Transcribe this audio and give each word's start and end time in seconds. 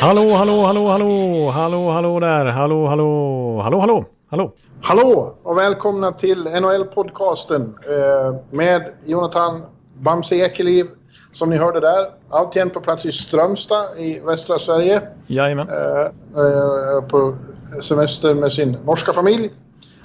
Hallå, 0.00 0.34
hallå, 0.34 0.62
hallå, 0.62 0.88
hallå, 0.88 1.50
hallå, 1.50 1.90
hallå 1.90 2.20
där, 2.20 2.46
hallå, 2.46 2.86
hallå, 2.86 3.60
hallå, 3.62 3.80
hallå, 3.80 4.04
hallå. 4.30 4.52
Hallå 4.82 5.36
och 5.42 5.58
välkomna 5.58 6.12
till 6.12 6.46
NHL-podcasten 6.46 7.62
eh, 7.62 8.36
med 8.50 8.92
Jonathan 9.06 9.62
Bamse 9.98 10.36
Ekeliv 10.36 10.86
som 11.32 11.50
ni 11.50 11.56
hörde 11.56 11.80
där. 11.80 12.10
Alltjämt 12.30 12.74
på 12.74 12.80
plats 12.80 13.06
i 13.06 13.12
Strömstad 13.12 13.98
i 13.98 14.20
västra 14.20 14.58
Sverige. 14.58 15.02
Jajamän. 15.26 15.68
Eh, 15.68 16.06
eh, 16.42 17.04
på 17.08 17.36
semester 17.82 18.34
med 18.34 18.52
sin 18.52 18.76
norska 18.84 19.12
familj. 19.12 19.50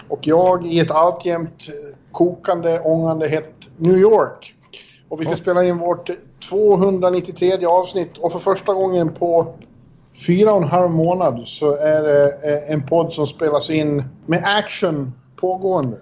Och 0.07 0.19
jag 0.27 0.67
i 0.67 0.79
ett 0.79 0.91
alltjämt 0.91 1.67
kokande, 2.11 2.79
ångande 2.79 3.27
hett 3.27 3.53
New 3.77 3.97
York. 3.97 4.54
Och 5.15 5.21
vi 5.21 5.25
ska 5.25 5.35
spela 5.35 5.63
in 5.63 5.77
vårt 5.77 6.09
293 6.49 7.65
avsnitt. 7.65 8.17
Och 8.17 8.31
för 8.31 8.39
första 8.39 8.73
gången 8.73 9.13
på 9.13 9.55
fyra 10.27 10.51
och 10.51 10.61
en 10.61 10.67
halv 10.67 10.91
månad 10.91 11.47
så 11.47 11.75
är 11.75 12.01
det 12.03 12.25
eh, 12.25 12.73
en 12.73 12.87
podd 12.87 13.13
som 13.13 13.27
spelas 13.27 13.69
in 13.69 14.03
med 14.25 14.43
action 14.45 15.11
pågående. 15.35 15.97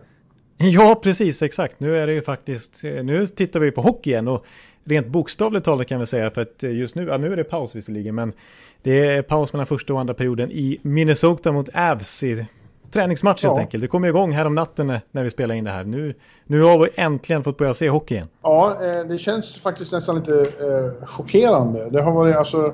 Ja, 0.57 0.99
precis, 1.03 1.41
exakt. 1.41 1.79
Nu 1.79 1.99
är 1.99 2.07
det 2.07 2.13
ju 2.13 2.21
faktiskt, 2.21 2.83
nu 2.83 3.27
tittar 3.27 3.59
vi 3.59 3.71
på 3.71 3.81
hockey 3.81 4.09
igen. 4.09 4.27
Och 4.27 4.45
rent 4.83 5.07
bokstavligt 5.07 5.65
talat 5.65 5.87
kan 5.87 5.99
vi 5.99 6.05
säga 6.05 6.31
för 6.31 6.41
att 6.41 6.63
just 6.63 6.95
nu, 6.95 7.07
ja 7.07 7.17
nu 7.17 7.31
är 7.31 7.37
det 7.37 7.43
paus 7.43 7.75
visserligen, 7.75 8.15
men 8.15 8.33
det 8.81 9.05
är 9.05 9.21
paus 9.21 9.53
mellan 9.53 9.67
första 9.67 9.93
och 9.93 9.99
andra 9.99 10.13
perioden 10.13 10.51
i 10.51 10.79
Minnesota 10.81 11.51
mot 11.51 11.69
Avs 11.73 12.23
i 12.23 12.45
träningsmatch 12.93 13.43
helt 13.43 13.59
enkelt. 13.59 13.81
Det 13.81 13.87
kommer 13.87 14.07
igång 14.07 14.31
här 14.31 14.45
om 14.45 14.55
natten 14.55 14.99
när 15.11 15.23
vi 15.23 15.29
spelar 15.29 15.55
in 15.55 15.63
det 15.63 15.71
här. 15.71 15.83
Nu, 15.83 16.13
nu 16.45 16.61
har 16.61 16.79
vi 16.79 16.89
äntligen 16.95 17.43
fått 17.43 17.57
börja 17.57 17.73
se 17.73 17.89
hockey 17.89 18.15
igen. 18.15 18.27
Ja, 18.43 18.77
eh, 18.81 19.07
det 19.07 19.17
känns 19.17 19.55
faktiskt 19.55 19.91
nästan 19.91 20.15
lite 20.15 20.39
eh, 20.41 21.05
chockerande. 21.05 21.89
Det 21.89 22.01
har 22.01 22.11
varit 22.11 22.35
alltså 22.35 22.73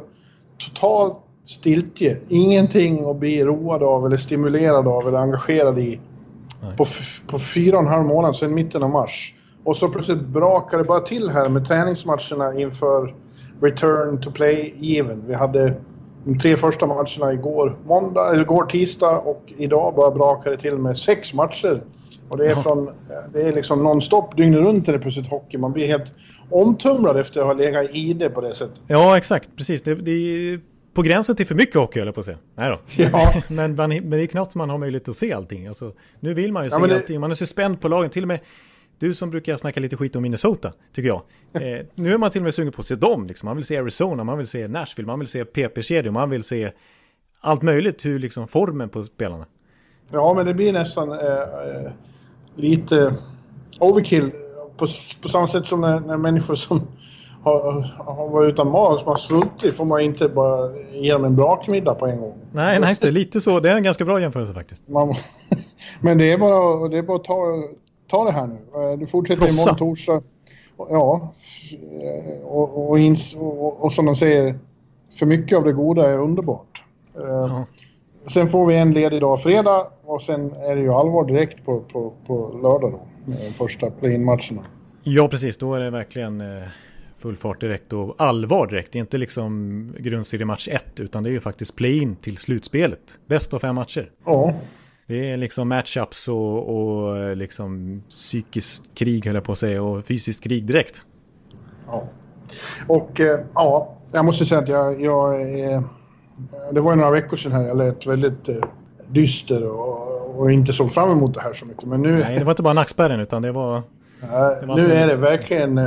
totalt 0.57 1.17
stiltje. 1.45 2.17
Ingenting 2.29 3.09
att 3.09 3.15
bli 3.15 3.43
road 3.43 3.83
av 3.83 4.05
eller 4.05 4.17
stimulerad 4.17 4.87
av 4.87 5.07
eller 5.07 5.17
engagerad 5.17 5.79
i. 5.79 5.99
På, 6.77 6.85
på 7.27 7.39
fyra 7.39 7.77
och 7.77 7.83
en 7.83 7.89
halv 7.89 8.05
månad 8.05 8.35
sedan 8.35 8.53
mitten 8.53 8.83
av 8.83 8.89
mars. 8.89 9.35
Och 9.63 9.77
så 9.77 9.89
plötsligt 9.89 10.21
brakar 10.21 10.77
det 10.77 10.83
bara 10.83 10.99
till 10.99 11.29
här 11.29 11.49
med 11.49 11.67
träningsmatcherna 11.67 12.53
inför 12.59 13.15
return 13.61 14.21
to 14.21 14.31
play-given. 14.31 15.23
Vi 15.27 15.33
hade 15.33 15.73
de 16.25 16.37
tre 16.37 16.57
första 16.57 16.87
matcherna 16.87 17.33
igår, 17.33 17.77
måndag, 17.85 18.41
igår 18.41 18.65
tisdag 18.65 19.17
och 19.19 19.53
idag 19.57 19.95
bara 19.95 20.11
brakade 20.11 20.57
till 20.57 20.77
med 20.77 20.97
sex 20.97 21.33
matcher. 21.33 21.81
Och 22.29 22.37
det 22.37 22.51
är, 22.51 22.55
från, 22.55 22.89
det 23.33 23.41
är 23.41 23.53
liksom 23.53 23.83
nonstop 23.83 24.37
dygnet 24.37 24.59
runt 24.59 24.87
är 24.87 24.93
det 24.93 24.99
plötsligt 24.99 25.27
hockey. 25.29 25.57
Man 25.57 25.71
blir 25.73 25.87
helt 25.87 26.13
omtumlad 26.49 27.19
efter 27.19 27.41
att 27.41 27.47
ha 27.47 27.53
legat 27.53 27.95
i 27.95 28.13
det 28.13 28.29
på 28.29 28.41
det 28.41 28.55
sättet. 28.55 28.75
Ja, 28.87 29.17
exakt. 29.17 29.49
Precis. 29.55 29.81
Det, 29.81 29.95
det 29.95 30.11
är 30.11 30.59
på 30.93 31.01
gränsen 31.01 31.35
till 31.35 31.47
för 31.47 31.55
mycket 31.55 31.75
hockey, 31.75 31.99
eller 31.99 32.11
på 32.11 32.19
att 32.19 32.25
säga. 32.25 32.37
Nej 32.55 32.69
då. 32.69 33.03
Ja. 33.03 33.33
men, 33.47 33.75
man, 33.75 33.89
men 33.89 34.09
det 34.09 34.21
är 34.21 34.27
knappt 34.27 34.51
som 34.51 34.59
man 34.59 34.69
har 34.69 34.77
möjlighet 34.77 35.09
att 35.09 35.17
se 35.17 35.33
allting. 35.33 35.67
Alltså, 35.67 35.91
nu 36.19 36.33
vill 36.33 36.51
man 36.51 36.63
ju 36.63 36.69
Ja, 36.69 36.79
se 36.79 36.87
det... 36.87 36.95
allting. 36.95 37.19
Man 37.19 37.31
är 37.31 37.35
så 37.35 37.45
spänd 37.45 37.81
på 37.81 37.87
lagen. 37.87 38.09
Till 38.09 38.23
och 38.23 38.27
med 38.27 38.39
du 38.99 39.13
som 39.13 39.29
brukar 39.29 39.57
snacka 39.57 39.79
lite 39.79 39.97
skit 39.97 40.15
om 40.15 40.23
Minnesota, 40.23 40.73
tycker 40.93 41.07
jag. 41.07 41.21
Eh, 41.53 41.85
nu 41.95 42.13
är 42.13 42.17
man 42.17 42.31
till 42.31 42.41
och 42.41 42.43
med 42.43 42.53
sugen 42.53 42.71
på 42.71 42.81
att 42.81 42.85
se 42.85 42.95
dem. 42.95 43.27
Liksom. 43.27 43.47
Man 43.47 43.55
vill 43.55 43.65
se 43.65 43.77
Arizona, 43.77 44.23
man 44.23 44.37
vill 44.37 44.47
se 44.47 44.67
Nashville, 44.67 45.07
man 45.07 45.19
vill 45.19 45.27
se 45.27 45.45
PP-kedjor, 45.45 46.11
man 46.11 46.29
vill 46.29 46.43
se 46.43 46.71
allt 47.41 47.61
möjligt, 47.61 48.05
hur 48.05 48.19
liksom 48.19 48.47
formen 48.47 48.89
på 48.89 49.03
spelarna. 49.03 49.45
Ja, 50.11 50.33
men 50.33 50.45
det 50.45 50.53
blir 50.53 50.73
nästan 50.73 51.11
eh, 51.11 51.91
lite 52.55 53.15
overkill 53.79 54.31
på, 54.77 54.87
på 55.21 55.29
samma 55.29 55.47
sätt 55.47 55.65
som 55.65 55.81
när, 55.81 55.99
när 55.99 56.17
människor 56.17 56.55
som 56.55 56.87
har, 57.43 57.81
har 58.03 58.29
varit 58.29 58.53
utan 58.53 58.71
mat, 58.71 58.99
som 58.99 59.07
har 59.07 59.17
svultit, 59.17 59.75
får 59.75 59.85
man 59.85 60.01
inte 60.01 60.29
bara 60.29 60.69
ge 60.93 61.13
dem 61.13 61.25
en 61.25 61.35
brakmiddag 61.35 61.95
på 61.95 62.07
en 62.07 62.17
gång. 62.19 62.37
Nej, 62.51 62.79
nej, 62.79 62.95
det 63.01 63.07
är 63.07 63.11
lite 63.11 63.41
så. 63.41 63.59
Det 63.59 63.69
är 63.69 63.75
en 63.75 63.83
ganska 63.83 64.05
bra 64.05 64.21
jämförelse 64.21 64.53
faktiskt. 64.53 64.87
Man, 64.87 65.13
men 65.99 66.17
det 66.17 66.31
är 66.31 66.37
bara, 66.37 66.87
det 66.87 66.97
är 66.97 67.03
bara 67.03 67.17
att 67.17 67.23
ta, 67.23 67.35
ta 68.09 68.25
det 68.25 68.31
här 68.31 68.47
nu. 68.47 68.57
Du 68.97 69.07
fortsätter 69.07 69.41
Frossa. 69.41 69.61
imorgon 69.61 69.77
torsdag. 69.77 70.23
Ja, 70.77 71.33
och, 72.43 72.89
och, 72.89 72.99
ins, 72.99 73.35
och, 73.35 73.83
och 73.83 73.93
som 73.93 74.05
de 74.05 74.15
säger, 74.15 74.59
för 75.19 75.25
mycket 75.25 75.57
av 75.57 75.63
det 75.63 75.73
goda 75.73 76.09
är 76.09 76.17
underbart. 76.17 76.83
Ja. 77.13 77.65
Sen 78.27 78.49
får 78.49 78.65
vi 78.65 78.75
en 78.75 78.91
ledig 78.91 79.21
dag 79.21 79.41
fredag 79.41 79.87
och 80.03 80.21
sen 80.21 80.51
är 80.51 80.75
det 80.75 80.81
ju 80.81 80.93
allvar 80.93 81.25
direkt 81.25 81.65
på, 81.65 81.79
på, 81.79 82.13
på 82.25 82.59
lördag 82.63 82.91
då. 82.91 83.01
De 83.25 83.53
första 83.53 83.91
play-in-matcherna. 83.91 84.61
Ja, 85.03 85.27
precis. 85.27 85.57
Då 85.57 85.75
är 85.75 85.79
det 85.79 85.89
verkligen 85.89 86.41
eh, 86.41 86.63
full 87.17 87.37
fart 87.37 87.61
direkt 87.61 87.93
och 87.93 88.15
allvar 88.17 88.67
direkt. 88.67 88.91
Det 88.91 88.99
är 88.99 89.01
inte 89.01 89.17
liksom 89.17 89.93
grundseriematch 89.99 90.67
1 90.67 90.99
utan 90.99 91.23
det 91.23 91.29
är 91.29 91.31
ju 91.31 91.39
faktiskt 91.39 91.75
play-in 91.75 92.15
till 92.15 92.37
slutspelet. 92.37 93.19
Bäst 93.25 93.53
av 93.53 93.59
fem 93.59 93.75
matcher. 93.75 94.11
Ja, 94.25 94.53
Det 95.09 95.31
är 95.31 95.37
liksom 95.37 95.67
matchups 95.67 96.27
och, 96.27 96.75
och 96.75 97.17
eh, 97.17 97.35
liksom 97.35 98.01
psykiskt 98.09 98.83
krig 98.95 99.25
höll 99.25 99.35
jag 99.35 99.43
på 99.43 99.51
att 99.51 99.57
säga 99.57 99.83
och 99.83 100.05
fysiskt 100.05 100.43
krig 100.43 100.65
direkt. 100.65 101.05
ja. 101.87 102.03
Och 102.87 103.19
eh, 103.19 103.39
ja, 103.53 103.97
jag 104.11 104.25
måste 104.25 104.45
säga 104.45 104.61
att 104.61 104.69
jag, 104.69 105.01
jag 105.01 105.39
Det 106.73 106.81
var 106.81 106.91
ju 106.91 106.97
några 106.97 107.11
veckor 107.11 107.37
sedan 107.37 107.51
här 107.51 107.67
jag 107.67 107.77
lät 107.77 108.05
väldigt 108.05 108.49
eh, 108.49 108.55
dyster 109.07 109.69
och, 109.69 110.39
och 110.39 110.51
inte 110.51 110.73
såg 110.73 110.91
fram 110.91 111.11
emot 111.11 111.33
det 111.33 111.41
här 111.41 111.53
så 111.53 111.65
mycket. 111.65 111.83
Men 111.83 112.01
nu, 112.01 112.19
Nej, 112.19 112.39
det 112.39 112.45
var 112.45 112.51
inte 112.51 112.63
bara 112.63 112.73
nackspärren 112.73 113.19
utan 113.19 113.41
det 113.41 113.51
var... 113.51 113.77
eh, 113.77 114.67
var 114.67 114.75
nu 114.75 114.91
är 114.91 115.07
det 115.07 115.15
verkligen... 115.15 115.77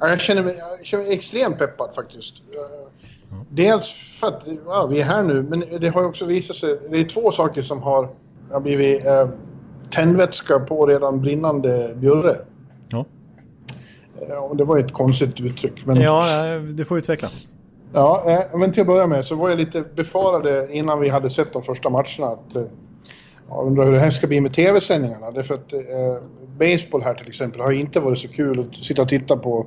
Ja, 0.00 0.08
jag, 0.08 0.20
känner 0.20 0.42
mig, 0.42 0.56
jag 0.78 0.86
känner 0.86 1.04
mig 1.04 1.14
extremt 1.14 1.58
peppad 1.58 1.94
faktiskt. 1.94 2.34
Eh, 3.30 3.36
Dels 3.48 3.88
för 4.20 4.26
att 4.26 4.46
ja, 4.66 4.86
vi 4.86 5.00
är 5.00 5.04
här 5.04 5.22
nu, 5.22 5.42
men 5.42 5.64
det 5.80 5.88
har 5.88 6.00
ju 6.00 6.08
också 6.08 6.24
visat 6.24 6.56
sig... 6.56 6.78
Det 6.90 7.00
är 7.00 7.04
två 7.04 7.32
saker 7.32 7.62
som 7.62 7.82
har, 7.82 8.08
har 8.50 8.60
blivit 8.60 9.06
eh, 9.06 9.28
tändvätska 9.90 10.58
på 10.58 10.86
redan 10.86 11.20
brinnande 11.20 11.94
bjurre. 11.96 12.36
Ja, 12.88 13.04
Eh, 14.28 14.44
och 14.44 14.56
det 14.56 14.64
var 14.64 14.76
ju 14.76 14.84
ett 14.84 14.92
konstigt 14.92 15.40
uttryck. 15.40 15.86
Men, 15.86 15.96
ja 16.00 16.54
eh, 16.54 16.62
du 16.62 16.84
får 16.84 16.98
utveckla. 16.98 17.28
Ja, 17.92 18.24
eh, 18.26 18.58
men 18.58 18.72
till 18.72 18.80
att 18.80 18.86
börja 18.86 19.06
med 19.06 19.24
så 19.24 19.34
var 19.34 19.48
jag 19.48 19.58
lite 19.58 19.84
befarade 19.96 20.68
innan 20.72 21.00
vi 21.00 21.08
hade 21.08 21.30
sett 21.30 21.52
de 21.52 21.62
första 21.62 21.90
matcherna 21.90 22.26
att 22.26 22.56
eh, 22.56 22.62
jag 23.48 23.66
undrar 23.66 23.84
hur 23.84 23.92
det 23.92 23.98
här 23.98 24.10
ska 24.10 24.26
bli 24.26 24.40
med 24.40 24.54
tv-sändningarna. 24.54 25.30
Därför 25.30 25.54
att 25.54 25.72
eh, 25.72 25.80
baseball 26.58 27.02
här 27.02 27.14
till 27.14 27.28
exempel 27.28 27.60
har 27.60 27.72
inte 27.72 28.00
varit 28.00 28.18
så 28.18 28.28
kul 28.28 28.60
att 28.60 28.84
sitta 28.84 29.02
och 29.02 29.08
titta 29.08 29.36
på 29.36 29.66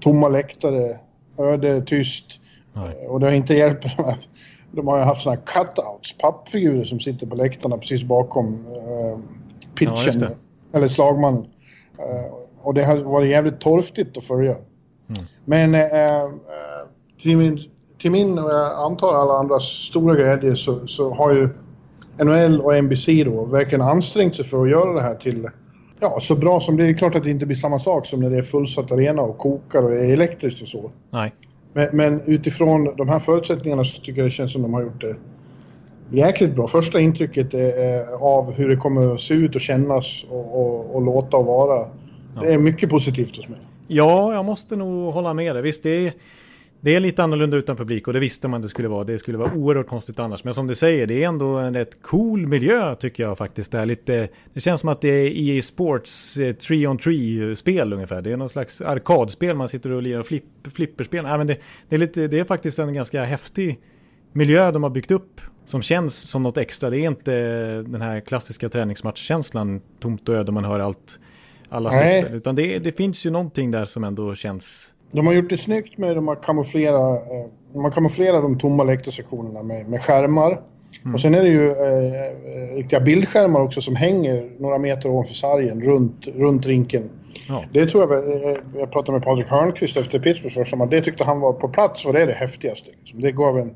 tomma 0.00 0.28
läktare, 0.28 0.98
öde, 1.38 1.80
tyst. 1.80 2.40
Nej. 2.74 3.06
Och 3.08 3.20
det 3.20 3.26
har 3.26 3.32
inte 3.32 3.54
hjälpt. 3.54 3.86
De 4.72 4.88
har 4.88 4.98
ju 4.98 5.04
haft 5.04 5.22
såna 5.22 5.36
här 5.36 5.42
cutouts, 5.42 6.18
pappfigurer 6.18 6.84
som 6.84 7.00
sitter 7.00 7.26
på 7.26 7.34
läktarna 7.36 7.78
precis 7.78 8.04
bakom 8.04 8.66
eh, 8.66 9.18
Ja, 9.80 9.96
pitchen. 9.96 10.18
det. 10.20 10.34
eller 10.72 10.88
slagmannen. 10.88 11.46
Eh, 11.98 12.34
och 12.62 12.74
det 12.74 12.84
har 12.84 12.96
varit 12.96 13.30
jävligt 13.30 13.60
torftigt 13.60 14.16
att 14.16 14.24
följa. 14.24 14.54
Men 15.44 15.74
eh, 15.74 15.80
eh, 15.80 16.28
till 17.22 17.36
min, 17.36 17.58
till 17.98 18.10
min 18.10 18.38
och 18.38 18.50
jag 18.50 18.72
antar 18.72 19.14
alla 19.14 19.34
andras 19.34 19.64
stora 19.64 20.14
glädje 20.14 20.56
så, 20.56 20.86
så 20.86 21.14
har 21.14 21.32
ju 21.32 21.48
NHL 22.24 22.60
och 22.60 22.84
NBC 22.84 23.06
då 23.24 23.44
verkligen 23.44 23.82
ansträngt 23.82 24.34
sig 24.36 24.44
för 24.44 24.62
att 24.62 24.70
göra 24.70 24.92
det 24.92 25.02
här 25.02 25.14
till 25.14 25.48
ja, 26.00 26.18
så 26.20 26.34
bra 26.34 26.60
som 26.60 26.76
det 26.76 26.86
är. 26.86 26.94
klart 26.94 27.14
att 27.14 27.24
det 27.24 27.30
inte 27.30 27.46
blir 27.46 27.56
samma 27.56 27.78
sak 27.78 28.06
som 28.06 28.20
när 28.20 28.30
det 28.30 28.36
är 28.36 28.42
fullsatt 28.42 28.92
arena 28.92 29.22
och 29.22 29.38
kokar 29.38 29.82
och 29.82 29.92
är 29.92 30.12
elektriskt 30.12 30.62
och 30.62 30.68
så. 30.68 30.90
Nej. 31.10 31.34
Men, 31.74 31.88
men 31.92 32.20
utifrån 32.26 32.96
de 32.96 33.08
här 33.08 33.18
förutsättningarna 33.18 33.84
så 33.84 34.00
tycker 34.00 34.20
jag 34.20 34.26
det 34.26 34.30
känns 34.30 34.52
som 34.52 34.62
de 34.62 34.74
har 34.74 34.82
gjort 34.82 35.00
det 35.00 35.16
jäkligt 36.10 36.54
bra. 36.54 36.68
Första 36.68 37.00
intrycket 37.00 37.54
är, 37.54 37.78
är 37.78 38.06
av 38.20 38.52
hur 38.52 38.68
det 38.68 38.76
kommer 38.76 39.14
att 39.14 39.20
se 39.20 39.34
ut 39.34 39.54
och 39.54 39.60
kännas 39.60 40.24
och, 40.30 40.60
och, 40.60 40.94
och 40.94 41.02
låta 41.02 41.36
och 41.36 41.46
vara. 41.46 41.88
Det 42.42 42.54
är 42.54 42.58
mycket 42.58 42.90
positivt 42.90 43.36
hos 43.36 43.48
mig. 43.48 43.58
Ja, 43.86 44.34
jag 44.34 44.44
måste 44.44 44.76
nog 44.76 45.12
hålla 45.12 45.34
med 45.34 45.56
dig. 45.56 45.62
Visst, 45.62 45.82
det 45.82 46.06
är, 46.06 46.12
det 46.84 46.94
är 46.94 47.00
lite 47.00 47.22
annorlunda 47.22 47.56
utan 47.56 47.76
publik 47.76 48.06
och 48.06 48.12
det 48.12 48.20
visste 48.20 48.48
man 48.48 48.62
det 48.62 48.68
skulle 48.68 48.88
vara. 48.88 49.04
Det 49.04 49.18
skulle 49.18 49.38
vara 49.38 49.52
oerhört 49.52 49.86
konstigt 49.86 50.18
annars. 50.18 50.44
Men 50.44 50.54
som 50.54 50.66
du 50.66 50.74
säger, 50.74 51.06
det 51.06 51.24
är 51.24 51.28
ändå 51.28 51.58
en 51.58 51.74
rätt 51.74 52.02
cool 52.02 52.46
miljö 52.46 52.94
tycker 52.94 53.22
jag 53.22 53.38
faktiskt. 53.38 53.72
Det, 53.72 53.78
är 53.78 53.86
lite, 53.86 54.28
det 54.54 54.60
känns 54.60 54.80
som 54.80 54.88
att 54.88 55.00
det 55.00 55.08
är 55.08 55.30
EA 55.36 55.62
Sports 55.62 56.38
3-on-3-spel 56.38 57.92
eh, 57.92 57.96
ungefär. 57.96 58.22
Det 58.22 58.32
är 58.32 58.36
någon 58.36 58.48
slags 58.48 58.80
arkadspel 58.80 59.56
man 59.56 59.68
sitter 59.68 59.90
och 59.90 60.02
lirar 60.02 60.20
och 60.20 60.26
flipp, 60.26 60.44
flipperspel. 60.74 61.24
Ja, 61.28 61.38
men 61.38 61.46
det, 61.46 61.58
det, 61.88 61.96
är 61.96 61.98
lite, 61.98 62.28
det 62.28 62.38
är 62.38 62.44
faktiskt 62.44 62.78
en 62.78 62.94
ganska 62.94 63.24
häftig 63.24 63.80
miljö 64.32 64.70
de 64.70 64.82
har 64.82 64.90
byggt 64.90 65.10
upp 65.10 65.40
som 65.64 65.82
känns 65.82 66.14
som 66.14 66.42
något 66.42 66.56
extra. 66.56 66.90
Det 66.90 66.98
är 66.98 67.06
inte 67.06 67.32
den 67.82 68.02
här 68.02 68.20
klassiska 68.20 68.68
träningsmatchkänslan, 68.68 69.80
tomt 70.00 70.28
och 70.28 70.34
öde, 70.34 70.52
man 70.52 70.64
hör 70.64 70.80
allt, 70.80 71.18
alla. 71.68 72.28
Utan 72.28 72.54
det, 72.54 72.78
det 72.78 72.92
finns 72.92 73.26
ju 73.26 73.30
någonting 73.30 73.70
där 73.70 73.84
som 73.84 74.04
ändå 74.04 74.34
känns... 74.34 74.93
De 75.14 75.26
har 75.26 75.34
gjort 75.34 75.50
det 75.50 75.56
snyggt 75.56 75.98
med 75.98 76.16
de 76.16 76.28
har 76.28 76.34
kamouflerat, 76.36 77.32
eh, 77.32 77.50
de 77.72 77.84
har 77.84 77.90
kamouflerat 77.90 78.42
de 78.42 78.58
tomma 78.58 78.84
läktarsektionerna 78.84 79.62
med, 79.62 79.88
med 79.88 80.02
skärmar. 80.02 80.60
Mm. 81.02 81.14
Och 81.14 81.20
sen 81.20 81.34
är 81.34 81.42
det 81.42 81.48
ju 81.48 81.70
eh, 81.70 82.14
eh, 82.14 82.76
riktiga 82.76 83.00
bildskärmar 83.00 83.60
också 83.60 83.80
som 83.80 83.96
hänger 83.96 84.50
några 84.58 84.78
meter 84.78 85.08
ovanför 85.08 85.34
sargen 85.34 85.82
runt, 85.82 86.26
runt 86.26 86.66
rinken. 86.66 87.10
Ja. 87.48 87.64
Det 87.72 87.86
tror 87.86 88.14
jag, 88.14 88.42
eh, 88.42 88.56
jag 88.74 88.92
pratade 88.92 89.12
med 89.12 89.22
Patrik 89.22 89.46
Hörnqvist 89.46 89.96
efter 89.96 90.18
Pittsburgh 90.18 90.54
första 90.54 90.86
det 90.86 91.00
tyckte 91.00 91.24
han 91.24 91.40
var 91.40 91.52
på 91.52 91.68
plats 91.68 92.06
och 92.06 92.12
det 92.12 92.22
är 92.22 92.26
det 92.26 92.32
häftigaste. 92.32 92.90
Liksom. 93.00 93.20
Det 93.20 93.32
gav 93.32 93.58
en 93.58 93.74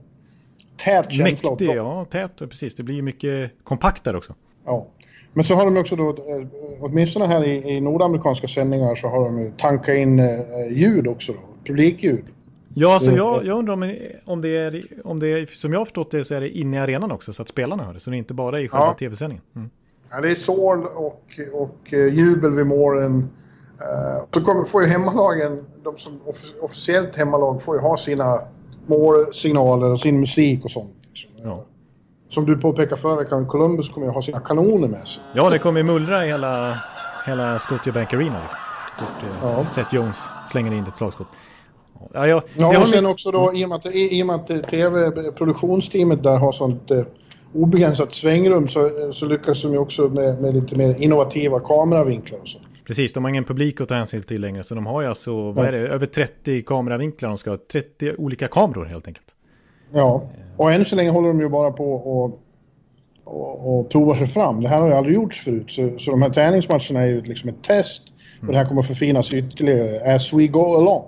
tät 0.85 1.13
känsla. 1.13 1.51
Mäktig, 1.51 1.69
ja, 1.69 2.07
tät, 2.11 2.39
precis. 2.39 2.75
Det 2.75 2.83
blir 2.83 3.03
mycket 3.03 3.53
kompaktare 3.65 4.17
också. 4.17 4.35
Ja. 4.67 4.87
Men 5.33 5.45
så 5.45 5.55
har 5.55 5.65
de 5.65 5.77
också 5.77 5.97
då, 5.97 6.09
eh, 6.09 6.47
åtminstone 6.81 7.27
här 7.27 7.45
i, 7.45 7.77
i 7.77 7.81
nordamerikanska 7.81 8.49
sändningar 8.49 8.95
så 8.95 9.09
har 9.09 9.25
de 9.25 9.53
tankat 9.59 9.97
in 9.97 10.19
eh, 10.19 10.27
ljud 10.71 11.07
också 11.07 11.33
då, 11.33 11.39
publikljud. 11.65 12.25
Ja, 12.75 12.95
alltså 12.95 13.11
jag, 13.11 13.45
jag 13.45 13.59
undrar 13.59 13.75
om, 13.75 13.95
om, 14.25 14.41
det 14.41 14.57
är, 14.57 14.85
om 15.05 15.21
det 15.21 15.29
är, 15.29 15.47
som 15.47 15.73
jag 15.73 15.81
har 15.81 15.85
förstått 15.85 16.11
det 16.11 16.25
så 16.25 16.35
är 16.35 16.41
det 16.41 16.59
inne 16.59 16.77
i 16.77 16.81
arenan 16.81 17.13
också 17.13 17.33
så 17.33 17.43
att 17.43 17.49
spelarna 17.49 17.83
hör 17.83 17.95
det, 17.95 18.01
så 18.01 18.11
det 18.11 18.17
är 18.17 18.19
inte 18.19 18.35
bara 18.35 18.61
i 18.61 18.69
själva 18.69 18.87
ja. 18.87 18.95
tv-sändningen. 18.95 19.45
Mm. 19.57 19.71
Ja, 20.11 20.21
det 20.21 20.31
är 20.31 20.35
sorl 20.35 20.87
och, 20.95 21.23
och 21.53 21.93
jubel 21.93 22.51
vid 22.53 22.67
målen. 22.67 23.29
Så 24.35 24.41
kommer, 24.41 24.65
får 24.65 24.83
ju 24.83 24.89
hemmalagen, 24.89 25.65
de 25.83 25.99
som 25.99 26.21
officiellt 26.61 27.17
hemmalag 27.17 27.63
får 27.63 27.77
ju 27.77 27.83
ha 27.83 27.97
sina 27.97 28.41
målsignaler 28.87 29.93
och 29.93 30.01
sin 30.01 30.21
musik 30.21 30.65
och 30.65 30.71
sånt. 30.71 30.97
Liksom. 31.09 31.31
Ja. 31.43 31.65
Som 32.29 32.47
du 32.47 32.57
påpekade 32.57 33.01
förra 33.01 33.17
veckan, 33.17 33.47
Columbus 33.47 33.89
kommer 33.89 34.07
ju 34.07 34.13
ha 34.13 34.23
sina 34.23 34.41
kanoner 34.41 34.89
med 34.89 35.09
sig. 35.09 35.23
Ja, 35.33 35.51
det 35.51 35.59
kommer 35.59 35.83
mullra 35.83 36.25
i 36.25 36.29
hela, 36.29 36.79
hela 37.27 37.59
Scotiabank 37.59 38.15
Arena. 38.15 38.41
Liksom. 38.41 38.59
Stort, 38.97 39.23
eh, 39.23 39.51
ja. 39.51 39.67
Seth 39.75 39.95
Jones 39.95 40.29
slänger 40.51 40.73
in 40.73 40.85
ett 40.85 40.97
slagskott. 40.97 41.27
Ja, 42.13 42.27
jag, 42.27 42.43
ja 42.55 42.81
och 42.81 42.89
sen 42.89 43.05
min... 43.05 43.11
också 43.11 43.31
då 43.31 43.55
i 43.55 43.65
och 43.65 43.69
med 43.69 43.77
att, 43.77 43.87
i, 43.87 44.19
i 44.19 44.23
och 44.23 44.27
med 44.27 44.37
att 44.37 44.71
tv-produktionsteamet 44.71 46.23
där 46.23 46.37
har 46.37 46.53
sånt 46.53 46.91
eh, 46.91 47.03
obegränsat 47.55 48.15
svängrum 48.15 48.69
så, 48.69 48.91
så 49.13 49.27
lyckas 49.27 49.63
de 49.63 49.73
ju 49.73 49.79
också 49.79 50.03
med, 50.09 50.41
med 50.41 50.55
lite 50.55 50.77
mer 50.77 51.03
innovativa 51.03 51.61
kameravinklar 51.61 52.39
och 52.41 52.49
så. 52.49 52.59
Precis, 52.85 53.13
de 53.13 53.25
har 53.25 53.29
ingen 53.29 53.45
publik 53.45 53.81
att 53.81 53.89
ta 53.89 53.95
hänsyn 53.95 54.23
till 54.23 54.41
längre 54.41 54.65
så 54.65 54.75
de 54.75 54.87
har 54.87 55.03
ju 55.03 55.09
alltså, 55.09 55.51
vad 55.53 55.67
är 55.67 55.73
det, 55.73 55.79
över 55.79 56.07
30 56.07 56.63
kameravinklar 56.63 57.29
de 57.29 57.39
ska 57.39 57.51
ha, 57.51 57.59
30 57.73 58.15
olika 58.19 58.49
kameror 58.49 58.85
helt 58.85 59.07
enkelt. 59.07 59.35
Ja, 59.93 60.23
och 60.57 60.73
än 60.73 60.85
så 60.85 60.97
länge 60.97 61.11
håller 61.11 61.29
de 61.29 61.41
ju 61.41 61.49
bara 61.49 61.71
på 61.73 61.93
och, 61.93 62.41
och, 63.25 63.79
och 63.79 63.91
provar 63.91 64.15
sig 64.15 64.27
fram. 64.27 64.61
Det 64.61 64.69
här 64.69 64.81
har 64.81 64.89
ju 64.89 64.95
aldrig 64.95 65.15
gjorts 65.15 65.41
förut 65.41 65.71
så, 65.71 65.99
så 65.99 66.11
de 66.11 66.23
här 66.23 66.31
träningsmatcherna 66.31 67.01
är 67.01 67.07
ju 67.07 67.23
liksom 67.23 67.49
ett 67.49 67.63
test 67.63 68.03
och 68.41 68.47
det 68.47 68.57
här 68.59 68.65
kommer 68.65 68.83
förfinas 68.83 69.33
ytterligare 69.33 70.15
as 70.15 70.33
we 70.33 70.47
go 70.47 70.75
along. 70.77 71.05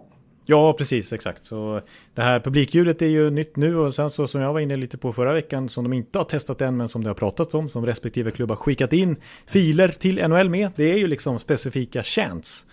Ja, 0.47 0.73
precis, 0.73 1.13
exakt. 1.13 1.45
Så 1.45 1.81
det 2.15 2.23
här 2.23 2.41
publikljudet 2.41 3.03
är 3.03 3.07
ju 3.07 3.31
nytt 3.31 3.57
nu 3.57 3.77
och 3.77 3.95
sen 3.95 4.11
så 4.11 4.27
som 4.27 4.41
jag 4.41 4.53
var 4.53 4.61
inne 4.61 4.77
lite 4.77 4.99
på 4.99 5.13
förra 5.13 5.33
veckan 5.33 5.69
som 5.69 5.85
de 5.85 5.93
inte 5.93 6.19
har 6.19 6.25
testat 6.25 6.61
än 6.61 6.77
men 6.77 6.89
som 6.89 7.03
det 7.05 7.11
har 7.11 7.15
pratats 7.15 7.55
om 7.55 7.69
som 7.69 7.87
respektive 7.87 8.31
klubb 8.31 8.51
har 8.51 8.57
skickat 8.57 8.93
in 8.93 9.17
filer 9.47 9.89
till 9.89 10.29
NHL 10.29 10.49
med. 10.49 10.71
Det 10.77 10.93
är 10.93 10.97
ju 10.97 11.07
liksom 11.07 11.39
specifika 11.39 12.03
chants. 12.03 12.67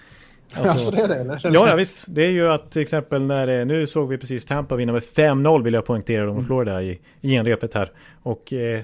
Alltså, 0.53 0.71
alltså 0.71 0.91
det 0.91 1.01
är 1.01 1.07
det 1.07 1.15
eller? 1.15 1.39
Ja, 1.43 1.69
ja, 1.69 1.75
visst. 1.75 2.05
Det 2.07 2.21
är 2.25 2.29
ju 2.29 2.51
att 2.51 2.71
till 2.71 2.81
exempel 2.81 3.21
när 3.21 3.47
det, 3.47 3.65
nu 3.65 3.87
såg 3.87 4.09
vi 4.09 4.17
precis 4.17 4.45
Tampa 4.45 4.75
vinna 4.75 4.93
med 4.93 5.03
5-0 5.03 5.63
vill 5.63 5.73
jag 5.73 5.85
poängtera 5.85 6.25
dem 6.25 6.35
mm. 6.35 6.45
Florida 6.45 6.83
i, 6.83 6.99
i 7.21 7.29
genrepet 7.29 7.73
här. 7.73 7.91
Och 8.23 8.53
eh, 8.53 8.81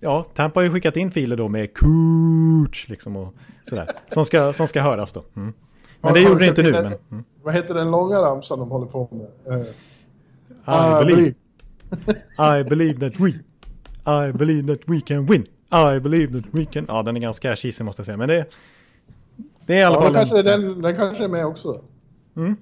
ja, 0.00 0.24
Tampa 0.34 0.60
har 0.60 0.64
ju 0.64 0.70
skickat 0.70 0.96
in 0.96 1.10
filer 1.10 1.36
då 1.36 1.48
med 1.48 1.74
Coach 1.74 2.88
liksom 2.88 3.16
och 3.16 3.34
sådär. 3.68 3.88
Som 4.08 4.24
ska, 4.24 4.52
som 4.52 4.68
ska 4.68 4.82
höras 4.82 5.12
då. 5.12 5.24
Mm. 5.36 5.52
Men 6.00 6.14
det 6.14 6.20
gjorde 6.20 6.38
det 6.38 6.46
inte 6.46 6.62
nu. 6.62 6.72
Men, 6.72 6.86
mm. 6.86 7.24
Vad 7.42 7.54
heter 7.54 7.74
den 7.74 7.90
långa 7.90 8.16
ramsan 8.16 8.58
de 8.58 8.70
håller 8.70 8.86
på 8.86 9.08
med? 9.10 9.58
Uh, 9.58 11.02
I, 11.02 11.04
believe. 11.04 11.34
I 12.60 12.68
believe 12.68 13.10
that 13.10 13.20
we. 13.20 13.28
I 14.28 14.32
believe 14.32 14.76
that 14.76 14.88
we 14.88 15.00
can 15.00 15.26
win. 15.26 15.46
I 15.72 16.00
believe 16.00 16.42
that 16.42 16.54
we 16.54 16.64
can. 16.64 16.84
Ja, 16.88 17.02
den 17.02 17.16
är 17.16 17.20
ganska 17.20 17.56
cheesy 17.56 17.84
måste 17.84 18.00
jag 18.00 18.06
säga. 18.06 18.16
Men 18.16 18.28
det, 18.28 18.46
det 19.66 19.74
är 19.74 19.78
i 19.78 19.82
alla 19.82 19.96
ja, 19.96 20.02
fall... 20.02 20.14
Kanske 20.14 20.38
en... 20.38 20.44
den, 20.44 20.82
den 20.82 20.96
kanske 20.96 21.24
är 21.24 21.28
med 21.28 21.46
också. 21.46 21.80
Mm. 22.36 22.56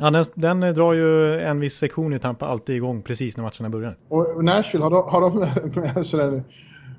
Ja, 0.00 0.10
den, 0.10 0.24
den, 0.34 0.74
drar 0.74 0.92
ju 0.92 1.40
en 1.40 1.60
viss 1.60 1.76
sektion 1.76 2.14
i 2.14 2.18
Tampa 2.18 2.46
alltid 2.46 2.76
igång 2.76 3.02
precis 3.02 3.36
när 3.36 3.44
matcherna 3.44 3.68
börjar. 3.68 3.96
Och 4.08 4.44
Nashville, 4.44 4.84
har 4.84 4.90
de, 4.90 5.08
har 5.08 5.20
de 5.20 5.80
med 5.80 6.06
sig 6.06 6.20
den 6.20 6.44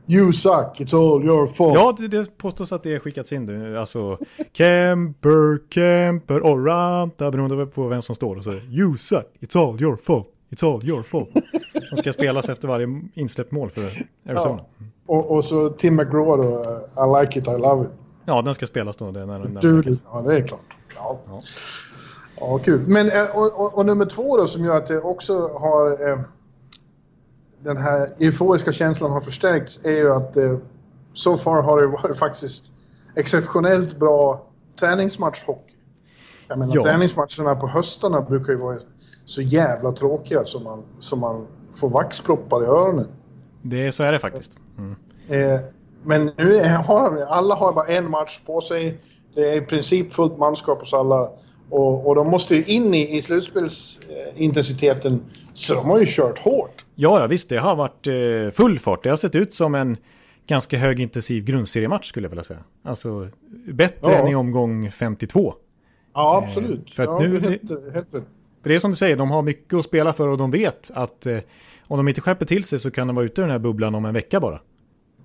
You 0.07 0.33
suck, 0.33 0.79
it's 0.79 0.95
all 0.95 1.25
your 1.25 1.47
fault. 1.47 1.73
Ja, 1.75 1.95
det, 1.97 2.07
det 2.07 2.37
påstås 2.37 2.71
att 2.71 2.83
det 2.83 2.95
är 2.95 2.99
skickats 2.99 3.33
in 3.33 3.45
nu. 3.45 3.77
Alltså, 3.77 4.17
Kemper, 4.53 5.69
Kemper 5.69 6.39
och 6.39 6.65
Ranta, 6.65 7.31
beroende 7.31 7.65
på 7.65 7.87
vem 7.87 8.01
som 8.01 8.15
står. 8.15 8.35
Och 8.35 8.43
så 8.43 8.51
You 8.51 8.97
suck, 8.97 9.25
it's 9.39 9.59
all 9.59 9.81
your 9.81 9.97
fault. 10.03 10.27
It's 10.49 10.73
all 10.73 10.89
your 10.89 11.01
fault. 11.01 11.29
De 11.89 11.97
ska 11.97 12.13
spelas 12.13 12.49
efter 12.49 12.67
varje 12.67 12.87
insläppt 13.13 13.51
mål 13.51 13.69
för 13.69 13.81
Arizona. 14.31 14.61
Ja. 14.77 14.85
Och, 15.05 15.31
och, 15.31 15.45
så 15.45 15.69
Tim 15.69 15.95
McGraw 15.95 16.43
då, 16.43 16.63
I 16.97 17.21
like 17.21 17.39
it, 17.39 17.47
I 17.47 17.61
love 17.61 17.85
it. 17.85 17.91
Ja, 18.29 18.41
den 18.41 18.55
ska 18.55 18.65
spelas 18.65 18.97
då. 18.97 19.11
Det, 19.11 19.25
när, 19.25 19.39
när 19.39 19.61
du, 19.61 19.97
ja, 20.11 20.21
det 20.21 20.35
är 20.35 20.47
klart. 20.47 20.77
Ja. 20.95 21.19
ja. 21.27 21.41
ja 22.39 22.59
kul. 22.59 22.87
Men, 22.87 23.11
eh, 23.11 23.37
och, 23.37 23.59
och, 23.59 23.77
och, 23.77 23.85
nummer 23.85 24.05
två 24.05 24.37
då 24.37 24.47
som 24.47 24.65
gör 24.65 24.77
att 24.77 24.87
det 24.87 25.01
också 25.01 25.33
har... 25.47 26.09
Eh, 26.09 26.19
den 27.59 27.77
här 27.77 28.09
euforiska 28.19 28.71
känslan 28.71 29.11
har 29.11 29.21
förstärkts 29.21 29.79
är 29.83 29.97
ju 29.97 30.13
att 30.13 30.37
eh, 30.37 30.57
så 31.13 31.37
far 31.37 31.61
har 31.61 31.81
det 31.81 31.87
varit 31.87 32.17
faktiskt 32.25 32.71
exceptionellt 33.15 33.99
bra 33.99 34.47
träningsmatchhockey. 34.79 35.75
Jag 36.47 36.59
menar 36.59 36.75
ja. 36.75 36.83
träningsmatcherna 36.83 37.55
på 37.55 37.67
höstarna 37.67 38.21
brukar 38.21 38.53
ju 38.53 38.59
vara 38.59 38.79
så 39.25 39.41
jävla 39.41 39.91
tråkiga 39.91 40.45
som 40.45 40.63
man, 40.63 40.83
som 40.99 41.19
man 41.19 41.47
får 41.75 41.89
vaxproppar 41.89 42.63
i 42.63 42.65
öronen. 42.65 43.07
Det, 43.61 43.91
så 43.91 44.03
är 44.03 44.11
det 44.11 44.19
faktiskt. 44.19 44.57
Mm. 44.77 44.95
Eh, 45.27 45.59
men 46.03 46.31
nu 46.37 46.77
har 46.85 47.21
alla 47.21 47.55
har 47.55 47.73
bara 47.73 47.87
en 47.87 48.09
match 48.09 48.39
på 48.45 48.61
sig. 48.61 48.97
Det 49.35 49.49
är 49.49 49.57
i 49.57 49.61
princip 49.61 50.13
fullt 50.13 50.37
manskap 50.37 50.79
hos 50.79 50.93
alla. 50.93 51.29
Och, 51.69 52.07
och 52.07 52.15
de 52.15 52.29
måste 52.29 52.55
ju 52.55 52.63
in 52.63 52.93
i, 52.93 53.17
i 53.17 53.21
slutspelsintensiteten. 53.21 55.21
Så 55.53 55.73
de 55.73 55.89
har 55.89 55.99
ju 55.99 56.05
kört 56.07 56.39
hårt. 56.39 56.85
Ja, 56.95 57.19
ja 57.19 57.27
visst. 57.27 57.49
Det 57.49 57.57
har 57.57 57.75
varit 57.75 58.07
eh, 58.07 58.55
full 58.55 58.79
fart. 58.79 59.03
Det 59.03 59.09
har 59.09 59.17
sett 59.17 59.35
ut 59.35 59.53
som 59.53 59.75
en 59.75 59.97
ganska 60.47 60.77
högintensiv 60.77 61.43
grundseriematch 61.43 62.07
skulle 62.07 62.25
jag 62.25 62.29
vilja 62.29 62.43
säga. 62.43 62.63
Alltså 62.83 63.29
bättre 63.67 64.11
ja. 64.11 64.17
än 64.17 64.27
i 64.27 64.35
omgång 64.35 64.91
52. 64.91 65.53
Ja, 66.13 66.43
absolut. 66.43 66.89
Eh, 66.89 66.95
för 66.95 67.03
att 67.03 67.09
ja, 67.09 67.19
nu, 67.19 67.39
helt, 67.39 67.93
helt 67.93 68.09
För 68.61 68.69
det 68.69 68.75
är 68.75 68.79
som 68.79 68.91
du 68.91 68.97
säger, 68.97 69.17
de 69.17 69.31
har 69.31 69.41
mycket 69.41 69.73
att 69.73 69.85
spela 69.85 70.13
för 70.13 70.27
och 70.27 70.37
de 70.37 70.51
vet 70.51 70.91
att 70.93 71.25
eh, 71.25 71.37
om 71.87 71.97
de 71.97 72.07
inte 72.07 72.21
skärper 72.21 72.45
till 72.45 72.63
sig 72.63 72.79
så 72.79 72.91
kan 72.91 73.07
de 73.07 73.15
vara 73.15 73.25
ute 73.25 73.41
i 73.41 73.43
den 73.43 73.51
här 73.51 73.59
bubblan 73.59 73.95
om 73.95 74.05
en 74.05 74.13
vecka 74.13 74.39
bara. 74.39 74.59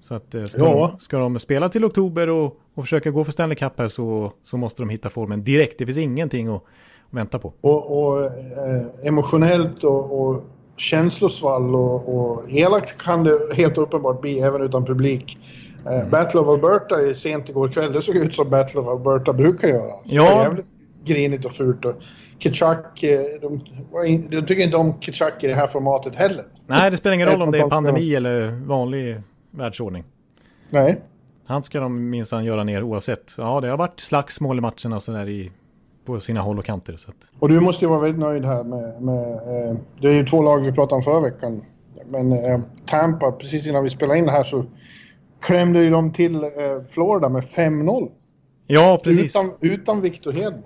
Så 0.01 0.15
att 0.15 0.35
eh, 0.35 0.45
ska, 0.45 0.63
ja. 0.63 0.91
de, 0.99 1.05
ska 1.05 1.19
de 1.19 1.39
spela 1.39 1.69
till 1.69 1.85
oktober 1.85 2.31
och, 2.31 2.57
och 2.75 2.85
försöka 2.85 3.11
gå 3.11 3.25
för 3.25 3.33
Stanley 3.33 3.57
Cup 3.57 3.73
här 3.79 3.89
så, 3.89 4.33
så 4.43 4.57
måste 4.57 4.83
de 4.83 4.89
hitta 4.89 5.11
formen 5.11 5.45
direkt. 5.45 5.79
Det 5.79 5.87
finns 5.87 5.99
ingenting 5.99 6.49
att, 6.49 6.55
att 6.55 6.63
vänta 7.11 7.39
på. 7.39 7.53
Och, 7.61 7.99
och 7.99 8.25
eh, 8.25 9.07
emotionellt 9.07 9.85
och, 9.85 10.21
och 10.21 10.45
känslosvall 10.77 11.75
och, 11.75 12.17
och 12.17 12.51
elakt 12.51 13.03
kan 13.03 13.25
det 13.25 13.55
helt 13.55 13.79
uppenbart 13.79 14.21
bli 14.21 14.41
även 14.41 14.63
utan 14.63 14.85
publik. 14.85 15.39
Eh, 15.87 15.99
mm. 15.99 16.11
Battle 16.11 16.41
of 16.41 16.49
Alberta 16.49 17.03
i 17.03 17.15
sent 17.15 17.49
igår 17.49 17.69
kväll, 17.69 17.93
det 17.93 18.03
såg 18.03 18.17
ut 18.17 18.35
som 18.35 18.51
Battle 18.51 18.81
of 18.81 18.87
Alberta 18.87 19.33
brukar 19.33 19.69
göra. 19.69 19.93
Ja. 20.05 20.43
Jävligt 20.43 20.67
grinigt 21.05 21.45
och 21.45 21.53
fult. 21.53 21.85
Och 21.85 21.95
Kitchak, 22.39 23.03
eh, 23.03 23.21
de, 23.41 23.61
de 24.31 24.43
tycker 24.47 24.63
inte 24.63 24.77
om 24.77 25.01
Kitchak 25.01 25.45
i 25.45 25.47
det 25.47 25.55
här 25.55 25.67
formatet 25.67 26.15
heller. 26.15 26.45
Nej, 26.67 26.91
det 26.91 26.97
spelar 26.97 27.15
ingen 27.15 27.29
roll 27.29 27.43
om 27.43 27.51
det 27.51 27.59
är 27.59 27.69
pandemi 27.69 28.15
eller 28.15 28.51
vanlig 28.67 29.23
världsordning. 29.57 30.05
Nej. 30.71 31.01
Han 31.47 31.63
ska 31.63 31.81
de 31.81 32.11
minsann 32.11 32.45
göra 32.45 32.65
ner 32.65 32.83
oavsett. 32.83 33.35
Ja, 33.39 33.61
det 33.61 33.69
har 33.69 33.77
varit 33.77 34.01
slagsmål 34.01 34.59
i 34.59 34.61
matcherna 34.61 34.97
och 34.97 35.03
sådär 35.03 35.29
i 35.29 35.53
på 36.05 36.21
sina 36.21 36.41
håll 36.41 36.59
och 36.59 36.65
kanter. 36.65 36.97
Så 36.97 37.11
att... 37.11 37.17
Och 37.39 37.49
du 37.49 37.61
måste 37.61 37.85
ju 37.85 37.89
vara 37.89 38.01
väldigt 38.01 38.21
nöjd 38.21 38.45
här 38.45 38.65
med... 38.65 39.03
med 39.03 39.33
eh, 39.33 39.77
det 40.01 40.09
är 40.09 40.15
ju 40.15 40.27
två 40.27 40.43
lag 40.43 40.59
vi 40.59 40.73
pratade 40.73 40.95
om 40.95 41.03
förra 41.03 41.21
veckan. 41.21 41.65
Men 42.07 42.33
eh, 42.33 42.61
Tampa, 42.87 43.33
precis 43.33 43.67
innan 43.67 43.85
vi 43.85 43.91
spelade 43.91 44.19
in 44.19 44.27
det 44.27 44.33
här 44.33 44.43
så 44.43 44.65
klämde 45.41 45.81
ju 45.81 45.91
de 45.91 46.13
till 46.13 46.35
eh, 46.35 46.51
Florida 46.91 47.29
med 47.29 47.43
5-0. 47.43 48.11
Ja, 48.67 49.01
precis. 49.05 49.37
Utan, 49.37 49.51
utan 49.61 50.01
Victor 50.01 50.33
Hedman. 50.33 50.63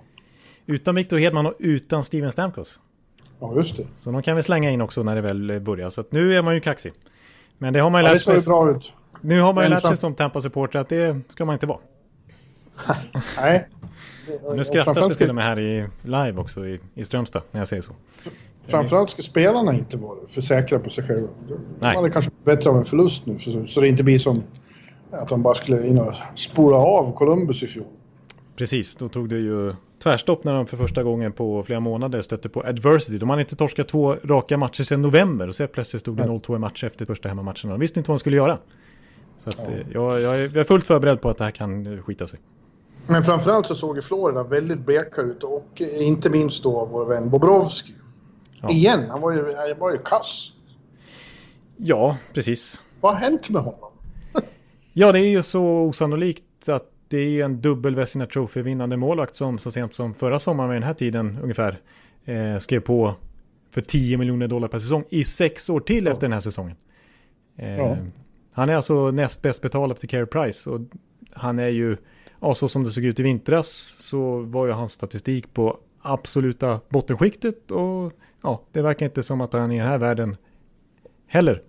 Utan 0.67 0.95
Victor 0.95 1.19
Hedman 1.19 1.47
och 1.47 1.55
utan 1.59 2.05
Steven 2.05 2.33
Stamkos. 2.33 2.79
Ja, 3.41 3.53
just 3.57 3.77
det. 3.77 3.87
Så 3.99 4.11
de 4.11 4.23
kan 4.23 4.37
vi 4.37 4.43
slänga 4.43 4.71
in 4.71 4.81
också 4.81 5.03
när 5.03 5.15
det 5.15 5.21
väl 5.21 5.61
börjar. 5.61 5.91
Så 5.91 6.01
att 6.01 6.13
nu 6.13 6.37
är 6.37 6.43
man 6.43 6.55
ju 6.55 6.61
kaxig. 6.61 6.93
Men 7.59 7.73
det 7.73 7.81
har 7.81 7.91
man 7.91 8.01
ju 8.01 8.07
Ja, 8.07 8.15
det 8.15 8.27
lärt 8.27 8.43
sig. 8.43 8.51
bra 8.51 8.71
ut. 8.71 8.93
Nu 9.21 9.41
har 9.41 9.53
man 9.53 9.65
ju 9.65 9.71
lärt 9.71 9.83
sig 9.83 9.97
som 9.97 10.15
Tampa-supporter 10.15 10.79
att 10.79 10.89
det 10.89 11.21
ska 11.29 11.45
man 11.45 11.53
inte 11.53 11.67
vara. 11.67 11.79
Nej. 13.37 13.69
Nu 14.55 14.65
skrattas 14.65 15.09
det 15.09 15.15
till 15.15 15.29
och 15.29 15.35
med 15.35 15.45
här 15.45 15.59
i 15.59 15.87
live 16.03 16.35
också 16.37 16.67
i, 16.67 16.81
i 16.95 17.05
Strömstad 17.05 17.43
när 17.51 17.61
jag 17.61 17.69
säger 17.69 17.83
så. 17.83 17.93
Framförallt 18.67 19.11
ska 19.11 19.23
spelarna 19.23 19.75
inte 19.75 19.97
vara 19.97 20.17
för 20.29 20.41
säkra 20.41 20.79
på 20.79 20.91
sig 20.91 21.05
själva. 21.05 21.29
De 21.49 21.55
Nej. 21.81 21.95
hade 21.97 22.11
kanske 22.11 22.31
bättre 22.45 22.71
av 22.71 22.77
en 22.77 22.85
förlust 22.85 23.27
nu, 23.27 23.39
så, 23.39 23.67
så 23.67 23.81
det 23.81 23.89
inte 23.89 24.03
blir 24.03 24.19
som 24.19 24.43
att 25.11 25.29
de 25.29 25.43
bara 25.43 25.55
skulle 25.55 25.87
in 25.87 25.99
och 25.99 26.15
spola 26.35 26.77
av 26.77 27.13
Columbus 27.13 27.63
i 27.63 27.67
fjol. 27.67 27.85
Precis, 28.57 28.97
då 28.97 29.09
tog 29.09 29.29
det 29.29 29.39
ju 29.39 29.75
tvärstopp 30.03 30.45
när 30.45 30.55
de 30.55 30.67
för 30.67 30.77
första 30.77 31.03
gången 31.03 31.33
på 31.33 31.63
flera 31.63 31.81
månader 31.81 32.23
stötte 32.23 32.49
på 32.49 32.61
adversity. 32.61 33.19
De 33.19 33.31
hade 33.31 33.43
inte 33.43 33.57
torskat 33.57 33.89
två 33.89 34.17
raka 34.25 34.57
matcher 34.57 34.83
sedan 34.83 35.03
november 35.03 35.49
och 35.49 35.55
så 35.55 35.67
plötsligt 35.67 36.03
stod 36.03 36.17
det 36.17 36.23
0-2 36.23 36.57
i 36.57 36.59
match 36.59 36.85
efter 36.85 37.05
första 37.05 37.29
hemmamatchen. 37.29 37.71
De 37.71 37.81
visste 37.81 38.01
inte 38.01 38.11
vad 38.11 38.19
de 38.19 38.21
skulle 38.21 38.37
göra. 38.37 38.59
Så 39.39 39.49
att, 39.49 39.69
eh, 39.69 39.75
jag, 39.93 40.21
jag, 40.21 40.39
är, 40.39 40.43
jag 40.43 40.57
är 40.57 40.65
fullt 40.65 40.87
förberedd 40.87 41.21
på 41.21 41.29
att 41.29 41.39
det 41.39 41.45
här 41.45 41.51
kan 41.51 41.87
eh, 41.87 42.03
skita 42.03 42.27
sig. 42.27 42.41
Men 43.07 43.23
framförallt 43.23 43.67
så 43.67 43.75
såg 43.75 43.97
ju 43.97 44.03
Florida 44.03 44.43
väldigt 44.43 44.79
bleka 44.79 45.21
ut 45.21 45.43
och 45.43 45.83
eh, 45.83 46.07
inte 46.07 46.31
minst 46.31 46.63
då 46.63 46.89
vår 46.93 47.07
vän 47.07 47.31
Bobrovski. 47.31 47.95
Ja. 48.63 48.71
Igen, 48.71 49.11
han 49.11 49.21
var 49.21 49.33
ju, 49.33 49.55
han 49.57 49.79
var 49.79 49.93
ju 49.93 49.99
kass. 49.99 50.53
Ja, 51.77 52.17
precis. 52.35 52.83
Vad 53.01 53.13
har 53.13 53.21
hänt 53.21 53.49
med 53.49 53.63
honom? 53.63 53.91
Ja, 54.93 55.13
det 55.13 55.21
är 55.21 55.29
ju 55.29 55.43
så 55.43 55.63
osannolikt 55.63 56.69
att 56.69 56.91
det 57.09 57.19
är 57.19 57.29
ju 57.29 57.43
en 57.43 57.61
dubbel 57.61 57.95
Vezina 57.95 58.27
Trophy-vinnande 58.27 58.97
målvakt 58.97 59.35
som 59.35 59.59
så 59.59 59.71
sent 59.71 59.95
som 59.95 60.15
förra 60.15 60.39
sommaren 60.39 60.71
vid 60.71 60.77
den 60.77 60.87
här 60.87 60.95
tiden 60.95 61.39
ungefär 61.43 61.81
eh, 62.25 62.59
skrev 62.59 62.81
på 62.81 63.15
för 63.71 63.83
10 63.83 64.17
miljoner 64.17 64.49
dollar 64.49 64.69
per 64.69 64.79
säsong 64.79 65.05
i 65.09 65.25
sex 65.25 65.71
år 65.71 65.81
till 65.81 66.07
efter 66.07 66.21
den 66.21 66.33
här 66.33 66.41
säsongen. 66.41 66.77
Eh, 67.57 67.77
Ja. 67.77 67.97
Han 68.53 68.69
är 68.69 68.77
alltså 68.77 69.11
näst 69.11 69.43
bäst 69.43 69.63
betald 69.63 69.93
efter 69.93 70.07
Carey 70.07 70.27
Price 70.27 70.71
och 70.71 70.81
han 71.33 71.59
är 71.59 71.69
ju, 71.69 71.97
ja, 72.41 72.55
så 72.55 72.69
som 72.69 72.85
det 72.85 72.91
såg 72.91 73.05
ut 73.05 73.21
i 73.21 73.23
vintras 73.23 73.69
så 74.01 74.41
var 74.41 74.67
ju 74.67 74.73
hans 74.73 74.93
statistik 74.93 75.55
på 75.55 75.79
absoluta 76.03 76.81
bottenskiktet 76.89 77.71
och 77.71 78.13
ja, 78.43 78.63
det 78.73 78.83
verkar 78.83 79.07
inte 79.07 79.23
som 79.23 79.41
att 79.41 79.53
han 79.53 79.73
i 79.73 79.79
den 79.79 79.89
här 79.89 79.99
världen 79.99 80.37
heller 81.27 81.63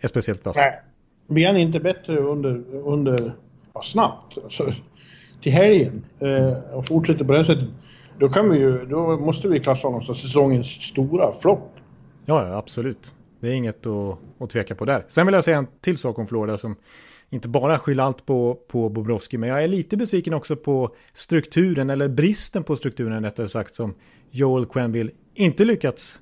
är 0.00 0.08
speciellt 0.08 0.44
vass. 0.44 0.56
Nej. 0.56 0.80
Blir 1.26 1.46
han 1.46 1.56
inte 1.56 1.80
bättre 1.80 2.16
under, 2.18 2.64
under 2.74 3.18
ja, 3.24 3.32
snabbt, 3.82 4.38
alltså, 4.44 4.72
till 5.42 5.52
helgen 5.52 6.04
eh, 6.18 6.74
och 6.74 6.86
fortsätter 6.86 7.24
på 7.24 7.32
det 7.32 7.44
sättet, 7.44 7.68
då, 8.18 8.28
kan 8.28 8.50
vi 8.50 8.58
ju, 8.58 8.86
då 8.86 9.16
måste 9.16 9.48
vi 9.48 9.60
klassa 9.60 9.88
honom 9.88 10.02
som 10.02 10.14
säsongens 10.14 10.66
stora 10.66 11.32
flopp. 11.32 11.72
Ja, 12.26 12.56
absolut. 12.56 13.14
Det 13.40 13.48
är 13.48 13.52
inget 13.52 13.86
att, 13.86 14.18
att 14.38 14.50
tveka 14.50 14.74
på 14.74 14.84
där. 14.84 15.04
Sen 15.08 15.26
vill 15.26 15.34
jag 15.34 15.44
säga 15.44 15.58
en 15.58 15.66
till 15.80 15.98
sak 15.98 16.18
om 16.18 16.26
Florida 16.26 16.58
som 16.58 16.76
inte 17.30 17.48
bara 17.48 17.78
skyller 17.78 18.02
allt 18.02 18.26
på, 18.26 18.58
på 18.68 18.88
Bobrovski, 18.88 19.38
men 19.38 19.48
jag 19.48 19.64
är 19.64 19.68
lite 19.68 19.96
besviken 19.96 20.34
också 20.34 20.56
på 20.56 20.94
strukturen, 21.12 21.90
eller 21.90 22.08
bristen 22.08 22.64
på 22.64 22.76
strukturen 22.76 23.24
rättare 23.24 23.48
sagt, 23.48 23.74
som 23.74 23.94
Joel 24.30 24.66
Quenville 24.66 25.10
inte 25.34 25.64
lyckats 25.64 26.20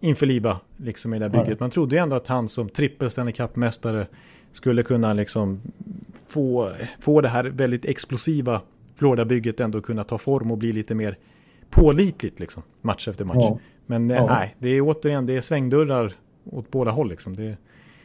införliva 0.00 0.60
liksom 0.76 1.14
i 1.14 1.18
det 1.18 1.24
här 1.24 1.44
bygget. 1.44 1.60
Man 1.60 1.70
trodde 1.70 1.96
ju 1.96 2.02
ändå 2.02 2.16
att 2.16 2.26
han 2.26 2.48
som 2.48 2.68
trippel 2.68 3.10
Stanley 3.10 3.34
Cup-mästare 3.34 4.06
skulle 4.52 4.82
kunna 4.82 5.12
liksom 5.12 5.60
få, 6.28 6.72
få 7.00 7.20
det 7.20 7.28
här 7.28 7.44
väldigt 7.44 7.84
explosiva 7.84 8.60
Florida-bygget 8.96 9.60
ändå 9.60 9.80
kunna 9.80 10.04
ta 10.04 10.18
form 10.18 10.50
och 10.50 10.58
bli 10.58 10.72
lite 10.72 10.94
mer 10.94 11.18
pålitligt 11.70 12.40
liksom, 12.40 12.62
match 12.82 13.08
efter 13.08 13.24
match. 13.24 13.36
Ja. 13.38 13.58
Men 13.86 14.10
eh, 14.10 14.16
Ja. 14.16 14.26
nej, 14.26 14.56
det 14.58 14.68
är 14.68 14.80
återigen, 14.80 15.26
det 15.26 15.36
är 15.36 15.40
svängdörrar 15.40 16.12
åt 16.52 16.70
båda 16.70 16.90
håll 16.90 17.08
liksom. 17.08 17.36
Det, 17.36 17.56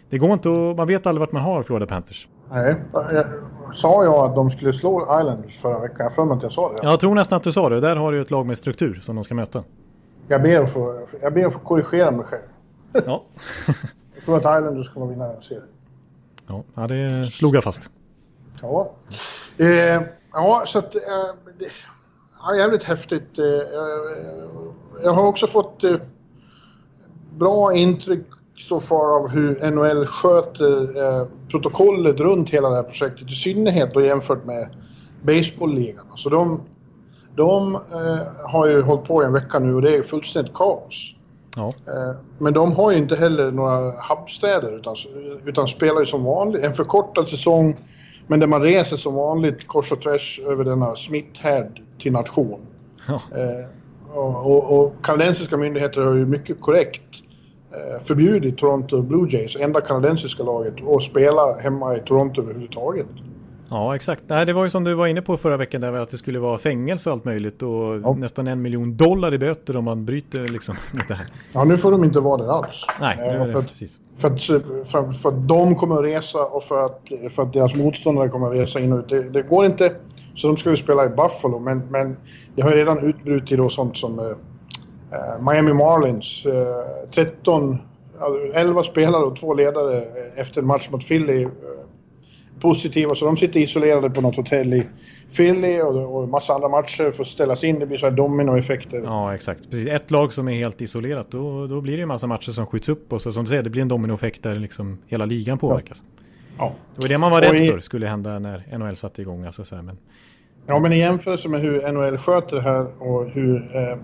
det 0.09 0.17
går 0.17 0.33
inte 0.33 0.49
att, 0.49 0.77
man 0.77 0.87
vet 0.87 1.07
aldrig 1.07 1.19
vart 1.19 1.31
man 1.31 1.41
har 1.41 1.63
Florida 1.63 1.85
Panthers. 1.85 2.27
Nej. 2.51 2.75
Jag, 2.93 3.25
sa 3.73 4.03
jag 4.03 4.13
att 4.15 4.35
de 4.35 4.49
skulle 4.49 4.73
slå 4.73 5.01
Islanders 5.19 5.59
förra 5.59 5.79
veckan? 5.79 5.97
Jag 5.99 6.13
för 6.13 6.33
att 6.33 6.43
jag 6.43 6.51
sa 6.51 6.73
det. 6.73 6.79
Jag 6.83 6.99
tror 6.99 7.15
nästan 7.15 7.37
att 7.37 7.43
du 7.43 7.51
sa 7.51 7.69
det, 7.69 7.79
där 7.79 7.95
har 7.95 8.11
du 8.11 8.21
ett 8.21 8.31
lag 8.31 8.45
med 8.45 8.57
struktur 8.57 8.99
som 9.03 9.15
de 9.15 9.23
ska 9.23 9.35
möta. 9.35 9.63
Jag, 10.27 10.41
ber 10.41 10.63
att 10.63 10.71
få, 10.71 11.07
jag 11.21 11.33
ber 11.33 11.45
att 11.45 11.53
få 11.53 11.59
korrigera 11.59 12.11
mig 12.11 12.25
själv. 12.25 12.43
Ja, 13.05 13.23
Jag 14.15 14.25
tror 14.25 14.35
att 14.37 14.59
Islanders 14.59 14.89
kommer 14.89 15.07
vinna 15.07 15.27
den 15.27 15.41
serien. 15.41 15.63
ja, 16.75 16.87
det 16.87 17.31
slog 17.31 17.55
jag 17.55 17.63
fast. 17.63 17.89
Ja. 18.63 18.91
Eh, 19.57 20.01
ja, 20.33 20.63
så 20.65 20.79
att... 20.79 20.95
Eh, 20.95 21.01
det, 21.59 21.65
ja, 22.39 22.55
jävligt 22.55 22.83
häftigt. 22.83 23.39
Eh, 23.39 23.45
jag 25.03 25.13
har 25.13 25.27
också 25.27 25.47
fått 25.47 25.83
eh, 25.83 25.95
bra 27.37 27.73
intryck 27.73 28.25
så 28.57 28.79
far 28.79 29.15
av 29.15 29.27
hur 29.27 29.71
NHL 29.71 30.05
sköter 30.05 31.05
eh, 31.05 31.27
protokollet 31.49 32.19
runt 32.19 32.49
hela 32.49 32.69
det 32.69 32.75
här 32.75 32.83
projektet. 32.83 33.31
I 33.31 33.35
synnerhet 33.35 33.93
då 33.93 34.01
jämfört 34.01 34.45
med 34.45 34.69
baseballligan. 35.21 36.05
Så 36.15 36.29
de, 36.29 36.61
de 37.35 37.75
eh, 37.75 38.51
har 38.51 38.67
ju 38.67 38.81
hållit 38.81 39.07
på 39.07 39.23
i 39.23 39.25
en 39.25 39.33
vecka 39.33 39.59
nu 39.59 39.75
och 39.75 39.81
det 39.81 39.95
är 39.95 40.03
fullständigt 40.03 40.53
kaos. 40.53 41.15
Ja, 41.55 41.73
Eh, 41.87 42.15
Men 42.37 42.53
de 42.53 42.71
har 42.71 42.91
ju 42.91 42.97
inte 42.97 43.15
heller 43.15 43.51
några 43.51 43.91
hubbstäder 44.09 44.75
utan, 44.75 44.95
utan 45.45 45.67
spelar 45.67 45.99
ju 45.99 46.05
som 46.05 46.23
vanligt. 46.23 46.63
En 46.63 46.73
förkortad 46.73 47.27
säsong 47.27 47.77
men 48.27 48.39
där 48.39 48.47
man 48.47 48.61
reser 48.61 48.97
som 48.97 49.13
vanligt 49.13 49.67
kors 49.67 49.91
och 49.91 50.01
tvärs 50.01 50.41
över 50.47 50.63
denna 50.63 50.95
smitthärd 50.95 51.81
till 51.99 52.11
nation. 52.11 52.59
Ja. 53.07 53.13
Eh, 53.13 53.65
och, 54.13 54.51
och, 54.51 54.79
och 54.79 54.93
kanadensiska 55.03 55.57
myndigheter 55.57 56.01
har 56.01 56.13
ju 56.13 56.25
mycket 56.25 56.61
korrekt 56.61 57.01
eh, 57.71 58.03
förbjudit 58.03 58.57
Toronto 58.57 59.01
Blue 59.01 59.29
Jays, 59.29 59.55
enda 59.55 59.81
kanadensiska 59.81 60.43
laget, 60.43 60.73
att 60.87 61.03
spela 61.03 61.57
hemma 61.59 61.95
i 61.97 61.99
Toronto 61.99 62.41
överhuvudtaget. 62.41 63.07
Ja 63.73 63.95
exakt. 63.95 64.23
Nej, 64.27 64.45
det 64.45 64.53
var 64.53 64.63
ju 64.63 64.69
som 64.69 64.83
du 64.83 64.93
var 64.93 65.07
inne 65.07 65.21
på 65.21 65.37
förra 65.37 65.57
veckan 65.57 65.81
där 65.81 65.93
att 65.93 66.11
det 66.11 66.17
skulle 66.17 66.39
vara 66.39 66.57
fängelse 66.57 67.09
och 67.09 67.13
allt 67.13 67.25
möjligt 67.25 67.63
och 67.63 67.99
Ja. 68.03 68.13
nästan 68.13 68.47
en 68.47 68.61
miljon 68.61 68.97
dollar 68.97 69.33
i 69.33 69.37
böter 69.37 69.77
om 69.77 69.83
man 69.85 70.05
bryter 70.05 70.39
liksom 70.47 70.75
mot 70.93 71.07
det 71.07 71.13
här. 71.13 71.25
Ja, 71.53 71.63
nu 71.63 71.77
får 71.77 71.91
de 71.91 72.03
inte 72.03 72.19
vara 72.19 72.37
där 72.43 72.49
alls. 72.51 72.85
Nej, 72.99 73.17
nu 73.17 73.23
Eh, 73.23 73.45
för 73.45 73.59
att 73.59 73.67
precis. 73.67 73.99
För 74.17 74.27
att, 74.27 74.43
för, 74.43 75.11
för 75.11 75.29
att 75.29 75.47
de 75.47 75.75
kommer 75.75 75.95
att 75.95 76.03
resa 76.03 76.39
och 76.39 76.63
för 76.63 76.85
att, 76.85 77.01
för 77.31 77.43
att 77.43 77.53
deras 77.53 77.75
motståndare 77.75 78.29
kommer 78.29 78.47
att 78.47 78.53
resa 78.53 78.79
in 78.79 78.93
och 78.93 78.99
ut. 78.99 79.09
Det, 79.09 79.29
det 79.29 79.41
går 79.41 79.65
inte. 79.65 79.95
Så 80.35 80.47
de 80.47 80.57
ska 80.57 80.69
ju 80.69 80.75
spela 80.75 81.05
i 81.05 81.09
Buffalo. 81.09 81.59
Men, 81.59 81.79
men 81.89 82.17
det 82.55 82.61
har 82.61 82.69
ju 82.71 82.75
redan 82.75 82.99
utbrutit 83.09 83.57
då 83.57 83.69
sånt 83.69 83.97
som 83.97 84.19
eh, 84.19 84.25
eh, 84.25 85.41
Miami 85.51 85.73
Marlins. 85.73 86.45
Eh, 86.45 87.09
13, 87.11 87.77
alltså 88.19 88.53
11 88.53 88.83
spelare 88.83 89.23
och 89.23 89.35
två 89.35 89.53
ledare 89.53 89.97
eh, 89.97 90.03
efter 90.41 90.61
en 90.61 90.67
match 90.67 90.89
mot 90.91 91.07
Philly. 91.07 91.47
Positiva, 92.63 93.15
så 93.15 93.25
de 93.25 93.37
sitter 93.37 93.59
isolerade 93.59 94.09
på 94.09 94.21
något 94.21 94.35
hotell 94.35 94.73
i 94.73 94.83
Philly 95.37 95.81
och, 95.81 96.17
och 96.21 96.29
massa 96.29 96.53
andra 96.53 96.69
matcher 96.69 97.11
får 97.11 97.23
ställas 97.23 97.63
in. 97.63 97.79
Det 97.79 97.85
blir 97.85 97.97
så 97.97 98.05
här 98.09 98.13
dominoeffekter. 98.15 99.01
Ja, 99.03 99.35
exakt. 99.35 99.69
Precis. 99.69 99.87
Ett 99.87 100.11
lag 100.11 100.33
som 100.33 100.47
är 100.47 100.53
helt 100.53 100.81
isolerat, 100.81 101.31
då, 101.31 101.67
då 101.67 101.81
blir 101.81 101.93
det 101.93 101.99
ju 101.99 102.05
massa 102.05 102.27
matcher 102.27 102.51
som 102.51 102.65
skjuts 102.65 102.89
upp 102.89 103.13
och 103.13 103.21
så 103.21 103.31
som 103.31 103.43
du 103.43 103.47
säger, 103.49 103.63
det 103.63 103.69
blir 103.69 103.81
en 103.81 103.87
dominoeffekt 103.87 104.43
där 104.43 104.55
liksom 104.55 104.97
hela 105.07 105.25
ligan 105.25 105.57
påverkas. 105.57 106.03
Ja. 106.57 106.71
Det 106.95 107.01
var 107.01 107.09
det 107.09 107.17
man 107.17 107.31
var 107.31 107.41
rädd 107.41 107.55
i- 107.55 107.67
för 107.71 107.79
skulle 107.79 108.07
hända 108.07 108.39
när 108.39 108.77
NHL 108.77 108.95
satte 108.95 109.21
igång. 109.21 109.45
Alltså 109.45 109.63
så 109.63 109.75
här, 109.75 109.83
men, 109.83 109.97
Ja, 110.67 110.79
men 110.79 110.93
i 110.93 110.97
jämförelse 110.99 111.49
med 111.49 111.61
hur 111.61 111.91
NHL 111.91 112.17
sköter 112.17 112.55
det 112.55 112.61
här 112.61 113.01
och 113.01 113.29
hur 113.29 113.55
eh, 113.55 113.97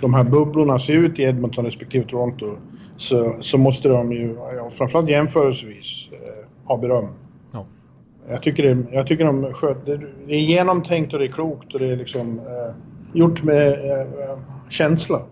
de 0.00 0.14
här 0.14 0.24
bubblorna 0.24 0.78
ser 0.78 0.92
ut 0.92 1.18
i 1.18 1.22
Edmonton 1.22 1.64
respektive 1.64 2.04
Toronto 2.04 2.56
så, 2.96 3.36
så 3.40 3.58
måste 3.58 3.88
de 3.88 4.12
ju, 4.12 4.34
ja, 4.56 4.70
framförallt 4.70 5.10
jämförelsevis, 5.10 6.08
eh, 6.12 6.48
ha 6.68 6.76
beröm. 6.78 7.04
Ja. 8.26 8.32
Jag 8.32 8.42
tycker, 8.42 8.74
det, 8.74 8.84
jag 8.92 9.06
tycker 9.06 9.24
de 9.24 9.54
sköter 9.54 9.96
det. 9.96 10.06
Det 10.26 10.34
är 10.34 10.40
genomtänkt 10.40 11.12
och 11.12 11.18
det 11.18 11.26
är 11.26 11.32
klokt 11.32 11.74
och 11.74 11.80
det 11.80 11.86
är 11.86 11.96
liksom 11.96 12.38
eh, 12.38 12.74
gjort 13.12 13.42
med 13.42 13.68
eh, 13.72 14.38
känsla. 14.68 15.22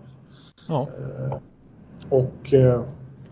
ja. 0.67 0.87
Och 2.09 2.53
eh, 2.53 2.81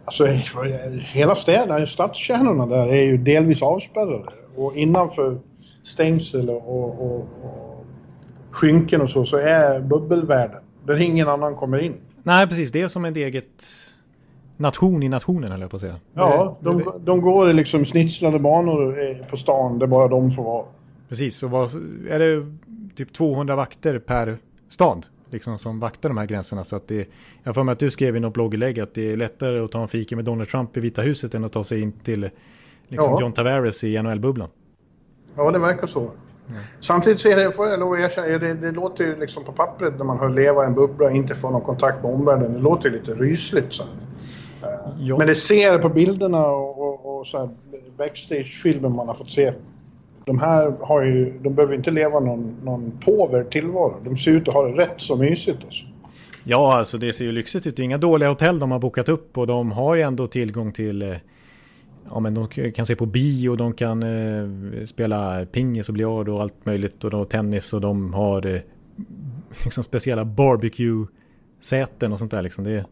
alltså 0.06 0.26
hela 1.00 1.36
städerna, 1.36 1.86
stadskärnorna 1.86 2.66
där 2.66 2.88
är 2.88 3.04
ju 3.04 3.18
delvis 3.18 3.62
avspärrade. 3.62 4.30
Och 4.56 4.76
innanför 4.76 5.40
stängsel 5.84 6.50
och, 6.50 6.70
och, 6.70 7.06
och, 7.06 7.20
och 7.44 7.86
skynken 8.52 9.02
och 9.02 9.10
så, 9.10 9.26
så 9.26 9.38
är 9.38 9.82
bubbelvärlden. 9.82 10.62
Där 10.86 11.02
ingen 11.02 11.28
annan 11.28 11.56
kommer 11.56 11.78
in. 11.78 11.94
Nej, 12.24 12.48
precis. 12.48 12.72
Det 12.72 12.82
är 12.82 12.88
som 12.88 13.06
ett 13.06 13.18
eget 13.18 13.66
nation 14.58 15.04
i 15.04 15.10
nationen, 15.10 15.52
höll 15.52 15.62
jag 15.62 15.70
på 15.70 15.76
att 15.76 15.82
säga. 15.82 15.96
Ja, 16.14 16.58
Det- 16.60 16.66
de, 16.70 16.78
det- 16.78 16.86
de 17.04 17.22
går 17.22 17.50
i 17.50 17.54
liksom 17.54 17.86
snitslade 17.86 18.40
banor 18.40 19.18
på 19.30 19.38
stan 19.38 19.80
där 19.80 19.88
bara 19.88 20.08
de 20.08 20.32
får 20.32 20.44
vara. 20.44 20.66
Precis, 21.10 21.44
och 21.44 21.50
vad, 21.50 21.70
är 22.10 22.20
det 22.20 22.46
typ 22.96 23.14
200 23.14 23.56
vakter 23.56 24.00
per 24.00 24.38
stad 24.70 25.06
liksom, 25.30 25.58
som 25.58 25.80
vaktar 25.80 26.10
de 26.10 26.18
här 26.18 26.26
gränserna. 26.26 26.64
Så 26.64 26.76
att 26.76 26.88
det, 26.88 27.08
jag 27.44 27.56
för 27.56 27.64
mig 27.64 27.74
att 27.74 27.80
du 27.80 27.92
skrev 27.92 28.16
i 28.16 28.20
något 28.20 28.34
blogginlägg 28.34 28.80
att 28.80 28.94
det 28.94 29.12
är 29.12 29.18
lättare 29.18 29.60
att 29.60 29.72
ta 29.72 29.82
en 29.82 29.88
fika 29.88 30.16
med 30.16 30.26
Donald 30.26 30.50
Trump 30.50 30.78
i 30.78 30.80
Vita 30.80 31.02
huset 31.02 31.36
än 31.36 31.44
att 31.44 31.52
ta 31.52 31.64
sig 31.64 31.82
in 31.82 31.92
till 31.92 32.30
liksom, 32.88 33.12
Ja. 33.12 33.22
John 33.22 33.32
Tavares 33.34 33.84
i 33.84 34.02
NHL-bubblan. 34.02 34.50
Ja, 35.36 35.52
det 35.52 35.60
verkar 35.60 35.88
så. 35.88 36.00
Mm. 36.00 36.12
Samtidigt 36.80 37.20
så 37.20 37.30
är 37.30 37.36
det, 37.36 37.52
får 37.52 37.68
jag 37.68 37.80
lov 37.80 37.94
att 37.94 38.00
erkänna, 38.00 38.28
det, 38.38 38.54
det 38.54 38.72
låter 38.72 39.04
ju 39.04 39.20
liksom 39.20 39.44
på 39.44 39.52
pappret 39.52 39.98
när 39.98 40.06
man 40.06 40.20
hör 40.20 40.30
leva 40.30 40.66
en 40.66 40.74
bubbla 40.74 41.06
och 41.06 41.12
inte 41.12 41.36
få 41.36 41.50
någon 41.50 41.62
kontakt 41.62 42.04
med 42.04 42.14
omvärlden. 42.14 42.54
Det 42.54 42.60
låter 42.60 42.90
ju 42.90 42.96
lite 42.96 43.14
rysligt 43.14 43.74
så 43.74 43.84
ja. 45.00 45.18
Men 45.18 45.28
det 45.28 45.36
ser 45.36 45.78
på 45.78 45.90
bilderna 45.90 46.48
och, 46.48 46.80
och, 46.80 47.20
och 47.20 47.28
så 47.28 47.50
backstage-filmer 47.98 48.90
man 48.90 49.08
har 49.08 49.16
fått 49.16 49.32
se. 49.32 49.54
De 50.26 50.40
här 50.40 50.74
har 50.82 51.04
ju, 51.04 51.40
de 51.40 51.56
behöver 51.56 51.76
inte 51.76 51.92
leva 51.92 52.20
någon, 52.20 52.56
någon 52.64 52.92
påver 53.06 53.44
tillvaro. 53.44 53.96
De 54.04 54.18
ser 54.18 54.32
ut 54.32 54.48
att 54.48 54.54
ha 54.54 54.68
det 54.68 54.84
rätt 54.84 55.02
så 55.02 55.16
mysigt 55.16 55.64
alltså. 55.64 55.86
Ja, 56.44 56.78
alltså 56.78 56.98
det 56.98 57.14
ser 57.14 57.26
ju 57.26 57.32
lyxigt 57.32 57.68
ut. 57.68 57.78
Det 57.78 57.82
är 57.82 57.86
inga 57.86 57.98
dåliga 57.98 58.30
hotell 58.30 58.60
de 58.60 58.72
har 58.72 58.80
bokat 58.80 59.10
upp 59.10 59.38
och 59.38 59.48
de 59.48 59.72
har 59.72 59.96
ju 59.96 60.02
ändå 60.02 60.28
tillgång 60.28 60.72
till 60.72 61.02
eh, 61.02 61.16
Ja 62.10 62.20
men 62.20 62.34
de 62.34 62.48
kan 62.72 62.86
se 62.86 62.96
på 62.96 63.06
bio, 63.06 63.56
de 63.56 63.74
kan 63.74 64.04
eh, 64.04 64.86
spela 64.86 65.46
pingis 65.46 65.90
och 65.90 65.94
biljard 65.94 66.30
och 66.30 66.42
allt 66.42 66.66
möjligt 66.66 67.04
och 67.04 67.10
de 67.12 67.18
har 67.18 67.26
tennis 67.26 67.74
och 67.74 67.82
de 67.82 68.14
har 68.14 68.46
eh, 68.46 68.62
liksom 69.64 69.84
speciella 69.84 70.26
barbecue-säten 70.26 72.14
och 72.14 72.20
sånt 72.20 72.32
där 72.32 72.42
liksom. 72.42 72.64
Det, 72.64 72.86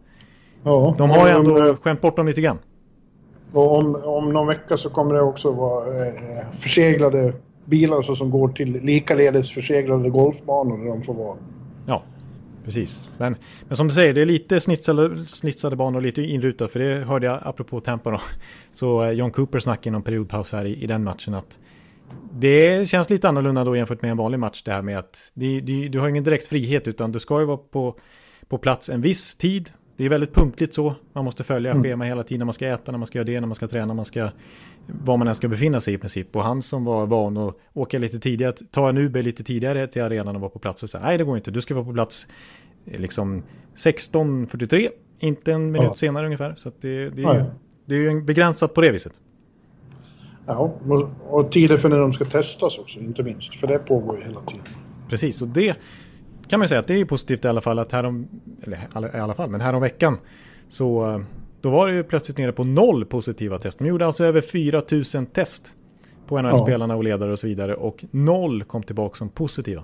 ja, 0.63 0.95
de 0.97 1.09
har 1.09 1.27
ju 1.27 1.33
ändå 1.33 1.75
skämt 1.75 2.01
bort 2.01 2.15
dem 2.15 2.27
lite 2.27 2.41
grann. 2.41 2.57
Och 3.53 3.77
om, 3.77 3.95
om 4.03 4.33
någon 4.33 4.47
vecka 4.47 4.77
så 4.77 4.89
kommer 4.89 5.13
det 5.15 5.21
också 5.21 5.51
vara 5.51 6.07
eh, 6.07 6.51
förseglade 6.51 7.33
bilar 7.65 8.01
så 8.01 8.15
som 8.15 8.29
går 8.29 8.47
till 8.47 8.73
likaledes 8.83 9.51
förseglade 9.51 10.09
golfbanor 10.09 10.77
där 10.77 10.85
de 10.85 11.01
får 11.01 11.13
vara. 11.13 11.37
Ja, 11.85 12.03
precis. 12.65 13.09
Men, 13.17 13.35
men 13.67 13.77
som 13.77 13.87
du 13.87 13.93
säger, 13.93 14.13
det 14.13 14.21
är 14.21 14.25
lite 14.25 14.59
snitsade, 14.59 15.25
snitsade 15.25 15.75
banor 15.75 15.95
och 15.95 16.03
lite 16.03 16.21
inrutat. 16.21 16.71
För 16.71 16.79
det 16.79 17.05
hörde 17.05 17.25
jag 17.25 17.39
apropå 17.43 17.79
Tampa 17.79 18.11
då. 18.11 18.21
Så 18.71 19.03
eh, 19.03 19.11
John 19.11 19.31
Cooper 19.31 19.59
snackade 19.59 19.87
i 19.87 19.91
någon 19.91 20.03
periodpaus 20.03 20.51
här 20.51 20.65
i, 20.65 20.83
i 20.83 20.87
den 20.87 21.03
matchen 21.03 21.33
att 21.33 21.59
det 22.33 22.89
känns 22.89 23.09
lite 23.09 23.29
annorlunda 23.29 23.63
då 23.63 23.75
jämfört 23.75 24.01
med 24.01 24.11
en 24.11 24.17
vanlig 24.17 24.39
match 24.39 24.63
det 24.63 24.71
här 24.71 24.81
med 24.81 24.99
att 24.99 25.31
det, 25.33 25.61
det, 25.61 25.87
du 25.87 25.99
har 25.99 26.09
ingen 26.09 26.23
direkt 26.23 26.47
frihet 26.47 26.87
utan 26.87 27.11
du 27.11 27.19
ska 27.19 27.39
ju 27.39 27.45
vara 27.45 27.57
på, 27.57 27.95
på 28.47 28.57
plats 28.57 28.89
en 28.89 29.01
viss 29.01 29.35
tid. 29.35 29.69
Det 30.01 30.05
är 30.05 30.10
väldigt 30.10 30.34
punktligt 30.34 30.74
så. 30.74 30.96
Man 31.13 31.25
måste 31.25 31.43
följa 31.43 31.72
mm. 31.72 31.84
schema 31.84 32.05
hela 32.05 32.24
tiden 32.24 32.39
när 32.39 32.46
man 32.46 32.53
ska 32.53 32.67
äta, 32.67 32.91
när 32.91 33.00
man 33.00 33.08
ska 33.08 33.17
göra 33.17 33.25
det, 33.25 33.39
när 33.39 33.48
man 33.48 33.55
ska 33.55 33.67
träna, 33.67 33.93
man 33.93 34.05
ska, 34.05 34.29
var 34.88 35.17
man 35.17 35.27
än 35.27 35.36
ska 35.36 35.48
befinna 35.48 35.81
sig 35.81 35.93
i 35.93 35.98
princip. 35.98 36.36
Och 36.36 36.43
han 36.43 36.62
som 36.62 36.86
var 36.86 37.05
van 37.05 37.38
att 37.38 37.55
åka 37.74 38.00
lite 38.00 38.20
tidigare, 38.20 38.53
ta 38.72 38.89
en 38.89 38.98
Uber 38.98 39.24
lite 39.24 39.43
tidigare 39.43 39.88
till 39.88 40.01
arenan 40.01 40.36
och 40.36 40.41
vara 40.41 40.50
på 40.51 40.60
plats 40.60 40.84
och 40.84 40.89
säga 40.89 41.03
nej 41.03 41.17
det 41.17 41.24
går 41.24 41.38
inte, 41.38 41.51
du 41.51 41.62
ska 41.62 41.74
vara 41.75 41.86
på 41.86 41.93
plats 41.93 42.27
eh, 42.86 43.00
liksom 43.00 43.43
16.43, 43.75 44.89
inte 45.20 45.51
en 45.51 45.72
minut 45.72 45.88
ja. 45.88 45.96
senare 45.96 46.25
ungefär. 46.25 46.55
Så 46.55 46.72
det, 46.81 47.10
det, 47.10 47.24
är 47.24 47.34
ju, 47.34 47.46
det 47.86 47.96
är 47.96 48.00
ju 48.00 48.22
begränsat 48.22 48.74
på 48.74 48.81
det 48.81 48.91
viset. 48.91 49.13
Ja, 50.46 50.74
och 51.29 51.51
tider 51.51 51.77
för 51.77 51.89
när 51.89 52.00
de 52.00 52.13
ska 52.13 52.25
testas 52.25 52.77
också, 52.77 53.00
inte 53.00 53.24
minst. 53.24 53.55
För 53.55 53.67
det 53.67 53.79
pågår 53.79 54.17
ju 54.17 54.24
hela 54.24 54.41
tiden. 54.41 54.65
Precis, 55.10 55.41
och 55.41 55.48
det 55.48 55.77
kan 56.51 56.60
man 56.60 56.70
säga 56.70 56.79
att 56.79 56.88
det 56.88 57.00
är 57.00 57.05
positivt 57.05 57.46
i 57.46 57.48
alla 57.48 57.62
fall 57.62 57.79
att 57.79 57.91
härom, 57.91 58.27
eller 58.63 59.15
i 59.15 59.20
alla 59.20 59.34
fall, 59.34 59.50
men 59.50 59.62
härom 59.62 59.81
veckan 59.81 60.17
så 60.70 61.24
då 61.62 61.70
var 61.70 61.88
det 61.88 61.93
ju 61.93 62.03
plötsligt 62.03 62.38
nere 62.38 62.51
på 62.51 62.63
noll 62.63 63.05
positiva 63.05 63.58
test. 63.58 63.79
De 63.79 63.88
gjorde 63.88 64.05
alltså 64.05 64.24
över 64.24 64.41
4000 64.41 65.25
test 65.25 65.75
på 66.27 66.41
NHL-spelarna 66.41 66.96
och 66.96 67.03
ledare 67.03 67.31
och 67.31 67.39
så 67.39 67.48
vidare 67.48 67.75
och 67.75 68.05
noll 68.12 68.63
kom 68.63 68.84
tillbaka 68.84 69.17
som 69.17 69.29
positiva. 69.29 69.84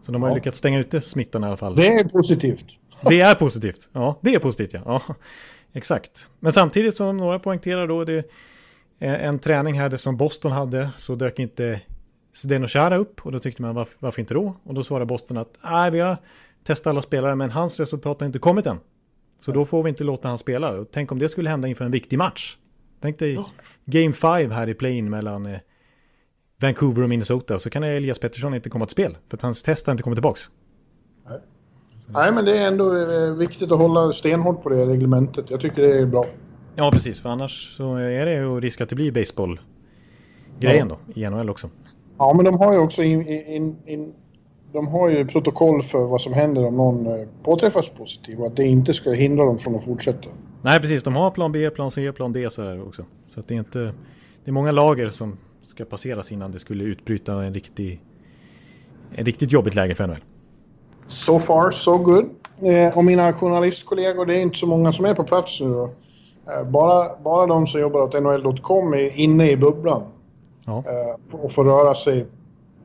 Så 0.00 0.12
de 0.12 0.22
har 0.22 0.28
ja. 0.28 0.34
lyckats 0.34 0.58
stänga 0.58 0.78
ute 0.78 1.00
smittan 1.00 1.44
i 1.44 1.46
alla 1.46 1.56
fall. 1.56 1.76
Det 1.76 1.88
är 1.88 2.08
positivt. 2.08 2.66
Det 3.08 3.20
är 3.20 3.34
positivt. 3.34 3.88
Ja, 3.92 4.18
det 4.20 4.34
är 4.34 4.38
positivt 4.38 4.72
ja. 4.72 4.80
ja. 4.84 5.14
Exakt. 5.72 6.28
Men 6.40 6.52
samtidigt 6.52 6.96
som 6.96 7.16
några 7.16 7.38
poängterar 7.38 7.86
då 7.86 8.04
det 8.04 8.30
en 8.98 9.38
träning 9.38 9.80
här 9.80 9.96
som 9.96 10.16
Boston 10.16 10.52
hade 10.52 10.88
så 10.96 11.14
dök 11.14 11.38
inte 11.38 11.80
Zdeno 12.36 12.66
Chara 12.66 12.96
upp 12.96 13.26
och 13.26 13.32
då 13.32 13.38
tyckte 13.38 13.62
man 13.62 13.74
varför, 13.74 13.96
varför 13.98 14.20
inte 14.20 14.34
då? 14.34 14.56
Och 14.62 14.74
då 14.74 14.82
svarade 14.82 15.06
Boston 15.06 15.36
att 15.36 15.58
nej 15.64 15.90
vi 15.90 16.00
har 16.00 16.16
testat 16.64 16.90
alla 16.90 17.02
spelare 17.02 17.34
men 17.34 17.50
hans 17.50 17.80
resultat 17.80 18.20
har 18.20 18.26
inte 18.26 18.38
kommit 18.38 18.66
än. 18.66 18.78
Så 19.40 19.52
då 19.52 19.64
får 19.64 19.82
vi 19.82 19.88
inte 19.88 20.04
låta 20.04 20.28
han 20.28 20.38
spela. 20.38 20.84
tänk 20.92 21.12
om 21.12 21.18
det 21.18 21.28
skulle 21.28 21.50
hända 21.50 21.68
inför 21.68 21.84
en 21.84 21.90
viktig 21.90 22.18
match. 22.18 22.56
Tänk 23.00 23.18
dig 23.18 23.38
Game 23.84 24.12
5 24.12 24.50
här 24.50 24.68
i 24.68 24.74
play-in 24.74 25.10
mellan 25.10 25.46
eh, 25.46 25.58
Vancouver 26.60 27.02
och 27.02 27.08
Minnesota. 27.08 27.58
Så 27.58 27.70
kan 27.70 27.82
Elias 27.82 28.18
Pettersson 28.18 28.54
inte 28.54 28.70
komma 28.70 28.86
till 28.86 28.92
spel. 28.92 29.16
För 29.28 29.36
att 29.36 29.42
hans 29.42 29.62
test 29.62 29.86
har 29.86 29.92
inte 29.92 30.02
kommit 30.02 30.16
tillbaks. 30.16 30.50
Nej. 31.28 31.40
Nej, 32.08 32.32
men 32.32 32.44
det 32.44 32.58
är 32.58 32.66
ändå 32.66 32.96
eh, 32.96 33.34
viktigt 33.34 33.72
att 33.72 33.78
hålla 33.78 34.12
stenhårt 34.12 34.62
på 34.62 34.68
det 34.68 34.86
reglementet. 34.86 35.50
Jag 35.50 35.60
tycker 35.60 35.82
det 35.82 35.98
är 35.98 36.06
bra. 36.06 36.26
Ja, 36.74 36.90
precis. 36.90 37.20
För 37.20 37.28
annars 37.28 37.76
så 37.76 37.94
är 37.94 38.26
det 38.26 38.32
ju 38.32 38.60
risk 38.60 38.80
att 38.80 38.88
det 38.88 38.94
blir 38.94 39.12
baseball-grejen 39.12 40.88
ja. 40.88 40.98
då 41.14 41.20
i 41.20 41.30
NHL 41.30 41.50
också. 41.50 41.70
Ja, 42.18 42.32
men 42.36 42.44
de 42.44 42.58
har 42.58 42.72
ju 42.72 42.78
också 42.78 43.02
in, 43.02 43.28
in, 43.28 43.76
in, 43.86 44.14
de 44.72 44.88
har 44.88 45.08
ju 45.08 45.26
protokoll 45.26 45.82
för 45.82 46.06
vad 46.06 46.20
som 46.20 46.32
händer 46.32 46.66
om 46.66 46.76
någon 46.76 47.06
eh, 47.06 47.26
påträffas 47.42 47.88
positiv 47.88 48.40
och 48.40 48.46
att 48.46 48.56
det 48.56 48.64
inte 48.64 48.94
ska 48.94 49.10
hindra 49.10 49.44
dem 49.44 49.58
från 49.58 49.76
att 49.76 49.84
fortsätta. 49.84 50.28
Nej, 50.62 50.80
precis. 50.80 51.02
De 51.02 51.16
har 51.16 51.30
plan 51.30 51.52
B, 51.52 51.70
plan 51.70 51.90
C, 51.90 52.12
plan 52.12 52.32
D 52.32 52.50
så 52.50 52.62
här 52.62 52.82
också. 52.86 53.04
Så 53.28 53.40
att 53.40 53.48
det 53.48 53.54
är 53.54 53.58
inte... 53.58 53.78
Det 54.44 54.50
är 54.50 54.52
många 54.52 54.72
lager 54.72 55.10
som 55.10 55.38
ska 55.64 55.84
passeras 55.84 56.32
innan 56.32 56.52
det 56.52 56.58
skulle 56.58 56.84
utbryta 56.84 57.32
en 57.44 57.54
riktig... 57.54 58.00
En 59.14 59.24
riktigt 59.24 59.52
jobbigt 59.52 59.74
läge 59.74 59.94
för 59.94 60.06
NHL. 60.06 60.24
So 61.08 61.38
far, 61.38 61.70
so 61.70 61.98
good. 61.98 62.24
Eh, 62.62 62.98
och 62.98 63.04
mina 63.04 63.32
journalistkollegor, 63.32 64.26
det 64.26 64.34
är 64.34 64.42
inte 64.42 64.58
så 64.58 64.66
många 64.66 64.92
som 64.92 65.04
är 65.04 65.14
på 65.14 65.24
plats 65.24 65.60
nu 65.60 65.68
då. 65.68 65.84
Eh, 65.84 66.70
bara, 66.70 67.18
bara 67.24 67.46
de 67.46 67.66
som 67.66 67.80
jobbar 67.80 68.00
åt 68.00 68.22
NHL.com 68.22 68.94
är 68.94 69.18
inne 69.18 69.50
i 69.50 69.56
bubblan. 69.56 70.02
Ja. 70.66 70.84
Eh, 70.86 71.40
och 71.40 71.52
får 71.52 71.64
röra 71.64 71.94
sig 71.94 72.26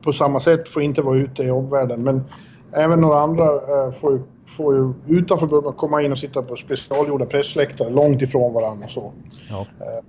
på 0.04 0.12
samma 0.12 0.40
sätt, 0.40 0.68
får 0.68 0.82
inte 0.82 1.02
vara 1.02 1.16
ute 1.16 1.42
i 1.42 1.50
omvärlden. 1.50 2.02
Men 2.02 2.24
även 2.72 3.00
några 3.00 3.20
andra 3.20 3.44
eh, 3.44 3.92
får, 3.92 4.22
får 4.46 4.76
ju 4.76 4.92
utanför 5.18 5.46
bubblan 5.46 5.72
komma 5.72 6.02
in 6.02 6.12
och 6.12 6.18
sitta 6.18 6.42
på 6.42 6.56
specialgjorda 6.56 7.26
pressläktare 7.26 7.90
långt 7.90 8.22
ifrån 8.22 8.54
varandra 8.54 8.84
och 8.84 8.90
så. 8.90 9.12
Ja. 9.50 9.60
Eh, 9.60 10.04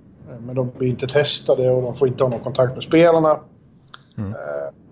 men 0.46 0.54
de 0.54 0.70
blir 0.78 0.88
inte 0.88 1.06
testade 1.06 1.70
och 1.70 1.82
de 1.82 1.94
får 1.94 2.08
inte 2.08 2.24
ha 2.24 2.30
någon 2.30 2.40
kontakt 2.40 2.74
med 2.74 2.82
spelarna. 2.82 3.40
Mm. 4.18 4.34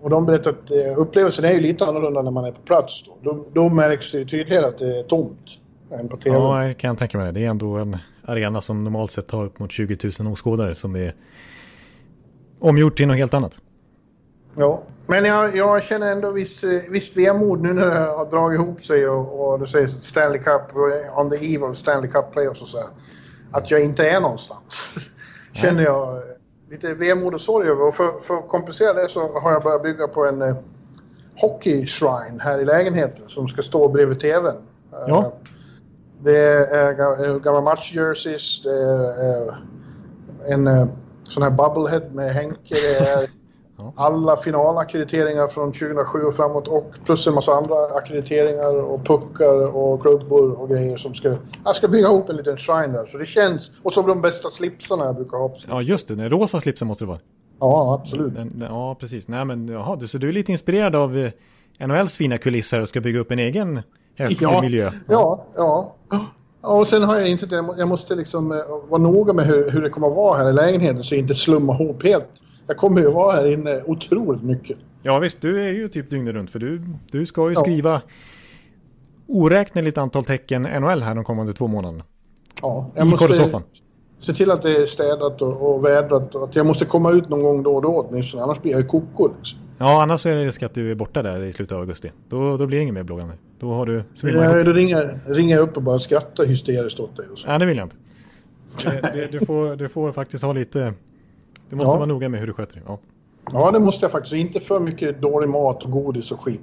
Och 0.01 0.09
de 0.09 0.25
berättar 0.25 0.51
att 0.51 0.97
upplevelsen 0.97 1.45
är 1.45 1.53
ju 1.53 1.59
lite 1.59 1.85
annorlunda 1.85 2.21
när 2.21 2.31
man 2.31 2.45
är 2.45 2.51
på 2.51 2.61
plats. 2.61 3.03
Då, 3.03 3.31
då, 3.31 3.45
då 3.53 3.69
märks 3.69 4.11
det 4.11 4.17
ju 4.17 4.25
tydligare 4.25 4.65
att 4.65 4.79
det 4.79 4.99
är 4.99 5.03
tomt 5.03 5.59
än 5.91 6.09
på 6.09 6.17
TV. 6.17 6.37
Ja, 6.37 6.67
jag 6.67 6.77
kan 6.77 6.95
tänka 6.95 7.17
mig 7.17 7.27
det. 7.27 7.39
Det 7.39 7.45
är 7.45 7.49
ändå 7.49 7.77
en 7.77 7.97
arena 8.25 8.61
som 8.61 8.83
normalt 8.83 9.11
sett 9.11 9.31
har 9.31 9.45
upp 9.45 9.59
mot 9.59 9.71
20 9.71 10.11
000 10.19 10.33
åskådare 10.33 10.75
som 10.75 10.95
är 10.95 11.13
omgjort 12.63 12.97
till 12.97 13.07
något 13.07 13.17
helt 13.17 13.33
annat. 13.33 13.59
Ja, 14.55 14.83
men 15.07 15.25
jag, 15.25 15.55
jag 15.55 15.83
känner 15.83 16.11
ändå 16.11 16.31
viss, 16.31 16.63
visst 16.89 17.17
vemod 17.17 17.61
nu 17.61 17.73
när 17.73 17.85
det 17.85 17.99
har 17.99 18.31
dragit 18.31 18.59
ihop 18.59 18.83
sig 18.83 19.07
och, 19.07 19.51
och 19.51 19.59
det 19.59 19.67
sägs 19.67 19.91
Stanley 19.91 20.39
Cup, 20.39 20.61
on 21.15 21.29
the 21.29 21.53
eve 21.53 21.65
of 21.65 21.77
Stanley 21.77 22.11
Cup 22.11 22.31
playoffs 22.31 22.61
och 22.61 22.67
så 22.67 22.77
här, 22.77 22.87
Att 23.51 23.71
jag 23.71 23.83
inte 23.83 24.09
är 24.09 24.21
någonstans. 24.21 24.95
känner 25.53 25.83
jag 25.83 26.21
lite 26.69 26.93
vemod 26.93 27.33
och 27.33 27.41
sorg 27.41 27.67
över. 27.67 27.87
Och 27.87 27.95
för, 27.95 28.19
för 28.19 28.37
att 28.37 28.47
kompensera 28.47 28.93
det 28.93 29.09
så 29.09 29.39
har 29.39 29.51
jag 29.51 29.63
börjat 29.63 29.83
bygga 29.83 30.07
på 30.07 30.25
en 30.25 30.41
eh, 30.41 30.55
hockey-shrine 31.35 32.39
här 32.39 32.59
i 32.59 32.65
lägenheten 32.65 33.27
som 33.27 33.47
ska 33.47 33.61
stå 33.61 33.89
bredvid 33.89 34.19
TVn. 34.19 34.55
Ja. 35.07 35.17
Uh, 35.17 35.25
det 36.23 36.37
är 36.37 37.39
gamla 37.39 37.61
match-jerseys, 37.61 38.63
det 38.63 38.69
är 38.69 39.47
uh, 39.47 39.53
en 40.47 40.67
uh, 40.67 40.87
sån 41.23 41.43
här 41.43 41.49
bubblehead 41.49 42.03
med 42.13 42.33
Henke. 42.33 42.57
Det 42.69 42.97
är 42.97 43.29
alla 43.95 44.37
finalackrediteringar 44.37 45.47
från 45.47 45.71
2007 45.71 46.19
och 46.19 46.35
framåt 46.35 46.67
och 46.67 46.93
plus 47.05 47.27
en 47.27 47.33
massa 47.33 47.51
andra 47.51 47.75
akkrediteringar 47.75 48.81
och 48.81 49.05
puckar 49.05 49.75
och 49.75 50.01
klubbor 50.01 50.51
och 50.51 50.69
grejer 50.69 50.97
som 50.97 51.13
ska... 51.13 51.35
Jag 51.63 51.75
ska 51.75 51.87
bygga 51.87 52.07
ihop 52.07 52.29
en 52.29 52.35
liten 52.35 52.57
shrine 52.57 52.93
där. 52.93 53.05
Så 53.05 53.17
det 53.17 53.25
känns... 53.25 53.71
Och 53.83 53.93
så 53.93 54.01
de 54.01 54.21
bästa 54.21 54.49
slipsarna 54.49 55.05
jag 55.05 55.15
brukar 55.15 55.37
ha 55.37 55.49
på 55.49 55.55
Ja, 55.67 55.81
just 55.81 56.07
det. 56.07 56.15
Den 56.15 56.29
rosa 56.29 56.59
slipsen 56.59 56.87
måste 56.87 57.03
det 57.03 57.07
vara. 57.07 57.19
Ja, 57.59 57.99
absolut. 58.01 58.35
Den, 58.35 58.59
den, 58.59 58.69
ja, 58.69 58.95
precis. 58.99 59.27
Nej, 59.27 59.45
men 59.45 59.67
jaha, 59.67 59.95
du, 59.95 60.07
så 60.07 60.17
du 60.17 60.29
är 60.29 60.33
lite 60.33 60.51
inspirerad 60.51 60.95
av 60.95 61.17
eh, 61.17 61.31
NHLs 61.87 62.17
fina 62.17 62.37
kulisser 62.37 62.81
och 62.81 62.89
ska 62.89 63.01
bygga 63.01 63.19
upp 63.19 63.31
en 63.31 63.39
egen 63.39 63.81
ja, 64.39 64.61
miljö? 64.61 64.91
Ja, 65.07 65.45
ja. 65.55 65.95
ja. 66.09 66.25
Och 66.63 66.87
sen 66.87 67.03
har 67.03 67.19
jag 67.19 67.29
insett 67.29 67.53
att 67.53 67.77
jag 67.77 67.87
måste 67.87 68.15
liksom 68.15 68.51
eh, 68.51 68.57
vara 68.89 69.01
noga 69.01 69.33
med 69.33 69.45
hur, 69.45 69.69
hur 69.69 69.81
det 69.81 69.89
kommer 69.89 70.07
att 70.07 70.15
vara 70.15 70.37
här 70.37 70.49
i 70.49 70.53
lägenheten 70.53 71.03
så 71.03 71.15
jag 71.15 71.19
inte 71.19 71.35
slumma 71.35 71.73
ihop 71.73 72.03
helt. 72.03 72.27
Jag 72.67 72.77
kommer 72.77 73.01
ju 73.01 73.11
vara 73.11 73.35
här 73.35 73.53
inne 73.53 73.81
otroligt 73.85 74.43
mycket. 74.43 74.77
Ja 75.01 75.19
visst, 75.19 75.41
du 75.41 75.61
är 75.61 75.71
ju 75.71 75.87
typ 75.87 76.09
dygnet 76.09 76.33
runt 76.33 76.49
för 76.49 76.59
du, 76.59 76.81
du 77.11 77.25
ska 77.25 77.49
ju 77.49 77.53
ja. 77.53 77.61
skriva 77.61 78.01
oräkneligt 79.27 79.97
antal 79.97 80.25
tecken 80.25 80.61
NHL 80.63 81.01
här 81.01 81.15
de 81.15 81.23
kommande 81.23 81.53
två 81.53 81.67
månaderna. 81.67 82.03
Ja, 82.61 82.91
jag 82.95 83.07
I 83.07 83.09
måste 83.09 83.49
se 84.23 84.33
till 84.33 84.51
att 84.51 84.61
det 84.61 84.77
är 84.77 84.85
städat 84.85 85.41
och, 85.41 85.75
och 85.75 85.85
vädrat 85.85 86.35
och 86.35 86.43
att 86.43 86.55
jag 86.55 86.65
måste 86.65 86.85
komma 86.85 87.11
ut 87.11 87.29
någon 87.29 87.43
gång 87.43 87.63
då 87.63 87.75
och 87.75 87.81
då 87.81 88.07
åtminstone, 88.09 88.43
annars 88.43 88.61
blir 88.61 88.71
jag 88.71 88.81
ju 88.81 88.87
koko 88.87 89.29
liksom. 89.37 89.59
Ja, 89.77 90.03
annars 90.03 90.25
är 90.25 90.35
det 90.35 90.45
risk 90.45 90.63
att 90.63 90.73
du 90.73 90.91
är 90.91 90.95
borta 90.95 91.21
där 91.21 91.43
i 91.43 91.53
slutet 91.53 91.75
av 91.75 91.79
augusti. 91.79 92.11
Då, 92.29 92.57
då 92.57 92.67
blir 92.67 92.77
det 92.77 92.81
inget 92.81 92.93
mer 92.93 93.03
bloggande. 93.03 93.33
Då 93.59 93.73
har 93.73 93.85
du... 93.85 94.03
Ja, 94.21 94.63
då 94.63 94.73
ringer, 94.73 95.33
ringer 95.33 95.55
jag 95.55 95.63
upp 95.63 95.77
och 95.77 95.83
bara 95.83 95.99
skrattar 95.99 96.45
hysteriskt 96.45 96.99
åt 96.99 97.17
dig. 97.17 97.25
Och 97.31 97.39
så. 97.39 97.47
Nej, 97.47 97.59
det 97.59 97.65
vill 97.65 97.77
jag 97.77 97.85
inte. 97.85 97.95
Det, 98.83 99.11
det, 99.13 99.39
du, 99.39 99.45
får, 99.45 99.75
du 99.75 99.89
får 99.89 100.11
faktiskt 100.11 100.43
ha 100.43 100.53
lite... 100.53 100.93
Du 101.69 101.75
måste 101.75 101.91
ja. 101.91 101.95
vara 101.95 102.05
noga 102.05 102.29
med 102.29 102.39
hur 102.39 102.47
du 102.47 102.53
sköter 102.53 102.75
dig. 102.75 102.83
Ja. 102.87 102.99
Ja, 103.51 103.71
det 103.71 103.79
måste 103.79 104.03
jag 104.03 104.11
faktiskt. 104.11 104.33
Inte 104.33 104.59
för 104.59 104.79
mycket 104.79 105.21
dålig 105.21 105.49
mat 105.49 105.83
och 105.83 105.91
godis 105.91 106.31
och 106.31 106.41
skit. 106.41 106.61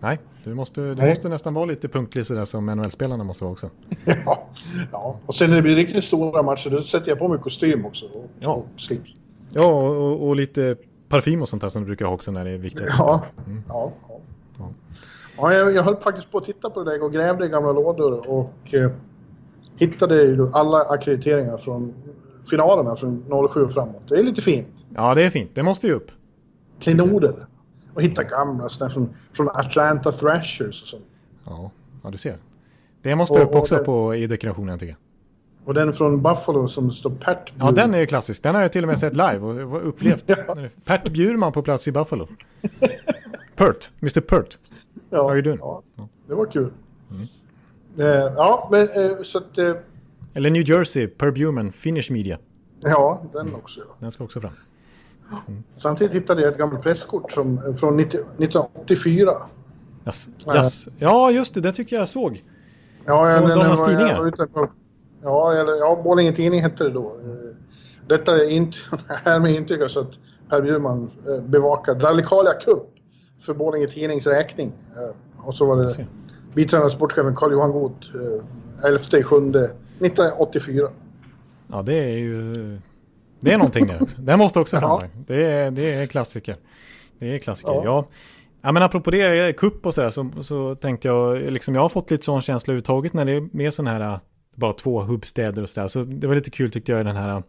Nej, 0.00 0.18
du 0.44 0.54
måste, 0.54 0.94
du 0.94 1.08
måste 1.08 1.28
nästan 1.28 1.54
vara 1.54 1.64
lite 1.64 1.88
punktlig 1.88 2.26
sådär 2.26 2.44
som 2.44 2.66
NHL-spelarna 2.66 3.24
måste 3.24 3.44
vara 3.44 3.52
också. 3.52 3.70
ja, 4.24 4.48
ja, 4.92 5.18
och 5.26 5.34
sen 5.34 5.50
när 5.50 5.56
det 5.56 5.62
blir 5.62 5.74
riktigt 5.74 6.04
stora 6.04 6.42
matcher 6.42 6.70
då 6.70 6.78
sätter 6.78 7.08
jag 7.08 7.18
på 7.18 7.28
mig 7.28 7.38
kostym 7.38 7.86
också 7.86 8.06
och, 8.06 8.30
ja. 8.40 8.52
och 8.52 8.66
slips. 8.76 9.16
Ja, 9.52 9.66
och, 9.66 10.28
och, 10.28 10.36
lite 10.36 10.76
parfym 11.08 11.42
och 11.42 11.48
sånt 11.48 11.62
där 11.62 11.68
som 11.68 11.82
du 11.82 11.86
brukar 11.86 12.06
ha 12.06 12.14
också 12.14 12.30
när 12.32 12.44
det 12.44 12.50
är 12.50 12.58
viktigt. 12.58 12.86
Ja, 12.98 13.24
mm. 13.46 13.62
ja, 13.68 13.92
ja. 14.08 14.20
ja. 14.58 14.72
ja 15.36 15.52
jag, 15.52 15.74
jag 15.74 15.82
höll 15.82 15.96
faktiskt 15.96 16.30
på 16.30 16.38
att 16.38 16.44
titta 16.44 16.70
på 16.70 16.84
det 16.84 16.90
där 16.90 17.02
och 17.02 17.12
grävde 17.12 17.46
i 17.46 17.48
gamla 17.48 17.72
lådor 17.72 18.30
och 18.30 18.74
eh, 18.74 18.90
hittade 19.76 20.50
alla 20.52 20.78
akkrediteringar 20.78 21.58
från 21.58 21.94
finalerna 22.50 22.96
från 22.96 23.48
07 23.50 23.62
och 23.62 23.72
framåt. 23.72 24.02
Det 24.08 24.14
är 24.14 24.22
lite 24.22 24.42
fint. 24.42 24.68
Ja, 24.94 25.14
det 25.14 25.22
är 25.22 25.30
fint. 25.30 25.50
Det 25.54 25.62
måste 25.62 25.86
ju 25.86 25.92
upp. 25.92 26.10
Klenoder. 26.80 27.46
Och 27.94 28.02
hitta 28.02 28.24
gamla 28.24 28.68
sådana 28.68 28.94
från, 28.94 29.14
från 29.32 29.48
Atlanta 29.48 30.12
Thrashers 30.12 30.82
och 30.82 30.88
sånt. 30.88 31.04
Ja, 31.44 31.70
ja 32.02 32.10
du 32.10 32.18
ser. 32.18 32.38
Det 33.02 33.16
måste 33.16 33.42
och, 33.42 33.48
upp 33.48 33.54
också 33.54 33.74
den, 33.76 33.84
på, 33.84 34.14
i 34.14 34.26
dekorationen 34.26 34.78
tycker 34.78 34.92
jag. 34.92 34.98
Och 35.64 35.74
den 35.74 35.92
från 35.92 36.22
Buffalo 36.22 36.68
som 36.68 36.90
står 36.90 37.10
Pert 37.10 37.52
Bjurman. 37.52 37.74
Ja, 37.76 37.82
den 37.82 37.94
är 37.94 37.98
ju 37.98 38.06
klassisk. 38.06 38.42
Den 38.42 38.54
har 38.54 38.62
jag 38.62 38.72
till 38.72 38.84
och 38.84 38.88
med 38.88 38.98
sett 38.98 39.12
live 39.12 39.38
och 39.38 39.88
upplevt. 39.88 40.24
ja. 40.26 40.56
Pert 40.84 41.08
Bjurman 41.08 41.52
på 41.52 41.62
plats 41.62 41.88
i 41.88 41.92
Buffalo. 41.92 42.24
Pert, 43.56 43.90
Mr 44.00 44.20
Pert. 44.20 44.58
Ja, 45.12 45.22
How 45.22 45.34
you 45.34 45.42
doing? 45.42 45.58
Ja, 45.60 45.82
det 46.28 46.34
var 46.34 46.46
kul. 46.46 46.72
Mm. 47.10 47.26
Eh, 47.98 48.32
ja, 48.36 48.68
men 48.70 48.80
eh, 48.80 49.22
så 49.22 49.38
att... 49.38 49.58
Eh, 49.58 49.74
Eller 50.34 50.50
New 50.50 50.70
Jersey, 50.70 51.06
Per 51.06 51.30
Bjurman, 51.30 51.72
Finnish 51.72 52.10
Media. 52.10 52.38
Ja, 52.80 53.22
den 53.32 53.54
också. 53.54 53.80
Ja. 53.80 53.94
Den 53.98 54.12
ska 54.12 54.24
också 54.24 54.40
fram. 54.40 54.52
Mm. 55.48 55.62
Samtidigt 55.76 56.14
hittade 56.14 56.42
jag 56.42 56.52
ett 56.52 56.58
gammalt 56.58 56.82
presskort 56.82 57.32
som, 57.32 57.74
från 57.76 57.96
90, 57.96 58.20
1984. 58.20 59.30
Yes. 60.06 60.28
Yes. 60.54 60.88
Ja, 60.98 61.30
just 61.30 61.54
det. 61.54 61.60
Det 61.60 61.72
tycker 61.72 61.96
jag 61.96 62.08
såg. 62.08 62.44
Ja, 63.04 63.30
jag, 63.30 63.48
den, 63.48 63.76
tidningar. 63.76 64.32
ja, 65.22 65.52
eller, 65.52 65.72
ja, 65.72 66.00
Borlänge 66.04 66.32
Tidning 66.32 66.62
hette 66.62 66.84
det 66.84 66.90
då. 66.90 67.16
Detta 68.06 68.36
är 68.36 68.50
inte, 68.50 68.78
härmed 69.24 69.54
intygas 69.54 69.96
att 69.96 70.10
Per 70.48 70.62
Bjurman 70.62 71.10
bevakar 71.42 71.94
Rallikalia 71.94 72.52
Cup 72.52 72.94
för 73.40 73.54
Borlänge 73.54 73.86
Tidnings 73.86 74.26
räkning. 74.26 74.72
Och 75.36 75.54
så 75.54 75.66
var 75.66 75.76
det 75.76 76.06
biträdande 76.54 76.90
sportchefen 76.90 77.36
Carl-Johan 77.36 77.72
Goth 77.72 78.08
11 78.84 78.98
7 78.98 79.36
1984. 79.36 80.88
Ja, 81.66 81.82
det 81.82 81.94
är 81.94 82.18
ju... 82.18 82.78
Det 83.40 83.52
är 83.52 83.58
någonting 83.58 83.86
det 83.86 84.00
också. 84.00 84.20
Den 84.20 84.38
måste 84.38 84.60
också 84.60 84.80
fram. 84.80 85.02
Det 85.26 85.44
är, 85.44 85.70
det 85.70 85.92
är 85.92 86.06
klassiker. 86.06 86.56
Det 87.18 87.34
är 87.34 87.38
klassiker, 87.38 87.72
ja. 87.72 87.82
ja. 87.84 88.06
Ja 88.62 88.72
men 88.72 88.82
apropå 88.82 89.10
det, 89.10 89.56
kupp 89.56 89.86
och 89.86 89.94
sådär 89.94 90.10
så, 90.10 90.30
så 90.42 90.74
tänkte 90.74 91.08
jag, 91.08 91.52
liksom 91.52 91.74
jag 91.74 91.82
har 91.82 91.88
fått 91.88 92.10
lite 92.10 92.24
sån 92.24 92.42
känsla 92.42 92.70
överhuvudtaget 92.70 93.12
när 93.12 93.24
det 93.24 93.32
är 93.32 93.48
mer 93.52 93.70
sån 93.70 93.86
här, 93.86 94.20
bara 94.54 94.72
två 94.72 95.00
hubbstäder 95.00 95.62
och 95.62 95.70
sådär. 95.70 95.88
Så 95.88 96.04
det 96.04 96.26
var 96.26 96.34
lite 96.34 96.50
kul 96.50 96.70
tyckte 96.70 96.92
jag 96.92 97.00
i 97.00 97.04
den 97.04 97.16
här 97.16 97.42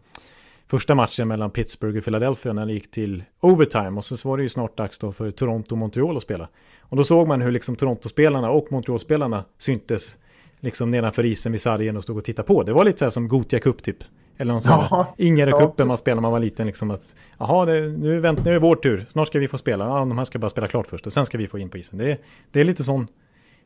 första 0.66 0.94
matchen 0.94 1.28
mellan 1.28 1.50
Pittsburgh 1.50 1.98
och 1.98 2.04
Philadelphia 2.04 2.52
när 2.52 2.66
det 2.66 2.72
gick 2.72 2.90
till 2.90 3.24
overtime. 3.40 3.98
Och 3.98 4.04
så 4.04 4.28
var 4.28 4.36
det 4.36 4.42
ju 4.42 4.48
snart 4.48 4.76
dags 4.76 4.98
då 4.98 5.12
för 5.12 5.30
Toronto 5.30 5.74
och 5.74 5.78
Montreal 5.78 6.16
att 6.16 6.22
spela. 6.22 6.48
Och 6.80 6.96
då 6.96 7.04
såg 7.04 7.28
man 7.28 7.40
hur 7.40 7.50
liksom 7.50 7.76
Toronto-spelarna 7.76 8.50
och 8.50 8.72
Montreal-spelarna 8.72 9.44
syntes 9.58 10.16
liksom 10.60 10.90
nedanför 10.90 11.24
isen 11.24 11.52
vid 11.52 11.60
sargen 11.60 11.96
och 11.96 12.02
stod 12.02 12.16
och 12.16 12.24
tittade 12.24 12.46
på. 12.46 12.62
Det 12.62 12.72
var 12.72 12.84
lite 12.84 12.98
så 12.98 13.04
här 13.04 13.10
som 13.10 13.28
Gotia 13.28 13.60
Cup 13.60 13.82
typ. 13.82 14.04
Eller 14.38 14.52
någon 14.52 14.62
sån 14.62 14.72
ja, 14.90 15.14
Ingare-cupen 15.16 15.72
ja. 15.76 15.84
man 15.84 15.96
spelade 15.96 16.16
när 16.16 16.22
man 16.22 16.32
var 16.32 16.40
liten. 16.40 16.66
Liksom 16.66 16.90
att, 16.90 17.14
Jaha, 17.38 17.66
det, 17.66 17.80
nu, 17.80 18.20
vänt, 18.20 18.44
nu 18.44 18.50
är 18.50 18.54
det 18.54 18.60
vår 18.60 18.76
tur. 18.76 19.06
Snart 19.08 19.28
ska 19.28 19.38
vi 19.38 19.48
få 19.48 19.58
spela. 19.58 19.84
Ja, 19.84 19.98
de 19.98 20.18
här 20.18 20.24
ska 20.24 20.38
bara 20.38 20.50
spela 20.50 20.68
klart 20.68 20.86
först 20.86 21.06
och 21.06 21.12
sen 21.12 21.26
ska 21.26 21.38
vi 21.38 21.48
få 21.48 21.58
in 21.58 21.70
på 21.70 21.78
isen. 21.78 21.98
Det, 21.98 22.18
det 22.50 22.60
är 22.60 22.64
lite 22.64 22.84
sån 22.84 23.06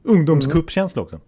ungdomscup-känsla 0.02 1.02
också. 1.02 1.20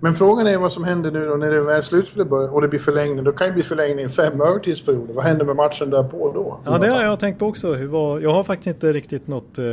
Men 0.00 0.14
frågan 0.14 0.46
är 0.46 0.58
vad 0.58 0.72
som 0.72 0.84
händer 0.84 1.10
nu 1.10 1.26
då 1.26 1.36
när 1.36 1.50
det 1.50 1.74
är 1.74 1.80
slutspelet 1.80 2.28
börjar 2.28 2.54
och 2.54 2.62
det 2.62 2.68
blir 2.68 2.80
förlängning. 2.80 3.24
Då 3.24 3.32
kan 3.32 3.46
det 3.46 3.52
bli 3.52 3.62
förlängning 3.62 4.08
fem 4.08 4.40
övertidsperioder. 4.40 5.14
Vad 5.14 5.24
händer 5.24 5.44
med 5.44 5.56
matchen 5.56 5.90
därpå 5.90 6.32
då? 6.32 6.60
Ja, 6.64 6.78
det 6.78 6.90
har 6.90 7.02
jag 7.02 7.20
tänkt 7.20 7.38
på 7.38 7.46
också. 7.46 7.86
Var, 7.86 8.20
jag 8.20 8.32
har 8.32 8.44
faktiskt 8.44 8.66
inte 8.66 8.92
riktigt 8.92 9.26
något, 9.26 9.58
eh, 9.58 9.64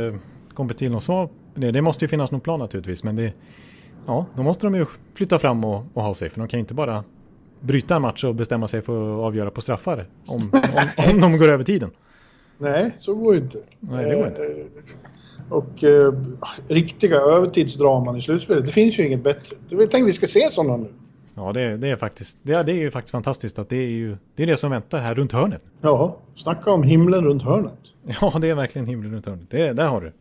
kommit 0.54 0.78
till 0.78 0.90
något 0.90 1.02
svar 1.02 1.28
det. 1.54 1.70
Det 1.70 1.82
måste 1.82 2.04
ju 2.04 2.08
finnas 2.08 2.30
någon 2.30 2.40
plan 2.40 2.58
naturligtvis. 2.58 3.04
Men 3.04 3.16
det, 3.16 3.32
ja, 4.06 4.26
då 4.36 4.42
måste 4.42 4.66
de 4.66 4.74
ju 4.74 4.86
flytta 5.14 5.38
fram 5.38 5.64
och, 5.64 5.84
och 5.94 6.02
ha 6.02 6.14
sig. 6.14 6.30
För 6.30 6.38
de 6.38 6.48
kan 6.48 6.58
ju 6.58 6.60
inte 6.60 6.74
bara 6.74 7.04
bryta 7.60 7.96
en 7.96 8.02
match 8.02 8.24
och 8.24 8.34
bestämma 8.34 8.68
sig 8.68 8.82
för 8.82 9.14
att 9.14 9.24
avgöra 9.26 9.50
på 9.50 9.60
straffar 9.60 10.06
om, 10.26 10.50
om, 10.96 11.10
om 11.10 11.20
de 11.20 11.38
går 11.38 11.48
över 11.48 11.64
tiden. 11.64 11.90
Nej, 12.58 12.94
så 12.98 13.14
går 13.14 13.34
ju 13.34 13.40
inte. 13.40 13.58
Nej, 13.80 14.10
det 14.10 14.16
går 14.16 14.26
inte. 14.26 14.44
Eh, 14.44 14.66
och 15.48 15.84
eh, 15.84 16.14
riktiga 16.68 17.16
övertidsdraman 17.16 18.16
i 18.16 18.22
slutspelet, 18.22 18.66
det 18.66 18.72
finns 18.72 18.98
ju 18.98 19.06
inget 19.06 19.24
bättre. 19.24 19.56
Jag 19.68 19.90
tänkte 19.90 20.06
vi 20.06 20.12
ska 20.12 20.26
se 20.26 20.50
sådana 20.50 20.76
nu. 20.76 20.88
Ja, 21.34 21.52
det, 21.52 21.76
det 21.76 21.88
är 21.88 21.96
faktiskt, 21.96 22.38
det, 22.42 22.62
det, 22.62 22.72
är 22.72 22.76
ju 22.76 22.90
faktiskt 22.90 23.12
fantastiskt 23.12 23.58
att 23.58 23.68
det 23.68 23.76
är 23.76 23.88
ju 23.88 24.16
det, 24.34 24.42
är 24.42 24.46
det 24.46 24.56
som 24.56 24.70
väntar 24.70 24.98
här 24.98 25.14
runt 25.14 25.32
hörnet. 25.32 25.64
Ja, 25.80 26.16
snacka 26.34 26.70
om 26.70 26.82
himlen 26.82 27.24
runt 27.24 27.42
hörnet. 27.42 27.78
Ja, 28.20 28.38
det 28.40 28.48
är 28.48 28.54
verkligen 28.54 28.86
himlen 28.86 29.12
runt 29.12 29.26
hörnet. 29.26 29.50
Det, 29.50 29.72
där 29.72 29.86
har 29.86 30.00
du. 30.00 30.12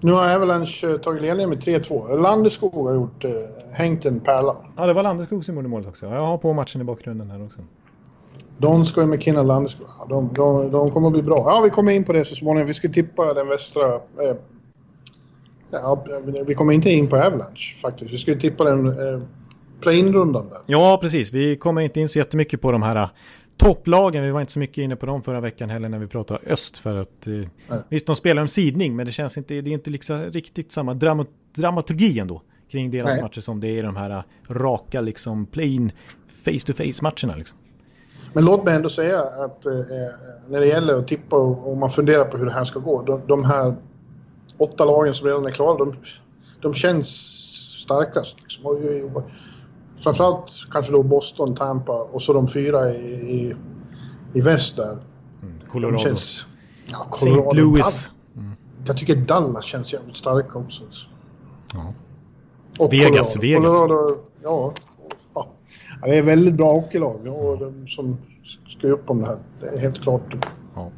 Nu 0.00 0.12
har 0.12 0.34
Avalanche 0.34 0.90
eh, 0.90 0.96
tagit 0.96 1.22
ledningen 1.22 1.50
med 1.50 1.58
3-2. 1.58 2.16
Landeskog 2.16 2.86
har 2.86 2.94
gjort, 2.94 3.24
eh, 3.24 3.30
hängt 3.72 4.04
en 4.04 4.20
pärla. 4.20 4.56
Ja, 4.76 4.86
det 4.86 4.92
var 4.92 5.02
Landeskog 5.02 5.44
som 5.44 5.54
gjorde 5.54 5.68
målet 5.68 5.88
också. 5.88 6.06
Jag 6.06 6.20
har 6.20 6.38
på 6.38 6.52
matchen 6.52 6.80
i 6.80 6.84
bakgrunden 6.84 7.30
här 7.30 7.44
också. 7.44 7.60
Donskoj, 8.58 9.06
McKinnon, 9.06 9.46
Landeskog. 9.46 9.86
Ja, 9.98 10.06
de, 10.08 10.34
de, 10.34 10.70
de 10.70 10.90
kommer 10.90 11.06
att 11.06 11.12
bli 11.12 11.22
bra. 11.22 11.36
Ja, 11.46 11.60
vi 11.64 11.70
kommer 11.70 11.92
in 11.92 12.04
på 12.04 12.12
det 12.12 12.24
så 12.24 12.34
småningom. 12.34 12.66
Vi 12.66 12.74
ska 12.74 12.88
tippa 12.88 13.34
den 13.34 13.48
västra... 13.48 13.94
Eh, 13.94 14.36
ja, 15.70 16.04
vi 16.46 16.54
kommer 16.54 16.72
inte 16.72 16.90
in 16.90 17.08
på 17.08 17.16
Avalanche 17.16 17.76
faktiskt. 17.82 18.12
Vi 18.12 18.18
ska 18.18 18.34
tippa 18.34 18.64
den 18.64 18.86
eh, 18.86 19.22
play-in-rundan 19.80 20.48
där. 20.48 20.58
Ja, 20.66 20.98
precis. 21.00 21.32
Vi 21.32 21.56
kommer 21.56 21.80
inte 21.80 22.00
in 22.00 22.08
så 22.08 22.18
jättemycket 22.18 22.60
på 22.60 22.72
de 22.72 22.82
här 22.82 23.08
topplagen, 23.56 24.24
vi 24.24 24.30
var 24.30 24.40
inte 24.40 24.52
så 24.52 24.58
mycket 24.58 24.78
inne 24.78 24.96
på 24.96 25.06
dem 25.06 25.22
förra 25.22 25.40
veckan 25.40 25.70
heller 25.70 25.88
när 25.88 25.98
vi 25.98 26.06
pratade 26.06 26.40
öst 26.46 26.78
för 26.78 26.96
att 26.96 27.26
eh, 27.26 27.78
visst 27.88 28.06
de 28.06 28.16
spelar 28.16 28.42
en 28.42 28.48
sidning 28.48 28.96
men 28.96 29.06
det 29.06 29.12
känns 29.12 29.38
inte, 29.38 29.60
det 29.60 29.70
är 29.70 29.74
inte 29.74 29.90
liksom 29.90 30.22
riktigt 30.22 30.72
samma 30.72 30.94
dramat, 30.94 31.28
dramaturgi 31.54 32.18
ändå 32.18 32.42
kring 32.70 32.90
deras 32.90 33.14
Nej. 33.14 33.22
matcher 33.22 33.40
som 33.40 33.60
det 33.60 33.68
är 33.68 33.78
i 33.78 33.82
de 33.82 33.96
här 33.96 34.10
eh, 34.10 34.22
raka 34.48 35.00
liksom 35.00 35.46
plain 35.46 35.92
face 36.44 36.66
to 36.66 36.72
face 36.72 37.02
matcherna 37.02 37.36
liksom. 37.36 37.58
Men 38.32 38.44
låt 38.44 38.64
mig 38.64 38.74
ändå 38.74 38.88
säga 38.88 39.20
att 39.20 39.66
eh, 39.66 39.72
när 40.48 40.60
det 40.60 40.66
gäller 40.66 40.94
att 40.94 41.08
tippa 41.08 41.36
och, 41.36 41.70
och, 41.70 41.76
man 41.76 41.90
funderar 41.90 42.24
på 42.24 42.36
hur 42.36 42.46
det 42.46 42.52
här 42.52 42.64
ska 42.64 42.78
gå, 42.78 43.02
de, 43.02 43.20
de 43.26 43.44
här 43.44 43.76
åtta 44.58 44.84
lagen 44.84 45.14
som 45.14 45.26
redan 45.26 45.46
är 45.46 45.50
klara, 45.50 45.78
de, 45.78 45.94
de 46.60 46.74
känns 46.74 47.08
starkast. 47.82 48.36
Liksom. 48.40 48.66
Och, 48.66 49.16
och, 49.16 49.30
framförallt 49.96 50.52
kanske 50.70 50.92
då 50.92 51.02
Boston, 51.02 51.54
Tampa 51.54 52.02
och 52.12 52.22
så 52.22 52.32
de 52.32 52.48
fyra 52.48 52.90
i, 52.90 53.12
i, 53.12 53.54
i 54.34 54.40
väst 54.40 54.76
där. 54.76 54.92
Mm, 55.42 55.60
Colorado. 55.68 55.98
Känns, 55.98 56.46
ja, 56.86 57.06
Colorado. 57.10 57.48
St. 57.48 57.60
Louis. 57.60 58.10
Mm. 58.36 58.52
Jag 58.86 58.96
tycker 58.96 59.16
Dallas 59.16 59.64
känns 59.64 59.92
jävligt 59.92 60.16
starka 60.16 60.58
också. 60.58 60.84
Ja. 61.74 61.94
Och 62.78 62.92
Vegas, 62.92 63.34
Colorado. 63.34 63.40
Vegas. 63.40 63.78
Colorado, 63.78 64.18
ja, 64.42 64.72
ja. 65.34 65.48
Det 66.02 66.18
är 66.18 66.22
väldigt 66.22 66.54
bra 66.54 66.72
hockeylag 66.72 67.26
och 67.26 67.58
de 67.58 67.88
som 67.88 68.18
ska 68.68 68.88
upp 68.88 69.10
om 69.10 69.20
det 69.20 69.26
här. 69.26 69.38
Det 69.60 69.66
är 69.66 69.80
helt 69.80 70.02
klart. 70.02 70.34
Ja. 70.74 70.90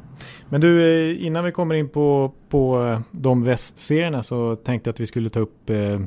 Men 0.49 0.61
du, 0.61 0.83
eh, 1.11 1.25
innan 1.25 1.43
vi 1.45 1.51
kommer 1.51 1.75
in 1.75 1.89
på, 1.89 2.31
på 2.49 2.83
eh, 2.83 2.99
de 3.11 3.43
västserierna 3.43 4.23
så 4.23 4.55
tänkte 4.55 4.87
jag 4.87 4.93
att 4.93 4.99
vi 4.99 5.07
skulle 5.07 5.29
ta 5.29 5.39
upp 5.39 5.69
eh, 5.69 6.01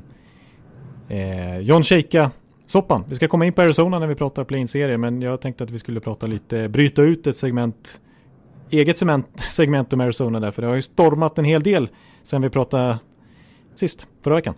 eh 1.19 1.59
John 1.59 1.83
Sheika 1.83 2.31
soppan. 2.73 3.05
Vi 3.09 3.17
ska 3.17 3.29
komma 3.29 3.47
in 3.47 3.53
på 3.53 3.63
Arizona 3.63 3.99
när 3.99 4.07
vi 4.07 4.15
pratar 4.15 4.45
play-in-serie, 4.45 4.99
men 4.99 5.23
jag 5.23 5.41
tänkte 5.41 5.65
att 5.65 5.71
vi 5.71 5.79
skulle 5.79 6.01
prata 6.01 6.27
lite, 6.27 6.69
bryta 6.69 7.03
ut 7.03 7.27
ett 7.27 7.37
segment, 7.37 8.01
eget 8.71 8.99
segment, 8.99 9.27
segment 9.51 9.93
om 9.93 10.01
Arizona 10.01 10.41
där, 10.41 10.51
för 10.51 10.63
det 10.63 10.69
har 10.69 10.75
ju 10.75 10.83
stormat 10.83 11.39
en 11.39 11.45
hel 11.45 11.63
del 11.63 11.89
sen 12.23 12.43
vi 12.43 12.51
pratade 12.51 12.99
sist, 13.75 14.07
förra 14.25 14.35
veckan. 14.35 14.55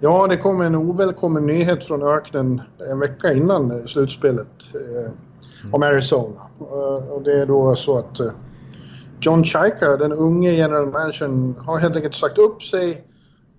Ja, 0.00 0.26
det 0.26 0.36
kom 0.36 0.60
en 0.60 0.74
ovälkommen 0.74 1.46
nyhet 1.46 1.84
från 1.84 2.02
öknen 2.02 2.62
en 2.90 2.98
vecka 2.98 3.32
innan 3.32 3.88
slutspelet 3.88 4.48
eh, 4.74 5.12
mm. 5.60 5.74
om 5.74 5.82
Arizona. 5.82 6.40
Uh, 6.60 7.12
och 7.12 7.22
det 7.22 7.42
är 7.42 7.46
då 7.46 7.74
så 7.74 7.98
att 7.98 8.20
uh, 8.20 8.30
John 9.20 9.44
Chaika, 9.44 9.96
den 9.96 10.12
unge 10.12 10.52
general 10.52 10.86
managern, 10.86 11.54
har 11.58 11.78
helt 11.78 11.96
enkelt 11.96 12.14
sagt 12.14 12.38
upp 12.38 12.62
sig 12.62 13.04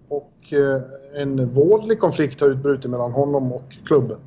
och 0.10 0.54
uh, 0.54 0.82
en 1.16 1.54
vådlig 1.54 2.00
konflikt 2.00 2.42
har 2.42 2.48
utbrutit 2.48 2.92
mellan 2.92 3.12
honom 3.12 3.54
och 3.54 3.74
klubben. 3.86 4.18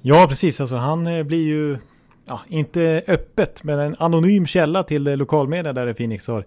Ja, 0.00 0.26
precis. 0.28 0.60
Alltså, 0.60 0.76
han 0.76 1.06
eh, 1.06 1.22
blir 1.22 1.42
ju, 1.42 1.78
ja, 2.24 2.40
inte 2.48 3.02
öppet, 3.06 3.64
men 3.64 3.78
en 3.78 3.96
anonym 3.98 4.46
källa 4.46 4.82
till 4.82 5.02
lokalmedia 5.04 5.72
där 5.72 5.86
i 5.86 5.94
Phoenix 5.94 6.26
har 6.26 6.44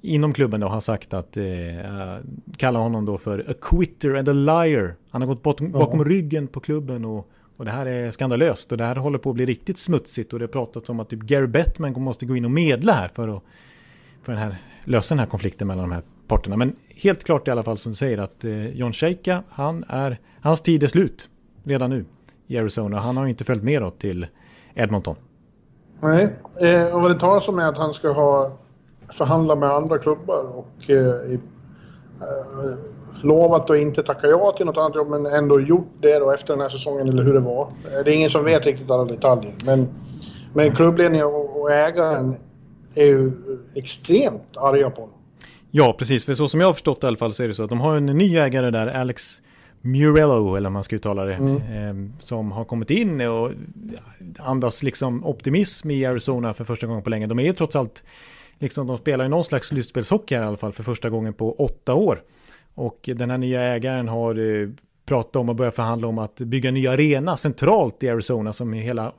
inom 0.00 0.32
klubben 0.32 0.60
då 0.60 0.68
har 0.68 0.80
sagt 0.80 1.14
att, 1.14 1.36
eh, 1.36 1.44
kallar 2.56 2.80
honom 2.80 3.04
då 3.04 3.18
för 3.18 3.50
a 3.50 3.54
quitter 3.62 4.14
and 4.14 4.28
a 4.28 4.32
liar. 4.32 4.94
Han 5.10 5.22
har 5.22 5.28
gått 5.28 5.42
bakom, 5.42 5.72
bakom 5.72 6.04
ryggen 6.04 6.46
på 6.46 6.60
klubben 6.60 7.04
och, 7.04 7.28
och 7.56 7.64
det 7.64 7.70
här 7.70 7.86
är 7.86 8.10
skandalöst 8.10 8.72
och 8.72 8.78
det 8.78 8.84
här 8.84 8.96
håller 8.96 9.18
på 9.18 9.30
att 9.30 9.36
bli 9.36 9.46
riktigt 9.46 9.78
smutsigt 9.78 10.32
och 10.32 10.38
det 10.38 10.42
har 10.42 10.52
pratats 10.52 10.90
om 10.90 11.00
att 11.00 11.08
typ 11.08 11.20
Gary 11.20 11.46
Bettman 11.46 12.02
måste 12.02 12.26
gå 12.26 12.36
in 12.36 12.44
och 12.44 12.50
medla 12.50 12.92
här 12.92 13.08
för 13.08 13.28
att 13.28 13.42
för 14.22 14.32
den 14.32 14.42
här, 14.42 14.56
lösa 14.84 15.14
den 15.14 15.18
här 15.18 15.26
konflikten 15.26 15.68
mellan 15.68 15.88
de 15.88 15.94
här 15.94 16.02
parterna. 16.28 16.56
Men 16.56 16.76
helt 17.02 17.24
klart 17.24 17.48
i 17.48 17.50
alla 17.50 17.62
fall 17.62 17.78
som 17.78 17.92
du 17.92 17.96
säger 17.96 18.18
att 18.18 18.44
eh, 18.44 18.68
John 18.68 18.92
Sheika, 18.92 19.42
han 19.48 19.84
är, 19.88 20.20
hans 20.40 20.62
tid 20.62 20.82
är 20.82 20.86
slut 20.86 21.28
redan 21.64 21.90
nu 21.90 22.04
i 22.46 22.58
Arizona. 22.58 22.98
Han 22.98 23.16
har 23.16 23.26
inte 23.26 23.44
följt 23.44 23.62
med 23.62 23.82
då 23.82 23.90
till 23.90 24.26
Edmonton. 24.74 25.16
Nej, 26.00 26.36
eh, 26.60 26.94
och 26.94 27.02
vad 27.02 27.10
det 27.10 27.20
talas 27.20 27.48
om 27.48 27.58
är 27.58 27.68
att 27.68 27.78
han 27.78 27.92
ska 27.92 28.12
ha 28.12 28.52
förhandlat 29.12 29.58
med 29.58 29.70
andra 29.70 29.98
klubbar 29.98 30.44
och 30.54 30.90
eh, 30.90 31.06
eh, 31.06 31.40
lovat 33.22 33.70
att 33.70 33.76
inte 33.76 34.02
tacka 34.02 34.26
ja 34.26 34.54
till 34.56 34.66
något 34.66 34.76
annat 34.76 34.96
jobb 34.96 35.08
men 35.08 35.26
ändå 35.26 35.60
gjort 35.60 35.92
det 36.00 36.18
då 36.18 36.30
efter 36.30 36.52
den 36.52 36.60
här 36.60 36.68
säsongen 36.68 37.08
eller 37.08 37.22
hur 37.22 37.34
det 37.34 37.40
var. 37.40 37.62
Eh, 37.62 38.04
det 38.04 38.12
är 38.12 38.14
ingen 38.14 38.30
som 38.30 38.44
vet 38.44 38.66
riktigt 38.66 38.90
alla 38.90 39.04
detaljer 39.04 39.54
men, 39.66 39.88
men 40.54 40.74
klubbledningen 40.74 41.26
och, 41.26 41.60
och 41.60 41.72
ägaren 41.72 42.36
är 42.94 43.06
ju 43.06 43.32
extremt 43.74 44.56
arga 44.56 44.90
på 44.90 45.00
honom. 45.00 45.17
Ja, 45.70 45.92
precis. 45.98 46.24
För 46.24 46.34
så 46.34 46.48
som 46.48 46.60
jag 46.60 46.68
har 46.68 46.72
förstått 46.72 47.04
i 47.04 47.06
alla 47.06 47.16
fall 47.16 47.34
så 47.34 47.42
är 47.42 47.48
det 47.48 47.54
så 47.54 47.62
att 47.62 47.68
de 47.68 47.80
har 47.80 47.96
en 47.96 48.06
ny 48.06 48.36
ägare 48.36 48.70
där, 48.70 48.86
Alex 48.86 49.42
Murello, 49.80 50.56
eller 50.56 50.70
man 50.70 50.84
ska 50.84 50.96
uttala 50.96 51.24
det, 51.24 51.34
mm. 51.34 51.56
eh, 51.56 52.20
som 52.20 52.52
har 52.52 52.64
kommit 52.64 52.90
in 52.90 53.20
och 53.20 53.52
andas 54.38 54.82
liksom 54.82 55.26
optimism 55.26 55.90
i 55.90 56.04
Arizona 56.04 56.54
för 56.54 56.64
första 56.64 56.86
gången 56.86 57.02
på 57.02 57.10
länge. 57.10 57.26
De 57.26 57.38
är 57.38 57.42
ju 57.42 57.52
trots 57.52 57.76
allt, 57.76 58.04
liksom, 58.58 58.86
de 58.86 58.98
spelar 58.98 59.24
ju 59.24 59.28
någon 59.28 59.44
slags 59.44 59.68
slutspelshockey 59.68 60.34
i 60.34 60.38
alla 60.38 60.56
fall 60.56 60.72
för 60.72 60.82
första 60.82 61.10
gången 61.10 61.34
på 61.34 61.52
åtta 61.52 61.94
år. 61.94 62.22
Och 62.74 63.10
den 63.14 63.30
här 63.30 63.38
nya 63.38 63.62
ägaren 63.62 64.08
har 64.08 64.60
eh, 64.62 64.68
pratat 65.06 65.36
om 65.36 65.48
att 65.48 65.56
börja 65.56 65.70
förhandla 65.70 66.08
om 66.08 66.18
att 66.18 66.40
bygga 66.40 66.68
en 66.68 66.74
ny 66.74 66.86
arena 66.86 67.36
centralt 67.36 68.02
i 68.02 68.08
Arizona 68.08 68.52
som 68.52 68.72
hela 68.72 69.12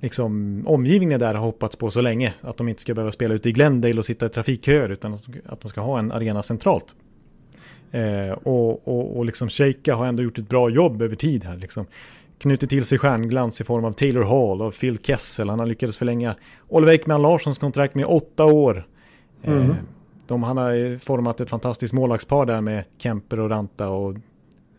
liksom, 0.00 0.62
omgivningen 0.66 1.20
där 1.20 1.34
har 1.34 1.44
hoppats 1.44 1.76
på 1.76 1.90
så 1.90 2.00
länge. 2.00 2.34
Att 2.40 2.56
de 2.56 2.68
inte 2.68 2.82
ska 2.82 2.94
behöva 2.94 3.12
spela 3.12 3.34
ute 3.34 3.48
i 3.48 3.52
Glendale 3.52 3.98
och 3.98 4.04
sitta 4.04 4.26
i 4.26 4.28
trafikköer 4.28 4.88
utan 4.88 5.14
att 5.46 5.60
de 5.60 5.68
ska 5.68 5.80
ha 5.80 5.98
en 5.98 6.12
arena 6.12 6.42
centralt. 6.42 6.96
Eh, 7.90 8.32
och, 8.32 8.88
och, 8.88 9.16
och 9.16 9.24
liksom 9.24 9.48
Sheika 9.48 9.94
har 9.94 10.06
ändå 10.06 10.22
gjort 10.22 10.38
ett 10.38 10.48
bra 10.48 10.70
jobb 10.70 11.02
över 11.02 11.16
tid 11.16 11.44
här. 11.44 11.56
Liksom. 11.56 11.86
Knutit 12.38 12.70
till 12.70 12.84
sig 12.84 12.98
stjärnglans 12.98 13.60
i 13.60 13.64
form 13.64 13.84
av 13.84 13.92
Taylor 13.92 14.24
Hall 14.24 14.62
och 14.62 14.74
Phil 14.74 14.98
Kessel. 14.98 15.48
Han 15.48 15.58
har 15.58 15.66
lyckats 15.66 15.98
förlänga 15.98 16.34
Oliver 16.68 16.92
Ekman 16.92 17.22
Larssons 17.22 17.58
kontrakt 17.58 17.94
med 17.94 18.04
åtta 18.04 18.44
år. 18.44 18.86
Eh, 19.42 19.52
mm. 19.52 19.74
de, 20.26 20.42
han 20.42 20.56
har 20.56 20.98
format 20.98 21.40
ett 21.40 21.50
fantastiskt 21.50 21.92
målvaktspar 21.92 22.46
där 22.46 22.60
med 22.60 22.84
Kemper 22.98 23.40
och 23.40 23.50
Ranta. 23.50 23.88
Och, 23.88 24.16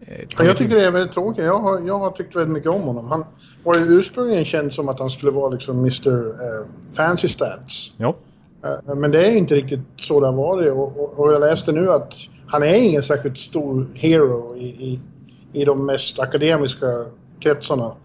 eh, 0.08 0.46
jag 0.46 0.58
tycker 0.58 0.76
det 0.76 0.86
är 0.86 0.92
väldigt 0.92 1.14
tråkigt. 1.14 1.44
Jag 1.44 1.60
har, 1.60 1.80
jag 1.88 2.00
har 2.00 2.12
tyckt 2.12 2.36
väldigt 2.36 2.54
mycket 2.54 2.70
om 2.70 2.82
honom. 2.82 3.08
Han 3.08 3.26
var 3.64 3.76
ju 3.76 3.82
ursprungligen 3.82 4.46
känd 4.46 4.74
som 4.74 4.90
att 4.90 5.00
han 5.00 5.10
skulle 5.10 5.32
vara 5.32 5.50
liksom 5.50 5.80
Mr. 5.80 6.28
Eh, 6.28 6.68
Fancy 6.96 7.28
Stats. 7.28 7.94
Ja. 7.98 8.16
Eh, 8.64 8.96
men 8.96 9.12
det 9.12 9.28
är 9.28 9.32
inte 9.32 9.56
riktigt 9.56 9.80
så 9.98 10.20
det 10.20 10.26
har 10.26 10.34
varit. 10.34 10.72
Och, 10.72 11.00
och, 11.00 11.20
och 11.20 11.34
jag 11.34 11.40
läste 11.40 11.72
nu 11.72 11.92
att 11.92 12.14
han 12.48 12.64
är 12.64 12.74
ingen 12.74 13.04
särskilt 13.04 13.38
stor 13.38 13.88
hero 13.94 14.56
i, 14.58 14.66
i, 14.66 15.00
i 15.54 15.66
de 15.66 15.86
mest 15.86 16.20
akademiska 16.20 16.88
kretsarna. 17.40 17.96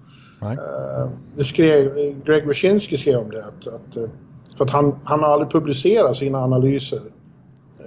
Nej. 0.41 0.57
Uh, 0.57 1.11
det 1.37 1.45
skrev, 1.45 1.95
Greg 2.25 2.47
Wyszynski 2.47 2.97
skrev 2.97 3.19
om 3.19 3.31
det. 3.31 3.45
Att, 3.45 3.67
att, 3.67 3.97
eh, 3.97 4.11
för 4.57 4.65
att 4.65 4.71
han, 4.71 4.99
han 5.05 5.21
har 5.21 5.29
aldrig 5.29 5.51
publicerat 5.51 6.17
sina 6.17 6.39
analyser. 6.39 7.01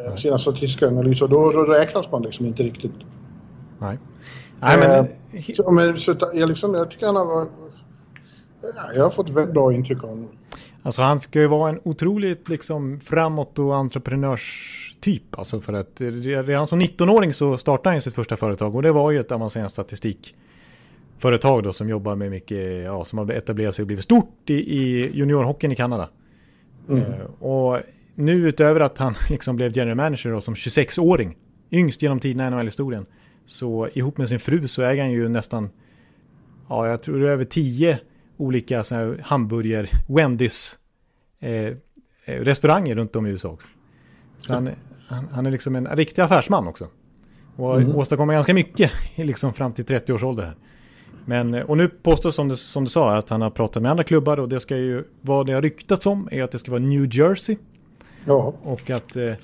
Uh, 0.08 0.16
sina 0.16 0.38
statistiska 0.38 0.88
analyser. 0.88 1.28
Då, 1.28 1.52
då 1.52 1.64
räknas 1.64 2.12
man 2.12 2.22
liksom 2.22 2.46
inte 2.46 2.64
riktigt. 2.64 2.92
Nej. 3.80 3.98
Nej 4.60 4.78
men... 4.78 5.06
Uh, 5.06 5.42
så, 5.56 5.72
men 5.72 5.98
så, 5.98 6.16
jag, 6.34 6.50
liksom, 6.50 6.74
jag 6.74 6.92
tycker 6.92 7.06
han 7.06 7.16
har... 7.16 7.48
Jag 8.96 9.04
har 9.04 9.10
fått 9.10 9.30
väldigt 9.30 9.54
bra 9.54 9.74
intryck 9.74 10.04
av 10.04 10.10
honom. 10.10 10.30
Alltså 10.84 11.02
han 11.02 11.20
ska 11.20 11.40
ju 11.40 11.48
vara 11.48 11.70
en 11.70 11.80
otroligt 11.84 12.50
liksom 12.50 13.00
framåt 13.00 13.60
och 13.60 13.76
entreprenörstyp. 13.76 15.40
Alltså 15.40 15.62
för 15.62 15.74
att 15.74 16.02
redan 16.02 16.68
som 16.68 16.82
19-åring 16.82 17.34
så 17.34 17.58
startade 17.58 17.96
han 17.96 18.02
sitt 18.02 18.16
första 18.16 18.38
företag 18.38 18.76
och 18.76 18.82
det 18.82 18.92
var 18.92 19.12
ju 19.12 19.20
ett 19.20 19.32
avancerat 19.32 19.72
statistikföretag 19.72 21.64
då 21.64 21.74
som 21.74 21.90
jobbar 21.90 22.16
med 22.16 22.32
mycket, 22.32 22.84
ja 22.84 23.06
som 23.06 23.20
har 23.20 23.32
etablerat 23.32 23.76
sig 23.76 23.84
och 23.84 23.88
blivit 23.88 24.06
stort 24.06 24.50
i, 24.50 24.54
i 24.54 25.12
juniorhockeyn 25.18 25.72
i 25.72 25.76
Kanada. 25.76 26.10
Mm. 26.90 27.04
Uh, 27.04 27.44
och 27.44 27.80
nu 28.16 28.48
utöver 28.48 28.82
att 28.82 28.98
han 28.98 29.16
liksom 29.30 29.56
blev 29.56 29.78
general 29.78 29.98
manager 29.98 30.32
då, 30.32 30.42
som 30.42 30.54
26-åring, 30.54 31.38
yngst 31.72 32.02
genom 32.02 32.20
tiderna 32.20 32.48
i 32.48 32.52
NHL-historien, 32.52 33.06
så 33.50 33.90
ihop 33.94 34.18
med 34.18 34.30
sin 34.30 34.40
fru 34.40 34.68
så 34.68 34.84
äger 34.84 35.04
han 35.04 35.12
ju 35.12 35.30
nästan, 35.30 35.70
ja 36.68 36.88
jag 36.88 37.04
tror 37.04 37.20
det 37.20 37.28
är 37.28 37.32
över 37.32 37.44
10 37.44 38.00
olika 38.38 38.84
hamburger, 39.22 39.90
Wendys 40.08 40.78
eh, 41.40 41.52
eh, 41.52 41.76
restauranger 42.26 42.96
runt 42.96 43.16
om 43.16 43.28
i 43.28 43.30
USA 43.30 43.50
också. 43.50 43.70
Så 44.40 44.54
han, 44.54 44.70
han, 45.08 45.28
han, 45.32 45.46
är 45.46 45.52
liksom 45.52 45.76
en 45.76 45.88
riktig 45.88 46.22
affärsman 46.22 46.68
också. 46.68 46.88
Och 47.56 47.82
mm. 47.82 47.96
åstadkommer 47.96 48.34
ganska 48.34 48.54
mycket 48.54 48.92
liksom 49.16 49.54
fram 49.54 49.74
till 49.74 49.86
30 49.86 50.14
års 50.14 50.24
ålder. 50.24 50.44
Här. 50.44 50.56
Men, 51.26 51.54
och 51.54 51.78
nu 51.78 51.88
påstås 51.88 52.36
som 52.36 52.48
du, 52.48 52.56
som 52.56 52.84
du 52.84 52.90
sa 52.90 53.16
att 53.16 53.30
han 53.30 53.42
har 53.42 53.50
pratat 53.50 53.82
med 53.82 53.92
andra 53.92 54.04
klubbar 54.04 54.40
och 54.40 54.50
det 54.50 54.60
ska 54.60 54.78
ju, 54.78 55.04
vad 55.22 55.46
det 55.46 55.54
har 55.54 55.62
ryktats 55.62 56.06
om 56.06 56.30
är 56.32 56.44
att 56.44 56.52
det 56.52 56.60
ska 56.60 56.72
vara 56.72 56.82
New 56.82 57.16
Jersey. 57.16 57.58
Ja. 58.26 58.54
Och 58.64 58.90
att 58.90 59.16
eh, 59.16 59.24
Eh, 59.24 59.36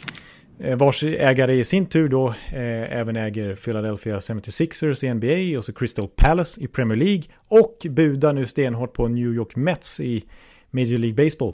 vars 0.58 1.04
ägare 1.04 1.54
i 1.54 1.64
sin 1.64 1.86
tur 1.86 2.10
då 2.10 2.28
eh, 2.28 2.98
även 2.98 3.16
äger 3.16 3.56
Philadelphia 3.56 4.20
76ers 4.20 5.06
i 5.06 5.14
NBA 5.14 5.58
och 5.58 5.66
så 5.66 5.74
Crystal 5.74 6.08
Palace 6.16 6.62
i 6.62 6.68
Premier 6.68 6.98
League 6.98 7.24
och 7.48 7.88
budar 7.90 8.34
nu 8.34 8.46
stenhårt 8.46 8.94
på 8.94 9.08
New 9.08 9.34
York 9.34 9.56
Mets 9.56 10.00
i 10.00 10.24
Major 10.72 10.98
League 10.98 11.26
Baseball. 11.26 11.54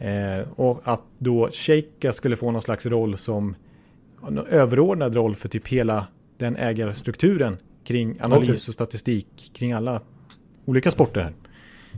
Eh, 0.00 0.48
och 0.56 0.80
att 0.84 1.02
då 1.18 1.48
Sheikha 1.52 2.12
skulle 2.12 2.36
få 2.36 2.50
någon 2.50 2.62
slags 2.62 2.86
roll 2.86 3.16
som 3.16 3.56
överordnad 4.48 5.14
roll 5.14 5.36
för 5.36 5.48
typ 5.48 5.68
hela 5.68 6.06
den 6.38 6.56
ägarstrukturen 6.56 7.56
kring 7.84 8.16
analys 8.20 8.68
och 8.68 8.74
statistik 8.74 9.52
kring 9.54 9.72
alla 9.72 10.00
olika 10.64 10.90
sporter 10.90 11.20
här. 11.20 11.32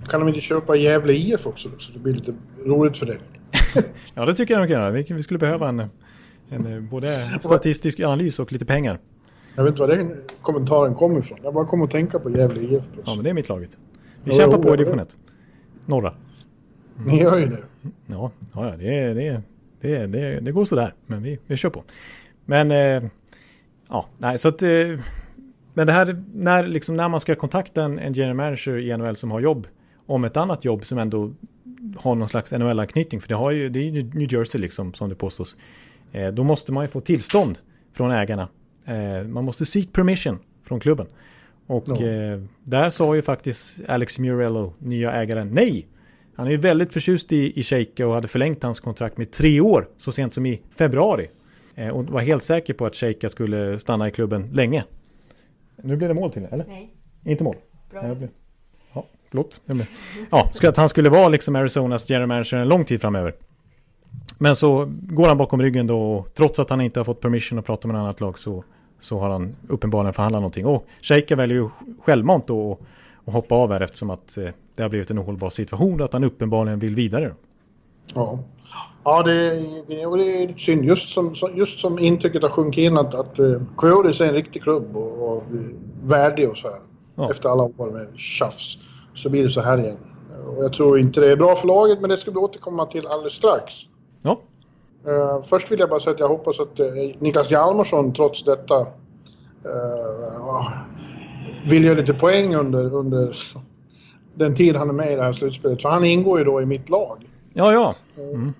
Kan 0.08 0.20
de 0.20 0.28
inte 0.28 0.40
köpa 0.40 0.76
Gävle 0.76 1.12
IF 1.12 1.46
också 1.46 1.70
så 1.78 1.92
det 1.92 1.98
blir 1.98 2.14
lite 2.14 2.34
roligt 2.64 2.96
för 2.96 3.06
dig? 3.06 3.18
ja, 4.14 4.24
det 4.24 4.34
tycker 4.34 4.54
jag 4.54 4.62
de 4.62 4.74
kan 4.74 4.82
göra. 4.82 4.90
Vi 5.16 5.22
skulle 5.22 5.38
behöva 5.38 5.68
en 5.68 5.90
en, 6.50 6.66
eh, 6.66 6.80
både 6.80 7.16
statistisk 7.40 8.00
analys 8.00 8.38
och 8.38 8.52
lite 8.52 8.64
pengar. 8.64 8.98
Jag 9.54 9.64
vet 9.64 9.70
inte 9.70 9.80
var 9.80 9.88
den 9.88 10.16
kommentaren 10.40 10.94
kommer 10.94 11.18
ifrån. 11.20 11.38
Jag 11.42 11.54
bara 11.54 11.66
kom 11.66 11.82
att 11.82 11.90
tänka 11.90 12.18
på 12.18 12.30
Gävle 12.30 12.60
IF. 12.60 12.84
Ja, 13.06 13.14
men 13.14 13.24
det 13.24 13.30
är 13.30 13.34
mitt 13.34 13.48
laget. 13.48 13.76
Vi 14.24 14.30
ja, 14.30 14.36
kämpar 14.36 14.58
på 14.58 14.74
i 14.74 14.76
division 14.76 15.00
1. 15.00 15.16
Norra. 15.86 16.14
Mm. 16.98 17.08
Ni 17.08 17.22
gör 17.22 17.38
ju 17.38 17.46
det. 17.46 17.62
Ja, 18.06 18.30
ja 18.54 18.74
det, 18.78 19.14
det, 19.14 19.42
det, 19.80 20.06
det, 20.06 20.40
det 20.40 20.52
går 20.52 20.64
sådär. 20.64 20.94
Men 21.06 21.22
vi, 21.22 21.38
vi 21.46 21.56
kör 21.56 21.70
på. 21.70 21.82
Men, 22.44 22.70
eh, 22.70 23.10
ja, 23.88 24.06
nej, 24.18 24.38
så 24.38 24.48
att... 24.48 24.62
Eh, 24.62 24.68
men 25.74 25.86
det 25.86 25.92
här, 25.92 26.24
när, 26.34 26.66
liksom, 26.66 26.96
när 26.96 27.08
man 27.08 27.20
ska 27.20 27.34
kontakta 27.34 27.82
en, 27.82 27.98
en 27.98 28.12
general 28.12 28.36
manager 28.36 28.78
i 28.78 28.96
NHL 28.96 29.16
som 29.16 29.30
har 29.30 29.40
jobb 29.40 29.66
om 30.06 30.24
ett 30.24 30.36
annat 30.36 30.64
jobb 30.64 30.86
som 30.86 30.98
ändå 30.98 31.34
har 31.96 32.14
någon 32.14 32.28
slags 32.28 32.52
NHL-anknytning. 32.52 33.20
För 33.20 33.28
det, 33.28 33.34
har 33.34 33.50
ju, 33.50 33.68
det 33.68 33.78
är 33.78 33.82
ju 33.82 34.02
New 34.02 34.32
Jersey 34.32 34.60
liksom, 34.60 34.94
som 34.94 35.08
det 35.08 35.14
påstås. 35.14 35.56
Eh, 36.12 36.28
då 36.28 36.44
måste 36.44 36.72
man 36.72 36.84
ju 36.84 36.88
få 36.88 37.00
tillstånd 37.00 37.58
från 37.92 38.10
ägarna. 38.10 38.48
Eh, 38.84 39.22
man 39.28 39.44
måste 39.44 39.66
seek 39.66 39.92
permission 39.92 40.38
från 40.64 40.80
klubben. 40.80 41.06
Och 41.66 41.84
ja. 41.86 42.06
Eh, 42.06 42.40
där 42.64 42.90
sa 42.90 43.14
ju 43.14 43.22
faktiskt 43.22 43.80
Alex 43.88 44.18
Murello, 44.18 44.72
nya 44.78 45.12
ägaren, 45.12 45.48
nej. 45.52 45.86
Han 46.34 46.46
är 46.46 46.50
ju 46.50 46.56
väldigt 46.56 46.92
förtjust 46.92 47.32
i, 47.32 47.60
i 47.60 47.62
Sheikha 47.62 48.06
och 48.06 48.14
hade 48.14 48.28
förlängt 48.28 48.62
hans 48.62 48.80
kontrakt 48.80 49.18
med 49.18 49.30
tre 49.30 49.60
år 49.60 49.88
så 49.96 50.12
sent 50.12 50.34
som 50.34 50.46
i 50.46 50.62
februari. 50.76 51.28
och 51.92 52.04
var 52.04 52.20
helt 52.20 52.42
säker 52.42 52.74
på 52.74 52.86
att 52.86 52.96
Sheikha 52.96 53.28
skulle 53.28 53.78
stanna 53.78 54.08
i 54.08 54.10
klubben 54.10 54.50
länge. 54.52 54.84
Nu 55.82 55.96
blev 55.96 56.08
det 56.08 56.14
mål 56.14 56.32
till 56.32 56.44
eller? 56.50 56.64
Nej. 56.68 56.94
Inte 57.24 57.44
mål? 57.44 57.56
Bra. 57.90 58.16
Ja, 58.92 59.04
förlåt. 59.28 59.60
Ja, 60.30 60.50
att 60.62 60.76
han 60.76 60.88
skulle 60.88 61.10
vara 61.10 61.28
liksom 61.28 61.56
Arizonas 61.56 62.10
general 62.10 62.28
manager 62.28 62.56
en 62.56 62.68
lång 62.68 62.84
tid 62.84 63.00
framöver. 63.00 63.34
Men 64.38 64.56
så 64.56 64.86
går 64.90 65.28
han 65.28 65.38
bakom 65.38 65.62
ryggen 65.62 65.86
då 65.86 66.12
och 66.12 66.34
trots 66.34 66.58
att 66.58 66.70
han 66.70 66.80
inte 66.80 67.00
har 67.00 67.04
fått 67.04 67.20
permission 67.20 67.58
att 67.58 67.66
prata 67.66 67.88
med 67.88 67.94
ett 67.94 68.00
annat 68.00 68.20
lag 68.20 68.38
så, 68.38 68.64
så 69.00 69.18
har 69.18 69.30
han 69.30 69.56
uppenbarligen 69.68 70.14
förhandlat 70.14 70.40
någonting. 70.40 70.66
Och 70.66 70.86
Sheikha 71.02 71.36
väljer 71.36 71.56
ju 71.56 71.68
självmant 72.04 72.46
då 72.46 72.78
att 73.24 73.34
hoppa 73.34 73.54
av 73.54 73.72
här 73.72 73.80
eftersom 73.80 74.10
att 74.10 74.36
eh, 74.36 74.48
det 74.74 74.82
har 74.82 74.88
blivit 74.90 75.10
en 75.10 75.18
ohållbar 75.18 75.50
situation 75.50 76.00
och 76.00 76.04
att 76.04 76.12
han 76.12 76.24
uppenbarligen 76.24 76.78
vill 76.78 76.94
vidare. 76.94 77.34
Ja, 78.14 78.38
ja 79.04 79.22
det, 79.22 79.50
det 79.86 80.02
är 80.02 80.58
synd. 80.58 80.84
Just 80.84 81.08
som, 81.08 81.34
just 81.54 81.78
som 81.78 81.98
intrycket 81.98 82.42
har 82.42 82.50
sjunkit 82.50 82.82
in 82.82 82.98
att, 82.98 83.14
att 83.14 83.40
Coyotes 83.76 84.20
är 84.20 84.28
en 84.28 84.34
riktig 84.34 84.62
klubb 84.62 84.96
och, 84.96 85.36
och 85.36 85.42
värdig 86.02 86.50
och 86.50 86.56
så 86.56 86.68
här. 86.68 86.78
Ja. 87.14 87.30
Efter 87.30 87.48
alla 87.48 87.62
år 87.62 87.90
med 87.90 88.18
tjafs 88.18 88.78
så 89.14 89.30
blir 89.30 89.44
det 89.44 89.50
så 89.50 89.60
här 89.60 89.78
igen. 89.78 89.98
Och 90.56 90.64
jag 90.64 90.72
tror 90.72 90.98
inte 90.98 91.20
det 91.20 91.32
är 91.32 91.36
bra 91.36 91.56
för 91.56 91.66
laget 91.66 92.00
men 92.00 92.10
det 92.10 92.16
ska 92.16 92.30
vi 92.30 92.36
återkomma 92.36 92.86
till 92.86 93.06
alldeles 93.06 93.32
strax. 93.32 93.74
Ja. 94.26 94.40
Uh, 95.08 95.42
först 95.42 95.72
vill 95.72 95.80
jag 95.80 95.88
bara 95.88 96.00
säga 96.00 96.14
att 96.14 96.20
jag 96.20 96.28
hoppas 96.28 96.60
att 96.60 96.80
uh, 96.80 96.86
Niklas 97.18 97.50
Hjalmarsson 97.50 98.12
trots 98.12 98.44
detta 98.44 98.80
uh, 98.80 100.68
vill 101.66 101.84
göra 101.84 101.96
lite 101.96 102.14
poäng 102.14 102.54
under, 102.54 102.94
under 102.94 103.36
den 104.34 104.54
tid 104.54 104.76
han 104.76 104.88
är 104.88 104.92
med 104.92 105.12
i 105.12 105.16
det 105.16 105.22
här 105.22 105.32
slutspelet. 105.32 105.80
Så 105.80 105.88
han 105.88 106.04
ingår 106.04 106.38
ju 106.38 106.44
då 106.44 106.62
i 106.62 106.66
mitt 106.66 106.88
lag. 106.88 107.18
Ja, 107.52 107.72
ja. 107.72 107.94
Mm. 108.18 108.52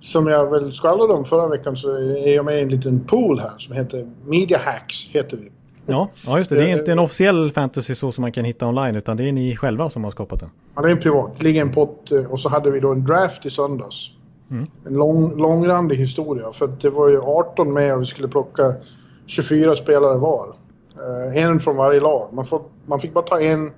som 0.00 0.26
jag 0.26 0.50
väl 0.50 0.72
skvallrade 0.72 1.12
om 1.12 1.24
förra 1.24 1.48
veckan 1.48 1.76
så 1.76 1.94
är 1.96 2.34
jag 2.34 2.44
med 2.44 2.58
i 2.58 2.62
en 2.62 2.68
liten 2.68 3.04
pool 3.04 3.38
här 3.38 3.58
som 3.58 3.74
heter 3.74 4.06
Media 4.24 4.58
Hacks. 4.64 5.08
Heter 5.08 5.36
vi. 5.36 5.50
Ja, 5.86 6.08
ja 6.26 6.38
just 6.38 6.50
det. 6.50 6.56
Det 6.56 6.70
är 6.70 6.78
inte 6.78 6.92
en 6.92 6.98
officiell 6.98 7.50
fantasy 7.50 7.94
så 7.94 8.12
som 8.12 8.22
man 8.22 8.32
kan 8.32 8.44
hitta 8.44 8.66
online 8.66 8.96
utan 8.96 9.16
det 9.16 9.28
är 9.28 9.32
ni 9.32 9.56
själva 9.56 9.90
som 9.90 10.04
har 10.04 10.10
skapat 10.10 10.40
den. 10.40 10.50
Ja, 10.74 10.82
det 10.82 10.88
är 10.88 10.92
en 10.92 11.00
privat. 11.00 11.32
Det 11.38 11.44
ligger 11.44 11.60
en 11.60 11.72
pott 11.72 12.10
och 12.10 12.40
så 12.40 12.48
hade 12.48 12.70
vi 12.70 12.80
då 12.80 12.92
en 12.92 13.04
draft 13.04 13.46
i 13.46 13.50
söndags. 13.50 14.10
Mm. 14.50 14.66
En 14.86 14.94
lång, 14.94 15.36
långrandig 15.36 15.96
historia 15.96 16.52
för 16.52 16.66
det 16.80 16.90
var 16.90 17.08
ju 17.08 17.20
18 17.20 17.72
med 17.72 17.94
och 17.94 18.02
vi 18.02 18.06
skulle 18.06 18.28
plocka 18.28 18.74
24 19.26 19.76
spelare 19.76 20.18
var. 20.18 20.48
Uh, 20.48 21.36
en 21.36 21.60
från 21.60 21.76
varje 21.76 22.00
lag. 22.00 22.28
Man, 22.32 22.44
får, 22.44 22.62
man 22.86 23.00
fick 23.00 23.14
bara 23.14 23.24
ta 23.24 23.40
en 23.40 23.72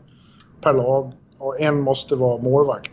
per 0.60 0.74
lag 0.74 1.12
och 1.38 1.60
en 1.60 1.80
måste 1.80 2.16
vara 2.16 2.42
målvakt. 2.42 2.92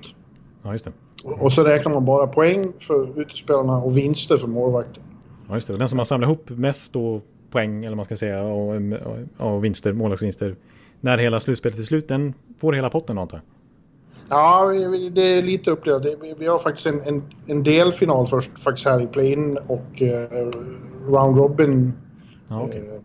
Ja, 0.63 0.71
just 0.71 0.85
det. 0.85 0.91
Och 1.39 1.53
så 1.53 1.63
räknar 1.63 1.93
man 1.93 2.05
bara 2.05 2.27
poäng 2.27 2.73
för 2.79 3.21
utespelarna 3.21 3.77
och 3.77 3.97
vinster 3.97 4.37
för 4.37 4.47
målvakten. 4.47 5.03
Ja, 5.47 5.55
just 5.55 5.67
det. 5.67 5.77
Den 5.77 5.89
som 5.89 5.97
har 5.97 6.05
samlat 6.05 6.27
ihop 6.27 6.49
mest 6.49 6.93
då 6.93 7.21
poäng, 7.51 7.85
eller 7.85 7.95
man 7.95 8.05
ska 8.05 8.15
säga, 8.15 8.43
och, 8.43 8.75
och, 8.75 9.53
och 9.53 9.63
vinster, 9.63 9.93
målvaktsvinster, 9.93 10.55
när 11.01 11.17
hela 11.17 11.39
slutspelet 11.39 11.79
är 11.79 11.83
slut, 11.83 12.07
den 12.07 12.33
får 12.57 12.73
hela 12.73 12.89
potten 12.89 13.17
antar 13.17 13.37
jag? 13.37 13.56
Ja, 14.29 14.71
det 15.11 15.21
är 15.21 15.41
lite 15.41 15.71
uppdelat. 15.71 16.05
Vi 16.37 16.47
har 16.47 16.57
faktiskt 16.57 16.87
en, 16.87 17.01
en, 17.01 17.23
en 17.47 17.63
delfinal 17.63 18.27
först 18.27 18.59
faktiskt 18.59 18.87
här 18.87 19.01
i 19.01 19.07
play-in 19.07 19.57
och 19.67 20.01
uh, 20.01 20.51
round 21.11 21.37
robin. 21.37 21.93
Ja, 22.47 22.63
okay. 22.63 22.81
uh, 22.81 23.01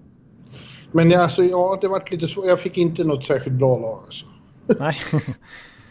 men 0.92 1.20
alltså, 1.20 1.42
ja, 1.42 1.78
det 1.80 1.88
var 1.88 2.02
lite 2.10 2.26
svårt. 2.26 2.46
Jag 2.46 2.60
fick 2.60 2.78
inte 2.78 3.04
något 3.04 3.24
särskilt 3.24 3.56
bra 3.56 3.78
lag. 3.78 3.98
Alltså. 4.04 4.26
Nej. 4.66 4.96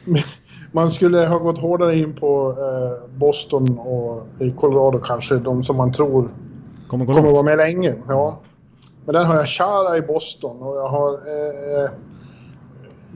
man 0.72 0.92
skulle 0.92 1.28
ha 1.28 1.38
gått 1.38 1.60
hårdare 1.60 1.98
in 1.98 2.16
på 2.16 2.50
uh, 2.50 3.18
Boston 3.18 3.80
och 3.80 4.28
Colorado 4.56 5.00
kanske, 5.00 5.36
de 5.36 5.64
som 5.64 5.78
man 5.78 5.94
tror 5.94 6.30
kommer, 6.88 7.06
kommer 7.06 7.32
vara 7.32 7.44
med 7.44 7.58
länge. 7.58 7.96
Ja. 8.08 8.40
Men 9.06 9.14
den 9.16 9.26
har 9.26 9.36
jag 9.36 9.48
Chara 9.48 9.98
i 9.98 10.02
Boston 10.02 10.62
och 10.62 10.78
jag 10.78 10.88
har 10.88 11.20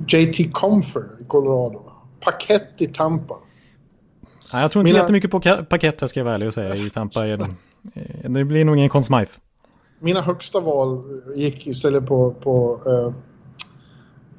JT 0.08 0.51
Comfer 0.54 1.06
i 1.21 1.23
Colorado 1.23 1.84
pakett 2.25 2.73
i 2.77 2.88
Tampa. 2.88 3.35
Nej, 4.53 4.61
jag 4.61 4.71
tror 4.71 4.81
inte 4.81 4.93
Mina... 4.93 5.03
jättemycket 5.03 5.31
på 5.31 5.39
pakett 5.69 6.01
här 6.01 6.07
ska 6.07 6.19
jag 6.19 6.25
vara 6.25 6.35
ärlig 6.35 6.47
och 6.47 6.53
säga 6.53 6.75
i 6.75 6.89
Tampa. 6.89 7.27
Eh, 7.27 7.39
det 8.23 8.45
blir 8.45 8.65
nog 8.65 8.77
ingen 8.77 8.89
Conn 8.89 9.03
Smythe. 9.03 9.31
Mina 9.99 10.21
högsta 10.21 10.59
val 10.59 11.03
gick 11.35 11.67
istället 11.67 12.05
på, 12.05 12.31
på 12.31 12.81
uh, 12.88 13.13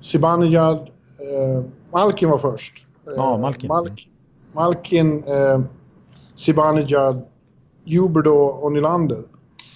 Zibanejad. 0.00 0.78
Uh, 0.78 1.64
Malkin 1.92 2.30
var 2.30 2.38
först. 2.38 2.86
Ja, 3.16 3.38
Malkin. 3.38 3.68
Malk, 3.68 4.08
Malkin, 4.52 5.24
uh, 5.24 5.60
Zibanejad, 6.34 7.26
Huberdo 7.86 8.34
och 8.34 8.72
Nylander. 8.72 9.22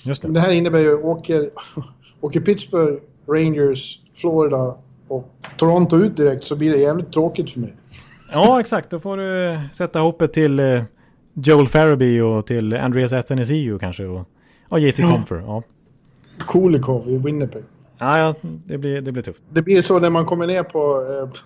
Just 0.03 0.23
det. 0.23 0.29
det 0.29 0.41
här 0.41 0.51
innebär 0.51 0.79
ju 0.79 0.95
åker, 0.95 1.51
åker 2.21 2.41
Pittsburgh, 2.41 3.03
Rangers, 3.27 4.01
Florida 4.15 4.77
och 5.11 5.35
Toronto 5.57 5.97
ut 5.97 6.17
direkt 6.17 6.45
så 6.45 6.57
blir 6.57 6.71
det 6.71 6.79
jävligt 6.79 7.13
tråkigt 7.13 7.51
för 7.51 7.61
mig. 7.61 7.75
Ja, 8.33 8.61
exakt. 8.61 8.91
Då 8.91 9.01
får 9.01 9.17
du 9.17 9.59
sätta 9.73 10.01
hoppet 10.01 10.33
till 10.33 10.61
eh, 10.61 10.83
Joel 11.35 11.69
Farabee 11.69 12.23
och 12.23 12.47
till 12.47 12.77
Andreas 12.77 13.13
Athanasiou 13.13 13.79
kanske. 13.79 14.07
Och, 14.07 14.29
och 14.69 14.81
JT 14.81 14.97
Comfer. 14.97 15.37
Ja. 15.37 15.63
Kulikov 16.39 17.09
i 17.09 17.17
Winnipeg. 17.17 17.65
Ja, 17.99 18.19
ja 18.19 18.35
det, 18.43 18.79
blir, 18.79 19.01
det 19.01 19.13
blir 19.13 19.23
tufft. 19.23 19.41
Det 19.51 19.63
blir 19.63 19.83
så 19.83 19.99
när 19.99 20.11
man 20.11 20.25
kommer 20.25 20.47
ner 20.47 20.63
på 20.63 21.05
eh, 21.23 21.41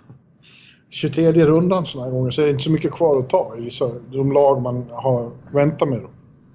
23 0.91 1.33
rundan 1.33 1.87
sådana 1.87 2.11
gånger 2.11 2.31
så 2.31 2.43
är 2.43 2.47
det 2.47 2.51
inte 2.51 2.63
så 2.63 2.71
mycket 2.71 2.93
kvar 2.93 3.19
att 3.19 3.29
ta 3.29 3.57
i 3.57 3.71
så, 3.71 3.95
de 4.13 4.33
lag 4.33 4.63
man 4.63 4.87
har 4.93 5.31
väntat 5.53 5.89
med. 5.89 6.01
Då. 6.01 6.09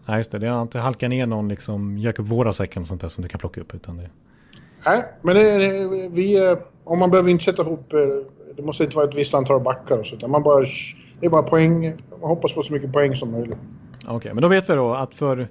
Nej, 0.06 0.18
just 0.18 0.32
det. 0.32 0.40
Det 0.40 0.48
har 0.48 0.62
inte 0.62 0.80
halkat 0.80 1.10
ner 1.10 1.26
någon 1.26 1.48
liksom 1.48 1.98
Jakob 1.98 2.26
Vorasek 2.26 2.76
eller 2.76 2.86
sånt 2.86 3.02
där 3.02 3.10
som 3.10 3.22
du 3.22 3.30
kan 3.30 3.40
plocka 3.40 3.62
upp. 3.62 3.76
Utan 3.76 3.98
det... 3.98 4.10
Nej, 4.86 5.04
men 5.22 5.36
det, 5.36 6.10
vi, 6.12 6.48
eh, 6.48 6.58
om 6.84 7.00
man 7.00 7.10
behöver 7.10 7.30
inte 7.30 7.44
sätta 7.44 7.62
ihop 7.62 7.94
eh, 7.94 8.00
det 8.56 8.64
måste 8.64 8.84
inte 8.84 8.96
vara 8.96 9.08
ett 9.08 9.16
visst 9.16 9.34
antal 9.34 9.62
backar 9.62 9.98
och 9.98 10.06
så, 10.06 10.16
utan 10.16 10.32
man 10.32 10.44
bara, 10.44 10.66
det 11.20 11.26
är 11.26 11.30
bara 11.30 11.44
poäng, 11.44 11.94
man 12.22 12.30
hoppas 12.30 12.54
på 12.54 12.64
så 12.64 12.74
mycket 12.74 12.94
poäng 12.94 13.16
som 13.16 13.32
möjligt. 13.32 13.58
Okej, 14.04 14.16
okay, 14.16 14.34
men 14.34 14.42
då 14.42 14.48
vet 14.48 14.70
vi 14.70 14.74
då 14.74 14.94
att 14.94 15.16
för 15.16 15.48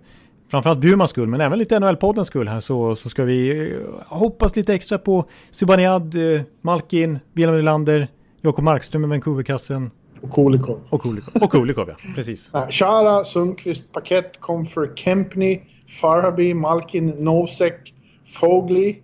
framförallt 0.50 0.78
Bjurmans 0.78 1.10
skull, 1.10 1.28
men 1.28 1.40
även 1.40 1.58
lite 1.58 1.78
NHL-poddens 1.78 2.24
skull 2.24 2.48
här 2.48 2.60
så, 2.60 2.96
så 2.96 3.08
ska 3.08 3.24
vi 3.24 3.70
eh, 3.70 3.76
hoppas 4.06 4.56
lite 4.56 4.74
extra 4.74 4.98
på 4.98 5.24
Zibanejad, 5.50 6.14
Malkin, 6.60 7.18
Wilhelm 7.32 7.56
Nylander, 7.56 8.08
Jakob 8.40 8.64
Markström 8.64 9.00
med 9.00 9.10
Vancouverkassen. 9.10 9.90
Och 10.20 10.32
Kulikov. 10.32 10.80
Och 10.90 11.02
Kulikov, 11.02 11.42
och 11.42 11.52
Kulikov 11.52 11.88
ja, 11.88 11.94
precis. 12.14 12.52
Chara, 12.70 13.24
Sundqvist, 13.24 13.92
Paket, 13.92 14.40
Comfer, 14.40 14.94
Kempney, 14.94 15.60
Faraby, 16.00 16.54
Malkin, 16.54 17.06
Nosek, 17.18 17.94
Fogley, 18.40 18.96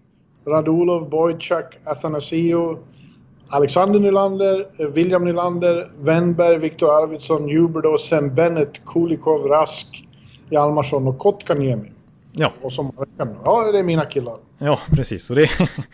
Radulov, 0.46 1.08
Boychuk, 1.08 1.78
Athanasio, 1.84 2.78
Alexander 3.48 4.00
Nylander, 4.00 4.66
William 4.94 5.24
Nylander, 5.24 5.88
Wennberg, 6.00 6.58
Viktor 6.58 7.02
Arvidsson, 7.02 7.48
Huberdo, 7.48 7.98
Sam 7.98 8.34
Bennett, 8.34 8.84
Kulikov, 8.84 9.46
Rask, 9.46 10.08
Hjalmarsson 10.50 11.06
och 11.08 11.18
Kotkaniemi. 11.18 11.92
Ja. 12.32 12.52
Och 12.62 12.72
som, 12.72 12.92
ja, 13.44 13.72
det 13.72 13.78
är 13.78 13.82
mina 13.82 14.04
killar. 14.04 14.36
Ja, 14.58 14.78
precis. 14.90 15.30
Och 15.30 15.36
det, 15.36 15.50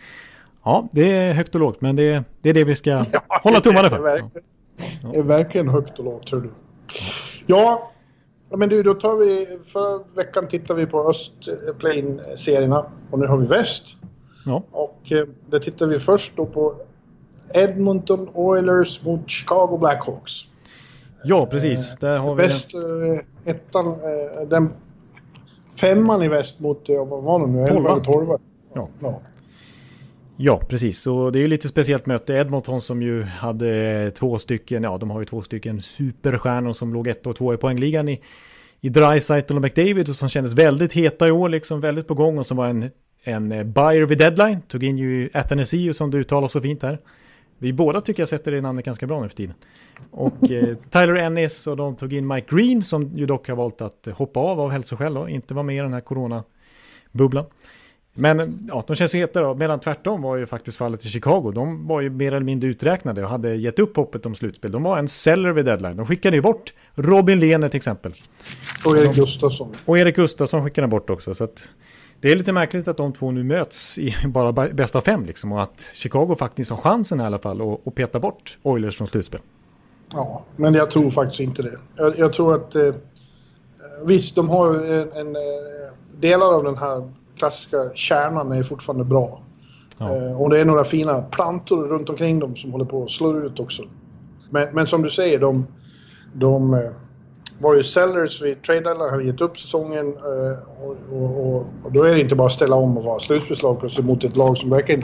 ja, 0.63 0.89
det 0.91 1.13
är 1.13 1.33
högt 1.33 1.55
och 1.55 1.61
lågt, 1.61 1.81
men 1.81 1.95
det, 1.95 2.23
det 2.41 2.49
är 2.49 2.53
det 2.53 2.63
vi 2.63 2.75
ska 2.75 2.89
ja, 3.11 3.21
hålla 3.43 3.61
tummarna 3.61 3.89
för. 3.89 4.03
Det 4.03 4.09
är, 4.09 4.13
verkligen, 4.13 5.11
det 5.11 5.17
är 5.17 5.23
verkligen 5.23 5.69
högt 5.69 5.99
och 5.99 6.05
lågt, 6.05 6.27
tror 6.27 6.41
du. 6.41 6.49
Ja, 7.45 7.91
men 8.49 8.69
du, 8.69 8.83
då 8.83 8.93
tar 8.93 9.15
vi... 9.15 9.59
Förra 9.65 10.03
veckan 10.15 10.47
tittade 10.47 10.79
vi 10.79 10.85
på 10.85 11.09
Östplane-serierna 11.09 12.85
och 13.11 13.19
nu 13.19 13.25
har 13.25 13.37
vi 13.37 13.45
väst. 13.45 13.97
Ja. 14.45 14.63
Och 14.71 15.11
eh, 15.11 15.27
det 15.49 15.59
tittar 15.59 15.85
vi 15.85 15.99
först 15.99 16.33
då 16.35 16.45
på 16.45 16.75
Edmonton 17.53 18.29
Oilers 18.33 19.03
mot 19.03 19.29
Chicago 19.29 19.77
Blackhawks. 19.77 20.33
Ja, 21.23 21.45
precis. 21.45 21.95
Där 21.95 22.17
har 22.17 22.35
vi 22.35 22.43
väst, 22.43 22.73
eh, 22.73 23.51
ettan, 23.51 23.87
eh, 23.87 24.47
den 24.47 24.69
femman 25.75 26.23
i 26.23 26.27
väst 26.27 26.59
mot, 26.59 26.89
eh, 26.89 27.05
vad 27.05 27.23
var 27.23 27.39
det 27.39 27.47
nu? 27.47 27.67
Tolva. 27.67 27.99
Tolva. 27.99 28.37
Ja. 28.73 28.89
ja. 28.99 29.21
Ja, 30.43 30.61
precis. 30.69 31.07
Och 31.07 31.31
det 31.31 31.39
är 31.39 31.41
ju 31.41 31.47
lite 31.47 31.67
speciellt 31.67 32.05
möte. 32.05 32.33
Edmonton 32.33 32.81
som 32.81 33.01
ju 33.01 33.23
hade 33.23 34.11
två 34.11 34.39
stycken, 34.39 34.83
ja 34.83 34.97
de 34.97 35.09
har 35.09 35.19
ju 35.19 35.25
två 35.25 35.41
stycken 35.41 35.81
superstjärnor 35.81 36.73
som 36.73 36.93
låg 36.93 37.07
ett 37.07 37.27
och 37.27 37.35
två 37.35 37.53
i 37.53 37.57
poängligan 37.57 38.09
i, 38.09 38.21
i 38.79 38.89
Dreisaitl 38.89 39.55
och 39.55 39.61
McDavid 39.61 40.09
och 40.09 40.15
som 40.15 40.29
kändes 40.29 40.53
väldigt 40.53 40.93
heta 40.93 41.27
i 41.27 41.31
år, 41.31 41.49
liksom 41.49 41.81
väldigt 41.81 42.07
på 42.07 42.13
gång 42.13 42.37
och 42.37 42.45
som 42.45 42.57
var 42.57 42.67
en, 42.67 42.89
en 43.23 43.49
buyer 43.49 44.01
vid 44.01 44.17
deadline. 44.17 44.61
Tog 44.61 44.83
in 44.83 44.97
ju 44.97 45.29
Athanasiu 45.33 45.93
som 45.93 46.11
du 46.11 46.17
uttalar 46.17 46.47
så 46.47 46.61
fint 46.61 46.83
här. 46.83 46.99
Vi 47.57 47.73
båda 47.73 48.01
tycker 48.01 48.21
jag 48.21 48.29
sätter 48.29 48.51
det 48.51 48.61
namnet 48.61 48.85
ganska 48.85 49.07
bra 49.07 49.21
nu 49.21 49.29
för 49.29 49.35
tiden. 49.35 49.55
Och 50.11 50.43
eh, 50.51 50.75
Tyler 50.89 51.15
Ennis 51.15 51.67
och 51.67 51.77
de 51.77 51.95
tog 51.95 52.13
in 52.13 52.27
Mike 52.27 52.55
Green 52.55 52.83
som 52.83 53.17
ju 53.17 53.25
dock 53.25 53.47
har 53.47 53.55
valt 53.55 53.81
att 53.81 54.07
hoppa 54.13 54.39
av 54.39 54.59
av 54.59 54.71
hälsoskäl 54.71 55.17
och 55.17 55.29
inte 55.29 55.53
vara 55.53 55.63
med 55.63 55.75
i 55.75 55.79
den 55.79 55.93
här 55.93 56.01
corona-bubblan. 56.01 57.45
Men 58.13 58.67
ja, 58.71 58.83
de 58.87 58.95
känns 58.95 59.15
ju 59.15 59.19
heta 59.19 59.41
då, 59.41 59.55
medan 59.55 59.79
tvärtom 59.79 60.21
var 60.21 60.35
ju 60.35 60.45
faktiskt 60.45 60.77
fallet 60.77 61.05
i 61.05 61.09
Chicago. 61.09 61.51
De 61.55 61.87
var 61.87 62.01
ju 62.01 62.09
mer 62.09 62.31
eller 62.31 62.45
mindre 62.45 62.69
uträknade 62.69 63.23
och 63.23 63.29
hade 63.29 63.55
gett 63.55 63.79
upp 63.79 63.95
hoppet 63.95 64.25
om 64.25 64.35
slutspel. 64.35 64.71
De 64.71 64.83
var 64.83 64.97
en 64.97 65.07
seller 65.07 65.51
vid 65.51 65.65
deadline. 65.65 65.97
De 65.97 66.07
skickade 66.07 66.35
ju 66.35 66.41
bort 66.41 66.73
Robin 66.95 67.39
Lehner 67.39 67.69
till 67.69 67.77
exempel. 67.77 68.13
Och 68.85 68.97
Erik 68.97 69.15
Gustafsson. 69.15 69.75
Och 69.85 69.97
Erik 69.97 70.15
Gustafsson 70.15 70.63
skickade 70.63 70.87
bort 70.87 71.09
också. 71.09 71.35
Så 71.35 71.43
att 71.43 71.71
det 72.21 72.31
är 72.31 72.35
lite 72.35 72.51
märkligt 72.51 72.87
att 72.87 72.97
de 72.97 73.13
två 73.13 73.31
nu 73.31 73.43
möts 73.43 73.97
i 73.97 74.15
bara 74.27 74.51
bästa 74.51 74.97
av 74.97 75.01
fem 75.01 75.25
liksom 75.25 75.51
och 75.51 75.61
att 75.61 75.91
Chicago 75.93 76.35
faktiskt 76.39 76.71
har 76.71 76.77
chansen 76.77 77.21
i 77.21 77.23
alla 77.23 77.39
fall 77.39 77.61
att, 77.61 77.87
att 77.87 77.95
peta 77.95 78.19
bort 78.19 78.57
Oilers 78.63 78.97
från 78.97 79.07
slutspel. 79.07 79.41
Ja, 80.13 80.43
men 80.55 80.73
jag 80.73 80.91
tror 80.91 81.11
faktiskt 81.11 81.39
inte 81.39 81.63
det. 81.63 81.77
Jag, 81.95 82.19
jag 82.19 82.33
tror 82.33 82.55
att 82.55 82.75
eh, 82.75 82.93
visst, 84.05 84.35
de 84.35 84.49
har 84.49 84.75
en, 84.75 85.11
en 85.11 85.35
eh, 85.35 85.41
delar 86.19 86.53
av 86.53 86.63
den 86.63 86.77
här 86.77 87.11
klassiska 87.37 87.77
kärnan 87.95 88.51
är 88.51 88.63
fortfarande 88.63 89.05
bra. 89.05 89.41
Ja. 89.97 90.15
Eh, 90.15 90.41
och 90.41 90.49
det 90.49 90.59
är 90.59 90.65
några 90.65 90.83
fina 90.83 91.21
plantor 91.21 91.87
runt 91.87 92.09
omkring 92.09 92.39
dem 92.39 92.55
som 92.55 92.71
håller 92.71 92.85
på 92.85 93.03
att 93.03 93.11
slå 93.11 93.37
ut 93.37 93.59
också. 93.59 93.83
Men, 94.49 94.67
men 94.73 94.87
som 94.87 95.01
du 95.01 95.09
säger, 95.09 95.39
de, 95.39 95.67
de 96.33 96.73
eh, 96.73 96.79
var 97.61 97.75
ju 97.75 97.83
sellers 97.83 98.41
vid 98.41 98.61
trade 98.61 98.81
deadline, 98.81 99.09
hade 99.09 99.23
gett 99.23 99.41
upp 99.41 99.57
säsongen 99.57 100.07
eh, 100.07 100.83
och, 100.83 100.97
och, 101.11 101.47
och, 101.47 101.65
och, 101.83 101.91
då 101.91 102.03
är 102.03 102.13
det 102.13 102.19
inte 102.19 102.35
bara 102.35 102.47
att 102.47 102.53
ställa 102.53 102.75
om 102.75 102.97
och 102.97 103.03
vara 103.03 103.19
slutspelslag 103.19 103.79
plötsligt 103.79 104.05
mot 104.05 104.23
ett 104.23 104.35
lag 104.35 104.57
som 104.57 104.69
verkligen 104.69 105.03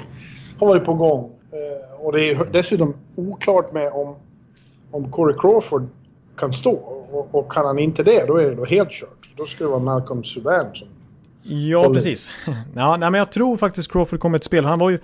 har 0.59 0.67
varit 0.67 0.85
på 0.85 0.93
gång. 0.93 1.31
Eh, 1.51 2.05
och 2.05 2.13
det 2.13 2.29
är 2.29 2.47
dessutom 2.51 2.93
oklart 3.15 3.73
med 3.73 3.91
om, 3.91 4.15
om 4.91 5.11
Corey 5.11 5.37
Crawford 5.39 5.87
kan 6.37 6.53
stå. 6.53 6.71
Och, 7.31 7.51
kan 7.51 7.65
han 7.65 7.79
inte 7.79 8.03
det, 8.03 8.25
då 8.27 8.37
är 8.37 8.49
det 8.49 8.55
då 8.55 8.65
helt 8.65 8.91
kört. 8.91 9.29
Då 9.35 9.45
ska 9.45 9.63
det 9.63 9.69
vara 9.69 9.79
Malcolm 9.79 10.23
Subban 10.23 10.75
som... 10.75 10.87
Ja, 11.43 11.93
precis. 11.93 12.31
Ja, 12.75 12.97
nej, 12.97 13.11
men 13.11 13.19
jag 13.19 13.31
tror 13.31 13.57
faktiskt 13.57 13.91
Crawford 13.91 14.19
kommer 14.19 14.37
ett 14.37 14.43
spel. 14.43 14.65
Han 14.65 14.79
var 14.79 14.89
ju 14.89 14.99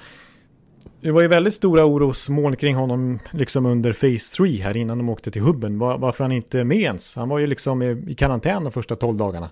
Det 1.03 1.11
var 1.11 1.21
ju 1.21 1.27
väldigt 1.27 1.53
stora 1.53 1.85
orosmoln 1.85 2.55
kring 2.55 2.75
honom 2.75 3.19
liksom 3.31 3.65
under 3.65 3.93
Phase 3.93 4.35
3 4.37 4.47
här 4.57 4.77
innan 4.77 4.97
de 4.97 5.09
åkte 5.09 5.31
till 5.31 5.41
hubben. 5.41 5.79
Var, 5.79 5.97
varför 5.97 6.23
han 6.23 6.31
inte 6.31 6.59
är 6.59 6.63
med 6.63 6.77
ens. 6.77 7.15
Han 7.15 7.29
var 7.29 7.39
ju 7.39 7.47
liksom 7.47 7.81
i, 7.81 8.03
i 8.07 8.13
karantän 8.15 8.63
de 8.63 8.71
första 8.71 8.95
12 8.95 9.17
dagarna. 9.17 9.49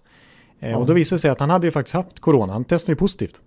Eh, 0.60 0.80
Och 0.80 0.86
då 0.86 0.94
visade 0.94 1.16
det 1.16 1.20
sig 1.20 1.32
att 1.32 1.40
han 1.40 1.50
hade 1.50 1.68
ju 1.68 1.72
faktiskt 1.72 1.94
haft 1.96 2.20
corona. 2.20 2.54
Han 2.54 2.64
testade 2.66 2.92
ju 2.92 2.96
positivt. 2.96 3.42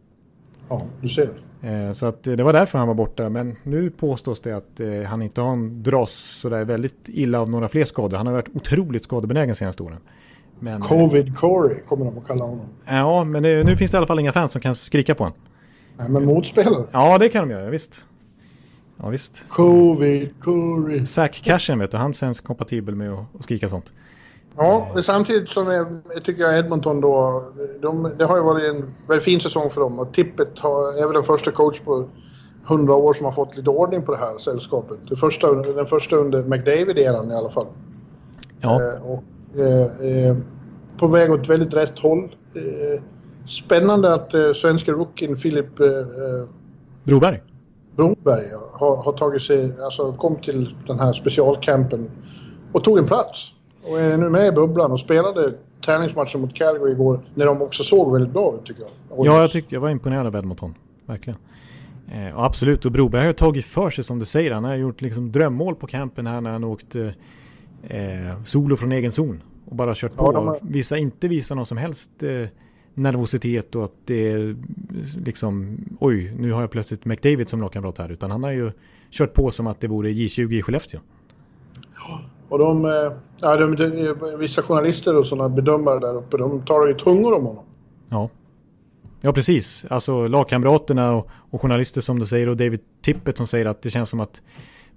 Ja, 0.68 0.82
du 1.00 1.09
ser. 1.09 1.28
Eh, 1.62 1.92
så 1.92 2.07
att 2.07 2.26
eh, 2.26 2.32
det 2.32 2.42
var 2.42 2.52
därför 2.52 2.78
han 2.78 2.88
var 2.88 2.94
borta. 2.94 3.28
Men 3.28 3.57
nu 3.62 3.90
påstås 3.90 4.40
det 4.40 4.57
att 4.57 4.80
eh, 4.80 5.02
han 5.02 5.22
inte 5.22 5.40
har 5.40 5.52
en 5.52 5.82
dras 5.82 6.12
sådär 6.12 6.64
väldigt 6.64 7.09
illa 7.09 7.40
av 7.40 7.50
några 7.50 7.68
fler 7.68 7.84
skador. 7.84 8.16
Han 8.16 8.26
har 8.26 8.34
varit 8.34 8.57
otroligt 8.57 9.05
skadebenägen 9.05 9.55
senaste 9.55 9.82
åren. 9.82 9.98
Men, 10.61 10.82
eh, 10.82 10.88
Covid 10.88 11.36
Corey 11.36 11.76
kommer 11.88 12.05
de 12.05 12.18
att 12.18 12.26
kalla 12.26 12.44
honom. 12.44 12.66
ja, 12.86 13.24
men 13.24 13.42
nu 13.42 13.76
finns 13.76 13.90
det 13.90 13.96
i 13.96 13.98
alla 13.98 14.07
fall 14.07 14.18
inga 14.18 14.32
fans 14.32 14.52
som 14.52 14.61
kan 14.61 14.74
skrika 14.74 15.14
på 15.14 15.24
honom. 15.24 15.38
Nej, 15.97 16.09
men 16.09 16.24
motspelare. 16.24 16.84
Ja, 16.92 17.18
det 17.18 17.28
kan 17.28 17.49
de 17.49 17.55
göra, 17.55 17.70
visst. 17.70 18.07
Ja, 18.97 19.09
visst. 19.09 19.45
Covid 19.49 20.30
Corey. 20.42 21.07
Zack 21.07 21.42
Cashen 21.45 21.78
vet 21.78 21.90
du, 21.90 21.97
han 21.97 22.12
känns 22.12 22.40
kompatibel 22.40 22.95
med 22.95 23.12
att, 23.12 23.24
att 23.38 23.45
skrika 23.45 23.68
sånt. 23.68 23.92
Ja, 24.57 24.97
samtidigt 25.03 25.49
som 25.49 25.66
jag, 25.66 26.01
tycker 26.24 26.42
jag 26.42 26.59
Edmonton 26.59 27.01
då, 27.01 27.45
de, 27.82 28.11
det 28.18 28.24
har 28.24 28.36
ju 28.36 28.42
varit 28.42 28.74
en 28.74 28.95
väldigt 29.09 29.24
fin 29.24 29.40
säsong 29.40 29.70
för 29.70 29.80
dem 29.80 29.99
och 29.99 30.14
Tippet 30.14 30.59
har, 30.59 31.03
är 31.03 31.07
väl 31.07 31.14
den 31.14 31.22
första 31.22 31.51
coach 31.51 31.80
på 31.80 32.09
100 32.66 32.95
år 32.95 33.12
som 33.12 33.24
har 33.24 33.32
fått 33.32 33.57
lite 33.57 33.70
ordning 33.70 34.03
på 34.03 34.12
det 34.12 34.18
här 34.18 34.38
sällskapet. 34.38 34.99
Det 35.09 35.16
första, 35.16 35.55
den 35.55 35.86
första 35.86 36.16
under 36.16 36.42
McDavid-eran 36.42 37.32
i 37.32 37.34
alla 37.34 37.51
fall. 37.51 37.66
Ja, 38.61 38.80
Eh, 38.82 39.03
och, 39.03 39.24
eh, 39.61 40.09
eh, 40.09 40.36
på 40.97 41.07
väg 41.07 41.32
åt 41.32 41.49
väldigt 41.49 41.74
rätt 41.74 41.99
håll. 41.99 42.36
Eh, 43.45 43.47
spännande 43.47 44.14
att 44.14 44.34
eh, 44.34 44.53
svenska 44.53 44.92
rookien 44.92 45.36
Filip 45.36 45.80
eh, 45.80 45.86
eh, 45.86 46.45
Broberg. 47.05 47.40
Broberg 47.97 48.45
har, 48.72 48.97
har 48.97 49.12
tagit 49.12 49.42
sig, 49.42 49.72
alltså 49.82 50.12
kom 50.12 50.36
till 50.36 50.74
den 50.86 50.99
här 50.99 51.12
specialcampen 51.12 52.11
och 52.72 52.84
tog 52.84 52.99
en 52.99 53.07
plats. 53.07 53.51
Och 53.82 54.01
är 54.01 54.16
nu 54.16 54.28
med 54.30 54.47
i 54.47 54.53
bubblan 54.53 54.92
och 54.92 55.01
spelade 55.01 55.53
träningsmatchen 55.84 56.40
mot 56.40 56.55
Calgary 56.55 56.92
igår 56.92 57.20
när 57.34 57.47
de 57.47 57.62
också 57.62 57.82
såg 57.82 58.12
väldigt 58.12 58.32
bra 58.32 58.55
ut 58.55 58.66
tycker 58.66 58.82
jag. 58.82 59.26
Ja, 59.26 59.40
jag 59.40 59.51
tyckte 59.51 59.74
jag 59.74 59.80
var 59.80 59.90
imponerad 59.90 60.26
av 60.26 60.36
Edmonton. 60.36 60.74
Verkligen. 61.07 61.38
Eh, 62.12 62.34
och 62.36 62.45
absolut, 62.45 62.84
och 62.84 62.92
Broberg 62.92 63.26
har 63.26 63.32
tagit 63.32 63.64
för 63.64 63.90
sig 63.90 64.05
som 64.05 64.18
du 64.18 64.24
säger. 64.24 64.51
Han 64.51 64.64
har 64.64 64.74
gjort 64.76 65.01
liksom 65.01 65.32
drömmål 65.32 65.74
på 65.74 65.86
campen 65.86 66.26
här 66.26 66.40
när 66.40 66.51
han 66.51 66.64
åkt 66.64 66.97
eh, 67.88 68.45
solo 68.45 68.76
från 68.76 68.92
egen 68.92 69.12
zon. 69.12 69.42
Och 69.66 69.76
bara 69.76 69.95
kört 69.95 70.16
på. 70.16 70.30
Ja, 70.34 70.40
har- 70.40 70.59
Visa, 70.62 70.97
inte 70.97 71.28
visa 71.28 71.55
någon 71.55 71.66
som 71.66 71.76
helst 71.78 72.11
eh, 72.22 72.49
nervositet 72.95 73.74
och 73.74 73.84
att 73.84 73.95
det 74.05 74.32
är 74.32 74.57
liksom 75.24 75.78
oj, 76.01 76.34
nu 76.38 76.53
har 76.53 76.61
jag 76.61 76.70
plötsligt 76.70 77.05
McDavid 77.05 77.49
som 77.49 77.61
lagkamrat 77.61 77.99
här. 77.99 78.09
Utan 78.09 78.30
han 78.30 78.42
har 78.42 78.51
ju 78.51 78.72
kört 79.11 79.34
på 79.34 79.51
som 79.51 79.66
att 79.66 79.80
det 79.80 79.88
vore 79.88 80.11
J20 80.11 80.53
i 80.53 80.62
Skellefteå. 80.62 81.01
Och 82.49 82.59
de, 82.59 82.84
eh, 82.84 82.90
ja, 83.40 83.57
de, 83.57 83.76
de, 83.76 84.14
vissa 84.38 84.62
journalister 84.62 85.16
och 85.16 85.26
sådana 85.26 85.49
bedömare 85.49 86.01
där 86.01 86.16
uppe, 86.16 86.36
de 86.36 86.61
tar 86.61 86.86
ju 86.86 86.95
tungor 86.95 87.36
om 87.36 87.45
honom. 87.45 87.64
Ja. 88.09 88.30
Ja, 89.20 89.32
precis. 89.32 89.84
Alltså 89.90 90.28
lagkamraterna 90.28 91.14
och, 91.14 91.28
och 91.51 91.61
journalister 91.61 92.01
som 92.01 92.18
du 92.18 92.26
säger 92.26 92.49
och 92.49 92.57
David 92.57 92.80
Tippett 93.03 93.36
som 93.36 93.47
säger 93.47 93.66
att 93.66 93.82
det 93.82 93.90
känns 93.90 94.11
som 94.11 94.20
att 94.20 94.42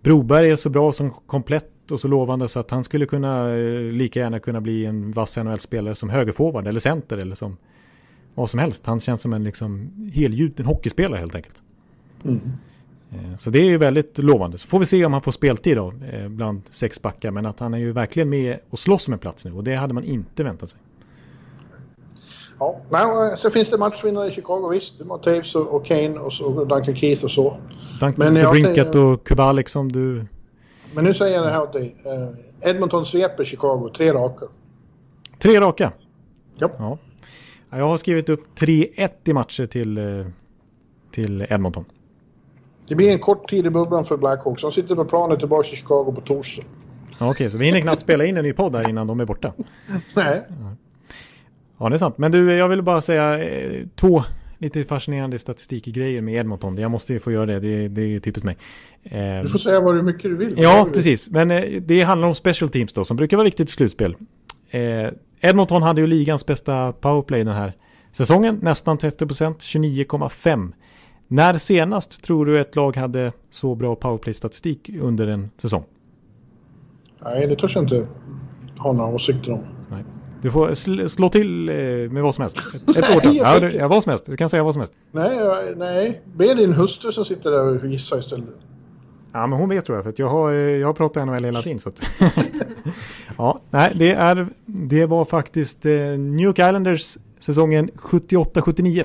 Broberg 0.02 0.52
är 0.52 0.56
så 0.56 0.70
bra 0.70 0.94
som 0.94 1.12
komplett 1.12 1.92
och 1.92 2.00
så 2.00 2.08
lovande 2.08 2.48
så 2.48 2.60
att 2.60 2.72
han 2.72 2.84
skulle 2.84 3.06
kunna 3.06 3.56
eh, 3.56 3.80
lika 3.80 4.20
gärna 4.20 4.40
kunna 4.40 4.62
bli 4.62 4.86
en 4.86 5.12
vass 5.12 5.38
NHL-spelare 5.38 5.96
som 5.96 6.10
högerforward 6.10 6.68
eller 6.68 6.80
center 6.80 7.18
eller 7.18 7.36
som 7.36 7.58
vad 8.38 8.50
som 8.50 8.60
helst. 8.60 8.86
Han 8.86 9.00
känns 9.00 9.22
som 9.22 9.34
en 9.34 9.44
liksom 9.44 9.92
helgjuten 10.14 10.66
hockeyspelare 10.66 11.20
helt 11.20 11.36
enkelt. 11.36 11.62
Eh, 13.12 13.38
Så 13.38 13.50
det 13.50 13.60
är 13.60 13.64
ju 13.64 13.78
väldigt 13.78 14.18
lovande. 14.18 14.58
Så 14.58 14.68
får 14.68 14.80
vi 14.80 14.86
se 14.86 15.06
om 15.06 15.14
han 15.14 15.22
får 15.22 15.32
speltid 15.32 15.78
då 15.78 15.94
eh, 16.12 16.28
bland 16.28 16.62
sex 16.70 17.02
backar. 17.02 17.32
Men 17.32 17.46
att 17.46 17.60
han 17.60 17.74
är 17.74 17.78
ju 17.78 17.92
verkligen 17.92 18.30
med 18.30 18.58
och 18.70 18.80
slåss 18.80 19.08
om 19.08 19.14
en 19.14 19.20
plats 19.20 19.46
nu 19.46 19.54
och 19.54 19.64
det 19.64 19.76
hade 19.76 19.94
man 19.94 20.04
inte 20.04 20.44
väntat 20.44 20.70
sig. 20.70 20.80
Ja, 22.60 22.82
men 22.90 23.38
sen 23.38 23.52
finns 23.52 23.70
det 23.70 23.78
matchvinnare 23.78 24.28
i 24.28 24.32
Chicago 24.32 24.70
visst. 24.70 25.00
Taves 25.24 25.56
och, 25.56 25.86
Kane 25.86 26.20
och, 26.20 26.34
så, 26.34 26.46
och 26.46 26.68
Duncan 26.68 26.96
Keith 26.96 27.24
och 27.24 27.32
så. 27.32 27.58
Duncan 28.00 28.34
Men 28.34 28.52
Brinkat 28.52 28.96
och 28.96 29.24
Kubalik 29.24 29.70
som 29.70 29.92
du 29.92 30.26
Men 30.94 31.04
nu 31.04 31.14
säger 31.14 31.36
jag 31.36 31.46
det 31.46 31.52
här 31.52 31.62
åt 31.62 31.74
dig. 31.74 31.96
Eh, 32.06 32.70
Edmonton 32.70 33.06
sveper 33.06 33.44
Chicago, 33.44 33.90
tre 33.98 34.14
raka. 34.14 34.46
Tre 35.40 35.60
raka. 35.60 35.92
Ja, 36.56 36.98
Jag 37.70 37.88
har 37.88 37.98
skrivit 37.98 38.30
upp 38.30 38.56
3-1 38.56 39.10
i 39.26 39.34
matcher 39.34 39.66
till, 39.66 39.98
eh, 39.98 40.04
till 41.12 41.46
Edmonton. 41.50 41.86
Det 42.88 42.96
blir 42.96 43.12
en 43.12 43.20
kort 43.20 43.50
tid 43.50 43.66
i 43.66 43.70
bubblan 43.70 44.06
för 44.06 44.18
Blackhawks. 44.18 44.62
De 44.62 44.72
sitter 44.72 44.96
på 44.96 45.06
planet 45.06 45.40
tillbaka 45.40 45.68
till 45.68 45.78
Chicago 45.78 46.12
på 46.16 46.22
torsdag. 46.22 46.64
Okej, 47.20 47.50
så 47.50 47.58
vi 47.58 47.66
hinner 47.66 47.82
knappt 47.82 48.02
spela 48.02 48.26
in 48.26 48.38
en 48.38 48.44
ny 48.44 48.54
podd 48.54 48.76
här 48.76 48.90
innan 48.90 49.08
de 49.08 49.20
är 49.20 49.26
borta. 49.26 49.54
Nej. 50.16 50.44
Ja, 51.80 51.90
det 51.90 51.96
är 51.96 51.98
sant. 51.98 52.18
Men 52.18 52.32
du, 52.32 52.54
jag 52.54 52.70
vill 52.70 52.82
bara 52.82 53.02
säga 53.02 53.44
eh, 53.44 53.86
två 53.96 54.24
lite 54.58 54.84
fascinerande 54.84 55.40
statistikgrejer 55.40 56.22
med 56.22 56.36
Edmonton. 56.36 56.78
Jag 56.78 56.92
måste 56.92 57.14
ju 57.14 57.20
få 57.20 57.32
göra 57.32 57.46
det, 57.46 57.60
det, 57.60 57.88
det 57.88 58.02
är 58.16 58.20
typiskt 58.20 58.46
mig. 58.46 58.58
Eh, 59.04 59.42
Du 59.44 59.50
får 59.50 59.60
säga 59.60 59.80
vad 59.80 59.96
du 59.96 60.02
mycket 60.02 60.24
du 60.24 60.36
vill. 60.36 60.56
Ja, 60.58 60.88
precis. 60.94 61.30
Men 61.30 61.48
det 61.88 62.02
handlar 62.02 62.28
om 62.28 62.36
special 62.36 62.70
teams 62.70 62.94
då, 62.94 63.06
som 63.06 63.18
brukar 63.18 63.38
vara 63.38 63.46
viktigt 63.46 63.70
i 63.70 63.72
slutspel. 63.72 64.16
Edmonton 65.42 65.82
hade 65.82 66.02
ju 66.02 66.08
ligans 66.08 66.46
bästa 66.46 66.94
powerplay 66.94 67.44
den 67.44 67.56
här 67.56 67.74
säsongen, 68.12 68.60
nästan 68.62 68.98
30%, 68.98 69.56
29,5. 69.58 70.72
När 71.28 71.58
senast 71.58 72.24
tror 72.24 72.46
du 72.46 72.62
ett 72.62 72.76
lag 72.76 72.96
hade 72.98 73.32
så 73.50 73.76
bra 73.76 73.96
powerplay-statistik 73.96 74.90
under 75.02 75.28
en 75.28 75.50
säsong? 75.62 75.84
Nej, 77.24 77.48
det 77.48 77.56
törs 77.56 77.76
jag 77.76 77.84
inte 77.84 78.06
ha 78.78 78.92
några 78.94 79.10
åsikter 79.16 79.52
om. 79.52 79.60
Nej. 79.92 80.04
Du 80.42 80.52
får 80.52 80.68
sl- 80.68 81.08
slå 81.08 81.30
till 81.30 81.70
eh, 81.70 81.76
med 82.12 82.24
vad 82.24 82.36
som 82.36 82.42
helst. 82.42 82.58
Ett, 82.76 82.98
ett 82.98 83.06
Nej, 83.24 83.38
jag 83.38 83.56
Ja, 83.56 83.60
du, 83.60 83.72
ja, 83.72 83.88
vad 83.88 84.04
som 84.04 84.10
helst. 84.10 84.26
Du 84.26 84.38
kan 84.38 84.50
säga 84.50 84.64
vad 84.64 84.74
som 84.74 84.80
helst. 84.80 84.94
Nej, 85.12 85.38
jag- 85.38 85.78
nej. 85.78 86.22
Be 86.36 86.54
din 86.54 86.74
hustru 86.74 87.12
som 87.12 87.26
sitter 87.26 87.52
där 87.52 87.64
och 87.86 87.88
gissa 87.88 88.20
istället. 88.20 88.56
Ja, 89.34 89.48
men 89.48 89.60
hon 89.60 89.70
vet 89.70 89.86
tror 89.86 89.98
jag, 89.98 90.04
för 90.04 90.10
att 90.10 90.20
jag 90.20 90.28
har, 90.28 90.52
eh, 90.54 90.58
jag 90.60 90.88
har 90.88 90.94
pratat 90.94 91.28
NHL 91.28 91.44
hela 91.46 91.62
tiden. 91.62 91.80
Så 91.80 91.90
att 91.90 92.02
ja, 93.38 93.62
nej, 93.70 93.92
det, 93.96 94.12
är, 94.12 94.48
det 94.66 95.06
var 95.06 95.26
faktiskt 95.26 95.86
eh, 95.86 95.92
New 95.92 96.46
York 96.46 96.60
Islanders 96.60 97.18
säsongen 97.40 97.90
78-79. 97.96 99.04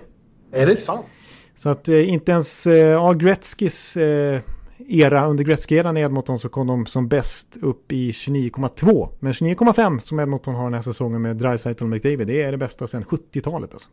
Är 0.52 0.66
det 0.66 0.76
sant? 0.76 1.06
Så 1.54 1.68
att 1.68 1.88
eh, 1.88 2.08
inte 2.12 2.32
ens 2.32 2.66
eh, 2.66 2.76
ja, 2.76 3.12
Gretzkys 3.12 3.96
eh, 3.96 4.40
era, 4.88 5.26
under 5.26 5.44
Gretzky-eran 5.44 5.96
i 5.96 6.00
Edmonton 6.00 6.38
så 6.38 6.48
kom 6.48 6.66
de 6.66 6.86
som 6.86 7.08
bäst 7.08 7.56
upp 7.62 7.92
i 7.92 8.10
29,2. 8.10 9.08
Men 9.20 9.32
29,5 9.32 9.98
som 9.98 10.20
Edmonton 10.20 10.54
har 10.54 10.64
den 10.64 10.74
här 10.74 10.82
säsongen 10.82 11.22
med 11.22 11.36
Dreisaitl 11.36 11.84
och 11.84 11.90
McDavid, 11.90 12.26
det 12.26 12.42
är 12.42 12.52
det 12.52 12.58
bästa 12.58 12.86
sedan 12.86 13.04
70-talet 13.04 13.72
alltså. 13.72 13.88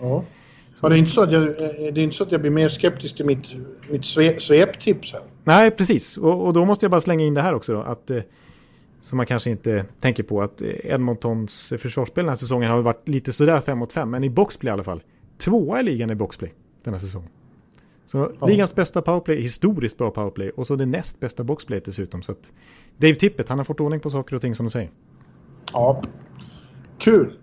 Ja. 0.00 0.24
Ja, 0.80 0.88
det, 0.88 0.94
är 0.94 0.98
inte 0.98 1.10
så 1.10 1.22
att 1.22 1.32
jag, 1.32 1.42
eh, 1.42 1.48
det 1.78 1.88
är 1.88 1.98
inte 1.98 2.16
så 2.16 2.24
att 2.24 2.32
jag 2.32 2.40
blir 2.40 2.50
mer 2.50 2.68
skeptisk 2.68 3.16
till 3.16 3.26
mitt, 3.26 3.48
mitt 3.90 4.04
sve, 4.04 4.40
sveptips 4.40 5.12
här. 5.12 5.22
Nej, 5.44 5.70
precis. 5.70 6.16
Och, 6.16 6.46
och 6.46 6.52
då 6.52 6.64
måste 6.64 6.84
jag 6.84 6.90
bara 6.90 7.00
slänga 7.00 7.24
in 7.24 7.34
det 7.34 7.42
här 7.42 7.54
också 7.54 7.72
då, 7.72 7.80
att 7.80 8.10
eh, 8.10 8.18
som 9.02 9.16
man 9.16 9.26
kanske 9.26 9.50
inte 9.50 9.84
tänker 10.00 10.22
på 10.22 10.42
att 10.42 10.62
eh, 10.62 10.68
Edmontons 10.84 11.72
försvarsspel 11.78 12.24
den 12.24 12.28
här 12.28 12.36
säsongen 12.36 12.70
har 12.70 12.82
varit 12.82 13.08
lite 13.08 13.32
sådär 13.32 13.60
5 13.60 13.78
mot 13.78 13.92
5, 13.92 14.10
men 14.10 14.24
i 14.24 14.30
boxplay 14.30 14.70
i 14.70 14.72
alla 14.72 14.84
fall. 14.84 15.02
Tvåa 15.38 15.80
i 15.80 15.82
ligan 15.82 16.10
i 16.10 16.14
boxplay 16.14 16.54
den 16.84 16.94
här 16.94 17.00
säsongen. 17.00 17.28
Så 18.06 18.32
Ja. 18.40 18.46
ligans 18.46 18.74
bästa 18.74 19.02
powerplay, 19.02 19.40
historiskt 19.40 19.98
bra 19.98 20.10
powerplay 20.10 20.50
och 20.50 20.66
så 20.66 20.76
det 20.76 20.86
näst 20.86 21.20
bästa 21.20 21.44
boxplay 21.44 21.80
dessutom. 21.84 22.22
Så 22.22 22.32
att 22.32 22.52
Dave 22.96 23.14
Tippett, 23.14 23.48
han 23.48 23.58
har 23.58 23.64
fått 23.64 23.80
ordning 23.80 24.00
på 24.00 24.10
saker 24.10 24.36
och 24.36 24.40
ting 24.42 24.54
som 24.54 24.66
du 24.66 24.70
säger. 24.70 24.90
Ja. 25.72 26.02
Kul. 26.98 27.38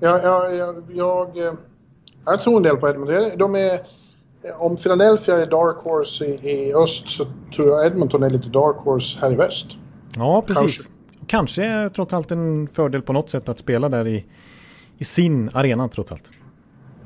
Jag, 0.00 0.24
jag, 0.24 0.54
jag, 0.56 0.82
jag, 0.92 1.38
eh, 1.38 1.52
jag 2.24 2.40
tror 2.40 2.56
en 2.56 2.62
del 2.62 2.76
på 2.76 2.88
Edmonton. 2.88 3.30
De 3.38 3.54
är, 3.54 3.80
om 4.58 4.76
Philadelphia 4.76 5.36
är 5.36 5.46
dark 5.46 5.76
horse 5.76 6.26
i, 6.26 6.50
i 6.50 6.74
öst 6.74 7.08
så 7.08 7.26
tror 7.56 7.68
jag 7.68 7.86
Edmonton 7.86 8.22
är 8.22 8.30
lite 8.30 8.48
dark 8.48 8.76
horse 8.76 9.18
här 9.20 9.32
i 9.32 9.34
väst. 9.36 9.66
Ja, 10.16 10.42
precis. 10.46 10.60
Kanske. 10.60 10.90
Kanske, 11.26 11.90
trots 11.94 12.14
allt 12.14 12.30
en 12.30 12.68
fördel 12.68 13.02
på 13.02 13.12
något 13.12 13.30
sätt 13.30 13.48
att 13.48 13.58
spela 13.58 13.88
där 13.88 14.06
i, 14.06 14.24
i 14.98 15.04
sin 15.04 15.50
arena 15.52 15.88
trots 15.88 16.12
allt. 16.12 16.30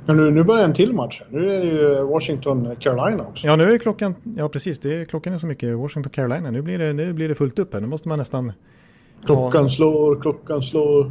Men 0.07 0.17
nu, 0.17 0.31
nu 0.31 0.45
börjar 0.45 0.65
en 0.65 0.75
till 0.75 0.93
match. 0.93 1.23
Nu 1.31 1.55
är 1.55 1.61
det 1.61 1.67
ju 1.67 2.03
Washington-Carolina 2.03 3.29
också. 3.29 3.47
Ja, 3.47 3.57
nu 3.57 3.73
är 3.73 3.79
klockan, 3.79 4.15
ja 4.37 4.49
precis, 4.49 4.79
det 4.79 4.95
är, 4.95 5.05
klockan 5.05 5.33
är 5.33 5.39
så 5.39 5.47
mycket 5.47 5.79
Washington 5.79 6.11
Carolina. 6.11 6.51
Nu 6.51 6.63
blir, 6.63 6.79
det, 6.79 6.93
nu 6.93 7.13
blir 7.13 7.29
det 7.29 7.35
fullt 7.35 7.59
upp 7.59 7.75
här. 7.75 7.81
Nu 7.81 7.87
måste 7.87 8.09
man 8.09 8.19
nästan... 8.19 8.53
Klockan 9.27 9.71
slår, 9.71 10.21
klockan 10.21 10.63
slår. 10.63 11.11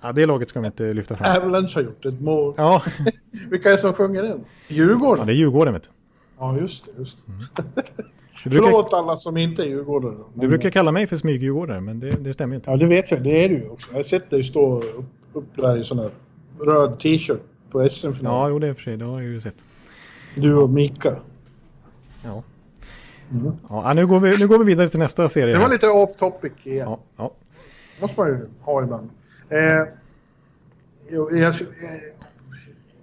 Ja, 0.00 0.12
det 0.12 0.26
laget 0.26 0.48
ska 0.48 0.60
vi 0.60 0.66
inte 0.66 0.92
lyfta 0.92 1.16
fram. 1.16 1.36
Avalanche 1.36 1.70
har 1.74 1.82
gjort 1.82 2.06
ett 2.06 2.20
mål. 2.20 2.54
Ja, 2.56 2.82
Vilka 3.50 3.68
är 3.68 3.72
det 3.72 3.78
som 3.78 3.92
sjunger 3.92 4.22
den? 4.22 4.44
Djurgården? 4.68 5.18
ja 5.18 5.24
det 5.24 5.32
är 5.32 5.36
Djurgården 5.36 5.72
vet 5.72 5.82
du. 5.82 5.88
Ja, 6.38 6.58
just 6.58 6.84
det. 6.84 6.90
Just 6.98 7.18
det. 7.56 7.82
Du 8.44 8.50
brukar, 8.50 8.66
Förlåt 8.66 8.92
alla 8.92 9.16
som 9.16 9.36
inte 9.36 9.62
är 9.62 9.66
djurgårdare. 9.66 10.12
då. 10.12 10.26
du 10.34 10.48
brukar 10.48 10.70
kalla 10.70 10.92
mig 10.92 11.06
för 11.06 11.16
smyg-Djurgårdare, 11.16 11.80
men 11.80 12.00
det, 12.00 12.10
det 12.10 12.32
stämmer 12.32 12.56
inte. 12.56 12.70
Ja, 12.70 12.76
det 12.76 12.86
vet 12.86 13.10
jag. 13.10 13.22
Det 13.22 13.44
är 13.44 13.48
du 13.48 13.54
ju 13.54 13.68
också. 13.68 13.90
Jag 13.90 13.98
har 13.98 14.02
sett 14.02 14.30
dig 14.30 14.44
stå 14.44 14.82
upp, 14.82 15.06
upp 15.32 15.56
där 15.56 15.76
i 15.76 15.84
sån 15.84 15.98
här 15.98 16.10
röd 16.60 17.00
t-shirt 17.00 17.40
på 17.70 17.88
SM-finalen. 17.88 18.40
Ja, 18.40 18.48
jo 18.48 18.58
det 18.58 18.68
är 18.68 18.74
för 18.74 18.82
sig, 18.82 18.96
det 18.96 19.04
har 19.04 19.20
jag 19.20 19.30
ju 19.30 19.40
sett. 19.40 19.66
Du 20.34 20.54
och 20.56 20.70
Mika. 20.70 21.16
Ja. 22.24 22.42
Mm. 23.32 23.52
Ja, 23.68 23.92
nu, 23.94 24.06
går 24.06 24.20
vi, 24.20 24.36
nu 24.38 24.48
går 24.48 24.58
vi 24.58 24.64
vidare 24.64 24.88
till 24.88 24.98
nästa 24.98 25.28
serie. 25.28 25.54
Det 25.54 25.60
var 25.60 25.68
lite 25.68 25.88
off 25.88 26.16
topic 26.16 26.52
igen. 26.64 26.86
Ja, 26.88 26.98
ja. 27.16 27.32
måste 28.00 28.20
man 28.20 28.28
ju 28.28 28.46
ha 28.60 28.82
ibland. 28.82 29.10
Eh, 29.48 29.58
jag, 31.10 31.32
jag, 31.32 31.54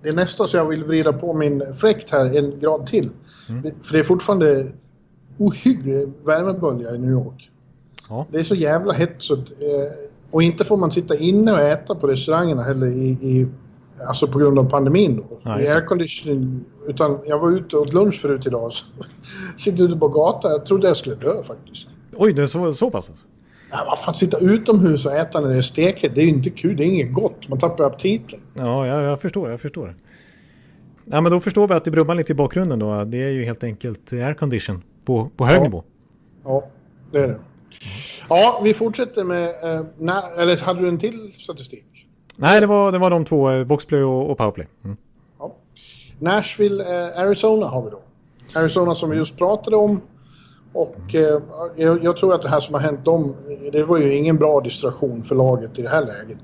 det 0.02 0.10
är 0.10 0.14
nästan 0.14 0.48
så 0.48 0.58
jag 0.58 0.66
vill 0.66 0.84
vrida 0.84 1.14
på 1.14 1.34
min 1.34 1.76
fläkt 1.76 2.10
här 2.10 2.38
en 2.38 2.60
grad 2.60 2.88
till. 2.88 3.10
Mm. 3.50 3.64
För 3.84 3.94
det 3.94 4.00
är 4.00 4.04
fortfarande 4.04 4.72
ohygglig 5.38 6.08
värmebölja 6.26 6.96
i 6.96 7.00
New 7.00 7.12
York. 7.12 7.50
Ja. 8.10 8.26
Det 8.32 8.40
är 8.40 8.44
så 8.44 8.56
jävla 8.56 8.94
hett 8.94 9.16
så 9.18 9.34
att, 9.34 9.40
eh, 9.40 10.10
och 10.32 10.44
inte 10.44 10.64
får 10.64 10.78
man 10.78 10.92
sitta 10.92 11.16
inne 11.18 11.52
och 11.52 11.60
äta 11.60 11.96
på 11.96 12.08
restaurangerna 12.08 12.64
heller 12.64 12.88
i, 12.88 13.10
i 13.10 13.48
alltså 14.08 14.28
på 14.28 14.40
grund 14.40 14.60
av 14.60 14.70
pandemin 14.70 15.16
då. 15.16 15.40
Ja, 15.44 15.62
I 15.62 15.68
airconditioning. 15.68 16.66
Utan 16.88 17.20
jag 17.26 17.40
var 17.40 17.52
ute 17.52 17.76
och 17.76 17.82
åt 17.82 17.94
lunch 17.94 18.22
förut 18.22 18.48
idag. 18.48 18.72
Så, 18.74 18.86
sitter 19.58 19.84
ute 19.84 19.98
på 19.98 20.08
gatan. 20.08 20.52
Jag 20.52 20.66
trodde 20.66 20.88
jag 20.88 20.98
skulle 20.98 21.16
dö 21.16 21.44
faktiskt. 21.44 21.88
Oj, 22.16 22.34
det 22.34 22.42
är 22.42 22.46
så, 22.46 22.74
så 22.74 22.92
pass 22.92 23.10
alltså? 23.10 23.26
Ja, 23.72 23.86
vad 23.88 24.00
fan, 24.00 24.14
sitta 24.14 24.38
utomhus 24.40 25.06
och 25.06 25.12
äta 25.12 25.40
när 25.40 25.50
det 25.50 25.58
är 25.58 25.62
stekhett, 25.62 26.16
det 26.16 26.22
är 26.22 26.26
ju 26.26 26.30
inte 26.30 26.50
kul. 26.50 26.78
Det 26.78 26.84
är 26.84 26.88
inget 26.88 27.14
gott. 27.14 27.50
Man 27.50 27.60
tappar 27.60 27.84
aptiten. 27.84 28.40
Ja, 28.54 28.88
jag, 28.88 29.04
jag 29.04 29.22
förstår. 29.22 29.50
Jag 29.50 29.62
förstår. 29.62 29.96
Ja, 31.06 31.22
men 31.22 31.32
då 31.32 31.40
förstår 31.40 31.68
vi 31.68 31.74
att 31.74 31.86
det 31.86 31.92
brummar 31.92 32.16
lite 32.16 32.32
i 32.32 32.36
bakgrunden 32.36 32.80
då. 32.80 33.04
Det 33.04 33.24
är 33.24 33.30
ju 33.30 33.46
helt 33.46 33.64
enkelt 33.64 34.14
aircondition 34.14 34.82
på, 35.06 35.30
på 35.38 35.46
hög 35.46 35.58
ja. 35.58 35.64
nivå. 35.64 35.84
Ja, 36.44 36.64
det 37.12 37.18
är 37.18 37.28
det. 37.28 37.40
Ja, 38.30 38.62
vi 38.64 38.74
fortsätter 38.74 39.24
med... 39.24 39.50
Eh, 39.50 39.86
na, 39.98 40.24
eller 40.38 40.58
hade 40.58 40.82
du 40.82 40.88
en 40.88 41.00
till 41.00 41.34
statistik? 41.38 41.86
Nej, 42.36 42.62
det 42.62 42.68
var, 42.68 42.92
det 42.92 42.98
var 42.98 43.10
de 43.10 43.26
två, 43.26 43.52
eh, 43.52 43.64
boxplay 43.64 44.04
och, 44.04 44.32
och 44.32 44.38
powerplay. 44.38 44.68
Mm. 44.84 44.98
Ja. 45.40 45.56
Nashville, 46.20 46.84
eh, 46.84 47.20
Arizona 47.20 47.66
har 47.66 47.84
vi 47.84 47.90
då. 47.90 48.00
Arizona 48.60 48.96
som 48.96 49.10
vi 49.10 49.18
just 49.18 49.38
pratade 49.38 49.76
om. 49.76 50.02
Och 50.74 51.16
eh, 51.16 51.42
jag, 51.76 52.04
jag, 52.04 52.18
tror 52.18 52.34
att 52.34 52.42
det 52.42 52.50
här 52.50 52.60
som 52.60 52.74
har 52.74 52.82
hänt 52.82 53.06
dem, 53.06 53.36
det 53.72 53.84
var 53.84 53.98
ju 53.98 54.14
ingen 54.14 54.36
bra 54.36 54.62
distraktion 54.62 55.24
för 55.24 55.36
laget 55.36 55.80
i 55.80 55.82
det 55.82 55.90
här 55.90 56.06
läget. 56.06 56.38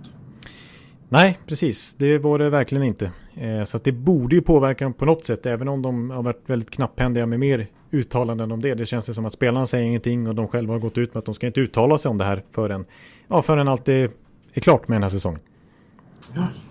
Nej, 1.10 1.40
precis. 1.48 1.94
Det 1.94 2.18
var 2.18 2.40
det 2.40 2.50
verkligen 2.50 2.84
inte. 2.84 3.12
Eh, 3.36 3.64
så 3.66 3.78
det 3.84 3.92
borde 3.92 4.36
ju 4.36 4.42
påverka 4.42 4.86
dem 4.86 4.94
på 4.94 5.06
något 5.06 5.26
sätt, 5.26 5.46
även 5.46 5.68
om 5.68 5.82
de 5.82 6.10
har 6.10 6.24
varit 6.24 6.44
väldigt 6.46 6.72
knapphändiga 6.72 7.26
med 7.26 7.40
mer 7.40 7.68
uttalanden 7.92 8.52
om 8.52 8.62
det. 8.62 8.74
Det 8.74 8.86
känns 8.86 9.10
ju 9.10 9.14
som 9.14 9.26
att 9.26 9.34
spelarna 9.34 9.68
säger 9.68 9.86
ingenting 9.86 10.28
och 10.28 10.36
de 10.36 10.48
själva 10.48 10.74
har 10.74 10.80
gått 10.80 10.98
ut 10.98 11.14
med 11.14 11.20
att 11.20 11.26
de 11.26 11.36
ska 11.36 11.48
inte 11.48 11.60
uttala 11.60 11.98
sig 11.98 12.10
om 12.10 12.18
det 12.18 12.24
här 12.24 12.44
förrän, 12.52 12.86
ja, 13.28 13.42
förrän 13.42 13.68
allt 13.68 13.88
är, 13.90 14.12
är 14.54 14.62
klart 14.62 14.88
med 14.88 14.96
den 14.96 15.04
här 15.04 15.10
säsongen. 15.10 15.40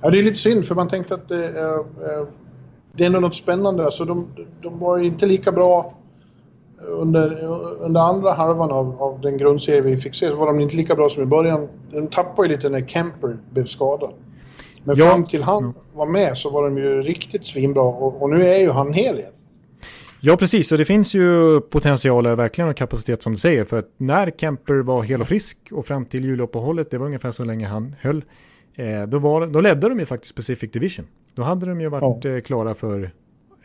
Ja, 0.03 0.11
det 0.11 0.19
är 0.19 0.23
lite 0.23 0.39
synd 0.39 0.67
för 0.67 0.75
man 0.75 0.89
tänkte 0.89 1.15
att 1.15 1.29
det, 1.29 1.45
äh, 1.45 2.27
det 2.93 3.05
är 3.05 3.11
något 3.11 3.35
spännande. 3.35 3.85
Alltså 3.85 4.05
de, 4.05 4.29
de 4.63 4.79
var 4.79 4.99
inte 4.99 5.27
lika 5.27 5.53
bra 5.53 5.95
under, 6.89 7.45
under 7.81 8.01
andra 8.01 8.33
halvan 8.33 8.71
av, 8.71 9.03
av 9.03 9.21
den 9.21 9.39
grundserie 9.39 9.81
vi 9.81 9.97
fick 9.97 10.15
se 10.15 10.29
så 10.29 10.37
var 10.37 10.47
de 10.47 10.61
inte 10.61 10.77
lika 10.77 10.95
bra 10.95 11.09
som 11.09 11.23
i 11.23 11.27
början. 11.27 11.69
De 11.93 12.07
tappade 12.07 12.49
ju 12.49 12.55
lite 12.55 12.69
när 12.69 12.87
Kemper 12.87 13.39
blev 13.51 13.65
skadad. 13.65 14.11
Men 14.85 14.97
ja. 14.97 15.07
fram 15.07 15.25
till 15.25 15.43
han 15.43 15.75
var 15.95 16.07
med 16.07 16.37
så 16.37 16.51
var 16.51 16.63
de 16.63 16.79
ju 16.79 17.03
riktigt 17.03 17.47
svinbra 17.47 17.83
och, 17.83 18.23
och 18.23 18.31
nu 18.31 18.47
är 18.47 18.59
ju 18.59 18.71
han 18.71 18.93
hel 18.93 19.19
igen. 19.19 19.33
Ja, 20.23 20.37
precis. 20.37 20.73
Och 20.73 20.79
det 20.79 20.85
finns 20.85 21.15
ju 21.15 21.61
potentialer 21.61 22.37
verkligen 22.37 22.71
och 22.71 22.77
kapacitet 22.77 23.23
som 23.23 23.33
du 23.33 23.39
säger. 23.39 23.65
För 23.65 23.79
att 23.79 23.91
när 23.97 24.31
Kemper 24.31 24.75
var 24.75 25.03
hel 25.03 25.21
och 25.21 25.29
frisk 25.29 25.59
och 25.71 25.87
fram 25.87 26.05
till 26.05 26.25
juluppehållet, 26.25 26.91
det 26.91 26.99
var 26.99 27.07
ungefär 27.07 27.33
så 27.33 27.45
länge 27.45 27.67
han 27.67 27.95
höll, 28.01 28.25
eh, 28.75 29.03
då, 29.03 29.19
var, 29.19 29.47
då 29.47 29.61
ledde 29.61 29.89
de 29.89 30.01
ju 30.01 30.07
faktiskt 30.07 30.35
Pacific 30.35 30.71
Division. 30.71 31.07
Då 31.35 31.43
hade 31.43 31.67
de 31.67 31.81
ju 31.81 31.89
varit 31.89 32.25
ja. 32.25 32.31
eh, 32.31 32.41
klara 32.41 32.75
för 32.75 33.11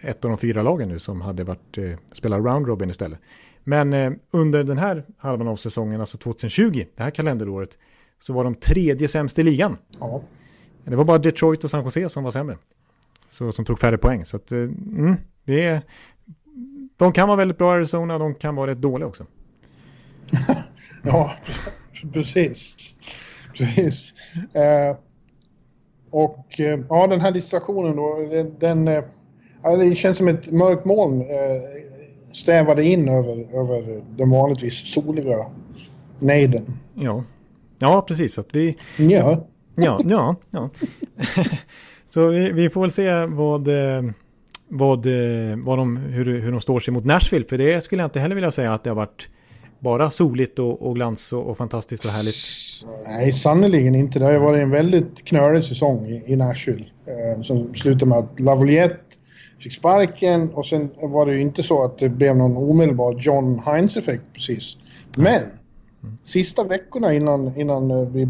ett 0.01 0.25
av 0.25 0.31
de 0.31 0.37
fyra 0.37 0.61
lagen 0.61 0.89
nu 0.89 0.99
som 0.99 1.21
hade 1.21 1.43
varit, 1.43 1.77
eh, 1.77 1.91
spelat 2.11 2.45
round 2.45 2.67
robin 2.67 2.89
istället. 2.89 3.19
Men 3.63 4.19
under 4.31 4.63
den 4.63 4.77
här 4.77 5.03
halvan 5.17 5.47
av 5.47 5.55
säsongen, 5.55 5.99
alltså 6.01 6.17
2020, 6.17 6.85
det 6.95 7.03
här 7.03 7.11
kalenderåret, 7.11 7.77
så 8.19 8.33
var 8.33 8.43
de 8.43 8.55
tredje 8.55 9.07
sämst 9.07 9.39
i 9.39 9.43
ligan. 9.43 9.77
Ja. 9.99 10.21
Det 10.83 10.95
var 10.95 11.03
bara 11.03 11.17
Detroit 11.17 11.63
och 11.63 11.69
San 11.69 11.83
Jose 11.83 12.09
som 12.09 12.23
var 12.23 12.31
sämre. 12.31 12.57
Så, 13.29 13.51
som 13.51 13.65
tog 13.65 13.79
färre 13.79 13.97
poäng. 13.97 14.25
Så 14.25 14.37
att, 14.37 14.51
mm, 14.51 15.15
det 15.43 15.63
är, 15.63 15.81
de 16.97 17.13
kan 17.13 17.27
vara 17.27 17.37
väldigt 17.37 17.57
bra 17.57 17.73
i 17.73 17.75
Arizona, 17.75 18.17
de 18.17 18.35
kan 18.35 18.55
vara 18.55 18.71
rätt 18.71 18.81
dåliga 18.81 19.07
också. 19.07 19.25
ja, 21.03 21.33
precis. 22.13 22.95
Precis. 23.57 24.13
Eh, 24.53 24.97
och 26.11 26.59
eh, 26.59 26.79
ja, 26.89 27.07
den 27.07 27.21
här 27.21 27.31
distraktionen 27.31 27.95
då, 27.95 28.17
den, 28.59 28.87
eh, 28.87 29.03
det 29.79 29.95
känns 29.95 30.17
som 30.17 30.27
ett 30.27 30.51
mörkt 30.51 30.85
moln 30.85 31.21
eh, 31.21 31.27
stävade 32.33 32.83
in 32.83 33.09
över, 33.09 33.59
över 33.59 34.01
den 34.17 34.29
vanligtvis 34.29 34.93
soliga 34.93 35.45
nejden. 36.19 36.65
Ja, 36.93 37.23
ja 37.79 38.05
precis. 38.07 38.39
Att 38.39 38.55
vi... 38.55 38.77
Ja. 38.97 39.47
Ja, 39.75 39.99
ja, 40.05 40.35
ja. 40.49 40.69
Så 42.05 42.27
vi, 42.27 42.51
vi, 42.51 42.69
får 42.69 42.81
väl 42.81 42.91
se 42.91 43.25
vad, 43.25 43.67
eh, 43.67 44.11
vad, 44.69 45.05
eh, 45.05 45.57
vad 45.57 45.77
de, 45.77 45.97
hur, 45.97 46.39
hur 46.39 46.51
de 46.51 46.61
står 46.61 46.79
sig 46.79 46.93
mot 46.93 47.05
Nashville. 47.05 47.45
För 47.45 47.57
det 47.57 47.83
skulle 47.83 48.01
jag 48.01 48.07
inte 48.07 48.19
heller 48.19 48.35
vilja 48.35 48.51
säga 48.51 48.73
att 48.73 48.83
det 48.83 48.89
har 48.89 48.95
varit 48.95 49.29
bara 49.79 50.11
soligt 50.11 50.59
och, 50.59 50.81
och 50.81 50.95
glans 50.95 51.33
och, 51.33 51.49
och, 51.49 51.57
fantastiskt 51.57 52.05
och 52.05 52.11
härligt. 52.11 52.35
Nej, 53.07 53.31
sannerligen 53.31 53.95
inte. 53.95 54.19
Det 54.19 54.25
har 54.25 54.39
varit 54.39 54.61
en 54.61 54.69
väldigt 54.69 55.25
knölig 55.25 55.63
säsong 55.63 56.05
i, 56.05 56.23
i 56.25 56.35
Nashville. 56.35 56.85
Eh, 57.05 57.41
som 57.41 57.75
slutade 57.75 58.05
med 58.05 58.17
att 58.17 58.39
Lavaliette 58.39 58.99
fick 59.59 59.73
sparken 59.73 60.49
och 60.53 60.65
sen 60.65 60.89
var 61.01 61.25
det 61.25 61.33
ju 61.33 61.41
inte 61.41 61.63
så 61.63 61.85
att 61.85 61.97
det 61.97 62.09
blev 62.09 62.37
någon 62.37 62.57
omedelbar 62.57 63.15
John 63.19 63.61
Hines-effekt 63.65 64.23
precis. 64.33 64.77
Men 65.17 65.41
mm. 65.41 66.17
sista 66.23 66.63
veckorna 66.63 67.13
innan, 67.13 67.59
innan 67.59 67.91
eh, 67.91 68.09
vi 68.09 68.27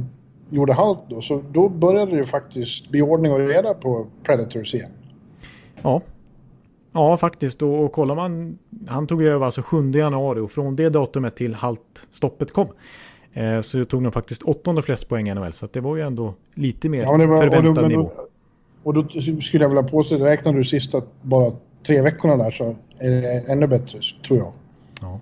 gjorde 0.50 0.74
halt 0.74 1.00
då, 1.10 1.22
så 1.22 1.44
då 1.52 1.70
började 1.70 2.12
det 2.12 2.18
ju 2.18 2.26
faktiskt 2.26 2.90
bli 2.90 3.02
ordning 3.02 3.32
och 3.32 3.40
reda 3.40 3.74
på 3.74 4.08
Predators 4.24 4.76
igen. 4.76 4.92
Ja. 5.82 6.02
Ja, 6.96 7.18
faktiskt. 7.18 7.62
Och, 7.62 7.84
och 7.84 7.92
kollar 7.92 8.16
man, 8.16 8.58
han 8.88 9.08
tog 9.08 9.24
över 9.24 9.46
alltså 9.46 9.62
7 9.62 9.92
januari 9.92 10.40
och 10.40 10.52
från 10.52 10.76
det 10.76 10.90
datumet 10.90 11.36
till 11.36 11.54
haltstoppet 11.54 12.52
kom 12.52 12.68
eh, 13.34 13.62
så 13.62 13.86
tog 13.86 14.04
de 14.04 14.12
faktiskt 14.12 14.44
åttonde 14.44 14.82
flest 14.82 15.10
poäng 15.10 15.30
i 15.30 15.34
NHL. 15.34 15.54
Så 15.54 15.68
det 15.72 15.80
var 15.80 15.96
ju 15.96 16.02
ändå 16.02 16.34
lite 16.54 16.90
mer 16.90 17.02
ja, 17.02 17.12
var, 17.12 17.38
förväntad 17.38 17.68
och 17.68 17.76
då, 17.76 17.88
nivå. 17.88 18.12
Och 18.84 18.94
då 18.94 19.10
skulle 19.42 19.64
jag 19.64 19.70
vilja 19.70 19.84
påstå, 19.84 20.16
räknar 20.16 20.54
du 20.54 20.64
sista 20.64 21.02
bara 21.22 21.52
tre 21.88 22.02
veckorna 22.02 22.38
där 22.38 22.52
så 22.52 22.76
är 23.00 23.10
det 23.10 23.52
ännu 23.52 23.68
bättre, 23.68 24.00
tror 24.28 24.40
jag. 24.40 24.54
Ja. 25.02 25.20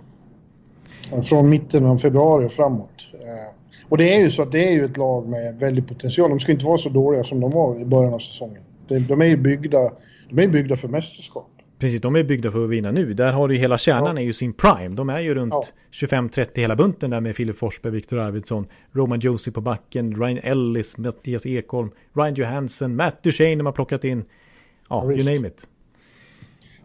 Från 1.23 1.49
mitten 1.49 1.85
av 1.85 1.97
februari 1.97 2.47
och 2.47 2.51
framåt. 2.51 3.09
Eh, 3.13 3.55
och 3.89 3.97
det 3.97 4.15
är 4.15 4.19
ju 4.19 4.31
så 4.31 4.41
att 4.41 4.51
det 4.51 4.67
är 4.67 4.71
ju 4.71 4.85
ett 4.85 4.97
lag 4.97 5.27
med 5.27 5.59
väldig 5.59 5.87
potential. 5.87 6.29
De 6.29 6.39
ska 6.39 6.51
inte 6.51 6.65
vara 6.65 6.77
så 6.77 6.89
dåliga 6.89 7.23
som 7.23 7.39
de 7.39 7.51
var 7.51 7.79
i 7.79 7.85
början 7.85 8.13
av 8.13 8.19
säsongen. 8.19 8.61
De 8.87 9.21
är 9.21 9.25
ju 9.25 9.37
byggda, 9.37 9.91
de 10.29 10.43
är 10.43 10.47
byggda 10.47 10.75
för 10.75 10.87
mästerskap. 10.87 11.49
Precis, 11.79 12.01
de 12.01 12.15
är 12.15 12.23
byggda 12.23 12.51
för 12.51 12.63
att 12.63 12.69
vinna 12.69 12.91
nu. 12.91 13.13
Där 13.13 13.33
har 13.33 13.47
du 13.47 13.55
hela 13.55 13.77
kärnan 13.77 14.15
ja. 14.15 14.21
är 14.21 14.25
ju 14.25 14.33
sin 14.33 14.53
prime. 14.53 14.95
De 14.95 15.09
är 15.09 15.19
ju 15.19 15.35
runt 15.35 15.53
ja. 15.53 15.63
25-30 16.07 16.59
hela 16.59 16.75
bunten 16.75 17.09
där 17.09 17.21
med 17.21 17.35
Filip 17.35 17.57
Forsberg, 17.57 17.93
Viktor 17.93 18.19
Arvidsson, 18.19 18.67
Roman 18.91 19.19
Josie 19.19 19.53
på 19.53 19.61
backen, 19.61 20.15
Ryan 20.15 20.39
Ellis, 20.43 20.97
Mattias 20.97 21.45
Ekholm, 21.45 21.91
Ryan 22.13 22.33
Johansson, 22.33 22.95
Matt 22.95 23.23
Duchene 23.23 23.55
de 23.55 23.65
har 23.65 23.73
plockat 23.73 24.03
in. 24.03 24.25
Ja, 24.89 25.03
ja 25.05 25.11
you 25.11 25.35
name 25.35 25.47
it. 25.47 25.67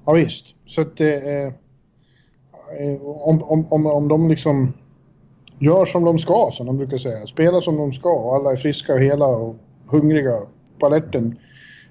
Ja 0.05 0.12
visst, 0.12 0.47
så 0.66 0.80
att 0.80 1.01
eh, 1.01 1.09
eh, 1.09 1.53
om, 3.03 3.43
om, 3.43 3.66
om, 3.72 3.86
om 3.86 4.09
de 4.09 4.28
liksom 4.28 4.72
gör 5.59 5.84
som 5.84 6.05
de 6.05 6.18
ska, 6.18 6.51
som 6.53 6.66
de 6.66 6.76
brukar 6.76 6.99
säga, 6.99 7.26
spelar 7.26 7.61
som 7.61 7.76
de 7.76 7.93
ska 7.93 8.12
och 8.12 8.36
alla 8.36 8.53
är 8.53 8.57
friska 8.57 8.95
och 8.95 9.01
hela 9.01 9.26
och 9.26 9.57
hungriga 9.86 10.41
på 10.80 10.86
alerten, 10.86 11.39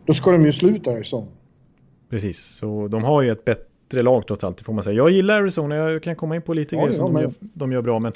då 0.06 0.14
ska 0.14 0.32
de 0.32 0.45
ju 0.45 0.52
sluta 0.52 0.91
Arizona. 0.91 1.28
Precis, 2.10 2.39
så 2.39 2.88
de 2.88 3.03
har 3.03 3.22
ju 3.22 3.32
ett 3.32 3.45
bättre 3.45 4.01
lag 4.01 4.28
trots 4.28 4.43
allt, 4.43 4.62
får 4.62 4.74
man 4.74 4.84
säga. 4.84 4.95
Jag 4.95 5.10
gillar 5.10 5.41
Arizona, 5.41 5.76
jag 5.76 6.03
kan 6.03 6.16
komma 6.16 6.36
in 6.36 6.41
på 6.41 6.53
lite 6.53 6.76
ja, 6.76 6.82
grejer 6.82 6.97
som 6.97 7.14
de 7.14 7.22
gör, 7.22 7.34
de 7.39 7.72
gör, 7.72 7.82
bra, 7.82 7.99
men, 7.99 8.14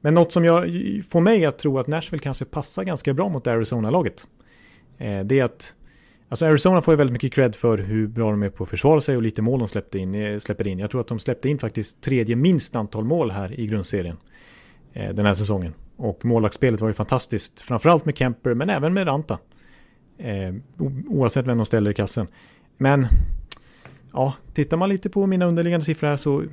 men 0.00 0.14
något 0.14 0.32
som 0.32 0.44
jag, 0.44 0.64
får 1.08 1.20
mig 1.20 1.44
att 1.44 1.58
tro 1.58 1.78
att 1.78 1.86
Nashville 1.86 2.22
kanske 2.22 2.44
passar 2.44 2.84
ganska 2.84 3.14
bra 3.14 3.28
mot 3.28 3.46
Arizona-laget, 3.46 4.28
eh, 4.98 5.20
det 5.24 5.38
är 5.38 5.44
att 5.44 5.74
Alltså 6.30 6.46
Arizona 6.46 6.82
får 6.82 6.92
ju 6.92 6.98
väldigt 6.98 7.12
mycket 7.12 7.32
cred 7.32 7.54
för 7.54 7.78
hur 7.78 8.06
bra 8.06 8.30
de 8.30 8.42
är 8.42 8.50
på 8.50 8.64
att 8.64 8.70
försvara 8.70 9.00
sig 9.00 9.16
och 9.16 9.22
lite 9.22 9.42
mål 9.42 9.58
de 9.58 9.68
släppte 9.68 9.98
in, 9.98 10.14
eh, 10.14 10.38
släpper 10.38 10.66
in. 10.66 10.78
Jag 10.78 10.90
tror 10.90 11.00
att 11.00 11.06
de 11.06 11.18
släppte 11.18 11.48
in 11.48 11.58
faktiskt 11.58 12.00
tredje 12.00 12.36
minst 12.36 12.76
antal 12.76 13.04
mål 13.04 13.30
här 13.30 13.60
i 13.60 13.66
grundserien 13.66 14.16
eh, 14.92 15.14
den 15.14 15.26
här 15.26 15.34
säsongen. 15.34 15.74
Och 15.96 16.24
målvaktsspelet 16.24 16.80
var 16.80 16.88
ju 16.88 16.94
fantastiskt, 16.94 17.60
framförallt 17.60 18.04
med 18.04 18.16
Kemper 18.16 18.54
men 18.54 18.70
även 18.70 18.94
med 18.94 19.06
Ranta. 19.06 19.38
Eh, 20.18 20.54
oavsett 21.08 21.46
vem 21.46 21.56
de 21.56 21.66
ställer 21.66 21.90
i 21.90 21.94
kassen. 21.94 22.26
Men 22.78 23.06
ja, 24.12 24.34
tittar 24.52 24.76
man 24.76 24.88
lite 24.88 25.10
på 25.10 25.26
mina 25.26 25.46
underliggande 25.46 25.86
siffror 25.86 26.08
här 26.08 26.16
så 26.16 26.44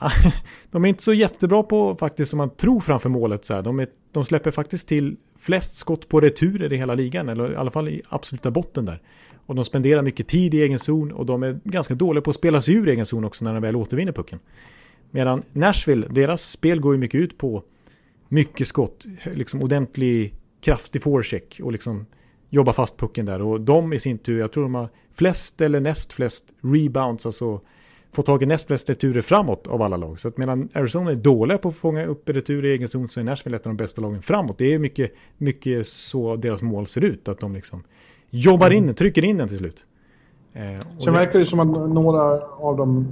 de 0.70 0.84
är 0.84 0.88
inte 0.88 1.02
så 1.02 1.12
jättebra 1.12 1.62
på 1.62 1.96
faktiskt 1.96 2.30
som 2.30 2.38
man 2.38 2.50
tror 2.50 2.80
framför 2.80 3.08
målet. 3.08 3.44
Så 3.44 3.54
här. 3.54 3.62
De, 3.62 3.80
är, 3.80 3.86
de 4.12 4.24
släpper 4.24 4.50
faktiskt 4.50 4.88
till 4.88 5.16
flest 5.38 5.76
skott 5.76 6.08
på 6.08 6.20
returer 6.20 6.72
i 6.72 6.76
hela 6.76 6.94
ligan, 6.94 7.28
eller 7.28 7.52
i 7.52 7.56
alla 7.56 7.70
fall 7.70 7.88
i 7.88 8.02
absoluta 8.08 8.50
botten 8.50 8.84
där. 8.84 9.00
Och 9.46 9.54
de 9.54 9.64
spenderar 9.64 10.02
mycket 10.02 10.28
tid 10.28 10.54
i 10.54 10.62
egen 10.62 10.78
zon 10.78 11.12
och 11.12 11.26
de 11.26 11.42
är 11.42 11.60
ganska 11.64 11.94
dåliga 11.94 12.22
på 12.22 12.30
att 12.30 12.36
spela 12.36 12.60
sig 12.60 12.74
ur 12.74 12.88
egen 12.88 13.06
zon 13.06 13.24
också 13.24 13.44
när 13.44 13.52
de 13.54 13.62
väl 13.62 13.76
återvinner 13.76 14.12
pucken. 14.12 14.38
Medan 15.10 15.42
Nashville, 15.52 16.06
deras 16.10 16.50
spel 16.50 16.80
går 16.80 16.94
ju 16.94 17.00
mycket 17.00 17.18
ut 17.20 17.38
på 17.38 17.62
mycket 18.28 18.68
skott, 18.68 19.04
liksom 19.24 19.62
ordentlig 19.62 20.34
kraftig 20.60 21.02
forecheck 21.02 21.60
och 21.62 21.72
liksom 21.72 22.06
jobba 22.54 22.72
fast 22.72 22.96
pucken 22.96 23.26
där. 23.26 23.42
Och 23.42 23.60
de 23.60 23.92
i 23.92 23.98
sin 23.98 24.18
tur, 24.18 24.40
jag 24.40 24.52
tror 24.52 24.62
de 24.62 24.74
har 24.74 24.88
flest 25.14 25.60
eller 25.60 25.80
näst 25.80 26.12
flest 26.12 26.44
rebounds, 26.60 27.26
alltså 27.26 27.60
få 28.12 28.22
tag 28.22 28.42
i 28.42 28.46
näst 28.46 28.66
flest 28.66 28.88
returer 28.88 29.22
framåt 29.22 29.66
av 29.66 29.82
alla 29.82 29.96
lag. 29.96 30.20
Så 30.20 30.28
att 30.28 30.36
medan 30.36 30.68
Arizona 30.74 31.10
är 31.10 31.14
dåliga 31.14 31.58
på 31.58 31.68
att 31.68 31.76
fånga 31.76 32.06
upp 32.06 32.28
returer 32.28 32.68
i 32.68 32.72
egen 32.72 32.88
zon 32.88 33.08
så 33.08 33.20
är 33.20 33.24
Nashville 33.24 33.56
ett 33.56 33.66
av 33.66 33.70
de 33.70 33.76
bästa 33.76 34.00
lagen 34.00 34.22
framåt. 34.22 34.58
Det 34.58 34.74
är 34.74 34.78
mycket, 34.78 35.12
mycket 35.38 35.86
så 35.86 36.36
deras 36.36 36.62
mål 36.62 36.86
ser 36.86 37.04
ut, 37.04 37.28
att 37.28 37.40
de 37.40 37.54
liksom 37.54 37.82
jobbar 38.30 38.70
in 38.70 38.84
mm. 38.84 38.94
trycker 38.94 39.24
in 39.24 39.38
den 39.38 39.48
till 39.48 39.58
slut. 39.58 39.86
Eh, 40.52 40.80
Sen 40.80 40.98
det... 41.04 41.10
verkar 41.10 41.38
det 41.38 41.44
som 41.44 41.60
att 41.60 41.90
några 41.90 42.40
av 42.58 42.76
dem 42.76 43.08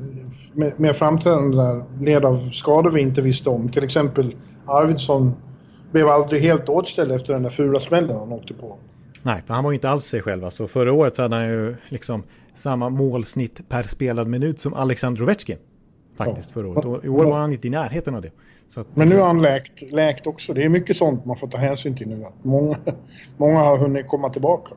mer 0.77 0.93
framträdande 0.93 1.57
där 1.57 1.85
led 2.01 2.25
av 2.25 2.51
skador 2.51 2.91
vi 2.91 3.01
inte 3.01 3.21
visste 3.21 3.51
om. 3.51 3.69
Till 3.69 3.85
exempel 3.85 4.35
Arvidsson 4.67 5.33
blev 5.93 6.09
aldrig 6.09 6.43
helt 6.43 6.69
åtställd 6.69 7.13
efter 7.13 7.33
den 7.33 7.43
där 7.43 7.51
fula 7.51 7.81
smällen 7.81 8.17
han 8.17 8.33
åkte 8.33 8.55
på. 8.55 8.79
Nej, 9.23 9.43
för 9.47 9.55
han 9.55 9.65
var 9.65 9.71
ju 9.71 9.75
inte 9.75 9.91
alls 9.91 10.05
sig 10.05 10.23
själv. 10.23 10.45
Alltså, 10.45 10.69
förra 10.69 10.93
året 10.93 11.17
så 11.17 11.23
hade 11.23 11.37
han 11.37 11.49
ju 11.49 11.77
liksom 11.89 12.23
samma 12.55 12.89
målsnitt 12.89 13.69
per 13.69 13.83
spelad 13.83 14.29
minut 14.29 14.61
som 14.61 14.75
Alexander 14.75 15.23
Ovechkin. 15.23 15.59
Faktiskt 16.17 16.49
ja. 16.49 16.55
förra 16.55 16.69
året. 16.69 16.85
Och 16.85 17.05
i 17.05 17.09
år 17.09 17.25
var 17.25 17.39
han 17.39 17.53
inte 17.53 17.67
i 17.67 17.71
närheten 17.71 18.15
av 18.15 18.23
det. 18.23 18.31
Att, 18.77 18.97
Men 18.97 19.09
nu 19.09 19.17
har 19.17 19.27
han 19.27 19.43
läkt, 19.43 19.93
läkt 19.93 20.27
också. 20.27 20.55
Det 20.55 20.63
är 20.63 20.69
mycket 20.69 20.97
sånt 20.97 21.25
man 21.25 21.37
får 21.37 21.49
ta 21.49 21.59
hänsyn 21.59 21.97
till 21.97 22.09
nu. 22.09 22.25
Många, 22.43 22.77
många 23.37 23.59
har 23.59 23.79
hunnit 23.79 24.09
komma 24.09 24.31
tillbaka. 24.31 24.75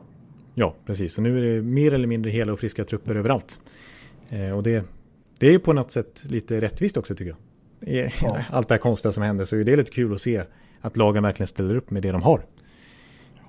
Ja, 0.54 0.74
precis. 0.86 1.16
Och 1.16 1.22
nu 1.22 1.38
är 1.38 1.54
det 1.54 1.62
mer 1.62 1.94
eller 1.94 2.06
mindre 2.06 2.30
hela 2.30 2.52
och 2.52 2.60
friska 2.60 2.84
trupper 2.84 3.14
överallt. 3.14 3.58
Eh, 4.28 4.50
och 4.50 4.62
det, 4.62 4.84
det 5.38 5.54
är 5.54 5.58
på 5.58 5.72
något 5.72 5.90
sätt 5.90 6.24
lite 6.24 6.60
rättvist 6.60 6.96
också 6.96 7.14
tycker 7.14 7.36
jag. 7.80 8.10
Ja. 8.22 8.36
Allt 8.50 8.68
det 8.68 8.74
här 8.74 8.80
konstiga 8.80 9.12
som 9.12 9.22
händer 9.22 9.44
så 9.44 9.56
är 9.56 9.64
det 9.64 9.76
lite 9.76 9.90
kul 9.90 10.14
att 10.14 10.20
se 10.20 10.42
att 10.80 10.96
lagen 10.96 11.22
verkligen 11.22 11.46
ställer 11.46 11.76
upp 11.76 11.90
med 11.90 12.02
det 12.02 12.12
de 12.12 12.22
har. 12.22 12.42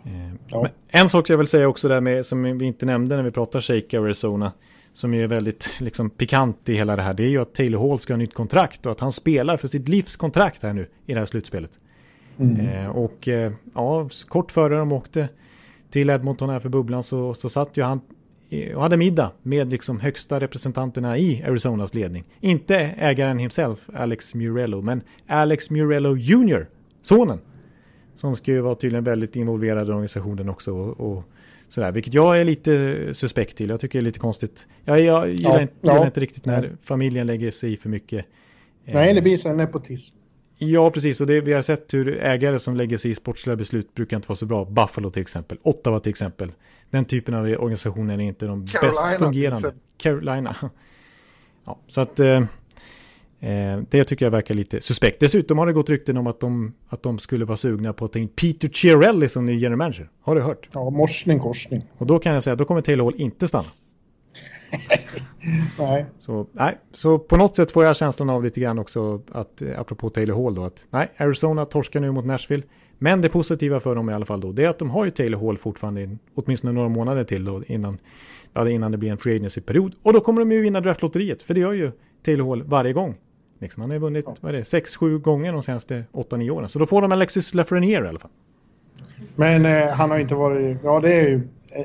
Eh, 0.06 0.34
ja. 0.48 0.68
en 0.88 1.10
sak 1.10 1.30
jag 1.30 1.38
vill 1.38 1.48
säga 1.48 1.68
också 1.68 1.88
där 1.88 2.02
med, 2.02 2.26
som 2.26 2.58
vi 2.58 2.66
inte 2.66 2.86
nämnde 2.86 3.16
när 3.16 3.24
vi 3.24 3.32
pratar 3.32 3.62
Shake 3.62 4.00
Arizona, 4.00 4.52
som 4.94 5.14
är 5.14 5.28
väldigt 5.28 5.70
liksom, 5.80 6.10
pikant 6.10 6.70
i 6.70 6.74
hela 6.74 6.96
det 6.96 7.02
här, 7.02 7.14
det 7.14 7.24
är 7.24 7.30
ju 7.30 7.42
att 7.42 7.54
Taylor 7.54 7.90
Hall 7.90 8.00
ska 8.00 8.14
ha 8.14 8.18
nytt 8.18 8.34
kontrakt 8.34 8.86
och 8.86 8.92
att 8.92 9.00
han 9.00 9.12
spelar 9.12 9.58
för 9.58 9.68
sitt 9.68 9.90
livskontrakt 9.90 10.64
här 10.64 10.74
nu 10.74 10.88
i 11.06 11.14
det 11.14 11.20
här 11.20 11.26
slutspelet. 11.26 11.80
Mm. 12.40 12.68
Eh, 12.68 12.90
och 12.90 13.28
eh, 13.28 13.52
ja, 13.74 14.10
kort 14.28 14.52
före 14.52 14.78
de 14.78 14.92
åkte 14.92 15.30
till 15.90 16.10
Edmonton 16.10 16.50
här 16.50 16.60
för 16.60 16.70
bubblan 16.70 17.04
så, 17.04 17.34
så 17.34 17.50
satt 17.50 17.78
ju 17.78 17.84
han 17.84 18.02
och 18.76 18.82
hade 18.82 18.98
middag 18.98 19.32
med 19.44 19.70
liksom 19.72 20.00
högsta 20.00 20.40
representanterna 20.40 21.18
i 21.18 21.44
Arizonas 21.44 21.94
ledning. 21.94 22.24
Inte 22.40 22.76
ägaren 22.78 23.38
himself, 23.38 23.90
Alex 23.94 24.36
Murello, 24.36 24.82
men 24.82 25.02
Alex 25.28 25.70
Murello 25.70 26.16
Jr, 26.18 26.68
sonen. 27.02 27.40
Som 28.18 28.36
ska 28.36 28.52
ju 28.52 28.62
vara 28.62 28.76
tydligen 28.76 29.04
väldigt 29.04 29.36
involverad 29.36 29.88
i 29.88 29.92
organisationen 29.92 30.50
också. 30.50 30.74
Och, 30.74 31.00
och 31.00 31.24
sådär, 31.70 31.92
vilket 31.92 32.14
jag 32.14 32.42
är 32.42 32.46
lite 32.46 33.14
suspekt 33.14 33.58
till. 33.58 33.70
Jag 33.70 33.80
tycker 33.80 34.00
det 34.00 34.02
är 34.02 34.04
lite 34.04 34.20
konstigt. 34.20 34.68
Jag, 34.86 35.00
jag 35.00 35.30
gillar, 35.30 35.52
ja, 35.52 35.62
inte, 35.62 35.74
gillar 35.82 35.96
ja. 35.96 36.06
inte 36.06 36.20
riktigt 36.20 36.46
när 36.46 36.78
familjen 36.84 37.28
lägger 37.28 37.52
sig 37.52 37.74
i 37.74 37.78
för 37.78 37.90
mycket. 37.90 38.26
Nej, 38.86 39.14
det 39.14 39.22
blir 39.22 39.38
så 39.38 39.50
en 39.50 39.58
nepotism. 39.58 40.18
Ja, 40.58 40.92
precis. 40.92 41.22
Och 41.22 41.28
det, 41.28 41.42
vi 41.42 41.54
har 41.54 41.62
sett 41.62 41.94
hur 41.94 42.18
ägare 42.18 42.60
som 42.60 42.76
lägger 42.76 42.98
sig 42.98 43.12
i 43.12 43.16
sportsliga 43.16 43.56
beslut 43.56 43.94
brukar 43.94 44.18
inte 44.18 44.30
vara 44.30 44.38
så 44.38 44.46
bra. 44.46 44.66
Buffalo 44.66 45.12
till 45.12 45.22
exempel. 45.22 45.58
Ottawa 45.64 46.00
till 46.00 46.10
exempel. 46.10 46.52
Den 46.90 47.06
typen 47.06 47.34
av 47.34 47.46
organisationer 47.46 48.14
är 48.14 48.20
inte 48.22 48.46
de 48.46 48.68
Carolina, 48.68 48.92
bäst 48.92 49.18
fungerande. 49.18 49.74
Carolina. 49.98 50.56
Ja, 51.66 51.80
så 51.88 52.02
att 52.02 52.20
eh, 52.20 52.28
eh, 52.28 52.44
det 53.90 54.04
tycker 54.04 54.26
jag 54.26 54.32
verkar 54.32 54.56
lite 54.56 54.82
suspekt. 54.82 55.20
Dessutom 55.20 55.58
har 55.58 55.68
det 55.68 55.74
gått 55.74 55.90
rykten 55.90 56.18
om 56.18 56.28
att 56.28 56.40
de, 56.40 56.74
att 56.88 57.04
de 57.04 57.20
skulle 57.20 57.46
vara 57.46 57.58
sugna 57.58 57.94
på 57.94 58.06
att 58.06 58.14
ta 58.14 58.20
in 58.20 58.28
Peter 58.28 58.68
Chiarelli 58.70 59.30
som 59.30 59.46
ny 59.46 59.60
general 59.60 59.78
manager. 59.78 60.10
Har 60.22 60.36
du 60.36 60.42
hört? 60.42 60.70
Ja, 60.72 60.90
morsning 60.90 61.40
korsning. 61.40 61.82
Och 61.98 62.08
då 62.08 62.20
kan 62.20 62.34
jag 62.34 62.44
säga 62.44 62.52
att 62.52 62.60
då 62.60 62.66
kommer 62.66 62.82
Taylor 62.82 63.06
Hall 63.06 63.16
inte 63.18 63.48
stanna. 63.48 63.68
nej. 65.80 66.06
Så, 66.20 66.48
nej. 66.52 66.78
så 66.94 67.20
på 67.20 67.38
något 67.38 67.56
sätt 67.56 67.72
får 67.72 67.86
jag 67.86 67.98
känslan 67.98 68.30
av 68.30 68.44
lite 68.44 68.60
grann 68.60 68.80
också 68.80 69.22
att, 69.32 69.62
eh, 69.62 69.80
apropå 69.80 70.10
Taylor 70.10 70.44
Hall 70.44 70.56
då, 70.56 70.64
att 70.64 70.86
nej, 70.90 71.08
Arizona 71.18 71.66
torskar 71.66 72.00
nu 72.00 72.12
mot 72.12 72.26
Nashville. 72.26 72.64
Men 72.98 73.22
det 73.22 73.30
positiva 73.30 73.80
för 73.80 73.96
dem 73.96 74.10
i 74.10 74.14
alla 74.14 74.26
fall 74.26 74.42
då, 74.42 74.52
det 74.52 74.64
är 74.64 74.70
att 74.70 74.80
de 74.80 74.90
har 74.90 75.06
ju 75.06 75.12
Taylor 75.12 75.40
Hall 75.40 75.58
fortfarande 75.58 76.04
in, 76.04 76.20
åtminstone 76.36 76.74
några 76.74 76.90
månader 76.90 77.24
till 77.24 77.46
då 77.46 77.64
innan, 77.68 77.98
ja, 78.54 78.70
innan 78.70 78.92
det 78.92 78.98
blir 78.98 79.12
en 79.12 79.18
free 79.18 79.36
agency-period. 79.36 79.96
Och 80.04 80.14
då 80.14 80.20
kommer 80.20 80.42
de 80.42 80.52
ju 80.52 80.62
vinna 80.62 80.82
draftlotteriet, 80.82 81.42
för 81.42 81.54
det 81.54 81.60
gör 81.60 81.74
ju 81.74 81.92
Taylor 82.26 82.50
Hall 82.50 82.64
varje 82.64 82.94
gång. 82.94 83.16
Liksom, 83.60 83.82
han 83.82 83.92
har 83.92 83.98
vunnit, 83.98 84.26
ja. 84.28 84.36
vad 84.42 84.56
är 84.56 84.58
det, 84.58 84.64
6-7 84.64 85.18
gånger 85.18 85.54
de 85.54 85.64
senaste 85.64 86.04
8-9 86.14 86.50
åren. 86.50 86.70
Så 86.70 86.80
då 86.80 86.86
får 86.86 87.02
de 87.02 87.12
Alexis 87.12 87.54
Lafreniere 87.54 88.06
i 88.06 88.10
alla 88.10 88.20
fall. 88.20 88.32
Men 89.36 89.66
eh, 89.66 89.88
han 89.88 90.12
har 90.12 90.20
inte 90.20 90.36
varit, 90.36 90.78
ja 90.84 91.00
det 91.00 91.14
är 91.14 91.30
ju 91.30 91.42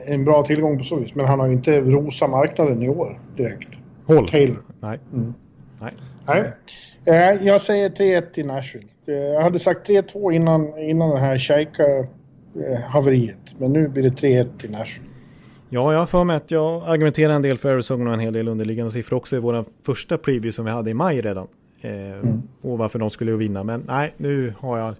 en 0.06 0.24
bra 0.24 0.42
tillgång 0.42 0.78
på 0.78 0.84
så 0.84 0.96
vis. 0.96 1.14
Men 1.14 1.26
han 1.26 1.40
har 1.40 1.46
ju 1.46 1.52
inte 1.52 1.80
rosa 1.80 2.26
marknaden 2.26 2.82
i 2.82 2.88
år 2.88 3.20
direkt. 3.36 3.68
Håll? 4.06 4.28
Taylor. 4.28 4.62
Nej. 4.80 4.98
Mm. 5.12 5.34
Nej. 5.80 5.94
Nej. 6.26 6.52
Eh, 7.04 7.46
jag 7.46 7.60
säger 7.60 7.90
3-1 7.90 8.32
till 8.32 8.46
Nashville. 8.46 8.86
Eh, 9.06 9.14
jag 9.14 9.42
hade 9.42 9.58
sagt 9.58 9.88
3-2 9.88 10.32
innan, 10.32 10.78
innan 10.78 11.10
det 11.10 11.18
här 11.18 11.38
Shaika-haveriet. 11.38 13.38
Men 13.58 13.72
nu 13.72 13.88
blir 13.88 14.02
det 14.02 14.10
3-1 14.10 14.58
till 14.58 14.70
Nashville. 14.70 15.08
Ja, 15.68 15.92
jag 15.92 15.98
har 15.98 16.06
för 16.06 16.24
mig 16.24 16.36
att 16.36 16.50
jag 16.50 16.88
argumenterar 16.88 17.32
en 17.32 17.42
del 17.42 17.58
för 17.58 17.72
Arizona 17.72 18.10
och 18.10 18.14
en 18.14 18.20
hel 18.20 18.32
del 18.32 18.48
underliggande 18.48 18.92
siffror 18.92 19.16
också 19.16 19.36
i 19.36 19.38
vår 19.38 19.64
första 19.86 20.18
preview 20.18 20.52
som 20.52 20.64
vi 20.64 20.70
hade 20.70 20.90
i 20.90 20.94
maj 20.94 21.20
redan. 21.20 21.46
Eh, 21.82 22.12
mm. 22.12 22.42
Och 22.62 22.78
varför 22.78 22.98
de 22.98 23.10
skulle 23.10 23.32
vinna. 23.32 23.64
Men 23.64 23.84
nej, 23.86 24.14
nu 24.16 24.54
har 24.58 24.78
jag 24.78 24.94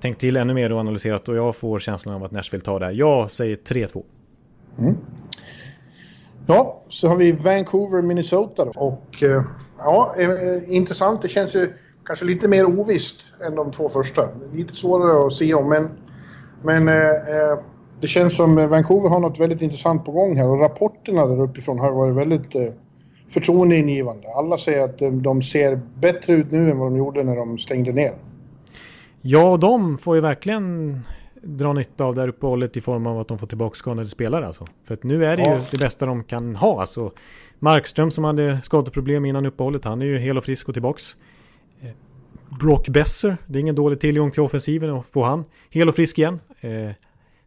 tänkt 0.00 0.20
till 0.20 0.36
ännu 0.36 0.54
mer 0.54 0.72
och 0.72 0.78
analyserat 0.78 1.28
och 1.28 1.36
jag 1.36 1.56
får 1.56 1.78
känslan 1.78 2.14
av 2.14 2.24
att 2.24 2.30
Nashville 2.30 2.64
tar 2.64 2.80
det 2.80 2.86
här. 2.86 2.92
Jag 2.92 3.30
säger 3.30 3.56
3-2. 3.56 4.02
Mm. 4.78 4.96
Ja, 6.46 6.82
så 6.88 7.08
har 7.08 7.16
vi 7.16 7.32
Vancouver, 7.32 8.02
Minnesota 8.02 8.64
då. 8.64 8.70
Och 8.70 9.22
eh, 9.22 9.42
ja, 9.78 10.14
eh, 10.18 10.74
intressant. 10.74 11.22
Det 11.22 11.28
känns 11.28 11.56
ju 11.56 11.72
kanske 12.04 12.24
lite 12.24 12.48
mer 12.48 12.64
ovisst 12.64 13.20
än 13.46 13.54
de 13.54 13.70
två 13.70 13.88
första. 13.88 14.22
Lite 14.52 14.74
svårare 14.74 15.26
att 15.26 15.32
se 15.32 15.54
om, 15.54 15.68
men, 15.68 15.90
men 16.62 16.88
eh, 16.88 17.58
det 18.00 18.06
känns 18.06 18.36
som 18.36 18.68
Vancouver 18.68 19.08
har 19.08 19.20
något 19.20 19.40
väldigt 19.40 19.62
intressant 19.62 20.04
på 20.04 20.12
gång 20.12 20.36
här 20.36 20.48
och 20.48 20.60
rapporterna 20.60 21.26
där 21.26 21.40
uppifrån 21.40 21.78
har 21.78 21.92
varit 21.92 22.16
väldigt 22.16 22.54
eh, 22.54 22.72
förtroendeingivande. 23.32 24.28
Alla 24.34 24.58
säger 24.58 24.84
att 24.84 25.22
de 25.22 25.42
ser 25.42 25.80
bättre 25.94 26.32
ut 26.32 26.50
nu 26.50 26.70
än 26.70 26.78
vad 26.78 26.92
de 26.92 26.96
gjorde 26.96 27.22
när 27.22 27.36
de 27.36 27.58
stängde 27.58 27.92
ner. 27.92 28.12
Ja, 29.20 29.56
de 29.56 29.98
får 29.98 30.14
ju 30.14 30.20
verkligen 30.20 30.98
dra 31.42 31.72
nytta 31.72 32.04
av 32.04 32.14
det 32.14 32.20
här 32.20 32.28
uppehållet 32.28 32.76
i 32.76 32.80
form 32.80 33.06
av 33.06 33.20
att 33.20 33.28
de 33.28 33.38
får 33.38 33.46
tillbaka 33.46 33.74
skadade 33.74 34.08
spelare 34.08 34.46
alltså. 34.46 34.66
För 34.84 34.94
att 34.94 35.02
nu 35.02 35.24
är 35.24 35.36
det 35.36 35.42
ja. 35.42 35.54
ju 35.54 35.60
det 35.70 35.78
bästa 35.78 36.06
de 36.06 36.24
kan 36.24 36.56
ha 36.56 36.80
alltså. 36.80 37.12
Markström 37.58 38.10
som 38.10 38.24
hade 38.24 38.60
skadeproblem 38.62 39.24
innan 39.24 39.46
uppehållet, 39.46 39.84
han 39.84 40.02
är 40.02 40.06
ju 40.06 40.18
hel 40.18 40.38
och 40.38 40.44
frisk 40.44 40.68
och 40.68 40.74
tillbaks. 40.74 41.16
Eh, 41.80 41.88
Brock 42.60 42.88
Besser, 42.88 43.36
det 43.46 43.58
är 43.58 43.60
ingen 43.60 43.74
dålig 43.74 44.00
tillgång 44.00 44.30
till 44.30 44.42
offensiven 44.42 44.90
och 44.90 45.06
få 45.12 45.22
han 45.22 45.44
hel 45.70 45.88
och 45.88 45.94
frisk 45.94 46.18
igen. 46.18 46.40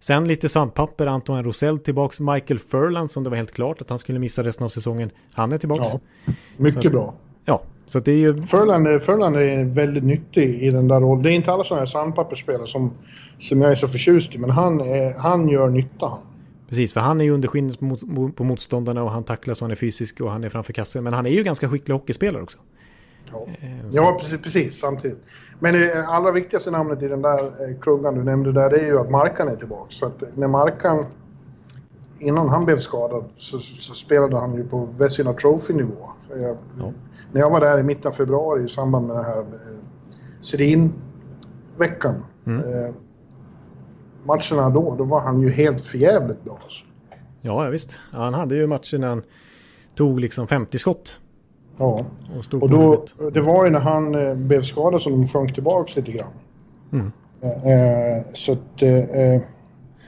Sen 0.08 0.28
lite 0.28 0.50
sandpapper, 0.50 1.08
Antoine 1.08 1.44
Rosell 1.44 1.80
tillbaks, 1.80 2.20
Michael 2.20 2.60
Furland 2.60 3.12
som 3.12 3.24
det 3.24 3.30
var 3.30 3.38
helt 3.38 3.52
klart 3.52 3.82
att 3.82 3.90
han 3.90 4.00
skulle 4.00 4.20
missa 4.20 4.44
resten 4.44 4.66
av 4.66 4.70
säsongen. 4.70 5.10
Han 5.34 5.52
är 5.52 5.58
tillbaks. 5.58 5.88
Ja, 5.94 6.00
mycket 6.58 6.84
Så, 6.84 6.90
bra. 6.90 7.14
Ja, 7.46 7.62
så 7.86 8.00
det 8.00 8.12
är 8.12 8.18
ju... 8.18 8.44
Furland, 8.44 9.04
Furland 9.04 9.36
är 9.36 9.76
väldigt 9.76 10.04
nyttig 10.04 10.64
i 10.64 10.70
den 10.70 10.88
där 10.88 11.00
rollen. 11.00 11.24
Det 11.24 11.30
är 11.30 11.34
inte 11.34 11.52
alla 11.52 11.64
sådana 11.64 11.82
här 11.82 11.86
sandpappersspelare 11.86 12.68
som, 12.68 12.94
som 13.40 13.62
jag 13.62 13.72
är 13.72 13.76
så 13.76 13.88
förtjust 13.88 14.36
i, 14.36 14.38
men 14.38 14.50
han, 14.50 14.82
är, 14.82 15.14
han 15.14 15.50
gör 15.50 15.70
nytta 15.70 16.06
han. 16.06 16.20
Precis, 16.70 16.94
för 16.94 17.00
han 17.00 17.22
är 17.22 17.26
ju 17.26 17.32
under 17.32 17.48
skinnet 17.48 17.80
på 18.36 18.44
motståndarna 18.44 19.04
och 19.04 19.12
han 19.12 19.24
tacklar 19.24 19.54
så 19.54 19.66
han 19.66 19.72
är 19.72 19.76
fysisk 19.76 20.22
och 20.22 20.32
han 20.32 20.44
är 20.44 20.50
framför 20.50 20.74
kassen. 20.74 21.04
Men 21.04 21.14
han 21.14 21.26
är 21.26 21.30
ju 21.30 21.44
ganska 21.44 21.70
skicklig 21.70 21.96
hockeyspelare 21.96 22.44
också. 22.44 22.58
Ja, 23.32 23.48
eh, 23.62 23.70
ja 23.92 24.18
precis, 24.20 24.42
precis, 24.42 24.80
samtidigt. 24.80 25.20
Men 25.60 25.74
det 25.74 26.06
allra 26.08 26.32
viktigaste 26.32 26.72
namnet 26.72 27.04
i 27.04 27.08
den 27.08 27.22
där 27.22 27.44
eh, 27.44 27.80
klungan 27.82 28.16
du 28.16 28.24
nämnde 28.24 28.52
där, 28.52 28.70
det 28.70 28.78
är 28.78 28.86
ju 28.86 29.00
att 29.00 29.10
Markan 29.10 29.48
är 29.48 29.56
tillbaka. 29.56 29.90
Så 29.90 30.06
att 30.06 30.24
när 30.36 30.48
Markan, 30.48 31.06
innan 32.20 32.50
han 32.50 32.66
blev 32.66 32.78
skadad, 32.78 33.26
så, 33.38 33.60
så 33.60 33.94
spelade 33.94 34.40
han 34.40 34.56
ju 34.56 34.68
på 34.68 34.86
Vesina 34.86 35.34
Trophy-nivå. 35.34 36.10
Ja. 36.30 36.92
När 37.32 37.42
jag 37.42 37.50
var 37.50 37.60
där 37.60 37.80
i 37.80 37.84
mitten 37.84 38.10
av 38.10 38.16
februari 38.16 38.64
i 38.64 38.68
samband 38.68 39.08
med 39.08 39.16
den 39.16 39.26
här 39.26 39.40
eh, 39.40 39.80
Sedin-veckan. 40.42 42.26
Mm. 42.46 42.60
Eh, 42.60 42.94
matcherna 44.24 44.70
då, 44.70 44.96
då 44.98 45.04
var 45.04 45.22
han 45.22 45.42
ju 45.42 45.50
helt 45.50 45.82
förjävligt 45.82 46.44
bra. 46.44 46.60
Alltså. 46.64 46.86
Ja, 47.42 47.70
visst. 47.70 48.00
Ja, 48.14 48.20
han 48.20 48.34
hade 48.34 48.56
ju 48.56 48.68
matcher 48.68 48.98
när 48.98 49.08
han 49.08 49.24
tog 49.96 50.20
liksom 50.20 50.48
50 50.48 50.78
skott. 50.78 51.20
Ja, 51.78 52.06
och, 52.38 52.62
och 52.62 52.70
då, 52.70 53.06
det 53.34 53.42
var 53.42 53.66
ju 53.66 53.72
när 53.72 53.80
han 53.80 54.16
eh, 54.16 54.36
blev 54.36 54.62
skadad 54.62 55.02
som 55.02 55.12
de 55.12 55.28
sjönk 55.28 55.54
tillbaka 55.54 55.94
lite 55.96 56.12
grann. 56.12 56.34
Mm. 56.94 57.12
Eh, 57.42 57.50
eh 57.50 58.24
så 58.34 58.52
att, 58.52 58.84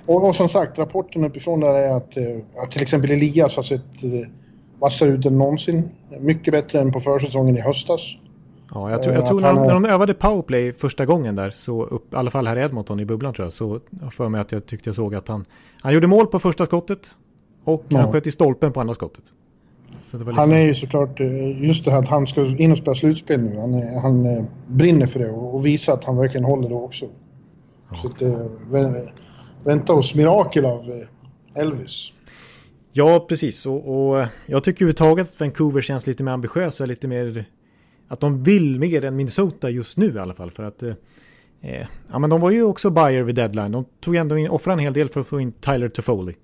Och, 0.05 0.27
och, 0.27 0.35
som 0.35 0.49
sagt, 0.49 0.79
rapporten 0.79 1.23
uppifrån 1.23 1.59
där 1.59 1.73
är 1.73 1.97
att, 1.97 2.17
att 2.63 2.71
till 2.71 2.81
exempel 2.81 3.11
Elias 3.11 3.55
har 3.55 3.63
sett 3.63 3.81
vassare 4.79 5.09
ut 5.09 5.25
än 5.25 5.37
någonsin. 5.37 5.89
Mycket 6.19 6.51
bättre 6.51 6.79
än 6.79 6.91
på 6.91 6.99
försäsongen 6.99 7.57
i 7.57 7.61
höstas. 7.61 8.15
Ja, 8.73 8.91
jag 8.91 9.03
tror, 9.03 9.15
jag 9.15 9.25
tror 9.25 9.39
när, 9.39 9.53
de, 9.53 9.67
när 9.67 9.73
de 9.73 9.85
övade 9.85 10.13
powerplay 10.13 10.73
första 10.73 11.05
gången 11.05 11.35
där, 11.35 11.49
så 11.49 11.83
upp, 11.85 12.13
i 12.13 12.15
alla 12.15 12.31
fall 12.31 12.47
här 12.47 12.55
i 12.55 12.61
Edmonton 12.61 12.99
i 12.99 13.05
bubblan 13.05 13.33
tror 13.33 13.45
jag, 13.45 13.53
så 13.53 13.79
för 14.11 14.29
mig 14.29 14.41
att 14.41 14.51
jag 14.51 14.65
tyckte 14.65 14.89
jag 14.89 14.95
såg 14.95 15.15
att 15.15 15.27
han, 15.27 15.45
han 15.81 15.93
gjorde 15.93 16.07
mål 16.07 16.27
på 16.27 16.39
första 16.39 16.65
skottet 16.65 17.07
och 17.63 17.85
ja. 17.87 17.99
han 17.99 18.11
sköt 18.11 18.27
i 18.27 18.31
stolpen 18.31 18.73
på 18.73 18.81
andra 18.81 18.93
skottet. 18.93 19.23
Liksom... 19.91 20.27
Han 20.35 20.51
är 20.51 20.65
ju 20.65 20.75
såklart, 20.75 21.19
eh, 21.19 21.63
just 21.63 21.85
det 21.85 21.91
här 21.91 21.99
att 21.99 22.07
han 22.07 22.27
ska 22.27 22.45
in 22.45 22.71
och 22.71 22.77
spela 22.77 22.95
slutspel 22.95 23.41
nu, 23.41 23.57
han, 23.59 23.73
är, 23.73 24.01
han 24.01 24.25
eh, 24.25 24.43
brinner 24.67 25.05
för 25.05 25.19
det 25.19 25.29
och, 25.29 25.55
och 25.55 25.65
visar 25.65 25.93
att 25.93 26.03
han 26.03 26.17
verkligen 26.17 26.45
håller 26.45 26.69
det 26.69 26.75
också. 26.75 27.05
Ja. 27.89 27.97
Så 27.97 28.07
att, 28.07 28.21
eh, 28.21 28.45
vänta 29.63 29.93
oss 29.93 30.15
mirakel 30.15 30.65
av 30.65 31.03
Elvis. 31.55 32.11
Ja, 32.91 33.25
precis. 33.29 33.65
Och, 33.65 34.13
och 34.13 34.25
jag 34.45 34.63
tycker 34.63 34.77
överhuvudtaget 34.85 35.29
att 35.29 35.39
Vancouver 35.39 35.81
känns 35.81 36.07
lite 36.07 36.23
mer 36.23 36.31
ambitiösa, 36.31 36.85
lite 36.85 37.07
mer... 37.07 37.45
Att 38.07 38.19
de 38.19 38.43
vill 38.43 38.79
mer 38.79 39.05
än 39.05 39.15
Minnesota 39.15 39.69
just 39.69 39.97
nu 39.97 40.13
i 40.15 40.19
alla 40.19 40.33
fall. 40.33 40.51
För 40.51 40.63
att... 40.63 40.83
Eh, 40.83 41.85
ja, 42.11 42.19
men 42.19 42.29
de 42.29 42.41
var 42.41 42.51
ju 42.51 42.63
också 42.63 42.89
buyer 42.89 43.23
vid 43.23 43.35
deadline. 43.35 43.71
De 43.71 43.85
tog 43.99 44.15
ändå 44.15 44.37
in, 44.37 44.49
offrade 44.49 44.73
en 44.73 44.79
hel 44.79 44.93
del 44.93 45.09
för 45.09 45.21
att 45.21 45.27
få 45.27 45.39
in 45.39 45.51
Tyler 45.51 45.89
Toffoli. 45.89 46.35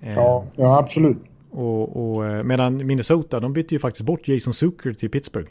Eh, 0.00 0.14
ja, 0.14 0.44
ja, 0.56 0.78
absolut. 0.78 1.18
Och, 1.50 1.96
och, 1.96 2.26
eh, 2.26 2.42
medan 2.42 2.86
Minnesota, 2.86 3.40
de 3.40 3.52
bytte 3.52 3.74
ju 3.74 3.78
faktiskt 3.78 4.06
bort 4.06 4.28
Jason 4.28 4.54
Zucker 4.54 4.92
till 4.92 5.10
Pittsburgh. 5.10 5.50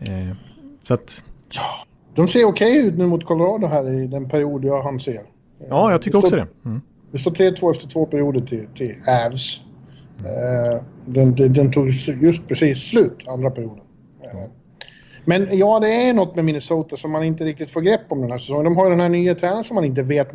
Eh, 0.00 0.36
så 0.84 0.94
att... 0.94 1.24
Ja, 1.50 1.86
de 2.14 2.28
ser 2.28 2.44
okej 2.44 2.78
okay 2.78 2.88
ut 2.88 2.98
nu 2.98 3.06
mot 3.06 3.24
Colorado 3.24 3.66
här 3.66 4.02
i 4.02 4.06
den 4.06 4.28
period 4.28 4.64
jag 4.64 4.82
han 4.82 5.00
ser. 5.00 5.20
Ja, 5.68 5.90
jag 5.90 6.02
tycker 6.02 6.18
också 6.18 6.36
det. 6.36 6.46
Mm. 6.64 6.80
Det 7.12 7.18
står 7.18 7.30
3-2 7.30 7.70
efter 7.70 7.88
två 7.88 8.06
perioder 8.06 8.40
till, 8.40 8.66
till 8.76 8.94
Avs. 9.06 9.60
Eh, 10.18 10.82
den, 11.06 11.52
den, 11.52 11.70
tog 11.70 11.88
just 12.22 12.48
precis 12.48 12.78
slut, 12.78 13.28
andra 13.28 13.50
perioden. 13.50 13.84
Eh, 14.22 14.50
men 15.24 15.58
ja, 15.58 15.80
det 15.80 15.88
är 15.88 16.12
något 16.12 16.36
med 16.36 16.44
Minnesota 16.44 16.96
som 16.96 17.10
man 17.10 17.24
inte 17.24 17.44
riktigt 17.44 17.70
får 17.70 17.80
grepp 17.80 18.00
om 18.08 18.20
den 18.20 18.30
här 18.30 18.38
säsongen. 18.38 18.64
De 18.64 18.76
har 18.76 18.90
den 18.90 19.00
här 19.00 19.08
nya 19.08 19.34
tränaren 19.34 19.64
som 19.64 19.74
man 19.74 19.84
inte 19.84 20.02
vet 20.02 20.28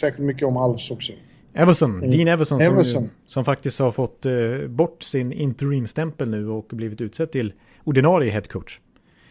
särskilt 0.00 0.26
mycket 0.26 0.48
om 0.48 0.56
alls 0.56 0.90
också. 0.90 1.12
Everson, 1.56 1.90
mm. 1.90 2.10
Dean 2.10 2.28
Everson, 2.28 2.60
Everson. 2.60 2.84
Som, 2.84 3.10
som, 3.26 3.44
faktiskt 3.44 3.78
har 3.78 3.92
fått 3.92 4.26
uh, 4.26 4.68
bort 4.68 5.02
sin 5.02 5.32
interimstämpel 5.32 6.28
nu 6.28 6.48
och 6.48 6.66
blivit 6.72 7.00
utsedd 7.00 7.30
till 7.30 7.52
ordinarie 7.84 8.30
headcoach. 8.30 8.80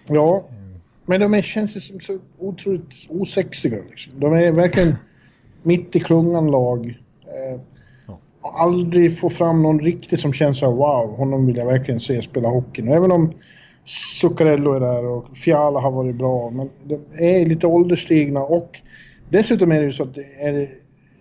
Ja, 0.08 0.50
men 1.06 1.20
de 1.20 1.34
är, 1.34 1.42
känns 1.42 1.88
som 1.88 2.00
så 2.00 2.20
otroligt 2.40 2.94
osexiga. 3.10 3.78
Liksom. 3.90 4.20
De 4.20 4.34
är 4.34 4.52
verkligen 4.52 4.96
mitt 5.64 5.96
i 5.96 6.00
klungan-lag. 6.00 7.00
Eh, 7.26 7.60
ja. 8.08 8.20
Aldrig 8.42 9.20
få 9.20 9.30
fram 9.30 9.64
någon 9.64 9.80
riktigt 9.80 10.20
som 10.20 10.34
känns 10.34 10.60
så 10.60 10.72
wow, 10.72 11.18
honom 11.18 11.46
vill 11.46 11.58
jag 11.58 11.66
verkligen 11.66 12.00
se 12.00 12.22
spela 12.22 12.50
hockey. 12.50 12.82
Även 12.82 13.12
om 13.12 13.34
Zuccarello 14.22 14.74
är 14.74 14.80
där 14.80 15.06
och 15.06 15.38
Fiala 15.38 15.80
har 15.80 15.92
varit 15.92 16.16
bra, 16.16 16.50
men 16.50 16.70
de 16.84 17.00
är 17.24 17.46
lite 17.46 17.68
ålderstigna 17.68 18.40
och 18.40 18.80
dessutom 19.30 19.72
är 19.72 19.80
det 19.80 19.86
ju 19.86 19.92
så 19.92 20.04
att 20.04 20.14
det 20.14 20.26
är, 20.40 20.70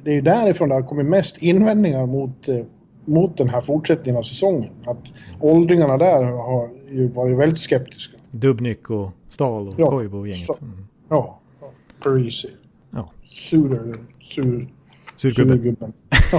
det 0.05 0.17
är 0.17 0.23
därifrån 0.23 0.69
det 0.69 0.75
har 0.75 0.83
kommit 0.83 1.07
mest 1.07 1.37
invändningar 1.39 2.07
mot, 2.07 2.49
eh, 2.49 2.59
mot 3.05 3.37
den 3.37 3.49
här 3.49 3.61
fortsättningen 3.61 4.19
av 4.19 4.23
säsongen. 4.23 4.73
Att 4.87 5.13
åldringarna 5.41 5.99
där 5.99 6.25
har 6.25 6.71
ju 6.91 7.09
varit 7.09 7.39
väldigt 7.39 7.59
skeptiska. 7.59 8.17
Dubnik 8.31 8.91
och 8.91 9.11
Stahl 9.29 9.69
och 9.69 9.75
ja, 9.77 9.91
Koivu 9.91 10.17
och 10.17 10.29
gänget. 10.29 10.63
Mm. 10.63 10.87
Ja, 11.09 11.41
Parisi. 12.03 12.51
Ja. 12.91 13.11
Suder, 13.25 13.99
sur, 14.23 14.69
surgubben. 15.17 15.93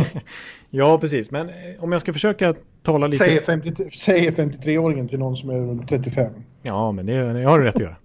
ja, 0.69 0.97
precis. 0.99 1.31
Men 1.31 1.49
eh, 1.49 1.55
om 1.79 1.91
jag 1.91 2.01
ska 2.01 2.13
försöka 2.13 2.55
tala 2.83 3.07
lite... 3.07 3.25
Säger, 3.25 3.41
50, 3.41 3.89
säger 3.89 4.31
53-åringen 4.31 5.07
till 5.07 5.19
någon 5.19 5.37
som 5.37 5.49
är 5.49 5.55
runt 5.55 5.89
35. 5.89 6.33
Ja, 6.61 6.91
men 6.91 7.05
det, 7.05 7.33
det 7.33 7.43
har 7.43 7.59
du 7.59 7.65
rätt 7.65 7.75
att 7.75 7.81
göra. 7.81 7.95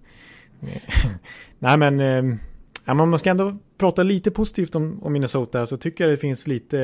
Nej, 1.59 1.77
men... 1.77 1.99
Eh, 1.99 2.37
ja, 2.85 2.93
man 2.93 3.19
ska 3.19 3.29
ändå 3.29 3.57
prata 3.81 4.03
lite 4.03 4.31
positivt 4.31 4.75
om, 4.75 4.99
om 5.03 5.13
Minnesota 5.13 5.65
så 5.65 5.77
tycker 5.77 6.03
jag 6.03 6.13
det 6.13 6.17
finns 6.17 6.47
lite 6.47 6.79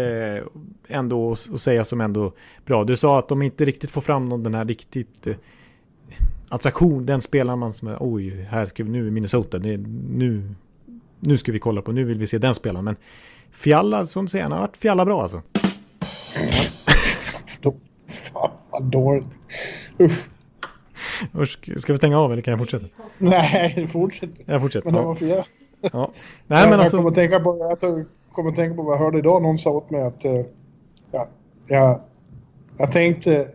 eh, 0.87 0.97
ändå 0.97 1.31
att 1.31 1.61
säga 1.61 1.85
som 1.85 2.01
ändå 2.01 2.33
bra. 2.65 2.83
Du 2.83 2.97
sa 2.97 3.19
att 3.19 3.27
de 3.27 3.41
inte 3.41 3.65
riktigt 3.65 3.91
får 3.91 4.01
fram 4.01 4.29
någon 4.29 4.43
den 4.43 4.55
här 4.55 4.65
riktigt 4.65 5.27
attraktion, 6.49 7.05
den 7.05 7.21
spelar 7.21 7.55
man 7.55 7.73
som 7.73 7.87
är, 7.87 7.97
oj, 7.99 8.47
här 8.49 8.65
ska 8.65 8.83
vi, 8.83 8.89
nu 8.89 9.11
Minnesota, 9.11 9.57
det, 9.57 9.77
nu 10.09 10.55
nu 11.19 11.37
ska 11.37 11.51
vi 11.51 11.59
kolla 11.59 11.81
på, 11.81 11.91
nu 11.91 12.03
vill 12.03 12.17
vi 12.17 12.27
se 12.27 12.37
den 12.37 12.55
spelaren. 12.55 12.85
Men 12.85 12.95
Fjalla, 13.51 14.07
som 14.07 14.27
säger, 14.27 14.43
han 14.43 14.51
har 14.51 14.59
varit 14.59 14.77
Fjalla 14.77 15.05
bra 15.05 15.21
alltså. 15.21 15.41
Fan 18.33 18.51
vad 18.71 18.83
dåligt. 18.83 19.29
Usch. 19.99 20.29
Usch, 21.35 21.79
ska 21.79 21.93
vi 21.93 21.97
stänga 21.97 22.19
av 22.19 22.31
eller 22.33 22.41
kan 22.41 22.51
jag 22.51 22.59
fortsätta? 22.59 22.85
Nej, 23.17 23.87
fortsätt. 23.87 24.29
Jag 24.45 24.61
fortsätter. 24.61 24.91
Men 24.91 25.01
ja. 25.01 25.07
varför 25.07 25.25
jag? 25.25 25.45
Ja. 25.81 25.89
Nej, 26.47 26.63
men 26.63 26.71
jag, 26.71 26.79
alltså... 26.79 26.97
kommer 26.97 27.09
att 27.09 27.15
tänka 27.15 27.39
på, 27.39 27.77
jag 27.81 28.05
kommer 28.31 28.49
att 28.49 28.55
tänka 28.55 28.75
på 28.75 28.83
vad 28.83 28.93
jag 28.95 28.99
hörde 28.99 29.17
idag. 29.17 29.41
Någon 29.41 29.57
sa 29.57 29.69
åt 29.69 29.89
mig 29.89 30.01
att 30.01 30.25
uh, 30.25 30.41
ja, 31.11 31.27
jag, 31.67 31.99
jag 32.77 32.91
tänkte 32.91 33.47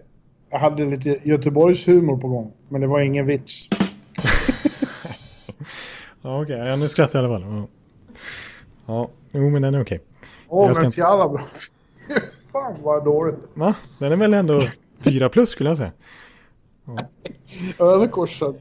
jag 0.53 0.59
hade 0.59 0.85
lite 0.85 1.19
Göteborgs 1.23 1.89
humor 1.89 2.17
på 2.17 2.29
gång. 2.29 2.53
Men 2.69 2.81
det 2.81 2.87
var 2.87 3.01
ingen 3.01 3.27
vits. 3.27 3.69
Ja, 6.25 6.43
okej. 6.43 6.57
Okay. 6.57 6.69
Ja, 6.69 6.77
nu 6.77 6.89
skrattar 6.89 7.23
jag 7.23 7.31
i 7.31 7.35
alla 7.35 7.41
fall. 7.41 7.53
Ja, 7.53 7.69
ja. 8.87 9.09
jo 9.33 9.51
men 9.51 9.63
den 9.63 9.75
är 9.75 9.83
okej. 9.83 9.97
Okay. 9.97 10.09
Åh, 10.49 10.67
men 10.67 10.91
ska... 10.91 11.01
jävla 11.01 11.29
bra. 11.29 11.41
Fan 12.53 12.75
vad 12.83 13.05
dåligt. 13.05 13.39
Va? 13.55 13.75
Den 14.01 14.13
är 14.13 14.17
väl 14.17 14.35
ändå 14.35 14.63
fyra 14.99 15.29
plus 15.29 15.51
skulle 15.51 15.71
jag 15.71 15.77
säga. 15.77 15.93
Ja. 16.85 16.99
Överkorsad 17.87 18.57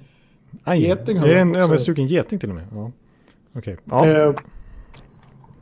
Aj, 0.63 0.81
geting. 0.81 1.21
Det 1.21 1.33
är 1.33 1.41
en 1.41 1.55
överstruken 1.55 2.07
geting 2.07 2.39
till 2.39 2.49
och 2.49 2.55
med. 2.55 2.67
Ja. 2.71 2.91
Okej. 3.55 3.77
Okay. 3.85 4.11
Ja. 4.13 4.27
Eh, 4.27 4.35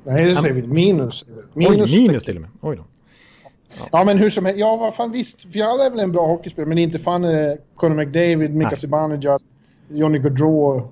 nej, 0.04 0.26
det 0.26 0.36
säger 0.36 0.54
vi. 0.54 0.68
Minus. 0.68 1.26
Minus, 1.54 1.92
Oj, 1.94 2.02
minus 2.02 2.24
till 2.24 2.36
och 2.36 2.42
med. 2.42 2.50
Oj 2.62 2.76
då. 2.76 2.86
Ja. 3.78 3.88
ja. 3.92 4.04
men 4.04 4.18
hur 4.18 4.30
som 4.30 4.46
helst. 4.46 4.60
Ja, 4.60 4.76
vad 4.76 4.96
fan 4.96 5.12
visst. 5.12 5.52
Fjalla 5.54 5.86
är 5.86 5.90
väl 5.90 6.00
en 6.00 6.12
bra 6.12 6.28
hockeyspelare, 6.28 6.70
men 6.70 6.78
inte 6.78 7.00
fan 7.00 7.24
eh, 7.24 7.54
Conor 7.76 7.96
McDavid, 7.96 8.56
Mika 8.56 8.76
Zibanejad, 8.76 9.42
Johnny 9.90 10.20
Gaudreau, 10.20 10.78
eh, 10.78 10.84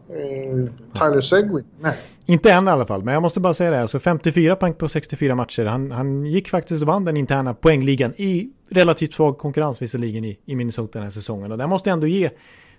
Tyler 0.93 1.21
Seguin. 1.21 1.65
Nej. 1.79 1.93
Inte 2.29 2.51
än 2.51 2.67
i 2.67 2.71
alla 2.71 2.85
fall, 2.85 3.03
men 3.03 3.13
jag 3.13 3.21
måste 3.21 3.39
bara 3.39 3.53
säga 3.53 3.71
det. 3.71 3.81
Alltså 3.81 3.99
54 3.99 4.55
poäng 4.55 4.73
på 4.73 4.87
64 4.87 5.35
matcher. 5.35 5.65
Han, 5.65 5.91
han 5.91 6.25
gick 6.25 6.49
faktiskt 6.49 6.81
och 6.81 6.87
vann 6.87 7.05
den 7.05 7.17
interna 7.17 7.53
poängligan 7.53 8.13
i 8.17 8.49
relativt 8.69 9.13
svag 9.13 9.37
konkurrens 9.37 9.81
visserligen 9.81 10.25
i, 10.25 10.39
i 10.45 10.55
Minnesota 10.55 10.99
den 10.99 11.03
här 11.03 11.11
säsongen. 11.11 11.51
Och 11.51 11.57
där 11.57 11.67
måste 11.67 11.89
jag 11.89 11.93
ändå 11.93 12.07
ge 12.07 12.29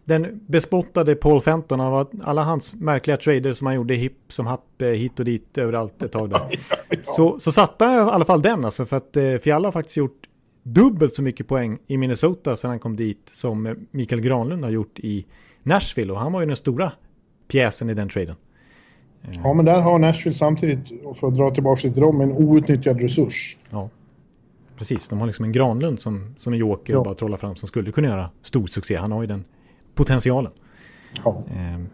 den 0.09 0.41
bespottade 0.47 1.15
Paul 1.15 1.41
Fenton 1.41 1.81
av 1.81 2.09
alla 2.23 2.43
hans 2.43 2.75
märkliga 2.75 3.17
trader 3.17 3.53
som 3.53 3.67
han 3.67 3.77
gjorde 3.77 3.95
hipp 3.95 4.19
som 4.29 4.47
happ 4.47 4.83
eh, 4.83 4.89
hit 4.89 5.19
och 5.19 5.25
dit 5.25 5.59
överallt 5.59 6.03
ett 6.03 6.13
tag 6.13 6.31
där. 6.31 6.61
Så, 7.03 7.39
så 7.39 7.53
satte 7.53 7.85
han 7.85 7.95
i 7.95 7.99
alla 7.99 8.25
fall 8.25 8.43
den 8.43 8.65
alltså 8.65 8.87
för 8.87 8.97
att 8.97 9.17
eh, 9.17 9.35
Fiala 9.37 9.69
har 9.69 9.73
faktiskt 9.73 9.97
gjort 9.97 10.27
dubbelt 10.63 11.15
så 11.15 11.23
mycket 11.23 11.49
poäng 11.49 11.79
i 11.87 11.97
Minnesota 11.97 12.57
sedan 12.57 12.71
han 12.71 12.79
kom 12.79 12.97
dit 12.97 13.31
som 13.33 13.67
eh, 13.67 13.75
Mikael 13.91 14.21
Granlund 14.21 14.65
har 14.65 14.71
gjort 14.71 14.99
i 14.99 15.27
Nashville 15.63 16.13
och 16.13 16.19
han 16.19 16.33
var 16.33 16.41
ju 16.41 16.47
den 16.47 16.57
stora 16.57 16.93
pjäsen 17.49 17.91
i 17.91 17.95
den 17.95 18.09
traden. 18.09 18.37
Ja, 19.45 19.53
men 19.55 19.65
där 19.65 19.81
har 19.81 19.99
Nashville 19.99 20.35
samtidigt, 20.35 20.89
för 21.21 21.27
att 21.27 21.37
dra 21.37 21.51
tillbaka 21.51 21.81
till 21.81 22.01
dem, 22.01 22.21
en 22.21 22.33
outnyttjad 22.33 23.01
resurs. 23.01 23.57
Ja, 23.71 23.91
precis. 24.77 25.09
De 25.09 25.19
har 25.19 25.27
liksom 25.27 25.45
en 25.45 25.53
Granlund 25.53 26.01
som, 26.01 26.35
som 26.39 26.53
en 26.53 26.59
joker 26.59 26.93
ja. 26.93 26.99
och 26.99 27.05
bara 27.05 27.15
trollar 27.15 27.37
fram 27.37 27.57
som 27.57 27.69
skulle 27.69 27.93
kunna 27.93 28.09
göra 28.09 28.31
stor 28.43 28.67
succé. 28.67 28.97
Han 28.97 29.13
har 29.13 29.21
ju 29.21 29.27
den 29.27 29.45
potentialen. 29.99 30.53
Ja. 31.24 31.44
Ehm, 31.51 31.88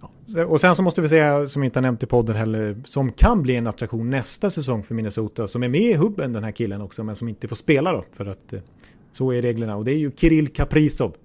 ja. 0.00 0.44
Och 0.44 0.60
sen 0.60 0.76
så 0.76 0.82
måste 0.82 1.00
vi 1.02 1.08
säga, 1.08 1.46
som 1.46 1.62
vi 1.62 1.66
inte 1.66 1.78
har 1.78 1.82
nämnt 1.82 2.02
i 2.02 2.06
podden 2.06 2.36
heller, 2.36 2.82
som 2.84 3.12
kan 3.12 3.42
bli 3.42 3.56
en 3.56 3.66
attraktion 3.66 4.10
nästa 4.10 4.50
säsong 4.50 4.82
för 4.82 4.94
Minnesota, 4.94 5.48
som 5.48 5.62
är 5.62 5.68
med 5.68 5.80
i 5.80 5.94
hubben 5.94 6.32
den 6.32 6.44
här 6.44 6.52
killen 6.52 6.80
också, 6.80 7.04
men 7.04 7.16
som 7.16 7.28
inte 7.28 7.48
får 7.48 7.56
spela 7.56 7.92
då, 7.92 8.04
för 8.12 8.26
att 8.26 8.52
eh, 8.52 8.60
så 9.12 9.32
är 9.32 9.42
reglerna. 9.42 9.76
Och 9.76 9.84
det 9.84 9.92
är 9.92 9.98
ju 9.98 10.10
Kirill 10.16 10.48
Kaprizov 10.48 11.16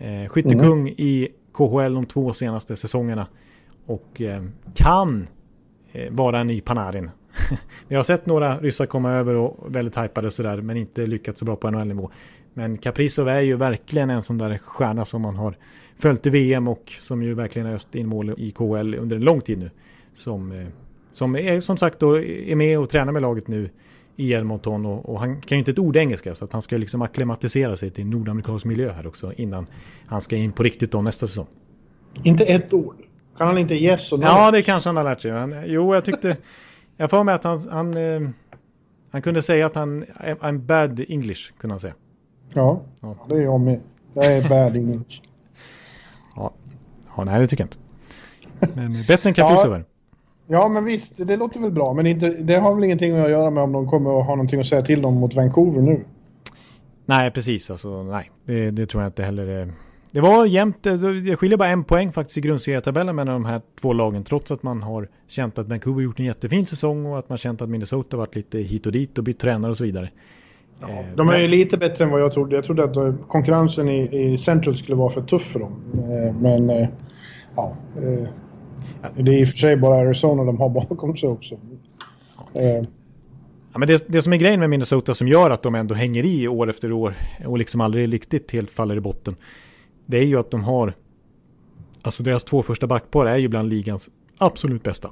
Eh, 0.00 0.28
skyttekung 0.28 0.80
mm. 0.80 0.94
i 0.96 1.28
KHL 1.52 1.94
de 1.94 2.06
två 2.06 2.32
senaste 2.32 2.76
säsongerna. 2.76 3.26
Och 3.86 4.20
eh, 4.20 4.42
kan 4.74 5.26
eh, 5.92 6.12
vara 6.12 6.40
en 6.40 6.46
ny 6.46 6.60
Panarin. 6.60 7.10
Vi 7.88 7.96
har 7.96 8.02
sett 8.02 8.26
några 8.26 8.58
ryssar 8.58 8.86
komma 8.86 9.10
över 9.10 9.34
och 9.34 9.74
väldigt 9.74 9.98
hypade 9.98 10.30
sådär 10.30 10.60
men 10.60 10.76
inte 10.76 11.06
lyckats 11.06 11.38
så 11.38 11.44
bra 11.44 11.56
på 11.56 11.70
NHL-nivå. 11.70 12.10
Men 12.54 12.78
Kaprizov 12.78 13.28
är 13.28 13.40
ju 13.40 13.56
verkligen 13.56 14.10
en 14.10 14.22
sån 14.22 14.38
där 14.38 14.58
stjärna 14.58 15.04
som 15.04 15.22
man 15.22 15.36
har 15.36 15.56
följt 15.98 16.26
i 16.26 16.30
VM 16.30 16.68
och 16.68 16.92
som 17.00 17.22
ju 17.22 17.34
verkligen 17.34 17.68
har 17.68 17.74
öst 17.74 17.94
in 17.94 18.06
mål 18.06 18.34
i 18.38 18.50
KHL 18.50 18.94
under 18.94 19.16
en 19.16 19.22
lång 19.22 19.40
tid 19.40 19.58
nu. 19.58 19.70
Som, 20.14 20.52
eh, 20.52 20.66
som 21.10 21.36
är 21.36 21.60
som 21.60 21.76
sagt 21.76 21.98
då 21.98 22.18
är 22.22 22.56
med 22.56 22.78
och 22.78 22.88
tränar 22.90 23.12
med 23.12 23.22
laget 23.22 23.48
nu 23.48 23.70
i 24.16 24.32
Edmonton 24.32 24.86
och, 24.86 25.08
och, 25.08 25.20
han 25.20 25.40
kan 25.40 25.56
ju 25.56 25.58
inte 25.58 25.70
ett 25.70 25.78
ord 25.78 25.96
engelska 25.96 26.34
så 26.34 26.44
att 26.44 26.52
han 26.52 26.62
ska 26.62 26.76
liksom 26.76 27.02
akklimatisera 27.02 27.76
sig 27.76 27.90
till 27.90 28.06
nordamerikansk 28.06 28.64
miljö 28.64 28.92
här 28.92 29.06
också 29.06 29.32
innan 29.32 29.66
han 30.06 30.20
ska 30.20 30.36
in 30.36 30.52
på 30.52 30.62
riktigt 30.62 30.92
då 30.92 31.02
nästa 31.02 31.26
säsong. 31.26 31.46
Inte 32.22 32.44
ett 32.44 32.72
ord? 32.72 32.96
Kan 33.36 33.46
han 33.46 33.58
inte 33.58 33.74
yes 33.74 34.12
och 34.12 34.18
no? 34.18 34.24
Ja, 34.24 34.50
det 34.50 34.62
kanske 34.62 34.88
han 34.88 34.96
har 34.96 35.04
lärt 35.04 35.20
sig. 35.20 35.32
Men, 35.32 35.54
jo, 35.66 35.94
jag 35.94 36.04
tyckte... 36.04 36.36
Jag 36.96 37.10
får 37.10 37.24
med 37.24 37.34
att 37.34 37.44
han, 37.44 37.68
han, 37.70 37.96
eh, 37.96 38.30
han 39.10 39.22
kunde 39.22 39.42
säga 39.42 39.66
att 39.66 39.74
han, 39.74 40.04
I'm 40.04 40.58
bad 40.58 41.04
English, 41.08 41.52
kunde 41.58 41.72
han 41.72 41.80
säga. 41.80 41.94
Ja, 42.54 42.80
ja. 43.00 43.16
det 43.28 43.34
är 43.34 43.40
jag 43.40 43.60
med. 43.60 43.80
Jag 44.14 44.26
är 44.26 44.48
bad 44.48 44.76
English. 44.76 45.22
ja. 46.36 46.52
ja, 47.16 47.24
nej 47.24 47.40
det 47.40 47.46
tycker 47.46 47.64
jag 47.64 47.66
inte. 47.66 48.80
Men 48.80 48.92
bättre 48.92 49.28
än 49.28 49.34
Caprice 49.34 49.66
ja. 49.68 49.80
Ja, 50.52 50.68
men 50.68 50.84
visst, 50.84 51.12
det 51.16 51.36
låter 51.36 51.60
väl 51.60 51.70
bra. 51.70 51.92
Men 51.92 52.06
inte, 52.06 52.30
det 52.30 52.56
har 52.56 52.74
väl 52.74 52.84
ingenting 52.84 53.18
att 53.18 53.30
göra 53.30 53.50
med 53.50 53.62
om 53.62 53.72
de 53.72 53.88
kommer 53.88 54.20
att 54.20 54.26
ha 54.26 54.34
någonting 54.34 54.60
att 54.60 54.66
säga 54.66 54.82
till 54.82 55.02
dem 55.02 55.14
mot 55.14 55.34
Vancouver 55.34 55.80
nu. 55.80 56.04
Nej, 57.06 57.30
precis. 57.30 57.70
Alltså, 57.70 58.02
nej, 58.02 58.30
det, 58.44 58.70
det 58.70 58.86
tror 58.86 59.02
jag 59.02 59.08
inte 59.08 59.22
heller. 59.22 59.72
Det 60.12 60.20
var 60.20 60.46
jämnt. 60.46 60.82
Det 60.82 61.36
skiljer 61.36 61.56
bara 61.56 61.68
en 61.68 61.84
poäng 61.84 62.12
faktiskt 62.12 62.38
i 62.38 62.40
grundserietabellen 62.40 63.16
mellan 63.16 63.34
de 63.34 63.44
här 63.44 63.60
två 63.80 63.92
lagen. 63.92 64.24
Trots 64.24 64.50
att 64.50 64.62
man 64.62 64.82
har 64.82 65.08
känt 65.28 65.58
att 65.58 65.68
Vancouver 65.68 66.02
gjort 66.02 66.18
en 66.18 66.24
jättefin 66.24 66.66
säsong 66.66 67.06
och 67.06 67.18
att 67.18 67.28
man 67.28 67.38
känt 67.38 67.62
att 67.62 67.68
Minnesota 67.68 68.16
varit 68.16 68.34
lite 68.34 68.58
hit 68.58 68.86
och 68.86 68.92
dit 68.92 69.18
och 69.18 69.24
bytt 69.24 69.38
tränare 69.38 69.70
och 69.70 69.76
så 69.76 69.84
vidare. 69.84 70.10
Ja, 70.80 70.88
eh, 70.88 71.04
de 71.16 71.28
är 71.28 71.40
ju 71.40 71.48
lite 71.48 71.76
bättre 71.76 72.04
än 72.04 72.10
vad 72.10 72.20
jag 72.20 72.32
trodde. 72.32 72.54
Jag 72.54 72.64
trodde 72.64 72.84
att 72.84 72.96
eh, 72.96 73.14
konkurrensen 73.28 73.88
i, 73.88 74.32
i 74.32 74.38
Central 74.38 74.76
skulle 74.76 74.96
vara 74.96 75.10
för 75.10 75.22
tuff 75.22 75.42
för 75.42 75.60
dem. 75.60 75.72
Eh, 75.94 76.40
men 76.40 76.88
ja, 77.56 77.74
det 79.16 79.30
är 79.30 79.40
i 79.40 79.44
och 79.44 79.48
för 79.48 79.58
sig 79.58 79.76
bara 79.76 80.00
Arizona 80.00 80.44
de 80.44 80.58
har 80.58 80.68
bakom 80.88 81.16
sig 81.16 81.28
också. 81.28 81.58
Ja, 83.72 83.78
men 83.78 83.88
det, 83.88 84.04
det 84.08 84.22
som 84.22 84.32
är 84.32 84.36
grejen 84.36 84.60
med 84.60 84.70
Minnesota 84.70 85.14
som 85.14 85.28
gör 85.28 85.50
att 85.50 85.62
de 85.62 85.74
ändå 85.74 85.94
hänger 85.94 86.24
i 86.26 86.48
år 86.48 86.70
efter 86.70 86.92
år 86.92 87.14
och 87.46 87.58
liksom 87.58 87.80
aldrig 87.80 88.12
riktigt 88.12 88.50
helt 88.52 88.70
faller 88.70 88.96
i 88.96 89.00
botten. 89.00 89.36
Det 90.06 90.18
är 90.18 90.24
ju 90.24 90.38
att 90.38 90.50
de 90.50 90.64
har, 90.64 90.94
alltså 92.02 92.22
deras 92.22 92.44
två 92.44 92.62
första 92.62 92.86
backpar 92.86 93.26
är 93.26 93.36
ju 93.36 93.48
bland 93.48 93.68
ligans 93.68 94.10
absolut 94.38 94.82
bästa. 94.82 95.10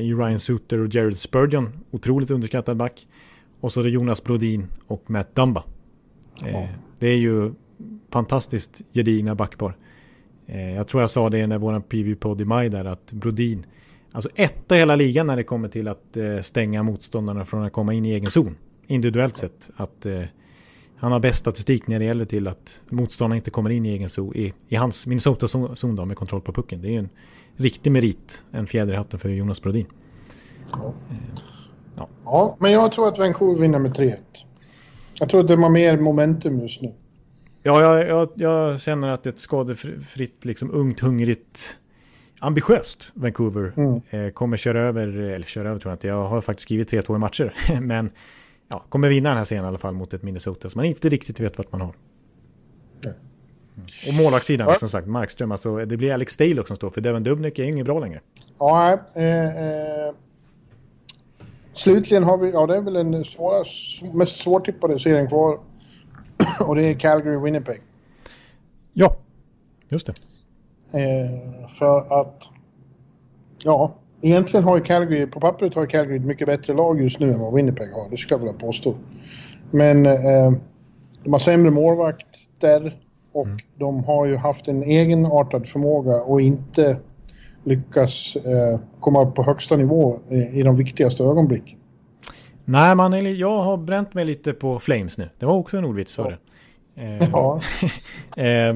I 0.00 0.14
Ryan 0.14 0.40
Suter 0.40 0.78
och 0.78 0.94
Jared 0.94 1.18
Spurgeon, 1.18 1.72
otroligt 1.90 2.30
underskattad 2.30 2.76
back. 2.76 3.06
Och 3.64 3.72
så 3.72 3.80
är 3.80 3.84
det 3.84 3.90
Jonas 3.90 4.24
Brodin 4.24 4.66
och 4.86 5.10
Matt 5.10 5.34
Dumba. 5.34 5.64
Eh, 6.46 6.68
det 6.98 7.08
är 7.08 7.16
ju 7.16 7.52
fantastiskt 8.10 8.82
gedigna 8.92 9.34
backpar. 9.34 9.76
Eh, 10.46 10.74
jag 10.74 10.88
tror 10.88 11.02
jag 11.02 11.10
sa 11.10 11.30
det 11.30 11.46
när 11.46 11.58
vår 11.58 11.80
preview-podd 11.80 12.40
i 12.40 12.44
maj 12.44 12.68
där 12.68 12.84
att 12.84 13.12
Brodin, 13.12 13.66
alltså 14.12 14.30
etta 14.34 14.76
i 14.76 14.78
hela 14.78 14.96
ligan 14.96 15.26
när 15.26 15.36
det 15.36 15.44
kommer 15.44 15.68
till 15.68 15.88
att 15.88 16.16
eh, 16.16 16.40
stänga 16.40 16.82
motståndarna 16.82 17.44
från 17.44 17.64
att 17.64 17.72
komma 17.72 17.94
in 17.94 18.06
i 18.06 18.10
egen 18.10 18.30
zon. 18.30 18.56
Individuellt 18.86 19.36
sett. 19.36 19.70
Att 19.76 20.06
han 20.96 21.12
har 21.12 21.20
bäst 21.20 21.38
statistik 21.38 21.86
när 21.86 21.98
det 21.98 22.04
gäller 22.04 22.24
till 22.24 22.48
att 22.48 22.80
motståndarna 22.88 23.36
inte 23.36 23.50
kommer 23.50 23.70
in 23.70 23.86
i 23.86 23.88
egen 23.88 24.10
zon, 24.10 24.36
i, 24.36 24.52
i 24.68 24.76
hans 24.76 25.06
Minnesota-zon 25.06 25.96
då 25.96 26.04
med 26.04 26.16
kontroll 26.16 26.40
på 26.40 26.52
pucken. 26.52 26.82
Det 26.82 26.88
är 26.88 26.92
ju 26.92 26.98
en 26.98 27.10
riktig 27.56 27.92
merit, 27.92 28.42
en 28.50 28.66
fjäder 28.66 28.92
i 28.92 28.96
hatten 28.96 29.20
för 29.20 29.28
Jonas 29.28 29.62
Brodin. 29.62 29.86
Ja. 30.72 30.94
Ja. 31.96 32.08
ja, 32.24 32.56
men 32.60 32.72
jag 32.72 32.92
tror 32.92 33.08
att 33.08 33.18
Vancouver 33.18 33.60
vinner 33.60 33.78
med 33.78 33.96
3-1. 33.96 34.14
Jag 35.14 35.28
tror 35.28 35.40
att 35.40 35.48
de 35.48 35.62
har 35.62 35.70
mer 35.70 35.98
momentum 35.98 36.60
just 36.60 36.82
nu. 36.82 36.92
Ja, 37.62 37.80
jag, 37.82 38.08
jag, 38.08 38.28
jag 38.34 38.80
känner 38.80 39.08
att 39.08 39.26
ett 39.26 39.38
skadefritt, 39.38 40.44
liksom 40.44 40.70
ungt, 40.70 41.00
hungrigt, 41.00 41.78
ambitiöst 42.38 43.10
Vancouver 43.14 43.72
mm. 43.76 44.00
eh, 44.10 44.32
kommer 44.32 44.56
köra 44.56 44.80
över, 44.80 45.08
eller 45.08 45.46
köra 45.46 45.68
över 45.68 45.80
tror 45.80 45.90
jag 45.90 45.94
inte, 45.94 46.06
jag 46.06 46.24
har 46.24 46.40
faktiskt 46.40 46.62
skrivit 46.62 46.92
3-2 46.92 47.16
i 47.16 47.18
matcher, 47.18 47.54
men 47.80 48.10
ja, 48.68 48.84
kommer 48.88 49.08
vinna 49.08 49.28
den 49.28 49.38
här 49.38 49.44
serien 49.44 49.64
i 49.64 49.68
alla 49.68 49.78
fall 49.78 49.94
mot 49.94 50.14
ett 50.14 50.22
Minnesota 50.22 50.70
som 50.70 50.78
man 50.78 50.86
inte 50.86 51.08
riktigt 51.08 51.40
vet 51.40 51.58
vart 51.58 51.72
man 51.72 51.80
har. 51.80 51.94
Mm. 53.76 53.86
Och 54.08 54.14
målvaktssidan 54.14 54.68
ja. 54.68 54.78
som 54.78 54.88
sagt, 54.88 55.06
Markström, 55.06 55.52
alltså 55.52 55.84
det 55.84 55.96
blir 55.96 56.12
Alex 56.12 56.32
Stalock 56.32 56.66
som 56.68 56.76
står 56.76 56.90
för 56.90 57.00
Devon 57.00 57.22
Dubnik 57.22 57.58
är 57.58 57.64
inget 57.64 57.86
bra 57.86 57.98
längre. 57.98 58.20
Ja, 58.58 58.92
eh, 59.14 59.46
eh, 59.46 60.14
slutligen 61.74 62.24
har 62.24 62.38
vi, 62.38 62.50
ja 62.50 62.66
det 62.66 62.76
är 62.76 62.80
väl 62.80 62.94
den 62.94 63.24
svåra, 63.24 63.64
mest 64.14 64.36
svårtippade 64.36 64.98
serien 64.98 65.28
kvar 65.28 65.58
och 66.60 66.76
det 66.76 66.82
är 66.82 66.94
Calgary-Winnipeg. 66.94 67.80
Ja, 68.92 69.16
just 69.88 70.06
det. 70.06 70.14
Eh, 70.98 71.68
för 71.68 72.20
att, 72.20 72.42
ja, 73.62 73.94
egentligen 74.20 74.64
har 74.64 74.76
ju 74.76 74.82
Calgary, 74.82 75.26
på 75.26 75.40
pappret 75.40 75.74
har 75.74 75.86
Calgary 75.86 76.16
ett 76.16 76.24
mycket 76.24 76.46
bättre 76.46 76.74
lag 76.74 77.00
just 77.00 77.20
nu 77.20 77.32
än 77.32 77.40
vad 77.40 77.54
Winnipeg 77.54 77.92
har, 77.92 78.10
det 78.10 78.16
ska 78.16 78.34
jag 78.34 78.38
vilja 78.38 78.54
påstå. 78.54 78.94
Men 79.70 80.06
eh, 80.06 80.52
de 81.24 81.32
har 81.32 81.38
sämre 81.38 81.70
målvakter 81.70 82.98
och 83.32 83.46
mm. 83.46 83.58
de 83.74 84.04
har 84.04 84.26
ju 84.26 84.36
haft 84.36 84.68
en 84.68 84.82
egenartad 84.82 85.66
förmåga 85.66 86.22
och 86.22 86.40
inte 86.40 86.96
lyckas 87.64 88.36
eh, 88.36 88.80
komma 89.00 89.22
upp 89.22 89.34
på 89.34 89.42
högsta 89.42 89.76
nivå 89.76 90.20
i, 90.30 90.60
i 90.60 90.62
de 90.62 90.76
viktigaste 90.76 91.24
ögonblicken. 91.24 91.78
Nej, 92.64 92.94
man, 92.94 93.36
jag 93.36 93.62
har 93.62 93.76
bränt 93.76 94.14
mig 94.14 94.24
lite 94.24 94.52
på 94.52 94.78
Flames 94.78 95.18
nu. 95.18 95.28
Det 95.38 95.46
var 95.46 95.54
också 95.54 95.76
en 95.76 95.84
ordvits, 95.84 96.12
sa 96.12 96.30
du. 96.30 96.36
Eh, 96.96 97.30
ja. 97.32 97.60
eh, 98.42 98.74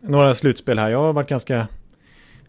några 0.00 0.34
slutspel 0.34 0.78
här. 0.78 0.90
Jag 0.90 0.98
har 0.98 1.12
varit 1.12 1.28
ganska 1.28 1.66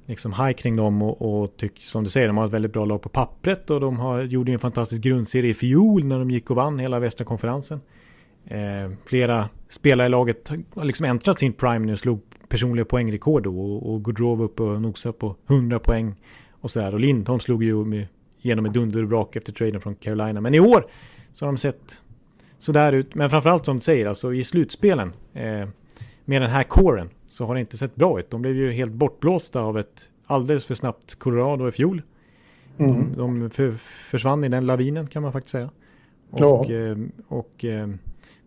liksom 0.06 0.34
high 0.34 0.52
kring 0.52 0.76
dem 0.76 1.02
och, 1.02 1.44
och 1.44 1.58
tycker 1.58 1.82
som 1.82 2.04
du 2.04 2.10
säger, 2.10 2.28
de 2.28 2.38
har 2.38 2.46
ett 2.46 2.52
väldigt 2.52 2.74
bra 2.74 2.86
lag 2.86 3.02
på 3.02 3.10
pappret 3.10 3.70
och 3.70 3.80
de 3.80 4.00
har, 4.00 4.22
gjorde 4.22 4.52
en 4.52 4.60
fantastisk 4.60 5.02
grundserie 5.02 5.50
i 5.50 5.54
fjol 5.54 6.06
när 6.06 6.20
de 6.20 6.32
gick 6.32 6.50
och 6.50 6.56
vann 6.56 6.80
hela 6.80 7.00
västra 7.00 7.26
konferensen. 7.26 7.82
Eh, 8.46 8.92
flera 9.06 9.50
spelare 9.70 10.08
i 10.08 10.10
laget 10.10 10.52
har 10.74 10.86
liksom 10.86 11.06
äntrat 11.06 11.40
sin 11.40 11.54
prime 11.54 11.86
nu 11.86 11.98
slog 11.98 12.22
personliga 12.52 12.86
poängrekord 12.86 13.48
och, 13.48 13.94
och 13.94 14.04
Gaudrov 14.04 14.42
upp 14.42 14.60
och 14.60 14.82
nosade 14.82 15.14
på 15.14 15.36
100 15.50 15.80
poäng 15.80 16.16
och 16.52 16.72
sådär. 16.72 16.94
Och 16.94 17.00
Lindholm 17.00 17.40
slog 17.40 17.64
ju 17.64 17.86
med, 17.86 18.08
genom 18.38 18.66
ett 18.66 18.74
dunderbrak 18.74 19.36
efter 19.36 19.54
traden 19.54 19.82
från 19.82 19.96
Carolina. 19.96 20.42
Men 20.42 20.54
i 20.54 20.60
år 20.60 20.88
så 21.32 21.46
har 21.46 21.52
de 21.52 21.58
sett 21.58 22.02
sådär 22.60 22.94
ut. 22.94 23.16
Men 23.16 23.30
framförallt 23.30 23.66
som 23.66 23.76
du 23.76 23.82
säger, 23.82 24.06
alltså 24.06 24.34
i 24.34 24.44
slutspelen 24.44 25.14
eh, 25.34 25.68
med 26.26 26.42
den 26.42 26.50
här 26.50 26.64
kåren 26.64 27.10
så 27.30 27.46
har 27.46 27.54
det 27.54 27.60
inte 27.60 27.78
sett 27.78 27.96
bra 27.96 28.20
ut. 28.20 28.30
De 28.30 28.42
blev 28.42 28.56
ju 28.56 28.72
helt 28.72 28.94
bortblåsta 28.94 29.62
av 29.62 29.80
ett 29.80 30.10
alldeles 30.26 30.66
för 30.66 30.76
snabbt 30.76 31.16
Colorado 31.16 31.68
i 31.68 31.72
fjol. 31.72 32.02
Mm. 32.78 33.14
De, 33.18 33.50
för, 33.50 33.72
försvann 34.10 34.44
i 34.44 34.50
den 34.50 34.66
lavinen 34.66 35.08
kan 35.08 35.24
man 35.24 35.32
faktiskt 35.32 35.52
säga. 35.52 35.70
Och, 36.30 36.40
ja. 36.40 36.72
eh, 36.72 36.98
och 37.28 37.66
eh, 37.66 37.90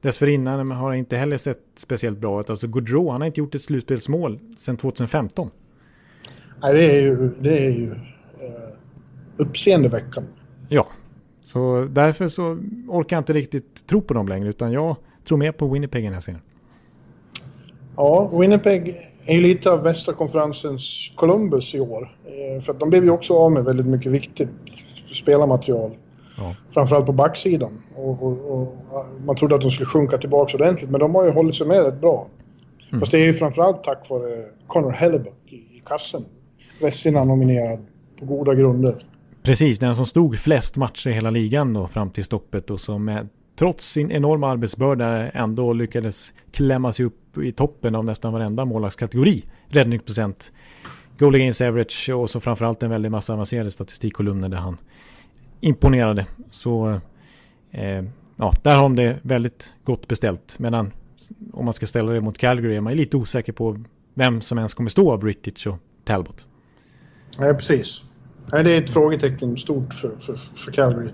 dessförinnan 0.00 0.70
har 0.70 0.90
det 0.90 0.98
inte 0.98 1.16
heller 1.16 1.36
sett 1.36 1.62
speciellt 1.74 2.18
bra 2.18 2.40
ut. 2.40 2.50
Alltså 2.50 2.66
Gaudreau, 2.66 3.10
han 3.10 3.20
har 3.20 3.26
inte 3.26 3.40
gjort 3.40 3.54
ett 3.54 3.62
slutspelsmål 3.62 4.38
sedan 4.56 4.76
2015. 4.76 5.50
Nej, 6.62 6.74
det 6.74 6.84
är 6.84 7.00
ju, 7.00 7.30
det 7.40 7.58
är 7.58 7.70
ju 7.70 7.90
eh, 7.90 8.76
uppseendeväckande. 9.36 10.28
Ja, 10.68 10.86
så 11.42 11.88
därför 11.90 12.28
så 12.28 12.58
orkar 12.88 13.16
jag 13.16 13.20
inte 13.20 13.32
riktigt 13.32 13.86
tro 13.86 14.00
på 14.00 14.14
dem 14.14 14.28
längre 14.28 14.48
utan 14.48 14.72
jag 14.72 14.96
tror 15.28 15.38
mer 15.38 15.52
på 15.52 15.68
Winnipeg 15.68 16.02
i 16.02 16.04
den 16.04 16.14
här 16.14 16.20
serien. 16.20 16.42
Ja, 17.96 18.30
Winnipeg 18.40 18.96
är 19.26 19.34
ju 19.34 19.40
lite 19.40 19.70
av 19.70 19.82
västra 19.82 20.14
konferensens 20.14 21.12
Columbus 21.16 21.74
i 21.74 21.80
år. 21.80 22.16
Eh, 22.24 22.62
för 22.62 22.72
att 22.72 22.80
de 22.80 22.90
blev 22.90 23.04
ju 23.04 23.10
också 23.10 23.34
av 23.34 23.52
med 23.52 23.64
väldigt 23.64 23.86
mycket 23.86 24.12
viktigt 24.12 24.48
spelarmaterial. 25.14 25.96
Ja. 26.36 26.54
Framförallt 26.70 27.06
på 27.06 27.12
backsidan. 27.12 27.82
Och, 27.94 28.22
och, 28.22 28.52
och, 28.52 28.76
man 29.26 29.36
trodde 29.36 29.54
att 29.54 29.60
de 29.60 29.70
skulle 29.70 29.86
sjunka 29.86 30.18
tillbaka 30.18 30.56
ordentligt, 30.56 30.90
men 30.90 31.00
de 31.00 31.14
har 31.14 31.24
ju 31.24 31.30
hållit 31.30 31.54
sig 31.54 31.66
med 31.66 31.84
rätt 31.84 32.00
bra. 32.00 32.26
Mm. 32.88 33.00
Fast 33.00 33.12
det 33.12 33.18
är 33.18 33.26
ju 33.26 33.34
framförallt 33.34 33.84
tack 33.84 34.10
vare 34.10 34.44
Connor 34.66 34.90
Hellebuck 34.90 35.34
i, 35.46 35.56
i 35.56 35.82
kassen. 35.86 36.24
Vessina 36.80 37.24
nominerad 37.24 37.78
på 38.20 38.24
goda 38.24 38.54
grunder. 38.54 39.04
Precis, 39.42 39.78
den 39.78 39.96
som 39.96 40.06
stod 40.06 40.38
flest 40.38 40.76
matcher 40.76 41.10
i 41.10 41.12
hela 41.12 41.30
ligan 41.30 41.72
då 41.72 41.88
fram 41.88 42.10
till 42.10 42.24
stoppet 42.24 42.70
och 42.70 42.80
som 42.80 43.04
med, 43.04 43.28
trots 43.58 43.92
sin 43.92 44.10
enorma 44.10 44.48
arbetsbörda 44.48 45.30
ändå 45.30 45.72
lyckades 45.72 46.32
klämma 46.50 46.92
sig 46.92 47.06
upp 47.06 47.38
i 47.38 47.52
toppen 47.52 47.94
av 47.94 48.04
nästan 48.04 48.32
varenda 48.32 48.64
målvaktskategori. 48.64 49.44
Räddningsprocent, 49.68 50.52
goal 51.18 51.34
against 51.34 51.60
average 51.60 52.10
och 52.14 52.30
så 52.30 52.40
framförallt 52.40 52.82
en 52.82 52.90
väldig 52.90 53.10
massa 53.10 53.32
avancerade 53.32 53.70
statistikkolumner 53.70 54.48
där 54.48 54.58
han 54.58 54.78
imponerade. 55.60 56.26
Så 56.50 57.00
eh, 57.70 58.04
ja, 58.36 58.54
där 58.62 58.76
har 58.76 58.82
de 58.82 58.96
det 58.96 59.18
väldigt 59.22 59.72
gott 59.84 60.08
beställt. 60.08 60.58
Medan 60.58 60.92
om 61.52 61.64
man 61.64 61.74
ska 61.74 61.86
ställa 61.86 62.12
det 62.12 62.20
mot 62.20 62.38
Calgary 62.38 62.76
är 62.76 62.80
man 62.80 62.94
lite 62.94 63.16
osäker 63.16 63.52
på 63.52 63.78
vem 64.14 64.40
som 64.40 64.58
ens 64.58 64.74
kommer 64.74 64.90
stå 64.90 65.12
av 65.12 65.18
British 65.18 65.66
och 65.66 65.78
Talbot. 66.04 66.46
Nej, 67.38 67.54
precis. 67.54 68.02
Nej, 68.52 68.64
det 68.64 68.70
är 68.70 68.82
ett 68.82 68.90
frågetecken 68.90 69.56
stort 69.56 69.94
för, 69.94 70.16
för, 70.20 70.34
för 70.34 70.72
Calgary. 70.72 71.08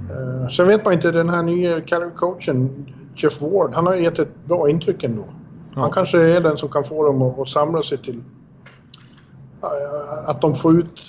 Uh, 0.00 0.48
sen 0.48 0.68
vet 0.68 0.84
man 0.84 0.94
inte, 0.94 1.10
den 1.10 1.28
här 1.28 1.42
nya 1.42 1.80
Calgary-coachen 1.80 2.86
Jeff 3.16 3.42
Ward, 3.42 3.74
han 3.74 3.86
har 3.86 3.94
gett 3.94 4.18
ett 4.18 4.44
bra 4.44 4.70
intryck 4.70 5.04
ändå. 5.04 5.24
Ja. 5.74 5.80
Han 5.80 5.90
kanske 5.90 6.18
är 6.18 6.40
den 6.40 6.56
som 6.56 6.68
kan 6.68 6.84
få 6.84 7.04
dem 7.04 7.22
att, 7.22 7.38
att 7.38 7.48
samla 7.48 7.82
sig 7.82 7.98
till 7.98 8.16
uh, 8.16 8.22
att 10.28 10.40
de 10.40 10.56
får 10.56 10.78
ut 10.78 11.00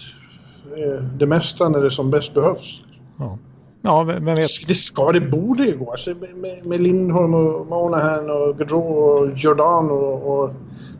det 1.17 1.25
mesta 1.25 1.69
när 1.69 1.79
det 1.79 1.91
som 1.91 2.11
bäst 2.11 2.33
behövs. 2.33 2.81
Ja, 3.17 3.37
ja 3.81 4.03
vem 4.03 4.25
vet? 4.25 4.67
Det 4.67 4.75
ska, 4.75 5.11
det 5.11 5.21
borde 5.21 5.65
ju 5.65 5.77
gå. 5.77 5.91
Alltså, 5.91 6.09
med, 6.09 6.65
med 6.65 6.81
Lindholm 6.81 7.33
och 7.33 7.67
Monahan 7.67 8.29
och 8.29 8.57
Gaudreau 8.57 8.81
och 8.81 9.31
Jordan 9.37 9.91
och, 9.91 10.43
och 10.43 10.51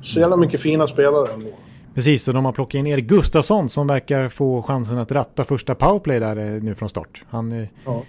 så 0.01 0.19
jävla 0.19 0.38
mycket 0.38 0.61
fina 0.61 0.88
spelare 0.88 1.34
ändå. 1.34 1.49
Precis, 1.93 2.28
och 2.28 2.34
de 2.34 2.45
har 2.45 2.51
plockat 2.51 2.80
in 2.80 2.88
Erik 2.88 3.05
Gustafsson 3.05 3.69
som 3.69 3.88
verkar 3.88 4.30
få 4.30 4.61
chansen 4.61 4.97
att 4.97 5.11
ratta 5.11 5.43
första 5.43 5.76
powerplay 5.76 6.19
där 6.19 6.38
eh, 6.38 6.63
nu 6.63 6.76
från 6.76 6.89
start. 6.89 7.24
Han 7.30 7.51
eh, 7.51 7.67
ja. 7.86 8.03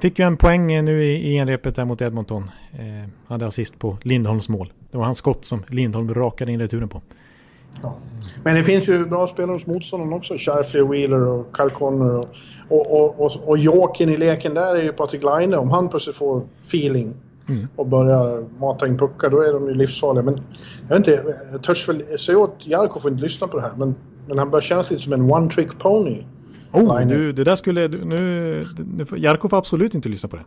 fick 0.00 0.18
ju 0.18 0.24
en 0.24 0.36
poäng 0.36 0.72
eh, 0.72 0.82
nu 0.82 1.04
i, 1.04 1.32
i 1.32 1.36
enrepet 1.36 1.76
där 1.76 1.84
mot 1.84 2.00
Edmonton. 2.00 2.50
Eh, 2.72 3.08
hade 3.26 3.46
assist 3.46 3.78
på 3.78 3.98
Lindholms 4.02 4.48
mål. 4.48 4.72
Det 4.90 4.98
var 4.98 5.04
hans 5.04 5.18
skott 5.18 5.44
som 5.44 5.62
Lindholm 5.68 6.14
rakade 6.14 6.52
in 6.52 6.60
returen 6.60 6.88
på. 6.88 7.02
Ja. 7.82 7.96
Men 8.44 8.54
det 8.54 8.64
finns 8.64 8.88
ju 8.88 9.06
bra 9.06 9.26
spelare 9.26 9.54
hos 9.54 9.66
motståndaren 9.66 10.12
också. 10.12 10.34
Sharfley, 10.38 10.82
Wheeler 10.82 11.26
och 11.26 11.56
Kyle 11.56 11.70
Connor. 11.70 12.28
Och, 12.68 13.00
och, 13.00 13.20
och, 13.20 13.48
och 13.48 13.58
Jokin 13.58 14.08
i 14.08 14.16
leken 14.16 14.54
där 14.54 14.76
är 14.76 14.82
ju 14.82 14.92
Patrik 14.92 15.22
Laine. 15.22 15.54
Om 15.54 15.70
han 15.70 15.88
plötsligt 15.88 16.16
får 16.16 16.42
feeling 16.66 17.14
mm. 17.48 17.68
och 17.76 17.86
börjar 17.86 18.44
mata 18.60 18.86
in 18.86 18.98
puckar, 18.98 19.30
då 19.30 19.40
är 19.40 19.52
de 19.52 19.68
ju 19.68 19.74
livsfarliga. 19.74 20.22
Men 20.22 20.40
jag 20.88 20.98
vet 20.98 21.08
inte, 21.08 21.36
jag 21.52 21.62
törs 21.62 21.88
väl 21.88 22.18
säga 22.18 22.38
åt 22.38 22.66
Jarko 22.66 23.00
får 23.00 23.10
inte 23.10 23.22
lyssna 23.22 23.46
på 23.46 23.56
det 23.56 23.62
här, 23.62 23.72
men, 23.76 23.94
men 24.28 24.38
han 24.38 24.50
börjar 24.50 24.60
kännas 24.60 24.90
lite 24.90 25.02
som 25.02 25.12
en 25.12 25.30
one-trick 25.30 25.78
pony. 25.78 26.22
Oh, 26.72 27.06
du, 27.06 27.32
det 27.32 27.44
där 27.44 27.56
skulle... 27.56 27.88
Nu, 27.88 28.62
nu, 28.96 29.06
Jarko 29.16 29.48
får 29.48 29.56
absolut 29.56 29.94
inte 29.94 30.08
lyssna 30.08 30.28
på 30.28 30.36
det. 30.36 30.44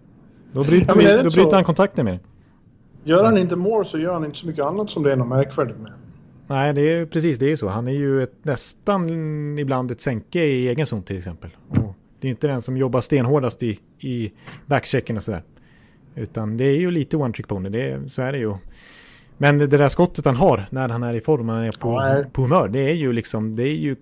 Då 0.53 0.63
bryter, 0.63 0.87
ja, 0.87 1.15
vi, 1.17 1.23
då 1.23 1.29
bryter 1.29 1.55
han 1.55 1.63
kontakten 1.63 2.05
med 2.05 2.13
dig. 2.13 2.21
Gör 3.03 3.23
han 3.23 3.37
inte 3.37 3.55
mål 3.55 3.85
så 3.85 3.97
gör 3.97 4.13
han 4.13 4.25
inte 4.25 4.37
så 4.37 4.47
mycket 4.47 4.65
annat 4.65 4.89
som 4.89 5.03
det 5.03 5.11
är 5.11 5.15
något 5.15 5.27
märkvärdigt 5.27 5.79
med. 5.79 5.91
Nej, 6.51 6.73
det 6.73 6.81
är 6.81 7.05
precis 7.05 7.37
det 7.39 7.51
är 7.51 7.55
så. 7.55 7.67
Han 7.67 7.87
är 7.87 7.91
ju 7.91 8.23
ett, 8.23 8.33
nästan 8.41 9.09
ibland 9.59 9.91
ett 9.91 10.01
sänke 10.01 10.39
i 10.39 10.67
egen 10.67 10.85
zon 10.85 11.03
till 11.03 11.17
exempel. 11.17 11.49
Och 11.69 11.95
det 12.19 12.27
är 12.27 12.29
inte 12.29 12.47
den 12.47 12.61
som 12.61 12.77
jobbar 12.77 13.01
stenhårdast 13.01 13.63
i, 13.63 13.79
i 13.99 14.31
backchecken 14.65 15.17
och 15.17 15.23
sådär. 15.23 15.43
Utan 16.15 16.57
det 16.57 16.63
är 16.63 16.77
ju 16.77 16.91
lite 16.91 17.17
one 17.17 17.33
trick 17.33 17.47
pony, 17.47 17.69
det, 17.69 18.11
så 18.11 18.21
är 18.21 18.31
det 18.31 18.37
ju. 18.37 18.55
Men 19.37 19.57
det 19.57 19.67
där 19.67 19.89
skottet 19.89 20.25
han 20.25 20.35
har 20.35 20.65
när 20.69 20.89
han 20.89 21.03
är 21.03 21.13
i 21.13 21.21
form, 21.21 21.49
han 21.49 21.63
är 21.63 21.71
på, 21.71 22.25
på 22.31 22.41
humör, 22.41 22.67
det 22.67 22.79
är 22.79 22.93
ju 22.93 23.13
liksom, 23.13 23.55
det 23.55 23.63
är 23.63 23.75
ju 23.75 23.95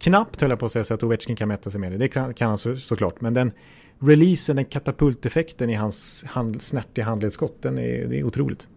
knappt 0.00 0.40
höll 0.40 0.50
jag 0.50 0.58
på 0.58 0.66
att 0.66 0.72
säga 0.72 0.84
så 0.84 0.94
att 0.94 1.02
Ovechkin 1.02 1.36
kan 1.36 1.48
mäta 1.48 1.70
sig 1.70 1.80
med 1.80 1.92
det. 1.92 1.98
Det 1.98 2.08
kan, 2.08 2.34
kan 2.34 2.48
han 2.48 2.58
så, 2.58 2.76
såklart. 2.76 3.20
Men 3.20 3.34
den 3.34 3.52
releasen, 3.98 4.56
den 4.56 4.64
katapulteffekten 4.64 5.70
i 5.70 5.74
hans 5.74 6.24
hand, 6.24 6.62
snärtiga 6.62 7.04
handledsskott, 7.04 7.62
den 7.62 7.78
är, 7.78 8.06
det 8.06 8.18
är 8.18 8.24
otroligt. 8.24 8.68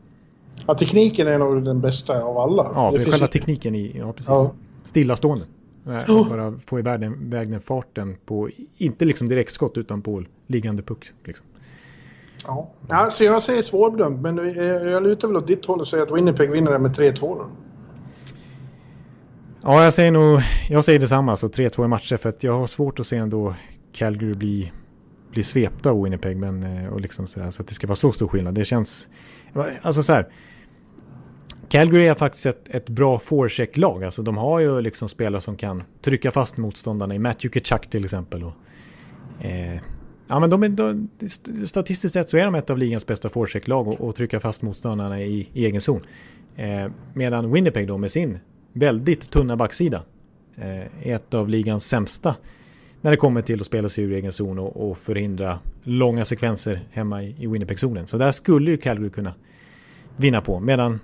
Ja, 0.67 0.73
tekniken 0.73 1.27
är 1.27 1.37
nog 1.37 1.63
den 1.63 1.81
bästa 1.81 2.23
av 2.23 2.37
alla. 2.37 2.71
Ja, 2.75 2.91
det 2.91 3.11
själva 3.11 3.27
tekniken 3.27 3.75
i, 3.75 3.95
ja 3.97 4.13
precis. 4.13 4.27
Ja. 4.27 4.51
Stillastående. 4.83 5.45
Oh. 5.85 6.29
Bara 6.29 6.53
få 6.65 6.79
iväg 6.79 6.99
den, 6.99 7.61
farten 7.61 8.17
på, 8.25 8.49
inte 8.77 9.05
liksom 9.05 9.27
direktskott 9.27 9.77
utan 9.77 10.01
på 10.01 10.23
liggande 10.47 10.83
puck. 10.83 11.05
Liksom. 11.23 11.45
Ja, 12.45 12.71
alltså 12.89 13.23
jag 13.23 13.43
säger 13.43 13.61
svårbedömt, 13.61 14.21
men 14.21 14.37
jag 14.91 15.03
lutar 15.03 15.27
väl 15.27 15.37
åt 15.37 15.47
ditt 15.47 15.65
håll 15.65 15.79
och 15.79 15.87
säger 15.87 16.03
att 16.03 16.11
Winnipeg 16.11 16.51
vinner 16.51 16.71
det 16.71 16.79
med 16.79 16.91
3-2 16.91 17.19
då. 17.19 17.47
Ja, 19.63 19.83
jag 19.83 19.93
säger 19.93 20.11
nog, 20.11 20.41
jag 20.69 20.85
säger 20.85 20.99
detsamma, 20.99 21.37
så 21.37 21.47
3-2 21.47 21.85
i 21.85 21.87
matcher, 21.87 22.17
för 22.17 22.29
att 22.29 22.43
jag 22.43 22.59
har 22.59 22.67
svårt 22.67 22.99
att 22.99 23.07
se 23.07 23.17
ändå 23.17 23.55
Calgary 23.93 24.33
bli, 24.33 24.71
bli 25.31 25.43
svepta 25.43 25.89
av 25.89 26.03
Winnipeg, 26.03 26.37
men 26.37 26.63
eh, 26.63 26.93
och 26.93 27.01
liksom 27.01 27.27
sådär, 27.27 27.51
så 27.51 27.61
att 27.61 27.67
det 27.67 27.73
ska 27.73 27.87
vara 27.87 27.95
så 27.95 28.11
stor 28.11 28.27
skillnad. 28.27 28.53
Det 28.53 28.65
känns, 28.65 29.09
alltså 29.81 30.03
så 30.03 30.13
här, 30.13 30.27
Calgary 31.73 32.07
är 32.07 32.15
faktiskt 32.15 32.45
ett, 32.45 32.69
ett 32.69 32.89
bra 32.89 33.19
forecheck-lag. 33.19 34.03
Alltså 34.03 34.21
de 34.21 34.37
har 34.37 34.59
ju 34.59 34.81
liksom 34.81 35.09
spelare 35.09 35.41
som 35.41 35.57
kan 35.57 35.83
trycka 36.01 36.31
fast 36.31 36.57
motståndarna 36.57 37.15
i 37.15 37.19
Matthew 37.19 37.59
Kachuk 37.59 37.89
till 37.89 38.03
exempel. 38.03 38.43
Och, 38.43 38.53
eh, 39.45 39.79
ja, 40.27 40.39
men 40.39 40.49
de 40.49 40.63
är, 40.63 40.69
de, 40.69 41.09
statistiskt 41.67 42.13
sett 42.13 42.29
så 42.29 42.37
är 42.37 42.45
de 42.45 42.55
ett 42.55 42.69
av 42.69 42.77
ligans 42.77 43.05
bästa 43.05 43.29
forecheck-lag 43.29 43.87
och, 43.87 44.01
och 44.01 44.15
trycka 44.15 44.39
fast 44.39 44.61
motståndarna 44.61 45.21
i, 45.21 45.49
i 45.53 45.65
egen 45.65 45.81
zon. 45.81 46.01
Eh, 46.55 46.91
medan 47.13 47.51
Winnipeg 47.51 47.87
då 47.87 47.97
med 47.97 48.11
sin 48.11 48.39
väldigt 48.73 49.29
tunna 49.29 49.55
backsida 49.55 50.03
eh, 50.55 51.07
är 51.07 51.15
ett 51.15 51.33
av 51.33 51.49
ligans 51.49 51.87
sämsta 51.87 52.35
när 53.01 53.11
det 53.11 53.17
kommer 53.17 53.41
till 53.41 53.59
att 53.59 53.67
spela 53.67 53.89
sig 53.89 54.03
ur 54.03 54.13
egen 54.13 54.31
zon 54.31 54.59
och, 54.59 54.89
och 54.89 54.97
förhindra 54.97 55.59
långa 55.83 56.25
sekvenser 56.25 56.79
hemma 56.91 57.23
i, 57.23 57.35
i 57.39 57.47
Winnipeg-zonen. 57.47 58.07
Så 58.07 58.17
där 58.17 58.31
skulle 58.31 58.71
ju 58.71 58.77
Calgary 58.77 59.09
kunna 59.09 59.33
vinna 60.17 60.41
på. 60.41 60.59
Medan 60.59 60.99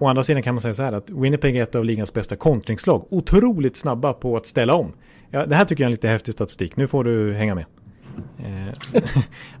Å 0.00 0.06
andra 0.06 0.24
sidan 0.24 0.42
kan 0.42 0.54
man 0.54 0.60
säga 0.60 0.74
så 0.74 0.82
här 0.82 0.92
att 0.92 1.10
Winnipeg 1.10 1.56
är 1.56 1.62
ett 1.62 1.74
av 1.74 1.84
ligans 1.84 2.12
bästa 2.12 2.36
kontringslag. 2.36 3.06
Otroligt 3.10 3.76
snabba 3.76 4.12
på 4.12 4.36
att 4.36 4.46
ställa 4.46 4.74
om. 4.74 4.92
Ja, 5.30 5.46
det 5.46 5.54
här 5.54 5.64
tycker 5.64 5.82
jag 5.82 5.86
är 5.86 5.90
en 5.90 5.92
lite 5.92 6.08
häftig 6.08 6.34
statistik. 6.34 6.76
Nu 6.76 6.86
får 6.86 7.04
du 7.04 7.34
hänga 7.34 7.54
med. 7.54 7.64
Eh, 8.38 9.02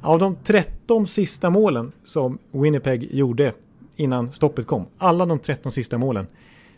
av 0.00 0.18
de 0.18 0.36
13 0.44 1.06
sista 1.06 1.50
målen 1.50 1.92
som 2.04 2.38
Winnipeg 2.52 3.14
gjorde 3.14 3.52
innan 3.96 4.32
stoppet 4.32 4.66
kom, 4.66 4.86
alla 4.98 5.26
de 5.26 5.38
13 5.38 5.72
sista 5.72 5.98
målen, 5.98 6.26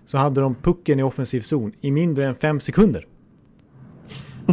så 0.06 0.18
hade 0.18 0.40
de 0.40 0.54
pucken 0.54 1.00
i 1.00 1.02
offensiv 1.02 1.40
zon 1.40 1.72
i 1.80 1.90
mindre 1.90 2.26
än 2.26 2.34
5 2.34 2.60
sekunder. 2.60 3.06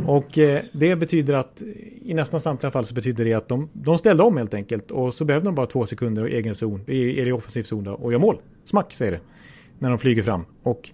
Och 0.06 0.38
eh, 0.38 0.62
det 0.72 0.96
betyder 0.96 1.34
att 1.34 1.62
i 2.02 2.14
nästan 2.14 2.42
samtliga 2.42 2.72
fall 2.72 2.86
så 2.86 2.94
betyder 2.94 3.26
det 3.26 3.34
att 3.34 3.48
de, 3.48 3.70
de 3.74 3.98
ställde 3.98 4.24
om 4.24 4.38
helt 4.38 4.54
enkelt 4.54 4.92
och 4.92 5.14
så 5.14 5.26
behövde 5.26 5.48
de 5.48 5.56
bara 5.56 5.66
två 5.66 5.86
sekunder 5.86 6.28
i 6.28 6.36
egen 6.36 6.56
zon, 6.56 6.82
i, 6.88 7.22
i 7.22 7.32
offensiv 7.32 7.64
zon 7.64 7.84
då, 7.84 7.92
och 7.92 8.12
gör 8.12 8.20
mål. 8.20 8.38
Smack 8.70 8.94
säger 8.94 9.12
det. 9.12 9.20
När 9.80 9.90
de 9.90 10.00
flyger 10.00 10.24
fram. 10.24 10.46
Och 10.64 10.90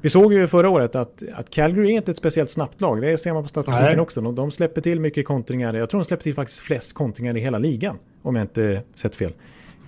vi 0.00 0.10
såg 0.10 0.32
ju 0.32 0.46
förra 0.46 0.68
året 0.68 0.94
att, 0.94 1.22
att 1.34 1.50
Calgary 1.50 1.92
är 1.92 1.96
inte 1.96 2.10
ett 2.10 2.16
speciellt 2.16 2.50
snabbt 2.50 2.80
lag. 2.80 3.02
Det 3.02 3.18
ser 3.18 3.32
man 3.32 3.42
på 3.42 3.48
statistiken 3.48 3.84
Nej. 3.84 4.00
också. 4.00 4.20
De, 4.20 4.34
de 4.34 4.50
släpper 4.50 4.80
till 4.80 5.00
mycket 5.00 5.26
kontringar. 5.26 5.74
Jag 5.74 5.90
tror 5.90 6.00
de 6.00 6.04
släpper 6.04 6.22
till 6.22 6.34
faktiskt 6.34 6.60
flest 6.60 6.92
kontringar 6.92 7.36
i 7.36 7.40
hela 7.40 7.58
ligan. 7.58 7.98
Om 8.22 8.36
jag 8.36 8.42
inte 8.42 8.82
sett 8.94 9.14
fel. 9.14 9.32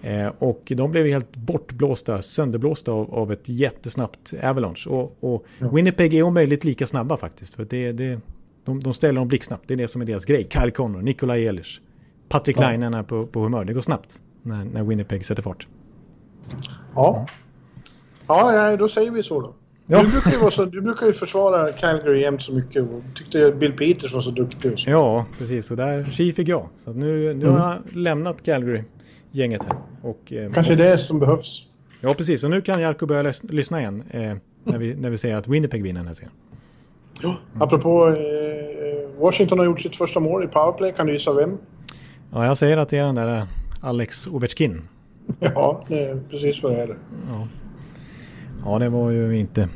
Eh, 0.03 0.33
och 0.39 0.73
de 0.77 0.91
blev 0.91 1.07
helt 1.07 1.37
bortblåsta, 1.37 2.23
sönderblåsta 2.23 2.93
av, 2.93 3.15
av 3.15 3.33
ett 3.33 3.49
jättesnabbt 3.49 4.35
Avalanche. 4.43 4.91
Och, 4.91 5.17
och 5.21 5.47
ja. 5.59 5.69
Winnipeg 5.69 6.15
är 6.15 6.23
om 6.23 6.35
möjligt 6.35 6.65
lika 6.65 6.87
snabba 6.87 7.17
faktiskt. 7.17 7.55
För 7.55 7.65
det, 7.65 7.93
det, 7.93 8.21
de, 8.65 8.81
de 8.81 8.95
ställer 8.95 9.21
dem 9.21 9.29
blixtsnabbt. 9.29 9.65
Det 9.67 9.75
är 9.75 9.79
det 9.79 9.89
som 9.89 10.03
är 10.03 10.07
deras 10.07 10.25
grej. 10.25 10.47
Kyle 10.51 10.71
Connor, 10.71 11.03
Nikolaj 11.03 11.47
Ehlers, 11.47 11.81
Patrik 12.29 12.57
ja. 12.59 12.63
Laine 12.63 12.95
är 12.95 13.03
på, 13.03 13.27
på 13.27 13.41
humör. 13.41 13.65
Det 13.65 13.73
går 13.73 13.81
snabbt 13.81 14.23
när, 14.43 14.65
när 14.65 14.83
Winnipeg 14.83 15.25
sätter 15.25 15.43
fart. 15.43 15.67
Ja. 16.95 17.27
Ja, 18.27 18.77
då 18.77 18.89
säger 18.89 19.11
vi 19.11 19.23
så 19.23 19.41
då. 19.41 19.55
Ja. 19.87 20.03
Du, 20.03 20.11
brukar 20.11 20.31
ju 20.31 20.51
så, 20.51 20.65
du 20.65 20.81
brukar 20.81 21.07
ju 21.07 21.13
försvara 21.13 21.73
Calgary 21.73 22.21
jämt 22.21 22.43
så 22.43 22.53
mycket 22.53 22.83
och 22.83 23.03
tyckte 23.15 23.53
Bill 23.53 23.73
Peters 23.73 24.15
var 24.15 24.21
så 24.21 24.31
duktig. 24.31 24.73
Och 24.73 24.79
så. 24.79 24.91
Ja, 24.91 25.27
precis. 25.39 25.71
Och 25.71 25.77
där 25.77 26.05
tji 26.05 26.33
fick 26.33 26.49
jag. 26.49 26.69
Så 26.79 26.93
nu, 26.93 27.35
nu 27.35 27.47
mm. 27.47 27.61
har 27.61 27.71
jag 27.71 27.97
lämnat 27.97 28.43
Calgary-gänget 28.43 29.63
här. 29.63 29.77
Och, 30.03 30.33
eh, 30.33 30.53
Kanske 30.53 30.73
och, 30.73 30.79
det 30.79 30.99
som 30.99 31.19
behövs. 31.19 31.67
Ja, 32.01 32.15
precis. 32.15 32.45
Och 32.45 32.51
nu 32.51 32.63
kan 32.63 32.81
Jarko 32.81 33.07
börja 33.07 33.33
lyssna 33.43 33.81
igen 33.81 34.05
eh, 34.11 34.35
när, 34.65 34.79
vi, 34.79 34.95
när 34.95 35.11
vi 35.11 35.19
säger 35.19 35.37
att 35.37 35.49
Winnipeg 35.49 35.83
vinner 35.83 36.01
den 36.01 36.07
här 36.07 36.15
serien. 36.15 36.33
Ja, 37.23 37.37
apropå 37.61 38.09
eh, 38.09 39.21
Washington 39.21 39.59
har 39.59 39.67
gjort 39.67 39.81
sitt 39.81 39.97
första 39.97 40.21
mål 40.21 40.45
i 40.45 40.47
powerplay. 40.47 40.93
Kan 40.93 41.07
du 41.07 41.13
gissa 41.13 41.33
vem? 41.33 41.59
Ja, 42.33 42.47
jag 42.47 42.59
säger 42.59 42.77
att 42.77 42.89
det 42.89 42.99
är 42.99 43.05
den 43.05 43.15
där 43.15 43.37
eh, 43.37 43.45
Alex 43.81 44.27
Ovechkin. 44.27 44.83
Ja, 45.41 45.85
det 45.89 46.05
är 46.05 46.21
precis 46.31 46.63
vad 46.63 46.73
det 46.73 46.83
är. 46.83 46.89
Ja. 47.29 47.49
ja, 48.65 48.79
det 48.79 48.89
var 48.89 49.11
ju 49.11 49.39
inte 49.39 49.69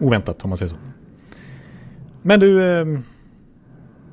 oväntat 0.00 0.44
om 0.44 0.48
man 0.48 0.58
säger 0.58 0.70
så. 0.70 0.76
Men 2.22 2.40
du, 2.40 2.64
eh, 2.64 2.86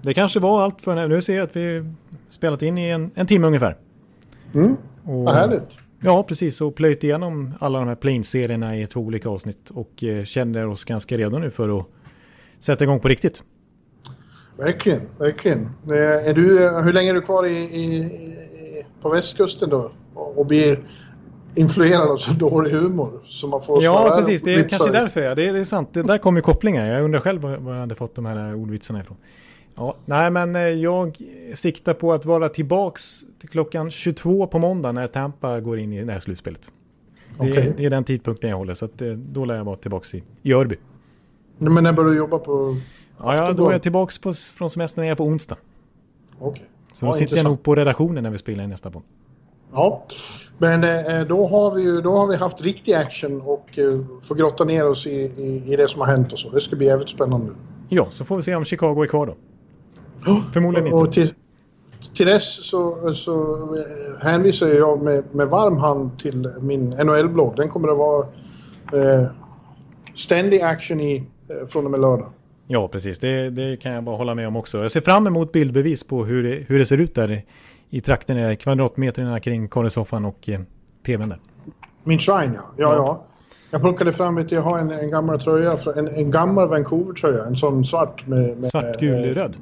det 0.02 0.14
kanske 0.14 0.40
var 0.40 0.64
allt 0.64 0.82
för 0.82 0.96
nu. 0.96 1.08
Nu 1.08 1.22
ser 1.22 1.36
jag 1.36 1.44
att 1.44 1.56
vi 1.56 1.94
spelat 2.30 2.62
in 2.62 2.78
i 2.78 2.90
en, 2.90 3.12
en 3.16 3.28
timme 3.28 3.48
ungefär. 3.48 3.78
Mm, 4.54 4.76
och, 5.04 5.24
vad 5.24 5.36
härligt. 5.36 5.78
Ja, 6.00 6.24
precis. 6.24 6.62
Och 6.62 6.76
plöjt 6.76 7.04
igenom 7.04 7.54
alla 7.60 7.80
de 7.80 7.88
här 7.88 7.96
Plane-serierna 7.96 8.78
i 8.78 8.88
två 8.88 9.00
olika 9.00 9.30
avsnitt. 9.30 9.70
Och 9.70 10.04
eh, 10.04 10.24
känner 10.24 10.68
oss 10.68 10.86
ganska 10.86 11.18
redo 11.18 11.38
nu 11.38 11.52
för 11.52 11.80
att 11.80 11.86
sätta 12.60 12.84
igång 12.84 13.00
på 13.00 13.08
riktigt. 13.08 13.44
Verkligen, 14.58 15.02
verkligen. 15.18 15.70
Är 16.26 16.34
du, 16.34 16.70
hur 16.84 16.94
länge 16.94 17.10
är 17.10 17.14
du 17.14 17.22
kvar 17.22 17.46
i, 17.46 17.58
i, 17.58 18.12
på 19.02 19.10
västkusten 19.10 19.70
då? 19.70 19.92
Och 20.20 20.46
blir 20.46 20.80
influerad 21.56 22.12
av 22.12 22.18
så 22.18 22.32
dålig 22.32 22.72
humor. 22.72 23.22
Så 23.26 23.48
man 23.48 23.62
får 23.62 23.84
ja, 23.84 24.14
precis. 24.18 24.42
Det 24.42 24.54
är 24.54 24.70
kanske 24.70 24.92
därför. 24.92 25.22
Ja. 25.22 25.36
Det, 25.36 25.48
är, 25.48 25.54
det 25.54 25.60
är 25.60 25.64
sant. 25.64 25.90
Det 25.94 26.04
där 26.04 26.18
kommer 26.18 26.42
kopplingar. 26.42 26.86
Jag 26.86 27.04
undrar 27.04 27.20
själv 27.20 27.42
var 27.42 27.74
jag 27.74 27.80
hade 27.80 27.96
fått 27.96 28.16
de 28.16 28.26
här 28.26 28.56
ordvitsarna 28.56 29.02
ifrån. 29.02 29.18
Ja, 29.76 29.96
nej, 30.06 30.32
men 30.32 30.56
eh, 30.56 30.62
jag 30.62 31.18
siktar 31.54 31.94
på 31.94 32.14
att 32.14 32.26
vara 32.26 32.50
tillbaks 32.50 33.22
till 33.40 33.50
klockan 33.50 33.92
22 33.92 34.48
på 34.48 34.60
måndag 34.60 34.92
när 34.92 35.08
Tampa 35.08 35.60
går 35.60 35.80
in 35.80 35.94
i 35.94 36.04
det 36.04 36.14
här 36.14 36.20
slutspelet. 36.20 36.72
Det, 37.40 37.52
okay. 37.52 37.74
det 37.78 37.86
är 37.86 37.90
den 37.90 38.04
tidpunkten 38.04 38.50
jag 38.50 38.58
håller, 38.58 38.74
så 38.74 38.86
att, 38.86 39.02
eh, 39.02 39.12
då 39.12 39.46
lär 39.46 39.56
jag 39.56 39.64
vara 39.64 39.76
tillbaks 39.76 40.16
i, 40.16 40.24
i 40.42 40.54
Örby. 40.54 40.78
Men 41.58 41.84
när 41.84 41.94
börjar 41.94 42.12
du 42.12 42.18
jobba 42.18 42.40
på? 42.40 42.78
Ja, 43.18 43.36
ja 43.36 43.54
då 43.54 43.68
är 43.68 43.72
jag 43.72 43.82
tillbaks 43.82 44.18
på, 44.18 44.34
från 44.34 44.70
semestern 44.70 45.06
är 45.06 45.16
på 45.16 45.24
onsdag. 45.24 45.58
Okej. 46.40 46.50
Okay. 46.50 46.64
Så 46.94 47.06
då 47.06 47.12
ja, 47.12 47.14
sitter 47.14 47.36
jag 47.36 47.44
nog 47.44 47.64
på 47.64 47.76
redaktionen 47.76 48.24
när 48.24 48.32
vi 48.32 48.38
spelar 48.38 48.64
in 48.64 48.70
nästa 48.70 48.92
podd. 48.92 49.04
Ja, 49.74 50.04
men 50.58 50.84
eh, 50.84 51.28
då, 51.28 51.48
har 51.48 51.76
vi 51.76 51.82
ju, 51.82 52.02
då 52.02 52.12
har 52.12 52.28
vi 52.28 52.36
haft 52.36 52.62
riktig 52.62 52.94
action 52.94 53.42
och 53.42 53.80
eh, 53.80 54.00
får 54.24 54.36
grotta 54.36 54.64
ner 54.64 54.90
oss 54.90 55.08
i, 55.08 55.20
i, 55.38 55.74
i, 55.74 55.76
det 55.76 55.88
som 55.88 56.02
har 56.02 56.08
hänt 56.08 56.34
och 56.34 56.40
så. 56.40 56.50
Det 56.50 56.62
ska 56.62 56.76
bli 56.76 56.88
jävligt 56.88 57.10
spännande. 57.10 57.54
Ja, 57.90 58.08
så 58.12 58.26
får 58.26 58.36
vi 58.36 58.42
se 58.44 58.56
om 58.56 58.66
Chicago 58.66 59.04
är 59.04 59.08
kvar 59.08 59.26
då. 59.26 59.36
Förmodligen 60.54 60.94
och, 60.94 61.00
inte. 61.00 61.14
till, 61.14 61.34
till 62.16 62.26
dess 62.26 62.70
så, 62.70 63.16
så 63.16 63.64
eh, 63.76 64.26
hänvisar 64.26 64.68
jag 64.68 65.02
med, 65.02 65.24
med 65.36 65.48
varm 65.48 65.78
hand 65.78 66.20
till 66.20 66.52
min 66.62 66.90
NHL-blogg. 66.90 67.56
Den 67.56 67.70
kommer 67.70 67.88
att 67.88 67.98
vara 67.98 68.28
eh, 68.94 69.28
ständig 70.16 70.62
action 70.62 71.00
i 71.00 71.24
från 71.68 71.86
och 71.86 71.92
med 71.92 72.00
lördag. 72.00 72.30
Ja, 72.72 72.88
precis. 72.88 73.20
Det, 73.20 73.50
det 73.50 73.78
kan 73.78 73.92
jag 73.92 74.04
bara 74.04 74.18
hålla 74.18 74.36
med 74.36 74.48
om 74.48 74.56
också. 74.56 74.78
Jag 74.82 74.92
ser 74.92 75.02
fram 75.02 75.28
emot 75.28 75.52
bildbevis 75.52 76.04
på 76.04 76.26
hur 76.26 76.44
det, 76.44 76.64
hur 76.68 76.80
det 76.80 76.86
ser 76.86 76.98
ut 76.98 77.16
där 77.16 77.28
i 77.90 78.02
trakten, 78.02 78.58
kvadratmeterna 78.58 79.40
kring 79.40 79.68
korresoffan 79.68 80.26
och 80.26 80.50
eh, 80.50 80.60
tvn 81.06 81.30
där. 81.30 81.40
Min 82.04 82.20
Shrine, 82.20 82.54
ja. 82.54 82.62
ja, 82.78 82.94
ja. 82.96 83.24
Jag 83.72 83.82
plockade 83.82 84.12
fram, 84.12 84.36
vet 84.36 84.52
jag 84.52 84.62
har 84.62 84.80
en, 84.80 84.92
en 84.92 85.12
gammal 85.12 85.42
tröja, 85.42 85.78
en, 85.96 86.08
en 86.08 86.32
gammal 86.32 86.68
Vancouver-tröja, 86.68 87.46
en 87.46 87.58
sån 87.58 87.86
svart 87.86 88.28
med... 88.28 88.58
med 88.58 88.70
svart, 88.70 89.00
gul, 89.00 89.30
eh, 89.30 89.34
röd? 89.34 89.56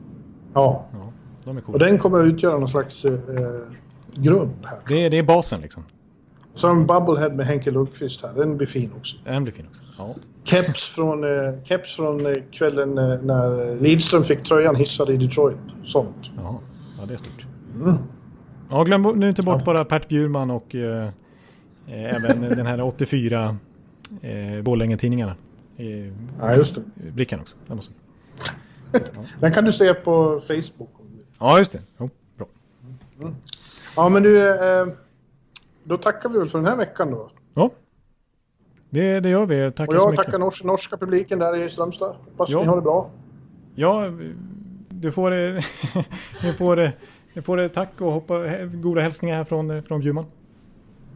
Ja. 0.53 0.85
ja 0.93 1.11
de 1.43 1.57
är 1.57 1.61
coola. 1.61 1.73
Och 1.73 1.79
den 1.79 1.97
kommer 1.97 2.19
att 2.19 2.25
utgöra 2.25 2.57
någon 2.57 2.67
slags 2.67 3.05
eh, 3.05 3.13
grund 4.13 4.65
här. 4.65 4.79
Det, 4.87 5.09
det 5.09 5.17
är 5.17 5.23
basen 5.23 5.61
liksom? 5.61 5.83
Så 6.55 6.67
en 6.67 6.87
bubblehead 6.87 7.29
med 7.29 7.45
Henke 7.45 7.71
Lundqvist 7.71 8.21
här, 8.21 8.33
den 8.33 8.57
blir 8.57 8.67
fin 8.67 8.91
också. 8.97 9.17
Den 9.23 9.43
blir 9.43 9.53
fin 9.53 9.67
också, 9.69 9.81
ja. 9.97 10.15
Keps 10.43 10.85
från, 10.85 11.23
eh, 11.23 11.63
keps 11.63 11.95
från 11.95 12.25
eh, 12.25 12.33
kvällen 12.51 12.97
eh, 12.97 13.21
när 13.21 13.75
Lidström 13.81 14.23
fick 14.23 14.43
tröjan 14.43 14.75
hissad 14.75 15.09
i 15.09 15.17
Detroit. 15.17 15.57
Sånt. 15.83 16.31
Jaha, 16.35 16.55
ja 16.99 17.05
det 17.07 17.13
är 17.13 17.17
stort. 17.17 17.45
Mm. 17.75 17.97
Ja, 18.69 18.83
glöm 18.83 19.01
nu 19.01 19.29
inte 19.29 19.41
bort 19.41 19.65
bara 19.65 19.85
Pert 19.85 20.07
Bjurman 20.07 20.51
och 20.51 20.75
eh, 20.75 21.09
även 21.87 22.41
den 22.55 22.65
här 22.65 22.81
84 22.81 23.57
eh, 24.21 24.61
Borlänge-tidningarna. 24.61 25.35
Eh, 25.77 26.13
ja, 26.39 26.55
just 26.55 26.75
det. 26.75 27.11
Brickan 27.11 27.39
också. 27.39 27.55
Den, 27.67 27.75
måste... 27.75 27.93
ja. 28.91 28.99
den 29.39 29.51
kan 29.51 29.65
du 29.65 29.73
se 29.73 29.93
på 29.93 30.41
Facebook. 30.47 30.89
Ja, 31.39 31.57
just 31.57 31.71
det. 31.71 31.81
Jo, 31.97 32.09
bra. 32.37 32.47
Mm. 33.21 33.35
Ja, 33.95 34.09
men 34.09 34.23
du, 34.23 34.49
eh, 34.49 34.87
då 35.83 35.97
tackar 35.97 36.29
vi 36.29 36.39
väl 36.39 36.47
för 36.47 36.57
den 36.59 36.67
här 36.67 36.75
veckan 36.75 37.11
då. 37.11 37.31
Ja, 37.53 37.71
det, 38.89 39.19
det 39.19 39.29
gör 39.29 39.45
vi. 39.45 39.71
Tack 39.71 39.89
Och 39.89 39.95
jag 39.95 40.15
tackar 40.15 40.39
nors 40.39 40.63
norska 40.63 40.97
publiken 40.97 41.39
där 41.39 41.63
i 41.63 41.69
Strömstad. 41.69 42.15
Hoppas 42.25 42.49
ja. 42.49 42.59
ni 42.61 42.65
har 42.65 42.75
det 42.75 42.81
bra. 42.81 43.09
Ja, 43.75 44.11
du 44.89 45.11
får, 45.11 45.31
du 46.41 46.53
får, 46.53 46.91
du 47.37 47.43
får 47.43 47.67
tack 47.67 48.01
och 48.01 48.11
hoppa, 48.11 48.65
goda 48.65 49.01
hälsningar 49.01 49.35
här 49.35 49.43
från, 49.43 49.83
från 49.83 49.99
Bjurman. 49.99 50.25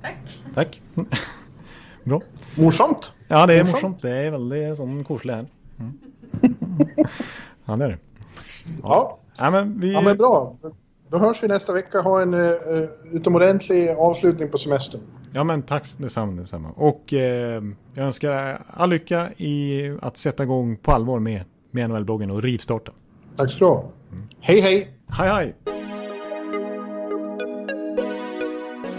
Tack. 0.02 0.40
Tack. 0.54 0.82
Bra. 2.04 2.22
Morsamt. 2.58 3.12
Ja, 3.28 3.46
det 3.46 3.54
är 3.54 3.60
morsamt. 3.60 3.74
morsamt. 3.74 4.02
Det 4.02 4.10
är 4.10 4.32
väldigt 4.32 4.78
sån 4.78 5.04
koselig 5.04 5.34
här. 5.34 5.46
Mm. 5.80 5.98
ja, 7.66 7.76
det 7.76 7.86
är 7.86 7.90
det. 7.90 7.98
Ja. 8.84 9.20
Ja, 9.38 9.52
men, 9.52 9.80
vi... 9.80 9.94
ja, 9.94 10.02
men 10.02 10.18
bra. 10.18 10.56
Då 11.10 11.18
hörs 11.18 11.44
vi 11.44 11.48
nästa 11.48 11.74
vecka. 11.74 12.02
Ha 12.02 12.22
en 12.22 12.34
uh, 12.34 12.54
utomordentlig 13.12 13.90
avslutning 13.90 14.50
på 14.50 14.58
semestern. 14.58 15.02
Ja, 15.34 15.44
men 15.44 15.62
tack 15.62 15.88
detsamma. 15.98 16.32
detsamma. 16.32 16.70
Och 16.76 17.14
eh, 17.14 17.64
jag 17.94 18.06
önskar 18.06 18.62
all 18.68 18.90
lycka 18.90 19.30
i 19.38 19.90
att 20.02 20.18
sätta 20.18 20.44
igång 20.44 20.78
på 20.78 20.92
allvar 20.92 21.20
med, 21.20 21.44
med 21.72 21.90
NHL-bloggen 21.90 22.32
och 22.32 22.44
rivstarta. 22.44 22.92
Tack 23.36 23.52
ska 23.52 23.60
du 23.60 23.66
ha. 23.66 23.90
Mm. 24.12 24.28
Hej, 24.40 24.62
hej! 24.62 24.90
Hej, 25.08 25.30
hej! 25.30 25.81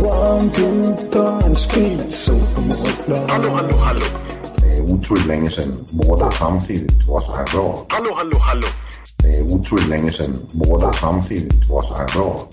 One, 0.00 0.50
two, 0.52 0.94
times 1.10 1.60
speed, 1.62 2.12
so 2.12 2.32
Hallå, 3.28 3.50
hallå, 3.50 3.76
hallå. 3.76 4.06
Det 4.56 4.76
är 4.76 4.82
otroligt 4.82 5.26
länge 5.26 5.50
sedan 5.50 5.86
båda 5.90 6.30
samtidigt 6.30 7.06
var 7.08 7.20
så 7.20 7.32
här 7.32 7.44
bra. 7.52 7.86
Hallå, 7.88 8.14
hallå, 8.16 8.38
hallå. 8.38 8.66
Det 9.16 9.36
är 9.36 9.42
otroligt 9.42 9.88
länge 9.88 10.12
sedan 10.12 10.36
båda 10.52 10.92
samtidigt 10.92 11.68
var 11.68 11.82
så 11.82 11.94
här 11.94 12.08
bra. 12.14 12.48